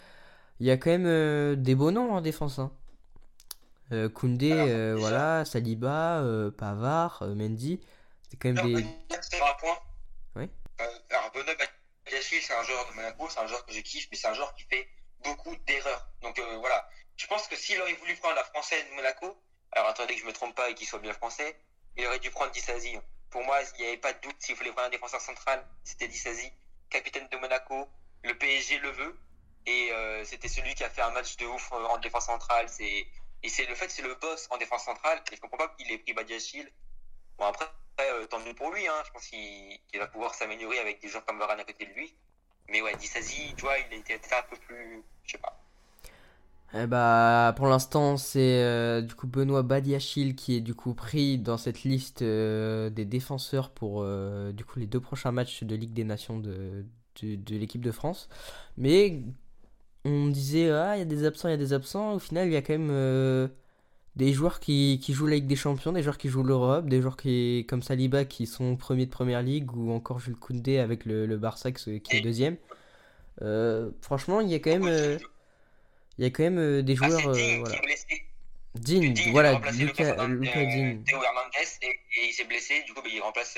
Il 0.62 0.68
y 0.68 0.72
a 0.72 0.78
quand 0.78 0.89
même 0.91 1.05
euh, 1.05 1.55
des 1.55 1.76
beaux 1.76 1.91
noms 1.91 2.12
en 2.14 2.22
défense. 2.22 2.60
hein. 2.60 2.72
Euh, 3.91 4.09
Koundé, 4.09 4.51
Alors, 4.51 4.67
euh, 4.67 4.95
voilà, 4.97 5.45
Saliba, 5.45 6.19
euh, 6.19 6.51
Pavard, 6.51 7.23
Mendy. 7.23 7.79
C'est 8.29 8.37
quand 8.37 8.53
même 8.53 8.75
des. 8.75 8.85
c'est 9.21 9.41
un 9.41 9.53
point. 9.55 9.79
Oui. 10.35 10.49
Alors, 11.09 11.31
c'est 12.21 12.53
un 12.53 12.63
joueur 12.63 12.89
de 12.89 12.95
Monaco, 12.95 13.27
c'est 13.29 13.39
un 13.39 13.47
joueur 13.47 13.65
que 13.65 13.73
je 13.73 13.79
kiffe, 13.79 14.07
mais 14.11 14.17
c'est 14.17 14.27
un 14.27 14.33
joueur 14.33 14.53
qui 14.55 14.63
fait 14.63 14.87
beaucoup 15.23 15.55
d'erreurs. 15.67 16.07
Donc 16.21 16.39
voilà, 16.59 16.87
je 17.17 17.27
pense 17.27 17.47
que 17.47 17.55
s'il 17.55 17.79
aurait 17.81 17.93
voulu 17.93 18.15
prendre 18.15 18.35
la 18.35 18.43
française 18.43 18.83
de 18.89 18.95
Monaco, 18.95 19.35
alors 19.71 19.89
attendez 19.89 20.15
que 20.15 20.21
je 20.21 20.25
me 20.25 20.33
trompe 20.33 20.55
pas 20.55 20.69
et 20.69 20.73
qu'il 20.73 20.87
soit 20.87 20.99
bien 20.99 21.13
français, 21.13 21.59
il 21.97 22.05
aurait 22.07 22.19
dû 22.19 22.29
prendre 22.31 22.51
Dissasi. 22.51 22.97
Pour 23.29 23.43
moi, 23.43 23.59
il 23.77 23.81
n'y 23.81 23.87
avait 23.87 23.97
pas 23.97 24.13
de 24.13 24.19
doute 24.21 24.35
s'il 24.39 24.55
voulait 24.55 24.71
prendre 24.71 24.87
un 24.87 24.91
défenseur 24.91 25.21
central, 25.21 25.63
c'était 25.83 26.07
Dissasi, 26.07 26.51
capitaine 26.89 27.27
de 27.31 27.37
Monaco, 27.37 27.87
le 28.23 28.37
PSG 28.37 28.79
le 28.79 28.91
veut, 28.91 29.19
et 29.65 29.91
euh, 29.91 30.23
c'était 30.25 30.47
celui 30.47 30.73
qui 30.73 30.83
a 30.83 30.89
fait 30.89 31.01
un 31.01 31.11
match 31.11 31.37
de 31.37 31.45
ouf 31.45 31.71
en 31.71 31.97
défense 31.99 32.25
centrale. 32.25 32.67
C'est 32.69 33.05
et 33.43 33.49
c'est 33.49 33.65
le 33.65 33.75
fait, 33.75 33.89
c'est 33.89 34.01
le 34.01 34.15
boss 34.15 34.47
en 34.51 34.57
défense 34.57 34.83
centrale. 34.83 35.19
Et 35.31 35.35
je 35.35 35.41
comprends 35.41 35.57
pas 35.57 35.75
qu'il 35.77 35.91
ait 35.91 35.97
pris 35.97 36.13
Badiachil. 36.13 36.69
Bon 37.37 37.45
après, 37.45 37.65
euh, 38.01 38.25
tant 38.27 38.39
mieux 38.39 38.53
pour 38.53 38.71
lui. 38.71 38.87
Hein. 38.87 39.01
Je 39.05 39.11
pense 39.11 39.27
qu'il 39.27 39.99
va 39.99 40.07
pouvoir 40.07 40.33
s'améliorer 40.33 40.79
avec 40.79 41.01
des 41.01 41.07
joueurs 41.07 41.25
comme 41.25 41.39
Varane 41.39 41.59
à 41.59 41.63
côté 41.63 41.85
de 41.85 41.91
lui. 41.91 42.13
Mais 42.69 42.81
ouais, 42.81 42.95
Dissasi, 42.97 43.53
tu 43.55 43.63
vois, 43.63 43.77
il 43.79 43.97
était 43.97 44.17
peut-être 44.17 44.33
un 44.37 44.49
peu 44.49 44.57
plus, 44.57 45.03
je 45.23 45.31
sais 45.31 45.37
pas. 45.37 45.57
Eh 46.75 46.85
bah, 46.85 47.53
pour 47.57 47.65
l'instant, 47.65 48.17
c'est 48.17 48.61
euh, 48.61 49.01
du 49.01 49.15
coup 49.15 49.25
Benoît 49.25 49.63
Badiachil 49.63 50.35
qui 50.35 50.55
est 50.55 50.61
du 50.61 50.75
coup 50.75 50.93
pris 50.93 51.39
dans 51.39 51.57
cette 51.57 51.81
liste 51.81 52.21
euh, 52.21 52.91
des 52.91 53.05
défenseurs 53.05 53.71
pour 53.71 54.05
du 54.53 54.65
coup 54.65 54.77
les 54.77 54.85
deux 54.85 54.99
prochains 54.99 55.31
matchs 55.31 55.63
de 55.63 55.75
Ligue 55.75 55.93
des 55.93 56.03
Nations 56.03 56.37
de, 56.37 56.85
de, 57.23 57.35
de 57.35 57.55
l'équipe 57.57 57.81
de 57.81 57.91
France. 57.91 58.29
Mais 58.77 59.23
on 60.06 60.28
disait, 60.28 60.70
ah, 60.72 60.95
il 60.95 61.00
y 61.00 61.02
a 61.02 61.06
des 61.06 61.26
absents, 61.26 61.47
il 61.47 61.52
y 61.52 61.54
a 61.54 61.58
des 61.58 61.74
absents. 61.74 62.14
Au 62.14 62.20
final, 62.20 62.47
il 62.47 62.54
y 62.54 62.58
a 62.58 62.62
quand 62.62 62.74
même 62.74 62.89
euh, 62.91 63.47
des 64.16 64.34
joueurs 64.34 64.60
qui, 64.60 65.00
qui 65.02 65.14
jouent 65.14 65.28
la 65.28 65.36
Ligue 65.36 65.47
des 65.47 65.56
Champions, 65.56 65.91
des 65.91 66.04
joueurs 66.04 66.18
qui 66.18 66.30
jouent 66.30 66.43
l'Europe, 66.43 66.88
des 66.88 67.02
joueurs 67.02 67.18
qui, 67.18 67.66
comme 67.70 67.82
Saliba 67.84 68.26
qui 68.26 68.47
sont 68.47 68.76
premiers 68.76 69.06
de 69.06 69.12
première 69.12 69.41
ligue 69.41 69.72
ou 69.76 69.91
encore 69.91 70.20
Jules 70.20 70.36
Koundé 70.36 70.78
avec 70.80 71.06
le, 71.06 71.26
le 71.26 71.38
Barça 71.38 71.72
qui 71.72 72.02
est- 72.12 72.22
deuxième. 72.22 72.58
Euh, 73.41 73.91
franchement, 74.02 74.41
il 74.41 74.50
y 74.50 74.56
a 74.56 74.60
quand 74.60 74.72
même. 74.72 74.86
euh, 74.88 75.18
il 76.18 76.24
y 76.24 76.28
a 76.28 76.30
quand 76.32 76.43
même 76.43 76.82
des 76.82 76.97
Ah, 77.02 77.08
joueurs. 77.10 77.28
euh, 77.30 77.34
Digne 77.34 77.60
voilà. 77.62 77.76
Digne, 78.76 79.14
Digne 79.14 79.32
voilà, 79.32 79.54
Lucas, 79.72 80.28
Lucas 80.28 80.66
Digne. 80.66 81.04
Théo 81.04 81.18
Hernandez 81.24 81.70
et, 81.82 81.86
et 81.88 82.28
il 82.28 82.34
s'est 82.34 82.43
blessé, 82.45 82.84
du 82.86 82.93
coup 82.93 83.02
bah, 83.02 83.10
il 83.12 83.20
remplace. 83.22 83.58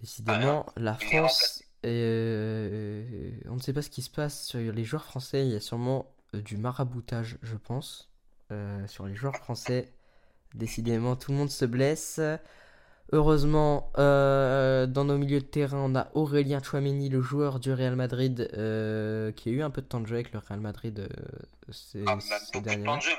Décidément, 0.00 0.66
la 0.76 0.98
il 1.00 1.06
est 1.06 1.08
France, 1.18 1.62
euh, 1.84 3.30
on 3.48 3.54
ne 3.56 3.60
sait 3.60 3.72
pas 3.72 3.82
ce 3.82 3.90
qui 3.90 4.02
se 4.02 4.10
passe 4.10 4.46
sur 4.46 4.60
les 4.60 4.84
joueurs 4.84 5.04
français. 5.04 5.46
Il 5.46 5.52
y 5.52 5.56
a 5.56 5.60
sûrement 5.60 6.06
euh, 6.34 6.40
du 6.40 6.56
maraboutage, 6.56 7.38
je 7.42 7.56
pense, 7.56 8.10
euh, 8.52 8.86
sur 8.86 9.06
les 9.06 9.14
joueurs 9.14 9.36
français. 9.36 9.90
Décidément, 10.54 11.16
tout 11.16 11.30
le 11.32 11.38
monde 11.38 11.50
se 11.50 11.64
blesse. 11.64 12.20
Heureusement, 13.12 13.90
euh, 13.98 14.86
dans 14.86 15.04
nos 15.04 15.18
milieux 15.18 15.40
de 15.40 15.44
terrain, 15.44 15.78
on 15.78 15.96
a 15.96 16.08
Aurélien 16.14 16.62
Chouameni, 16.62 17.08
le 17.08 17.20
joueur 17.20 17.58
du 17.58 17.72
Real 17.72 17.96
Madrid, 17.96 18.48
euh, 18.56 19.32
qui 19.32 19.48
a 19.48 19.52
eu 19.52 19.62
un 19.62 19.70
peu 19.70 19.80
de 19.82 19.86
temps 19.86 20.00
de 20.00 20.06
jeu 20.06 20.14
avec 20.14 20.32
le 20.32 20.38
Real 20.38 20.60
Madrid 20.60 21.00
euh, 21.00 21.08
ces, 21.72 22.04
Ah, 22.06 22.18
ces 22.20 22.60
derniers 22.60 22.84
matchs. 22.84 23.16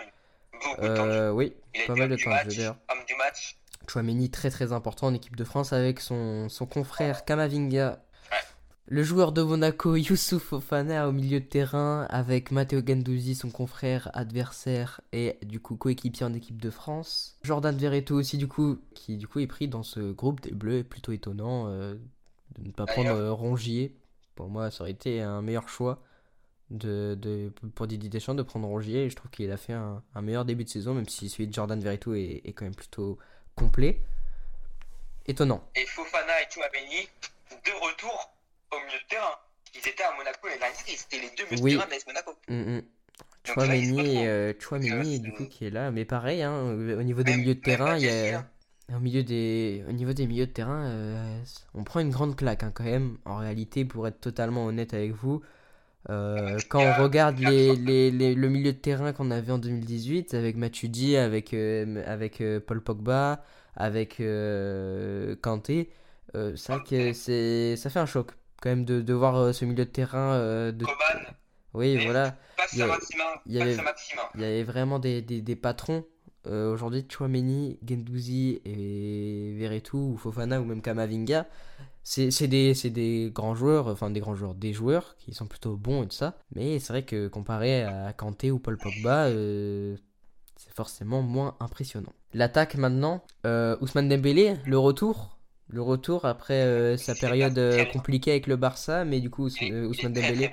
oui, 1.33 1.53
Il 1.75 1.85
pas 1.87 1.95
mal 1.95 2.09
de 2.09 2.15
temps 2.15 2.31
de 2.31 2.49
jeu 2.49 2.57
d'ailleurs. 2.57 2.77
Chouameni 3.87 4.29
très 4.29 4.49
très 4.49 4.71
important 4.71 5.07
en 5.07 5.13
équipe 5.13 5.35
de 5.35 5.43
France 5.43 5.73
avec 5.73 5.99
son, 5.99 6.47
son 6.47 6.65
confrère 6.65 7.25
Kamavinga. 7.25 7.99
Le 8.93 9.03
joueur 9.03 9.31
de 9.31 9.41
Monaco 9.41 9.95
Youssouf 9.95 10.43
Fofana 10.43 11.07
au 11.07 11.13
milieu 11.13 11.39
de 11.39 11.45
terrain 11.45 12.05
avec 12.09 12.51
Matteo 12.51 12.81
Gandouzi, 12.81 13.35
son 13.35 13.49
confrère, 13.49 14.09
adversaire 14.13 14.99
et 15.13 15.37
du 15.43 15.61
coup 15.61 15.77
coéquipier 15.77 16.25
en 16.25 16.33
équipe 16.33 16.61
de 16.61 16.69
France. 16.69 17.37
Jordan 17.43 17.73
Verreto 17.77 18.15
aussi 18.15 18.37
du 18.37 18.49
coup 18.49 18.79
qui 18.93 19.15
du 19.15 19.29
coup 19.29 19.39
est 19.39 19.47
pris 19.47 19.69
dans 19.69 19.83
ce 19.83 20.11
groupe 20.11 20.41
des 20.41 20.51
Bleus, 20.51 20.83
plutôt 20.83 21.13
étonnant 21.13 21.67
euh, 21.69 21.95
de 22.59 22.67
ne 22.67 22.71
pas 22.73 22.85
prendre 22.85 23.11
euh, 23.11 23.31
Rongier. 23.31 23.95
Pour 24.35 24.49
moi 24.49 24.69
ça 24.71 24.81
aurait 24.83 24.91
été 24.91 25.21
un 25.21 25.41
meilleur 25.41 25.69
choix 25.69 26.03
de, 26.69 27.15
de- 27.17 27.53
pour 27.75 27.87
Didier 27.87 28.09
Deschamps 28.09 28.35
de 28.35 28.43
prendre 28.43 28.67
Rongier 28.67 29.05
et 29.05 29.09
je 29.09 29.15
trouve 29.15 29.31
qu'il 29.31 29.49
a 29.53 29.57
fait 29.57 29.71
un, 29.73 30.03
un 30.15 30.21
meilleur 30.21 30.43
début 30.43 30.65
de 30.65 30.69
saison 30.69 30.93
même 30.93 31.07
si 31.07 31.29
celui 31.29 31.47
de 31.47 31.53
Jordan 31.53 31.79
Verreto 31.79 32.13
est, 32.13 32.41
est 32.43 32.51
quand 32.51 32.65
même 32.65 32.75
plutôt 32.75 33.17
complet. 33.55 34.01
Étonnant. 35.27 35.63
Et 35.77 35.85
Fofana 35.85 36.41
et 36.41 36.47
Chouameni, 36.51 37.07
de 37.51 37.71
retour 37.87 38.33
au 38.71 38.77
milieu 38.85 38.99
de 38.99 39.07
terrain. 39.09 39.35
Ils 39.73 39.87
étaient 39.87 40.03
à 40.03 40.15
Monaco 40.17 40.47
l'année 40.47 40.59
dernière, 40.59 40.79
et 40.87 40.95
c'était 40.97 41.19
les 41.19 41.31
deux 41.37 41.45
milieux 41.49 41.63
Oui. 41.63 41.71
de 41.73 41.77
terrain 41.77 41.87
de 41.87 41.91
l'AS 41.93 42.07
Monaco. 42.07 42.31
Mm, 42.49 42.55
mm. 42.77 42.81
Là, 43.57 43.75
ils 43.75 43.85
se 43.85 43.89
Chouameni, 43.93 44.27
euh, 44.27 44.53
Chouameni, 44.59 45.19
du 45.19 45.31
coup 45.33 45.45
qui 45.45 45.65
est 45.65 45.69
là, 45.71 45.89
mais 45.91 46.05
pareil, 46.05 46.43
hein, 46.43 46.53
au 46.61 47.01
niveau 47.03 47.23
des 47.23 47.31
Même- 47.31 47.39
milieux 47.41 47.55
de 47.55 47.59
terrain, 47.61 47.97
il 47.97 48.03
y 48.03 48.07
Badiachil, 48.07 48.35
a, 48.35 48.39
hein. 48.39 48.97
au 48.97 48.99
milieu 48.99 49.23
des, 49.23 49.83
au 49.87 49.91
niveau 49.93 50.13
des 50.13 50.27
milieux 50.27 50.45
de 50.45 50.51
terrain, 50.51 50.83
euh, 50.85 51.41
on 51.73 51.83
prend 51.83 52.01
une 52.01 52.11
grande 52.11 52.35
claque 52.35 52.63
hein, 52.63 52.71
quand 52.73 52.83
même. 52.83 53.17
En 53.25 53.37
réalité, 53.37 53.83
pour 53.85 54.07
être 54.07 54.19
totalement 54.21 54.65
honnête 54.67 54.93
avec 54.93 55.13
vous, 55.13 55.41
euh, 56.09 56.59
quand 56.69 56.81
on 56.81 57.01
regarde 57.03 57.39
les, 57.39 57.75
les, 57.75 58.11
les- 58.11 58.35
le 58.35 58.49
milieu 58.49 58.73
de 58.73 58.77
terrain 58.77 59.11
qu'on 59.13 59.31
avait 59.31 59.51
en 59.51 59.57
2018 59.57 60.33
avec 60.35 60.55
Matuidi, 60.55 61.15
avec 61.17 61.53
euh, 61.55 62.03
avec 62.05 62.43
Paul 62.67 62.81
Pogba, 62.81 63.43
avec 63.75 64.21
Kanté, 65.41 65.89
vrai 66.33 66.77
que 66.87 67.13
c'est, 67.13 67.75
ça 67.75 67.89
fait 67.89 67.99
un 67.99 68.05
choc 68.05 68.31
quand 68.61 68.69
même 68.69 68.85
de, 68.85 69.01
de 69.01 69.13
voir 69.13 69.35
euh, 69.35 69.51
ce 69.51 69.65
milieu 69.65 69.83
de 69.85 69.89
terrain 69.89 70.33
euh, 70.35 70.71
de, 70.71 70.85
Coman, 70.85 71.25
oui 71.73 71.97
voilà. 72.05 72.37
il 72.73 72.77
y 72.79 72.81
il 73.47 73.61
avait- 73.61 73.75
Saint-Maximin. 73.75 74.21
Il 74.35 74.41
y 74.41 74.45
avait 74.45 74.63
vraiment 74.63 74.99
des, 74.99 75.21
des, 75.21 75.41
des 75.41 75.55
patrons. 75.57 76.05
Euh, 76.47 76.73
Aujourd'hui, 76.73 77.05
Chouameni, 77.07 77.77
Gendouzi 77.87 78.61
et 78.65 79.53
Verretou 79.59 80.13
ou 80.13 80.17
Fofana 80.17 80.59
ou 80.59 80.65
même 80.65 80.81
Kamavinga, 80.81 81.45
c'est 82.03 82.47
des, 82.47 82.73
des 82.73 83.31
grands 83.33 83.53
joueurs, 83.53 83.87
enfin 83.87 84.09
des 84.09 84.19
grands 84.21 84.33
joueurs, 84.35 84.55
des 84.55 84.73
joueurs 84.73 85.15
qui 85.17 85.33
sont 85.35 85.45
plutôt 85.45 85.75
bons 85.77 86.01
et 86.03 86.07
tout 86.07 86.15
ça. 86.15 86.35
Mais 86.55 86.79
c'est 86.79 86.93
vrai 86.93 87.03
que 87.03 87.27
comparé 87.27 87.83
à 87.83 88.11
Kanté 88.13 88.49
ou 88.49 88.57
Paul 88.57 88.77
Pogba, 88.77 89.25
euh, 89.27 89.95
c'est 90.57 90.73
forcément 90.73 91.21
moins 91.21 91.55
impressionnant. 91.59 92.13
L'attaque 92.33 92.73
maintenant, 92.75 93.23
euh, 93.45 93.77
Ousmane 93.81 94.09
Dembélé, 94.09 94.55
le 94.65 94.79
retour. 94.79 95.37
Le 95.71 95.81
retour 95.81 96.25
après 96.25 96.61
euh, 96.61 96.97
sa 96.97 97.15
C'est 97.15 97.21
période 97.21 97.57
euh, 97.57 97.85
compliquée 97.85 98.31
avec 98.31 98.47
le 98.47 98.57
Barça, 98.57 99.05
mais 99.05 99.21
du 99.21 99.29
coup 99.29 99.47
euh, 99.47 99.87
Ousmane 99.87 100.11
Dembélé 100.11 100.51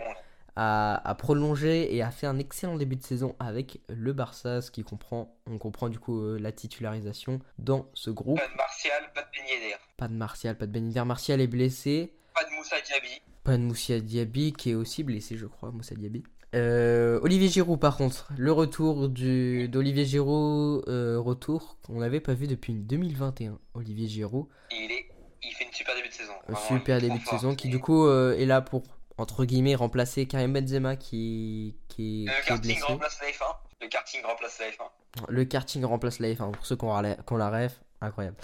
a, 0.55 1.01
a 1.09 1.15
prolongé 1.17 1.95
et 1.95 2.03
a 2.03 2.11
fait 2.13 2.29
un 2.29 2.39
excellent 2.39 2.77
début 2.77 2.95
de 2.95 3.03
saison 3.03 3.35
avec 3.41 3.81
le 3.89 4.13
Barça, 4.13 4.61
ce 4.61 4.71
qui 4.71 4.85
comprend, 4.85 5.37
on 5.51 5.59
comprend 5.59 5.89
du 5.89 5.99
coup 5.99 6.21
euh, 6.21 6.39
la 6.39 6.53
titularisation 6.53 7.41
dans 7.59 7.89
ce 7.95 8.11
groupe. 8.11 8.39
Pas 8.39 8.47
de 8.49 8.57
Martial, 8.57 9.03
pas 9.13 9.23
de 9.23 9.27
Ben 9.33 9.45
Yedder, 9.49 9.77
Pas 9.97 10.09
de 10.09 10.15
Martial, 10.15 10.57
pas 10.57 10.67
de 10.67 10.73
Ben 10.73 10.87
Yedder. 10.87 11.05
Martial 11.05 11.41
est 11.41 11.47
blessé. 11.49 12.13
pas 12.35 12.45
de 12.45 12.51
Moussa 12.51 12.77
Diaby. 12.81 13.23
Pas 13.43 13.57
de 13.57 13.63
Moussa 13.63 13.99
Diaby 13.99 14.53
qui 14.53 14.71
est 14.71 14.75
aussi 14.75 15.03
blessé, 15.03 15.37
je 15.37 15.47
crois, 15.47 15.73
Moussa 15.73 15.97
Diaby. 15.97 16.23
Euh, 16.55 17.21
Olivier 17.23 17.49
Giroud, 17.49 17.79
par 17.79 17.97
contre, 17.97 18.29
le 18.37 18.53
retour 18.53 19.09
du, 19.09 19.69
d'Olivier 19.69 20.07
Giroud, 20.07 20.83
euh, 20.89 21.21
retour 21.21 21.77
qu'on 21.83 22.01
n'avait 22.01 22.21
pas 22.21 22.35
vu 22.35 22.47
depuis 22.47 22.73
2021. 22.73 23.59
Olivier 23.75 24.09
Giroud, 24.09 24.47
Il, 24.71 24.91
est, 24.91 25.08
il 25.43 25.53
fait 25.55 25.65
une 25.65 25.73
super 25.73 25.95
début 25.95 26.09
de 26.09 26.15
saison. 26.15 26.33
un 26.49 26.53
Vraiment, 26.53 26.67
super 26.81 27.01
début 27.01 27.19
de 27.19 27.23
fort. 27.25 27.39
saison, 27.41 27.55
qui 27.55 27.69
du 27.69 27.79
coup 27.81 28.07
euh, 28.07 28.37
est 28.39 28.47
là 28.47 28.61
pour, 28.61 28.83
entre 29.17 29.45
guillemets, 29.45 29.75
remplacer 29.75 30.27
Karim 30.27 30.53
Benzema 30.53 30.97
qui, 30.97 31.77
qui, 31.89 32.27
Le 32.27 32.33
qui 32.33 32.39
est 32.39 32.45
karting 32.49 32.61
blessé. 32.77 32.83
remplace 32.83 33.19
la 33.21 33.29
F1. 33.29 33.57
Le 33.81 33.89
karting 33.89 34.23
remplace 34.25 34.59
la 34.59 34.67
F1. 34.67 34.91
Le 35.29 35.45
karting 35.45 35.85
remplace 35.85 36.19
la 36.21 36.29
F1 36.29 36.51
pour 36.53 36.67
ceux 36.67 36.77
qui 36.77 36.85
ont 36.85 37.01
la, 37.01 37.15
qui 37.15 37.33
ont 37.33 37.37
la 37.37 37.51
ref, 37.51 37.81
incroyable. 38.01 38.37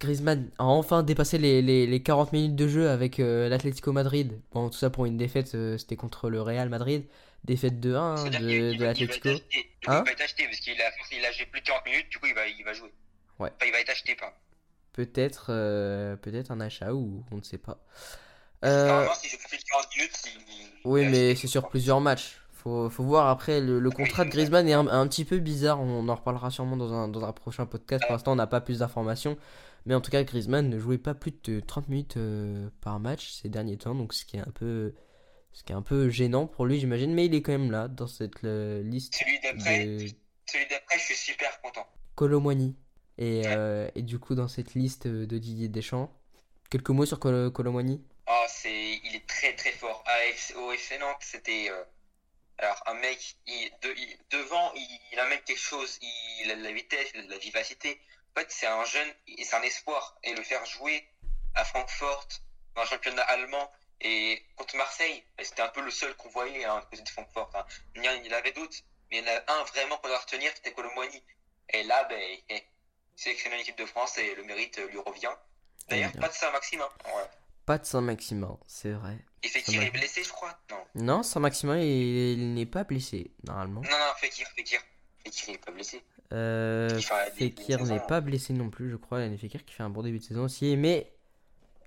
Griezmann 0.00 0.50
a 0.58 0.64
enfin 0.64 1.02
dépassé 1.02 1.38
les, 1.38 1.62
les, 1.62 1.86
les 1.86 2.02
40 2.02 2.32
minutes 2.32 2.56
de 2.56 2.68
jeu 2.68 2.90
avec 2.90 3.20
euh, 3.20 3.48
l'Atlético 3.48 3.92
Madrid. 3.92 4.38
Bon, 4.52 4.68
tout 4.68 4.76
ça 4.76 4.90
pour 4.90 5.06
une 5.06 5.16
défaite, 5.16 5.54
euh, 5.54 5.78
c'était 5.78 5.96
contre 5.96 6.28
le 6.30 6.42
Real 6.42 6.68
Madrid. 6.68 7.06
Défaite 7.44 7.74
2-1 7.74 7.94
hein, 7.96 8.16
C'est-à-dire 8.16 8.40
de, 8.40 8.46
qu'il- 8.48 8.56
il 8.56 8.60
de 8.62 8.66
va- 8.66 8.72
il 8.74 8.78
va 8.80 8.86
l'Atlético. 8.86 9.28
être 9.28 9.34
acheté. 9.36 9.70
Hein 9.86 10.02
il 10.02 10.06
va 10.06 10.12
être 10.12 10.20
acheté 10.22 10.44
parce 10.44 10.58
qu'il 10.60 10.80
a, 10.80 10.90
il 11.12 11.24
a 11.24 11.30
joué 11.32 11.46
plus 11.46 11.60
de 11.60 11.66
40 11.66 11.84
minutes, 11.86 12.08
du 12.10 12.18
coup 12.18 12.26
il 12.26 12.34
va, 12.34 12.46
il 12.46 12.64
va 12.64 12.72
jouer. 12.72 12.92
Ouais. 13.38 13.50
Enfin, 13.54 13.66
il 13.66 13.72
va 13.72 13.80
être 13.80 13.90
acheté, 13.90 14.14
pas. 14.14 14.32
Peut-être 14.94 15.46
euh, 15.50 16.16
peut-être 16.16 16.50
un 16.52 16.60
achat 16.60 16.94
ou 16.94 17.24
on 17.32 17.36
ne 17.36 17.42
sait 17.42 17.58
pas. 17.58 17.78
Euh, 18.64 18.86
Normalement, 18.86 19.14
s'il 19.14 19.28
joue 19.28 19.36
plus 19.48 19.58
de 19.58 19.64
40 19.64 19.86
minutes, 19.96 20.22
il. 20.24 20.88
oui, 20.88 21.06
mais 21.08 21.34
c'est 21.34 21.48
sur 21.48 21.68
plusieurs 21.68 22.00
matchs. 22.00 22.40
Faut, 22.52 22.88
faut 22.88 23.02
voir 23.02 23.28
après, 23.28 23.60
le, 23.60 23.78
le 23.80 23.90
contrat 23.90 24.24
de 24.24 24.30
Griezmann 24.30 24.66
est 24.68 24.72
un, 24.72 24.86
un 24.86 25.06
petit 25.08 25.26
peu 25.26 25.38
bizarre, 25.38 25.80
on 25.82 26.08
en 26.08 26.14
reparlera 26.14 26.50
sûrement 26.50 26.76
dans 26.78 26.94
un, 26.94 27.08
dans 27.08 27.22
un 27.24 27.32
prochain 27.32 27.66
podcast, 27.66 28.04
pour 28.06 28.12
l'instant 28.14 28.32
on 28.32 28.36
n'a 28.36 28.46
pas 28.46 28.62
plus 28.62 28.78
d'informations, 28.78 29.36
mais 29.84 29.94
en 29.94 30.00
tout 30.00 30.10
cas 30.10 30.22
Griezmann 30.22 30.70
ne 30.70 30.78
jouait 30.78 30.96
pas 30.96 31.12
plus 31.12 31.34
de 31.44 31.60
30 31.60 31.88
minutes 31.90 32.16
euh, 32.16 32.70
par 32.80 33.00
match 33.00 33.32
ces 33.32 33.50
derniers 33.50 33.76
temps, 33.76 33.94
donc 33.94 34.14
ce 34.14 34.24
qui 34.24 34.38
est 34.38 34.40
un 34.40 34.50
peu, 34.54 34.94
ce 35.52 35.62
qui 35.64 35.72
est 35.72 35.76
un 35.76 35.82
peu 35.82 36.08
gênant 36.08 36.46
pour 36.46 36.64
lui 36.64 36.80
j'imagine, 36.80 37.12
mais 37.12 37.26
il 37.26 37.34
est 37.34 37.42
quand 37.42 37.52
même 37.52 37.70
là 37.70 37.88
dans 37.88 38.06
cette 38.06 38.40
liste 38.42 39.14
Celui 39.14 39.40
d'après, 39.40 39.84
de 39.84 39.98
celui 40.46 40.66
d'après, 40.70 40.98
je 40.98 41.04
suis 41.04 41.16
super 41.16 41.60
content. 41.60 41.86
Colomwani. 42.14 42.76
Et, 43.18 43.42
euh, 43.46 43.88
et 43.94 44.02
du 44.02 44.18
coup 44.18 44.34
dans 44.34 44.48
cette 44.48 44.74
liste 44.74 45.06
de 45.06 45.38
Didier 45.38 45.68
Deschamps, 45.68 46.12
quelques 46.70 46.90
mots 46.90 47.06
sur 47.06 47.20
Colo 47.20 47.50
Colomwani 47.50 48.02
Oh, 48.26 48.44
c'est, 48.48 49.00
il 49.04 49.14
est 49.14 49.26
très 49.26 49.54
très 49.54 49.72
fort. 49.72 50.02
Au 50.56 50.72
FC 50.72 50.98
Nantes, 50.98 51.18
c'était. 51.20 51.68
euh, 51.70 51.84
alors, 52.58 52.82
un 52.86 52.94
mec, 52.94 53.36
il, 53.46 53.70
de- 53.82 53.94
il- 53.96 54.18
devant, 54.30 54.72
il, 54.74 55.00
il 55.12 55.18
amène 55.20 55.40
quelque 55.40 55.58
chose. 55.60 55.98
Il, 56.42 56.50
a 56.50 56.56
de 56.56 56.62
la 56.62 56.72
vitesse, 56.72 57.12
de 57.12 57.28
la 57.30 57.38
vivacité. 57.38 58.00
En 58.34 58.40
fait, 58.40 58.46
c'est 58.50 58.66
un 58.66 58.84
jeune 58.84 59.08
et 59.28 59.44
c'est 59.44 59.56
un 59.56 59.62
espoir. 59.62 60.16
Et 60.24 60.32
le 60.34 60.42
faire 60.42 60.64
jouer 60.64 61.06
à 61.54 61.64
Francfort, 61.64 62.26
dans 62.74 62.82
un 62.82 62.86
championnat 62.86 63.22
allemand, 63.22 63.70
et 64.00 64.42
contre 64.56 64.76
Marseille, 64.76 65.22
ben, 65.36 65.44
c'était 65.44 65.62
un 65.62 65.68
peu 65.68 65.82
le 65.82 65.90
seul 65.90 66.14
qu'on 66.16 66.28
voyait 66.30 66.64
hein, 66.64 66.80
côté 66.90 67.02
de 67.02 67.08
Francfort. 67.08 67.50
Hein. 67.54 67.64
Il 67.96 68.04
y 68.04 68.08
en 68.08 68.36
avait 68.36 68.52
d'autres, 68.52 68.76
mais 69.10 69.18
il 69.18 69.24
y 69.24 69.28
en 69.28 69.32
a 69.32 69.52
un 69.60 69.64
vraiment 69.64 69.96
qu'on 69.98 70.08
doit 70.08 70.18
retenir, 70.18 70.50
c'était 70.56 70.72
Colomboigny. 70.72 71.22
Et 71.72 71.82
là, 71.84 72.04
ben, 72.04 72.20
eh, 72.48 72.62
sélectionné 73.16 73.56
en 73.56 73.58
équipe 73.60 73.78
de 73.78 73.86
France 73.86 74.18
et 74.18 74.34
le 74.34 74.44
mérite 74.44 74.78
euh, 74.78 74.88
lui 74.90 74.98
revient. 74.98 75.28
D'ailleurs, 75.88 76.10
Bien. 76.12 76.20
pas 76.22 76.28
de 76.28 76.34
Saint-Maximin. 76.34 76.84
Ouais. 77.06 77.22
Pas 77.66 77.78
de 77.78 77.84
Saint-Maximin, 77.86 78.58
c'est 78.66 78.92
vrai. 78.92 79.18
Et 79.42 79.48
Fekir 79.48 79.82
est 79.82 79.90
blessé, 79.90 80.22
je 80.22 80.28
crois? 80.30 80.58
Non. 80.70 80.76
Non, 80.94 81.22
Saint-Maximin, 81.22 81.78
il, 81.78 82.38
il 82.38 82.54
n'est 82.54 82.66
pas 82.66 82.84
blessé, 82.84 83.30
normalement. 83.46 83.80
Non, 83.82 83.88
non, 83.90 84.12
Fekir, 84.18 84.46
Fekir. 84.56 84.80
Fekir, 85.24 85.48
il 85.48 85.54
est 85.54 85.58
pas 85.64 85.72
blessé. 85.72 86.02
Euh, 86.32 87.00
Fekir 87.38 87.84
n'est 87.84 88.00
pas 88.00 88.20
blessé 88.20 88.52
non 88.52 88.68
plus, 88.70 88.90
je 88.90 88.96
crois. 88.96 89.22
Il 89.22 89.32
y 89.32 89.34
a 89.34 89.38
Fekir 89.38 89.64
qui 89.64 89.74
fait 89.74 89.82
un 89.82 89.90
bon 89.90 90.02
début 90.02 90.18
de 90.18 90.24
saison 90.24 90.44
aussi. 90.44 90.76
Mais 90.76 91.12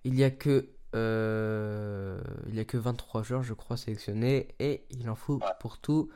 il 0.03 0.15
y 0.15 0.23
a 0.23 0.31
que, 0.31 0.69
euh, 0.95 2.19
il 2.49 2.55
y 2.55 2.59
a 2.59 2.65
que 2.65 2.77
23 2.77 3.23
joueurs, 3.23 3.43
je 3.43 3.53
crois, 3.53 3.77
sélectionnés. 3.77 4.47
Et 4.59 4.83
il 4.91 5.09
en 5.09 5.15
faut 5.15 5.35
Ouais. 5.35 5.45
pour 5.59 5.79
tout. 5.79 6.09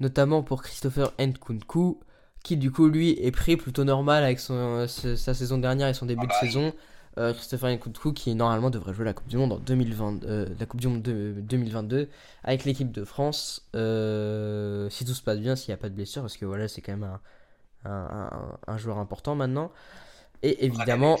Notamment 0.00 0.42
pour 0.42 0.62
Christopher 0.62 1.12
Nkunku, 1.18 2.00
qui 2.42 2.56
du 2.56 2.70
coup, 2.72 2.88
lui, 2.88 3.10
est 3.20 3.30
pris 3.30 3.56
plutôt 3.56 3.84
normal 3.84 4.24
avec 4.24 4.40
son, 4.40 4.86
sa 4.88 5.16
sa 5.16 5.34
saison 5.34 5.58
dernière 5.58 5.88
et 5.88 5.94
son 5.94 6.06
début 6.06 6.22
Ah 6.22 6.26
de 6.26 6.32
bah 6.32 6.40
oui. 6.44 6.50
saison. 6.50 6.74
Euh, 7.18 7.34
Christopher 7.34 7.70
Nkunku, 7.70 8.12
qui 8.14 8.34
normalement 8.34 8.70
devrait 8.70 8.94
jouer 8.94 9.04
la 9.04 9.12
Coupe 9.12 9.28
du 9.28 9.36
Monde 9.36 9.52
en 9.52 9.58
2020, 9.58 10.24
euh, 10.24 10.48
la 10.58 10.66
Coupe 10.66 10.80
du 10.80 10.88
Monde 10.88 11.02
de 11.02 11.34
2022 11.40 12.08
avec 12.42 12.64
l'équipe 12.64 12.90
de 12.90 13.04
France. 13.04 13.68
euh, 13.76 14.88
si 14.90 15.04
tout 15.04 15.12
se 15.14 15.22
passe 15.22 15.38
bien, 15.40 15.54
s'il 15.56 15.70
n'y 15.70 15.74
a 15.74 15.76
pas 15.78 15.90
de 15.90 15.94
blessure, 15.94 16.22
parce 16.22 16.36
que 16.38 16.46
voilà, 16.46 16.68
c'est 16.68 16.80
quand 16.80 16.92
même 16.92 17.04
un, 17.04 17.20
un, 17.84 17.90
un- 18.32 18.58
un 18.74 18.78
joueur 18.78 18.98
important 18.98 19.34
maintenant. 19.34 19.72
Et 20.42 20.64
évidemment. 20.66 21.18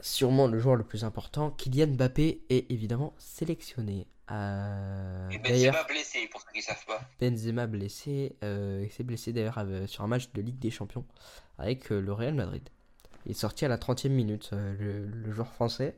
Sûrement 0.00 0.46
le 0.46 0.58
joueur 0.58 0.76
le 0.76 0.84
plus 0.84 1.04
important, 1.04 1.50
Kylian 1.50 1.88
Mbappé, 1.88 2.42
est 2.50 2.70
évidemment 2.70 3.14
sélectionné. 3.18 4.06
Euh, 4.30 5.28
Et 5.30 5.38
Benzema 5.38 5.84
blessé, 5.84 6.28
pour 6.30 6.40
ceux 6.42 6.52
qui 6.54 6.60
savent 6.62 6.84
pas. 6.86 7.00
Benzema 7.20 7.66
blessé, 7.66 8.36
euh, 8.44 8.82
il 8.84 8.90
s'est 8.92 9.02
blessé 9.04 9.32
d'ailleurs 9.32 9.56
euh, 9.58 9.86
sur 9.86 10.04
un 10.04 10.06
match 10.06 10.30
de 10.34 10.42
Ligue 10.42 10.58
des 10.58 10.70
Champions 10.70 11.04
avec 11.58 11.90
euh, 11.90 12.00
le 12.00 12.12
Real 12.12 12.34
Madrid. 12.34 12.68
Il 13.26 13.32
est 13.32 13.34
sorti 13.34 13.64
à 13.64 13.68
la 13.68 13.78
30e 13.78 14.10
minute, 14.10 14.50
le, 14.52 15.06
le 15.06 15.32
joueur 15.32 15.48
français. 15.52 15.96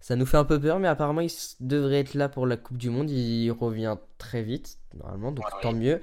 Ça 0.00 0.16
nous 0.16 0.24
fait 0.26 0.38
un 0.38 0.44
peu 0.44 0.58
peur, 0.58 0.78
mais 0.78 0.88
apparemment 0.88 1.20
il 1.20 1.30
devrait 1.60 2.00
être 2.00 2.14
là 2.14 2.28
pour 2.28 2.46
la 2.46 2.56
Coupe 2.56 2.78
du 2.78 2.88
Monde. 2.90 3.10
Il 3.10 3.50
revient 3.52 3.96
très 4.18 4.42
vite, 4.42 4.78
normalement, 4.94 5.30
donc 5.30 5.44
Ouais, 5.44 5.60
tant 5.62 5.72
oui. 5.72 5.78
mieux. 5.80 6.00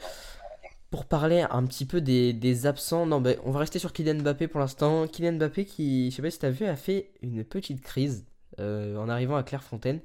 Pour 0.89 1.05
parler 1.05 1.45
un 1.49 1.65
petit 1.65 1.85
peu 1.85 1.99
des, 1.99 2.31
des 2.33 2.65
absents, 2.65 3.05
non, 3.05 3.19
ben, 3.19 3.37
on 3.43 3.51
va 3.51 3.59
rester 3.59 3.77
sur 3.77 3.91
Kylian 3.91 4.21
Mbappé 4.21 4.47
pour 4.47 4.59
l'instant. 4.61 5.05
Kylian 5.07 5.33
Mbappé, 5.33 5.65
qui, 5.65 6.09
je 6.11 6.15
sais 6.15 6.21
pas 6.21 6.31
si 6.31 6.39
tu 6.39 6.45
as 6.45 6.49
vu, 6.49 6.65
a 6.65 6.75
fait 6.77 7.11
une 7.21 7.43
petite 7.43 7.81
crise 7.81 8.25
euh, 8.59 8.95
en 8.97 9.09
arrivant 9.09 9.35
à 9.35 9.43
Clairefontaine. 9.43 9.99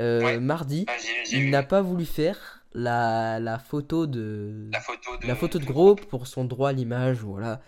Euh, 0.00 0.20
Ouais. 0.22 0.38
Mardi, 0.40 0.84
Ah, 0.88 0.92
il 1.30 1.50
n'a 1.50 1.62
pas 1.62 1.80
voulu 1.82 2.04
faire 2.04 2.64
la, 2.74 3.38
la 3.40 3.58
photo 3.58 4.06
de 4.06 4.68
la 4.72 4.80
photo 4.80 5.16
de, 5.22 5.26
la 5.26 5.34
photo 5.34 5.58
de 5.58 5.64
groupe 5.64 6.04
pour 6.06 6.26
son 6.26 6.44
droit 6.44 6.70
à 6.70 6.72
l'image. 6.72 7.18
Voilà, 7.18 7.60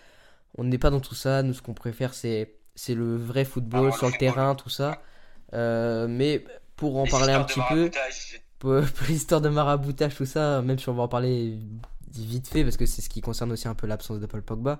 on 0.57 0.63
n'est 0.65 0.77
pas 0.77 0.89
dans 0.91 0.99
tout 0.99 1.15
ça. 1.15 1.41
Nous, 1.41 1.53
ce 1.53 1.61
qu'on 1.61 1.73
préfère, 1.73 2.13
c'est 2.13 2.55
c'est 2.75 2.95
le 2.95 3.15
vrai 3.17 3.45
football 3.45 3.91
Ah, 3.93 3.97
sur 3.97 4.07
le 4.07 4.13
le 4.13 4.17
terrain, 4.19 4.55
tout 4.55 4.69
ça. 4.69 5.01
Euh, 5.53 6.07
mais 6.07 6.43
pour 6.75 6.97
en 6.97 7.05
Les 7.05 7.09
parler 7.09 7.33
un 7.33 7.43
petit 7.43 7.61
peu, 7.67 7.89
pour, 8.59 8.79
pour 8.95 9.07
l'histoire 9.07 9.41
de 9.41 9.49
maraboutage, 9.49 10.15
tout 10.15 10.25
ça, 10.25 10.61
même 10.61 10.77
si 10.77 10.87
on 10.89 10.93
va 10.93 11.03
en 11.03 11.07
parler 11.07 11.57
vite 12.13 12.47
fait, 12.47 12.63
parce 12.63 12.77
que 12.77 12.85
c'est 12.85 13.01
ce 13.01 13.09
qui 13.09 13.21
concerne 13.21 13.51
aussi 13.51 13.67
un 13.67 13.75
peu 13.75 13.87
l'absence 13.87 14.19
de 14.19 14.25
Paul 14.25 14.41
Pogba. 14.41 14.79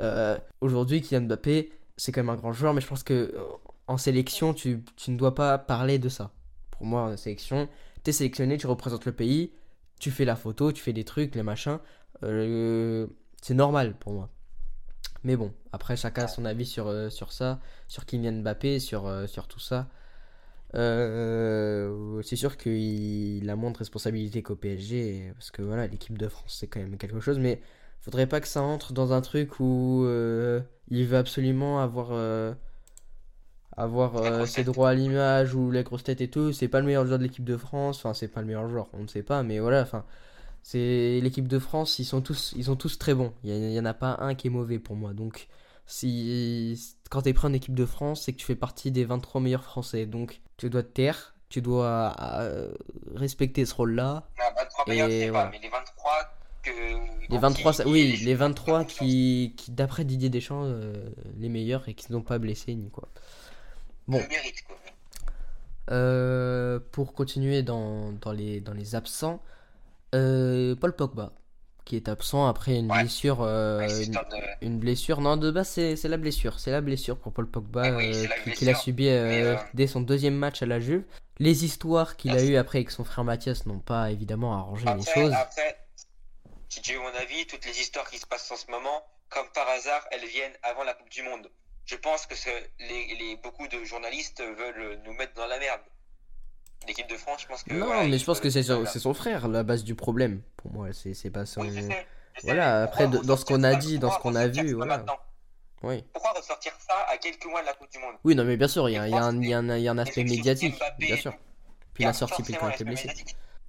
euh, 0.00 0.38
Aujourd'hui, 0.60 1.00
Kylian 1.02 1.22
Mbappé, 1.22 1.72
c'est 1.96 2.12
quand 2.12 2.20
même 2.22 2.30
un 2.30 2.36
grand 2.36 2.52
joueur, 2.52 2.74
mais 2.74 2.80
je 2.80 2.86
pense 2.86 3.02
que 3.02 3.14
euh, 3.34 3.42
en 3.86 3.96
sélection, 3.98 4.54
tu, 4.54 4.84
tu 4.96 5.10
ne 5.10 5.16
dois 5.16 5.34
pas 5.34 5.58
parler 5.58 5.98
de 5.98 6.08
ça. 6.08 6.32
Pour 6.70 6.86
moi, 6.86 7.02
en 7.02 7.16
sélection, 7.16 7.68
tu 8.04 8.10
es 8.10 8.12
sélectionné, 8.12 8.56
tu 8.58 8.66
représentes 8.66 9.04
le 9.06 9.12
pays, 9.12 9.52
tu 9.98 10.10
fais 10.10 10.24
la 10.24 10.36
photo, 10.36 10.72
tu 10.72 10.82
fais 10.82 10.92
des 10.92 11.04
trucs, 11.04 11.34
les 11.34 11.42
machins. 11.42 11.78
euh, 12.22 13.06
c'est 13.42 13.54
normal 13.54 13.94
pour 13.98 14.12
moi. 14.12 14.28
Mais 15.24 15.36
bon, 15.36 15.52
après, 15.72 15.96
chacun 15.96 16.24
a 16.24 16.28
son 16.28 16.44
avis 16.44 16.66
sur, 16.66 16.92
sur 17.10 17.32
ça, 17.32 17.60
sur 17.88 18.06
Kylian 18.06 18.42
Mbappé, 18.42 18.78
sur, 18.80 19.10
sur 19.28 19.48
tout 19.48 19.60
ça. 19.60 19.88
Euh, 20.74 22.20
c'est 22.22 22.36
sûr 22.36 22.56
qu'il 22.58 23.48
a 23.48 23.56
moins 23.56 23.70
de 23.70 23.78
responsabilité 23.78 24.42
qu'au 24.42 24.56
PSG, 24.56 25.32
parce 25.34 25.50
que 25.50 25.62
voilà, 25.62 25.86
l'équipe 25.86 26.18
de 26.18 26.28
France 26.28 26.56
c'est 26.60 26.66
quand 26.66 26.80
même 26.80 26.98
quelque 26.98 27.20
chose, 27.20 27.38
mais 27.38 27.60
faudrait 28.00 28.26
pas 28.26 28.40
que 28.40 28.48
ça 28.48 28.62
entre 28.62 28.92
dans 28.92 29.12
un 29.12 29.20
truc 29.22 29.60
où 29.60 30.04
euh, 30.04 30.60
il 30.88 31.06
veut 31.06 31.16
absolument 31.16 31.80
avoir, 31.80 32.08
euh, 32.12 32.52
avoir 33.76 34.14
La 34.22 34.30
grosse 34.30 34.52
ses 34.52 34.64
tête. 34.64 34.64
droits 34.64 34.90
à 34.90 34.94
l'image 34.94 35.54
ou 35.54 35.70
les 35.70 35.82
grosses 35.84 36.02
têtes 36.04 36.20
et 36.20 36.30
tout. 36.30 36.52
C'est 36.52 36.68
pas 36.68 36.80
le 36.80 36.86
meilleur 36.86 37.06
joueur 37.06 37.18
de 37.18 37.24
l'équipe 37.24 37.44
de 37.44 37.56
France, 37.56 37.98
enfin, 37.98 38.14
c'est 38.14 38.28
pas 38.28 38.40
le 38.40 38.46
meilleur 38.46 38.68
joueur, 38.68 38.88
on 38.92 39.02
ne 39.02 39.06
sait 39.08 39.22
pas, 39.22 39.42
mais 39.42 39.58
voilà, 39.60 39.82
enfin, 39.82 40.04
c'est 40.62 41.20
l'équipe 41.22 41.48
de 41.48 41.58
France, 41.58 41.98
ils 42.00 42.04
sont 42.06 42.22
tous, 42.22 42.54
ils 42.56 42.64
sont 42.66 42.76
tous 42.76 42.98
très 42.98 43.14
bons. 43.14 43.32
Il 43.44 43.50
y, 43.50 43.54
a- 43.54 43.58
il 43.58 43.72
y 43.74 43.80
en 43.80 43.84
a 43.86 43.94
pas 43.94 44.18
un 44.20 44.34
qui 44.36 44.48
est 44.48 44.50
mauvais 44.50 44.78
pour 44.80 44.96
moi, 44.96 45.14
donc 45.14 45.48
si 45.86 46.78
quand 47.10 47.22
t'es 47.22 47.32
pris 47.34 47.46
en 47.48 47.52
équipe 47.54 47.74
de 47.74 47.86
France, 47.86 48.22
c'est 48.24 48.32
que 48.32 48.38
tu 48.38 48.46
fais 48.46 48.56
partie 48.56 48.90
des 48.92 49.04
23 49.06 49.40
meilleurs 49.42 49.64
français. 49.64 50.06
Donc 50.06 50.40
tu 50.58 50.68
dois 50.68 50.82
te 50.82 50.88
taire, 50.88 51.34
tu 51.48 51.62
dois 51.62 52.14
euh, 52.20 52.70
respecter 53.14 53.64
ce 53.64 53.74
rôle-là. 53.74 54.28
Non, 54.38 54.44
23 54.56 54.84
meilleurs, 54.88 55.08
Et 55.08 55.12
je 55.12 55.18
sais 55.24 55.30
voilà. 55.30 55.46
pas, 55.46 55.50
mais 55.52 55.58
les 55.62 55.68
23 55.70 56.12
que. 56.62 56.70
Les 57.32 57.38
23, 57.38 57.72
qui- 57.72 57.76
ça- 57.78 57.84
qui- 57.84 57.90
oui, 57.90 58.16
les 58.24 58.34
23 58.34 58.84
qui, 58.84 59.54
qui 59.56 59.70
d'après 59.70 60.04
Didier 60.04 60.28
Deschamps, 60.28 60.64
euh, 60.64 60.92
les 61.38 61.48
meilleurs 61.48 61.88
et 61.88 61.94
qui 61.94 62.12
ne 62.12 62.18
sont 62.18 62.22
pas 62.24 62.38
blessés 62.38 62.74
ni 62.74 62.90
quoi. 62.90 63.08
Bon. 64.06 64.18
Le 64.18 64.28
mérite, 64.28 64.62
quoi. 64.66 64.76
Euh, 65.90 66.80
pour 66.92 67.14
continuer 67.14 67.62
dans, 67.62 68.12
dans, 68.12 68.32
les, 68.32 68.60
dans 68.60 68.74
les 68.74 68.94
absents, 68.94 69.40
Paul 70.12 70.94
Pogba, 70.96 71.32
qui 71.88 71.96
est 71.96 72.08
absent 72.08 72.46
après 72.46 72.76
une 72.76 72.90
Ouais. 72.92 73.00
blessure. 73.00 73.38
euh, 73.40 73.78
Ouais, 73.78 73.88
c'est 73.88 73.96
une- 73.96 74.02
histoire 74.02 74.28
de- 74.28 74.36
Une 74.66 74.78
blessure, 74.78 75.20
non, 75.22 75.36
de 75.38 75.50
base, 75.50 75.68
c'est 75.70 76.04
la 76.04 76.16
blessure. 76.18 76.58
C'est 76.60 76.70
la 76.70 76.80
blessure 76.82 77.18
pour 77.18 77.32
Paul 77.32 77.48
Pogba 77.48 77.82
Ah 77.84 77.96
oui, 77.96 78.12
euh, 78.14 78.28
la 78.28 78.38
qui- 78.40 78.52
qu'il 78.52 78.68
a 78.68 78.74
subi 78.74 79.08
euh, 79.08 79.54
euh, 79.54 79.56
dès 79.74 79.86
son 79.86 80.02
deuxième 80.02 80.34
match 80.34 80.62
à 80.62 80.66
la 80.66 80.80
Juve. 80.80 81.02
Les 81.38 81.64
histoires 81.64 82.16
qu'il 82.16 82.32
a 82.36 82.42
eues 82.44 82.56
après 82.56 82.78
avec 82.78 82.90
son 82.90 83.04
frère 83.04 83.24
Mathias 83.24 83.64
n'ont 83.66 83.78
pas 83.78 84.10
évidemment 84.10 84.52
arrangé 84.54 84.84
les 84.84 85.02
choses. 85.14 85.32
après, 85.32 85.78
si 86.68 86.82
tu 86.82 86.92
veux 86.92 87.00
mon 87.00 87.14
avis, 87.24 87.46
toutes 87.46 87.64
les 87.64 87.80
histoires 87.80 88.08
qui 88.10 88.18
se 88.18 88.26
passent 88.26 88.50
en 88.50 88.56
ce 88.56 88.70
moment, 88.70 89.02
comme 89.30 89.46
par 89.54 89.66
hasard, 89.68 90.04
elles 90.10 90.26
viennent 90.28 90.52
avant 90.62 90.84
la 90.84 90.92
Coupe 90.94 91.08
du 91.10 91.22
Monde. 91.22 91.50
Je 91.86 91.96
pense 91.96 92.26
que 92.26 92.34
les- 92.80 93.36
beaucoup 93.42 93.66
de 93.66 93.82
journalistes 93.84 94.42
veulent 94.42 95.00
nous 95.06 95.14
mettre 95.14 95.32
dans 95.34 95.46
la 95.46 95.58
merde. 95.58 95.80
L'équipe 96.88 97.08
de 97.08 97.16
France, 97.16 97.42
je 97.42 97.46
pense 97.46 97.62
que. 97.62 97.74
non, 97.74 97.86
voilà, 97.86 98.08
mais 98.08 98.18
je 98.18 98.24
pense 98.24 98.40
que 98.40 98.50
c'est 98.50 98.62
son, 98.62 98.84
son 98.86 99.14
frère 99.14 99.46
la 99.46 99.62
base 99.62 99.84
du 99.84 99.94
problème. 99.94 100.40
Pour 100.56 100.72
moi, 100.72 100.88
c'est 100.92 101.30
pas 101.30 101.46
son. 101.46 101.62
merde. 101.62 101.74
Oui, 101.76 101.82
je 101.82 101.86
sais, 101.86 102.06
je 102.34 102.40
sais, 102.40 102.46
Voilà, 102.46 102.82
après, 102.82 103.06
dans 103.08 103.36
ce 103.36 103.44
qu'on 103.44 103.62
a 103.62 103.74
dit, 103.74 103.98
dans 103.98 104.10
ce 104.10 104.18
qu'on 104.18 104.34
a 104.34 104.48
vu, 104.48 104.72
voilà. 104.72 105.04
Oui. 105.82 106.02
Pourquoi 106.12 106.32
ressortir 106.32 106.72
ça 106.80 106.94
à 107.08 107.16
quelques 107.18 107.46
mois 107.46 107.60
de 107.60 107.66
la 107.66 107.74
Coupe 107.74 107.90
du 107.92 107.98
Monde? 107.98 108.14
Oui, 108.24 108.34
non, 108.34 108.44
mais 108.44 108.56
bien 108.56 108.66
sûr, 108.66 108.88
il 108.88 108.94
y 108.94 108.96
a, 108.96 109.02
un, 109.02 109.98
aspect 109.98 110.24
médiatique, 110.24 110.74
bien 110.98 111.16
sûr. 111.16 111.32
Puis 111.94 112.02
Il 112.02 112.02
y 112.02 112.06
a 112.06 112.08
la 112.08 112.14
sortie, 112.14 112.42
puis 112.42 112.54
quand 112.54 112.68
il 112.68 112.74
était 112.74 112.84
blessé. 112.84 113.10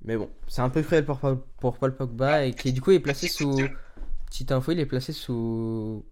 Mais 0.01 0.15
bon, 0.15 0.29
c'est 0.47 0.61
un 0.61 0.69
peu 0.69 0.81
cruel 0.81 1.05
pour, 1.05 1.19
Paul- 1.19 1.41
pour 1.59 1.77
Paul 1.77 1.93
Pogba 1.93 2.45
et 2.45 2.53
qui 2.53 2.71
du 2.71 2.81
coup 2.81 2.91
est 2.91 2.99
placé 2.99 3.27
sous. 3.27 3.59
Petite 4.27 4.51
info, 4.51 4.71
il 4.71 4.79
est 4.79 4.85
placé 4.85 5.11
sous 5.11 6.05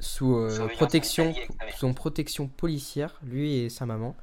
sous 0.00 0.36
euh, 0.36 0.68
protection 0.74 1.32
sous 1.76 1.92
protection 1.94 2.48
policière, 2.48 3.18
lui 3.22 3.58
et 3.58 3.70
sa 3.70 3.86
maman, 3.86 4.16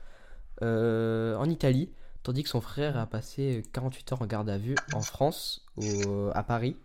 euh, 0.61 1.35
en 1.37 1.49
Italie, 1.49 1.89
tandis 2.23 2.43
que 2.43 2.49
son 2.49 2.61
frère 2.61 2.97
a 2.97 3.05
passé 3.05 3.63
48 3.73 4.11
heures 4.13 4.21
en 4.21 4.25
garde 4.27 4.49
à 4.49 4.57
vue 4.57 4.75
en 4.93 5.01
France, 5.01 5.65
au- 5.77 6.29
à 6.33 6.43
Paris. 6.43 6.75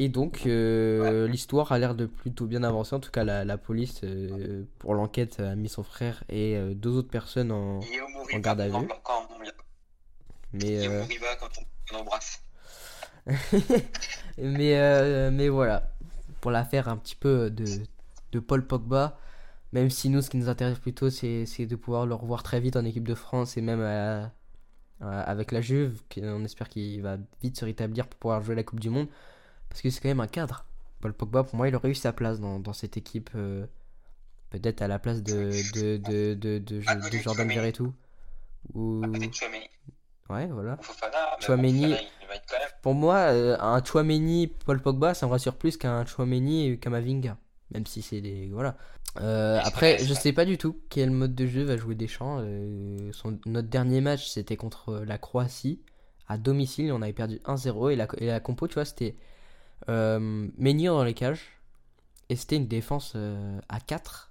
Et 0.00 0.08
donc 0.08 0.42
euh, 0.46 1.26
l'histoire 1.26 1.72
a 1.72 1.78
l'air 1.78 1.94
de 1.96 2.06
plutôt 2.06 2.46
bien 2.46 2.62
avancer. 2.62 2.94
En 2.94 3.00
tout 3.00 3.10
cas, 3.10 3.24
la, 3.24 3.44
la 3.44 3.58
police 3.58 4.00
euh, 4.04 4.62
pour 4.78 4.94
l'enquête 4.94 5.40
a 5.40 5.56
mis 5.56 5.68
son 5.68 5.82
frère 5.82 6.22
et 6.28 6.56
euh, 6.56 6.72
deux 6.74 6.90
autres 6.96 7.08
personnes 7.10 7.50
en 7.50 7.80
garde 8.40 8.60
à 8.60 8.68
vue. 8.68 8.86
Mais, 10.52 10.78
euh, 10.86 11.02
mais, 14.38 14.78
euh, 14.78 15.30
mais 15.32 15.48
voilà, 15.48 15.90
pour 16.40 16.50
l'affaire 16.50 16.88
un 16.88 16.96
petit 16.96 17.16
peu 17.16 17.50
de, 17.50 17.64
de 18.32 18.38
Paul 18.40 18.64
Pogba, 18.66 19.18
même 19.72 19.90
si 19.90 20.08
nous, 20.08 20.22
ce 20.22 20.30
qui 20.30 20.36
nous 20.38 20.48
intéresse 20.48 20.78
plutôt, 20.78 21.10
c'est 21.10 21.44
de 21.66 21.76
pouvoir 21.76 22.06
le 22.06 22.14
revoir 22.14 22.42
très 22.42 22.60
vite 22.60 22.76
en 22.76 22.84
équipe 22.84 23.06
de 23.06 23.14
France 23.14 23.56
et 23.56 23.60
même 23.60 23.80
à- 23.82 24.32
à- 25.00 25.20
avec 25.22 25.52
la 25.52 25.60
Juve, 25.60 26.00
on 26.22 26.44
espère 26.44 26.68
qu'il 26.68 27.02
va 27.02 27.18
vite 27.42 27.58
se 27.58 27.64
rétablir 27.64 28.06
pour 28.08 28.18
pouvoir 28.18 28.42
jouer 28.42 28.54
la 28.54 28.62
Coupe 28.64 28.80
du 28.80 28.90
Monde, 28.90 29.08
parce 29.68 29.80
que 29.82 29.90
c'est 29.90 30.00
quand 30.00 30.08
même 30.08 30.20
un 30.20 30.26
cadre. 30.26 30.64
Paul 31.00 31.12
Pogba, 31.12 31.44
pour 31.44 31.54
moi, 31.56 31.68
il 31.68 31.76
aurait 31.76 31.90
eu 31.90 31.94
sa 31.94 32.12
place 32.12 32.40
dans, 32.40 32.58
dans 32.58 32.72
cette 32.72 32.96
équipe, 32.96 33.30
euh, 33.36 33.66
peut-être 34.50 34.82
à 34.82 34.88
la 34.88 34.98
place 34.98 35.22
de, 35.22 35.50
de, 35.74 35.96
de, 35.98 36.34
de, 36.34 36.58
de, 36.58 36.80
Jordan. 36.80 37.46
Verretou. 37.48 37.92
Ou... 38.74 39.02
Ouais, 40.30 40.46
voilà. 40.46 40.78
Chouameni. 41.40 41.94
Pour 42.82 42.94
moi, 42.94 43.16
euh, 43.32 43.56
un 43.60 43.82
Chouameni, 43.84 44.48
Paul 44.48 44.80
Pogba, 44.80 45.14
ça 45.14 45.26
me 45.26 45.30
rassure 45.30 45.54
plus 45.56 45.76
qu'un 45.76 46.04
Chouameni 46.04 46.68
et 46.68 46.78
Kamavinga. 46.78 47.36
Même 47.72 47.86
si 47.86 48.02
c'est 48.02 48.20
des. 48.20 48.48
Voilà. 48.52 48.76
Euh, 49.20 49.58
après, 49.62 49.98
je 49.98 50.14
sais 50.14 50.32
pas 50.32 50.44
du 50.44 50.58
tout 50.58 50.78
quel 50.90 51.10
mode 51.10 51.34
de 51.34 51.46
jeu 51.46 51.62
va 51.64 51.76
jouer 51.76 51.94
Deschamps. 51.94 52.38
Euh, 52.40 53.10
son, 53.12 53.38
notre 53.46 53.68
dernier 53.68 54.00
match, 54.00 54.28
c'était 54.28 54.56
contre 54.56 55.02
la 55.06 55.18
Croatie, 55.18 55.80
à 56.28 56.38
domicile, 56.38 56.92
on 56.92 57.02
avait 57.02 57.12
perdu 57.12 57.40
1-0. 57.44 57.90
Et 57.92 57.96
la, 57.96 58.06
et 58.18 58.26
la 58.26 58.40
compo, 58.40 58.68
tu 58.68 58.74
vois, 58.74 58.84
c'était 58.84 59.16
euh, 59.88 60.48
Menir 60.56 60.94
dans 60.94 61.04
les 61.04 61.14
cages. 61.14 61.58
Et 62.30 62.36
c'était 62.36 62.56
une 62.56 62.68
défense 62.68 63.12
euh, 63.16 63.58
à 63.68 63.80
4 63.80 64.30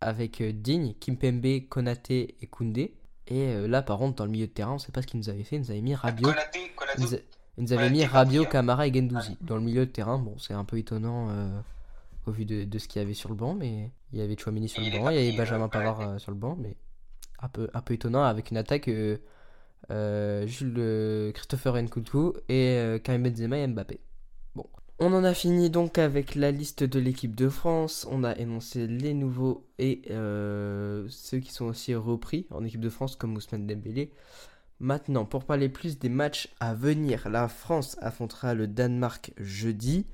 avec 0.00 0.40
euh, 0.40 0.52
Digne, 0.52 0.94
Kimpembe, 1.00 1.68
Konaté 1.68 2.36
et 2.40 2.46
Koundé. 2.46 2.94
Et 3.28 3.46
euh, 3.48 3.68
là, 3.68 3.82
par 3.82 3.98
contre, 3.98 4.16
dans 4.16 4.24
le 4.24 4.30
milieu 4.30 4.46
de 4.46 4.52
terrain, 4.52 4.72
on 4.74 4.78
sait 4.78 4.92
pas 4.92 5.02
ce 5.02 5.06
qu'il 5.06 5.18
nous 5.20 5.28
avait 5.28 5.44
fait. 5.44 5.56
Il 5.56 5.60
nous 5.62 5.70
avait 5.70 5.80
mis 5.80 5.94
Rabiot. 5.94 6.28
Konaté, 6.28 6.58
Konaté, 6.76 6.98
Il 6.98 7.04
nous, 7.04 7.14
a- 7.14 7.18
il 7.58 7.64
nous 7.64 7.72
avait 7.72 7.82
Ouais, 7.84 7.90
mis 7.90 8.04
Rabiot, 8.04 8.42
parti, 8.42 8.56
hein. 8.56 8.60
Camara 8.60 8.86
et 8.86 8.92
Gendouzi 8.94 9.36
dans 9.40 9.56
le 9.56 9.62
milieu 9.62 9.86
de 9.86 9.90
terrain. 9.90 10.18
Bon, 10.18 10.36
c'est 10.38 10.54
un 10.54 10.64
peu 10.64 10.78
étonnant 10.78 11.28
euh, 11.30 11.60
au 12.26 12.30
vu 12.30 12.44
de, 12.44 12.64
de 12.64 12.78
ce 12.78 12.88
qu'il 12.88 13.00
y 13.00 13.04
avait 13.04 13.14
sur 13.14 13.28
le 13.28 13.34
banc, 13.34 13.54
mais 13.54 13.90
il 14.12 14.18
y 14.18 14.22
avait 14.22 14.36
Chouameni 14.36 14.68
sur 14.68 14.82
le 14.82 14.90
banc, 14.90 15.10
il 15.10 15.16
y 15.16 15.28
avait 15.28 15.36
Benjamin 15.36 15.64
euh, 15.64 15.68
Pavard 15.68 16.00
euh, 16.00 16.18
sur 16.18 16.30
le 16.30 16.36
banc, 16.36 16.56
mais 16.60 16.76
un 17.40 17.48
peu, 17.48 17.68
un 17.74 17.80
peu 17.80 17.94
étonnant 17.94 18.22
avec 18.22 18.50
une 18.50 18.56
attaque 18.56 18.88
euh, 18.88 20.46
Jules 20.46 21.32
Christopher 21.34 21.76
Nkunku 21.82 22.34
et 22.48 23.00
Karim 23.02 23.24
Benzema 23.24 23.58
et 23.58 23.66
Mbappé. 23.66 24.00
Bon, 24.54 24.66
on 25.04 25.12
en 25.14 25.24
a 25.24 25.34
fini 25.34 25.68
donc 25.68 25.98
avec 25.98 26.36
la 26.36 26.52
liste 26.52 26.84
de 26.84 27.00
l'équipe 27.00 27.34
de 27.34 27.48
France. 27.48 28.06
On 28.08 28.22
a 28.22 28.36
énoncé 28.38 28.86
les 28.86 29.14
nouveaux 29.14 29.66
et 29.80 30.02
euh, 30.10 31.06
ceux 31.08 31.40
qui 31.40 31.50
sont 31.50 31.64
aussi 31.64 31.94
repris 31.96 32.46
en 32.50 32.62
équipe 32.64 32.80
de 32.80 32.88
France 32.88 33.16
comme 33.16 33.34
Ousmane 33.34 33.66
Dembélé. 33.66 34.12
Maintenant, 34.78 35.24
pour 35.24 35.44
parler 35.44 35.68
plus 35.68 35.98
des 35.98 36.08
matchs 36.08 36.54
à 36.60 36.74
venir, 36.74 37.28
la 37.28 37.48
France 37.48 37.96
affrontera 38.00 38.54
le 38.54 38.68
Danemark 38.68 39.32
jeudi. 39.38 40.06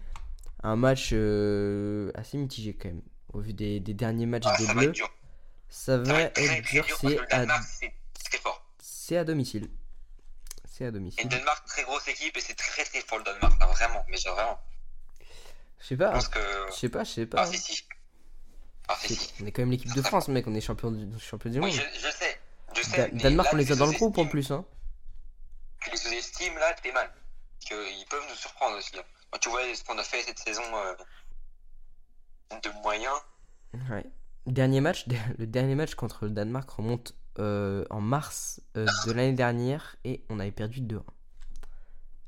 Un 0.62 0.76
match 0.76 1.10
euh, 1.12 2.10
assez 2.14 2.36
mitigé 2.36 2.74
quand 2.74 2.88
même, 2.88 3.02
au 3.32 3.40
vu 3.40 3.52
des, 3.52 3.78
des 3.80 3.94
derniers 3.94 4.26
matchs 4.26 4.44
Ah, 4.46 4.56
des 4.58 4.66
ça 4.66 4.74
Bleus. 4.74 4.92
Ça 5.68 5.98
va 5.98 6.20
être 6.22 6.62
dur, 6.70 6.86
que 6.86 6.92
c'est 6.96 7.18
à, 7.20 7.26
Danemark, 7.26 7.64
c'est 8.80 9.16
à 9.16 9.24
domicile. 9.24 9.70
C'est 10.64 10.84
à 10.84 10.88
Et 10.88 10.92
domicile. 10.92 11.24
le 11.24 11.28
Danemark, 11.30 11.66
très 11.66 11.82
grosse 11.82 12.08
équipe 12.08 12.36
et 12.36 12.40
c'est 12.40 12.54
très 12.54 12.84
très 12.84 13.00
fort 13.00 13.18
le 13.18 13.24
Danemark, 13.24 13.60
hein, 13.60 13.66
vraiment, 13.66 14.04
mais 14.08 14.16
genre 14.16 14.34
vraiment. 14.34 14.58
Je 15.80 15.86
sais 15.86 15.96
pas, 15.96 16.18
que. 16.20 16.40
je 16.70 16.74
sais 16.74 16.88
pas, 16.88 17.04
je 17.04 17.10
sais 17.10 17.26
pas. 17.26 17.42
Ah, 17.42 17.46
si, 17.46 17.58
si. 17.58 17.84
Ah, 18.88 18.96
si, 19.00 19.14
si. 19.14 19.26
C'est- 19.36 19.42
On 19.42 19.46
est 19.46 19.52
quand 19.52 19.62
même 19.62 19.70
l'équipe 19.70 19.94
de 19.94 20.02
France, 20.02 20.28
mec, 20.28 20.46
on 20.48 20.54
est 20.54 20.60
champion 20.60 20.90
du, 20.90 21.06
champion 21.20 21.50
du 21.50 21.60
Oui, 21.60 21.66
monde. 21.70 21.80
je, 21.94 22.00
je 22.00 22.12
sais. 22.12 22.40
Je 22.74 22.82
sais. 22.82 22.96
Da- 22.96 23.08
Danemark, 23.08 23.48
là, 23.48 23.54
on 23.54 23.56
les 23.58 23.70
a 23.72 23.76
dans 23.76 23.86
le 23.86 23.92
groupe 23.92 24.18
en 24.18 24.26
plus. 24.26 24.50
Hein. 24.50 24.64
Tu 25.82 25.90
les 25.90 25.96
sous-estimes, 25.96 26.54
là, 26.58 26.74
t'es 26.82 26.90
mal. 26.92 27.08
Parce 27.60 27.66
qu'ils 27.66 28.06
peuvent 28.10 28.24
nous 28.28 28.34
surprendre 28.34 28.76
aussi. 28.78 28.98
hein. 28.98 29.02
Quand 29.30 29.38
tu 29.38 29.48
vois 29.50 29.60
ce 29.74 29.84
qu'on 29.84 29.98
a 29.98 30.02
fait 30.02 30.22
cette 30.22 30.38
saison 30.38 30.62
euh, 30.74 30.94
de 32.62 32.70
moyens, 32.82 33.14
Ouais. 33.90 34.04
Dernier 34.46 34.80
match, 34.80 35.06
le 35.38 35.46
dernier 35.46 35.74
match 35.74 35.94
contre 35.94 36.24
le 36.24 36.30
Danemark 36.30 36.68
remonte 36.70 37.14
euh, 37.38 37.84
en 37.90 38.00
mars 38.00 38.62
euh, 38.78 38.86
de 39.06 39.12
l'année 39.12 39.34
dernière 39.34 39.96
et 40.04 40.24
on 40.30 40.40
avait 40.40 40.50
perdu 40.52 40.80
2-1. 40.80 41.02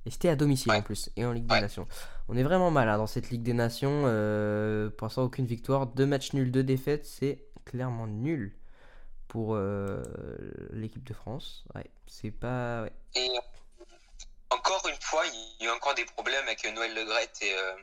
Et 0.05 0.11
c'était 0.11 0.29
à 0.29 0.37
domicile 0.37 0.73
en 0.73 0.83
plus 0.83 1.11
et 1.17 1.25
en 1.25 1.33
Ligue 1.33 1.47
des 1.47 1.55
Ouais. 1.55 1.61
Nations. 1.63 1.89
On 2.29 2.37
est 2.37 2.43
vraiment 2.43 2.71
mal 2.71 2.89
hein, 2.91 2.99
dans 2.99 3.07
cette 3.07 3.31
Ligue 3.31 3.43
des 3.43 3.55
Nations. 3.55 4.03
Euh, 4.05 4.91
pour 4.91 5.07
l'instant, 5.07 5.23
aucune 5.25 5.47
victoire. 5.47 5.87
Deux 5.87 6.07
matchs 6.07 6.35
nuls, 6.35 6.51
deux 6.53 6.63
défaites. 6.63 7.07
C'est 7.07 7.47
clairement 7.65 8.07
nul 8.07 8.55
pour 9.29 9.57
l'équipe 10.73 11.05
de 11.05 11.15
France. 11.15 11.65
Ouais, 11.75 11.91
c'est 12.07 12.31
pas. 12.33 12.87
Et 13.15 13.29
fois, 15.11 15.23
il 15.27 15.65
y 15.65 15.69
a 15.69 15.71
eu 15.73 15.77
encore 15.77 15.95
des 15.95 16.05
problèmes 16.05 16.45
avec 16.47 16.65
Noël 16.75 16.95
Legrette 16.95 17.39
et, 17.43 17.53
euh, 17.53 17.75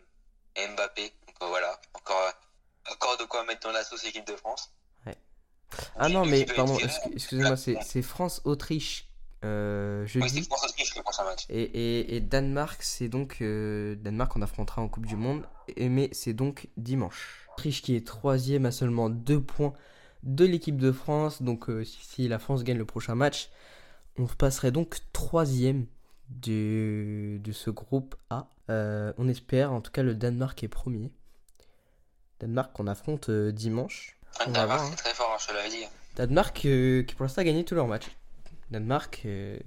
et 0.55 0.67
Mbappé. 0.69 1.03
Donc 1.28 1.36
euh, 1.41 1.47
voilà, 1.47 1.80
encore, 1.93 2.34
encore 2.91 3.17
de 3.17 3.25
quoi 3.25 3.43
mettre 3.45 3.61
dans 3.67 3.71
la 3.73 3.84
sauce 3.84 4.05
équipe 4.05 4.25
de 4.28 4.36
France. 4.36 4.71
Ah 5.97 6.07
non, 6.07 6.25
mais 6.25 6.45
pardon, 6.45 6.78
excusez-moi, 7.13 7.57
c'est 7.57 8.01
France-Autriche 8.01 9.09
euh, 9.43 10.03
Oui, 10.03 10.09
c'est 10.09 10.19
jeudi. 10.21 10.43
France-Autriche 10.43 10.95
le 10.95 11.03
prochain 11.03 11.25
match. 11.25 11.45
Et, 11.49 11.61
et- 11.61 12.15
et 12.15 12.19
Danemark, 12.21 12.82
c'est 12.82 13.09
donc 13.09 13.38
euh, 13.41 13.95
Danemark 13.95 14.34
on 14.38 14.41
affrontera 14.41 14.82
en 14.82 14.88
Coupe 14.88 15.05
du 15.05 15.17
Monde, 15.17 15.45
et, 15.75 15.89
mais 15.89 16.09
c'est 16.13 16.34
donc 16.34 16.67
dimanche. 16.78 17.47
Autriche 17.53 17.82
qui 17.82 17.95
est 17.97 18.07
troisième 18.07 18.65
à 18.65 18.71
seulement 18.71 19.09
deux 19.09 19.41
points 19.41 19.73
de 20.23 20.45
l'équipe 20.45 20.78
de 20.78 20.91
France, 20.93 21.41
donc 21.41 21.65
si, 21.84 21.97
si 22.01 22.28
la 22.30 22.39
France 22.39 22.63
gagne 22.63 22.78
le 22.78 22.86
prochain 22.86 23.15
match, 23.15 23.49
on 24.17 24.25
passerait 24.25 24.71
donc 24.71 24.97
troisième 25.11 25.86
du, 26.30 27.39
de 27.43 27.51
ce 27.51 27.69
groupe 27.69 28.15
A. 28.30 28.47
Euh, 28.69 29.13
on 29.17 29.28
espère, 29.28 29.71
en 29.71 29.82
tout 29.82 29.91
cas 29.91 30.03
le 30.03 30.15
Danemark 30.15 30.61
est 30.63 30.67
premier. 30.67 31.11
Danemark 32.39 32.73
qu'on 32.73 32.88
affronte 32.88 33.30
euh, 33.30 33.51
dimanche. 33.51 34.17
Ah, 34.39 34.45
On 34.47 34.51
Danemark, 34.51 34.80
voir, 34.80 34.84
hein. 34.84 34.93
c'est 34.95 35.03
très 35.03 35.13
fort, 35.13 35.32
hein, 35.34 35.38
je 35.39 35.47
te 35.47 35.53
l'avais 35.53 35.69
dit. 35.69 35.86
Danemark 36.15 36.65
euh, 36.65 37.03
qui 37.03 37.15
pour 37.15 37.23
l'instant 37.23 37.41
a 37.41 37.45
gagné 37.45 37.63
tous 37.63 37.75
leurs 37.75 37.88
matchs. 37.88 38.15
Danemark, 38.71 39.21
ouais, 39.23 39.61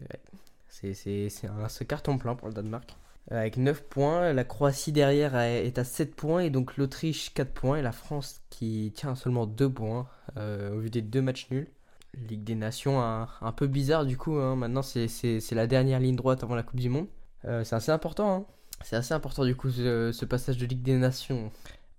c'est, 0.69 0.95
c'est, 0.95 1.31
c'est 1.31 1.47
un 1.47 1.69
ce 1.69 1.85
carton 1.85 2.19
plein 2.19 2.35
pour 2.35 2.49
le 2.49 2.55
Danemark. 2.55 2.97
Avec 3.31 3.59
9 3.59 3.85
points, 3.85 4.33
la 4.33 4.45
Croatie 4.45 4.93
derrière 4.93 5.37
est 5.39 5.79
à 5.79 5.85
7 5.85 6.17
points 6.17 6.41
et 6.41 6.51
donc 6.51 6.77
l'Autriche 6.77 7.33
4 7.33 7.53
points 7.53 7.77
et 7.77 7.83
la 7.83 7.93
France 7.93 8.41
qui 8.51 8.93
tient 8.97 9.13
à 9.13 9.15
seulement 9.15 9.47
2 9.47 9.71
points 9.71 10.09
au 10.37 10.79
vu 10.81 10.91
des 10.91 11.03
deux 11.03 11.23
matchs 11.23 11.49
nuls. 11.51 11.69
Ligue 12.15 12.45
des 12.45 12.55
Nations 12.55 13.01
un, 13.01 13.53
peu 13.53 13.67
bizarre 13.67 14.05
du 14.05 14.17
coup, 14.17 14.37
hein. 14.37 14.57
maintenant 14.57 14.83
c'est, 14.83 15.09
la 15.53 15.67
dernière 15.67 16.01
ligne 16.01 16.17
droite 16.17 16.43
avant 16.43 16.55
la 16.55 16.63
Coupe 16.63 16.81
du 16.81 16.89
Monde. 16.89 17.07
Euh, 17.45 17.65
c'est 17.65 17.77
assez 17.77 17.93
important, 17.93 18.35
hein. 18.35 18.45
c'est 18.83 18.97
assez 18.97 19.15
important 19.15 19.45
du 19.45 19.57
coup 19.57 19.71
ce 19.71 20.25
passage 20.25 20.59
de 20.59 20.67
Ligue 20.67 20.83
des 20.83 20.97
Nations. 20.97 21.51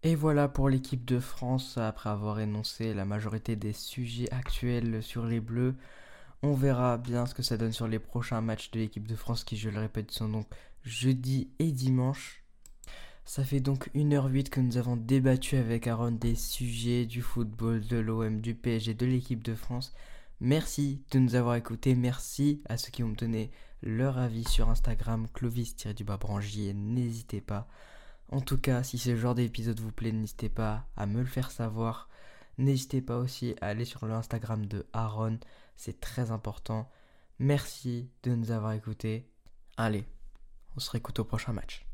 Et 0.03 0.15
voilà 0.15 0.47
pour 0.47 0.67
l'équipe 0.67 1.05
de 1.05 1.19
France, 1.19 1.77
après 1.77 2.09
avoir 2.09 2.39
énoncé 2.39 2.93
la 2.95 3.05
majorité 3.05 3.55
des 3.55 3.73
sujets 3.73 4.31
actuels 4.31 5.03
sur 5.03 5.25
les 5.25 5.39
Bleus. 5.39 5.75
On 6.41 6.53
verra 6.53 6.97
bien 6.97 7.27
ce 7.27 7.35
que 7.35 7.43
ça 7.43 7.55
donne 7.55 7.71
sur 7.71 7.87
les 7.87 7.99
prochains 7.99 8.41
matchs 8.41 8.71
de 8.71 8.79
l'équipe 8.79 9.07
de 9.07 9.15
France 9.15 9.43
qui, 9.43 9.57
je 9.57 9.69
le 9.69 9.79
répète, 9.79 10.09
sont 10.09 10.27
donc 10.27 10.47
jeudi 10.83 11.51
et 11.59 11.71
dimanche. 11.71 12.40
Ça 13.25 13.43
fait 13.43 13.59
donc 13.59 13.89
1h08 13.95 14.49
que 14.49 14.59
nous 14.59 14.77
avons 14.77 14.97
débattu 14.97 15.55
avec 15.55 15.87
Aaron 15.87 16.11
des 16.11 16.35
sujets 16.35 17.05
du 17.05 17.21
football, 17.21 17.85
de 17.85 17.97
l'OM, 17.97 18.41
du 18.41 18.55
PSG, 18.55 18.93
de 18.93 19.05
l'équipe 19.05 19.43
de 19.43 19.55
France. 19.55 19.93
Merci 20.39 21.03
de 21.11 21.19
nous 21.19 21.35
avoir 21.35 21.55
écoutés. 21.55 21.95
Merci 21.95 22.61
à 22.67 22.77
ceux 22.77 22.89
qui 22.91 23.03
ont 23.03 23.09
donné 23.09 23.51
leur 23.83 24.17
avis 24.17 24.47
sur 24.47 24.69
Instagram, 24.69 25.27
Clovis-Brangier. 25.33 26.73
N'hésitez 26.73 27.41
pas. 27.41 27.67
En 28.31 28.41
tout 28.41 28.57
cas, 28.57 28.83
si 28.83 28.97
ce 28.97 29.15
genre 29.15 29.35
d'épisode 29.35 29.79
vous 29.79 29.91
plaît, 29.91 30.11
n'hésitez 30.11 30.49
pas 30.49 30.87
à 30.95 31.05
me 31.05 31.19
le 31.19 31.27
faire 31.27 31.51
savoir. 31.51 32.09
N'hésitez 32.57 33.01
pas 33.01 33.17
aussi 33.17 33.55
à 33.61 33.67
aller 33.67 33.85
sur 33.85 34.05
le 34.05 34.13
Instagram 34.13 34.65
de 34.65 34.85
Aaron, 34.93 35.39
c'est 35.75 35.99
très 35.99 36.31
important. 36.31 36.89
Merci 37.39 38.09
de 38.23 38.35
nous 38.35 38.51
avoir 38.51 38.73
écoutés. 38.73 39.27
Allez, 39.77 40.05
on 40.75 40.79
se 40.79 40.91
réécoute 40.91 41.19
au 41.19 41.25
prochain 41.25 41.53
match. 41.53 41.90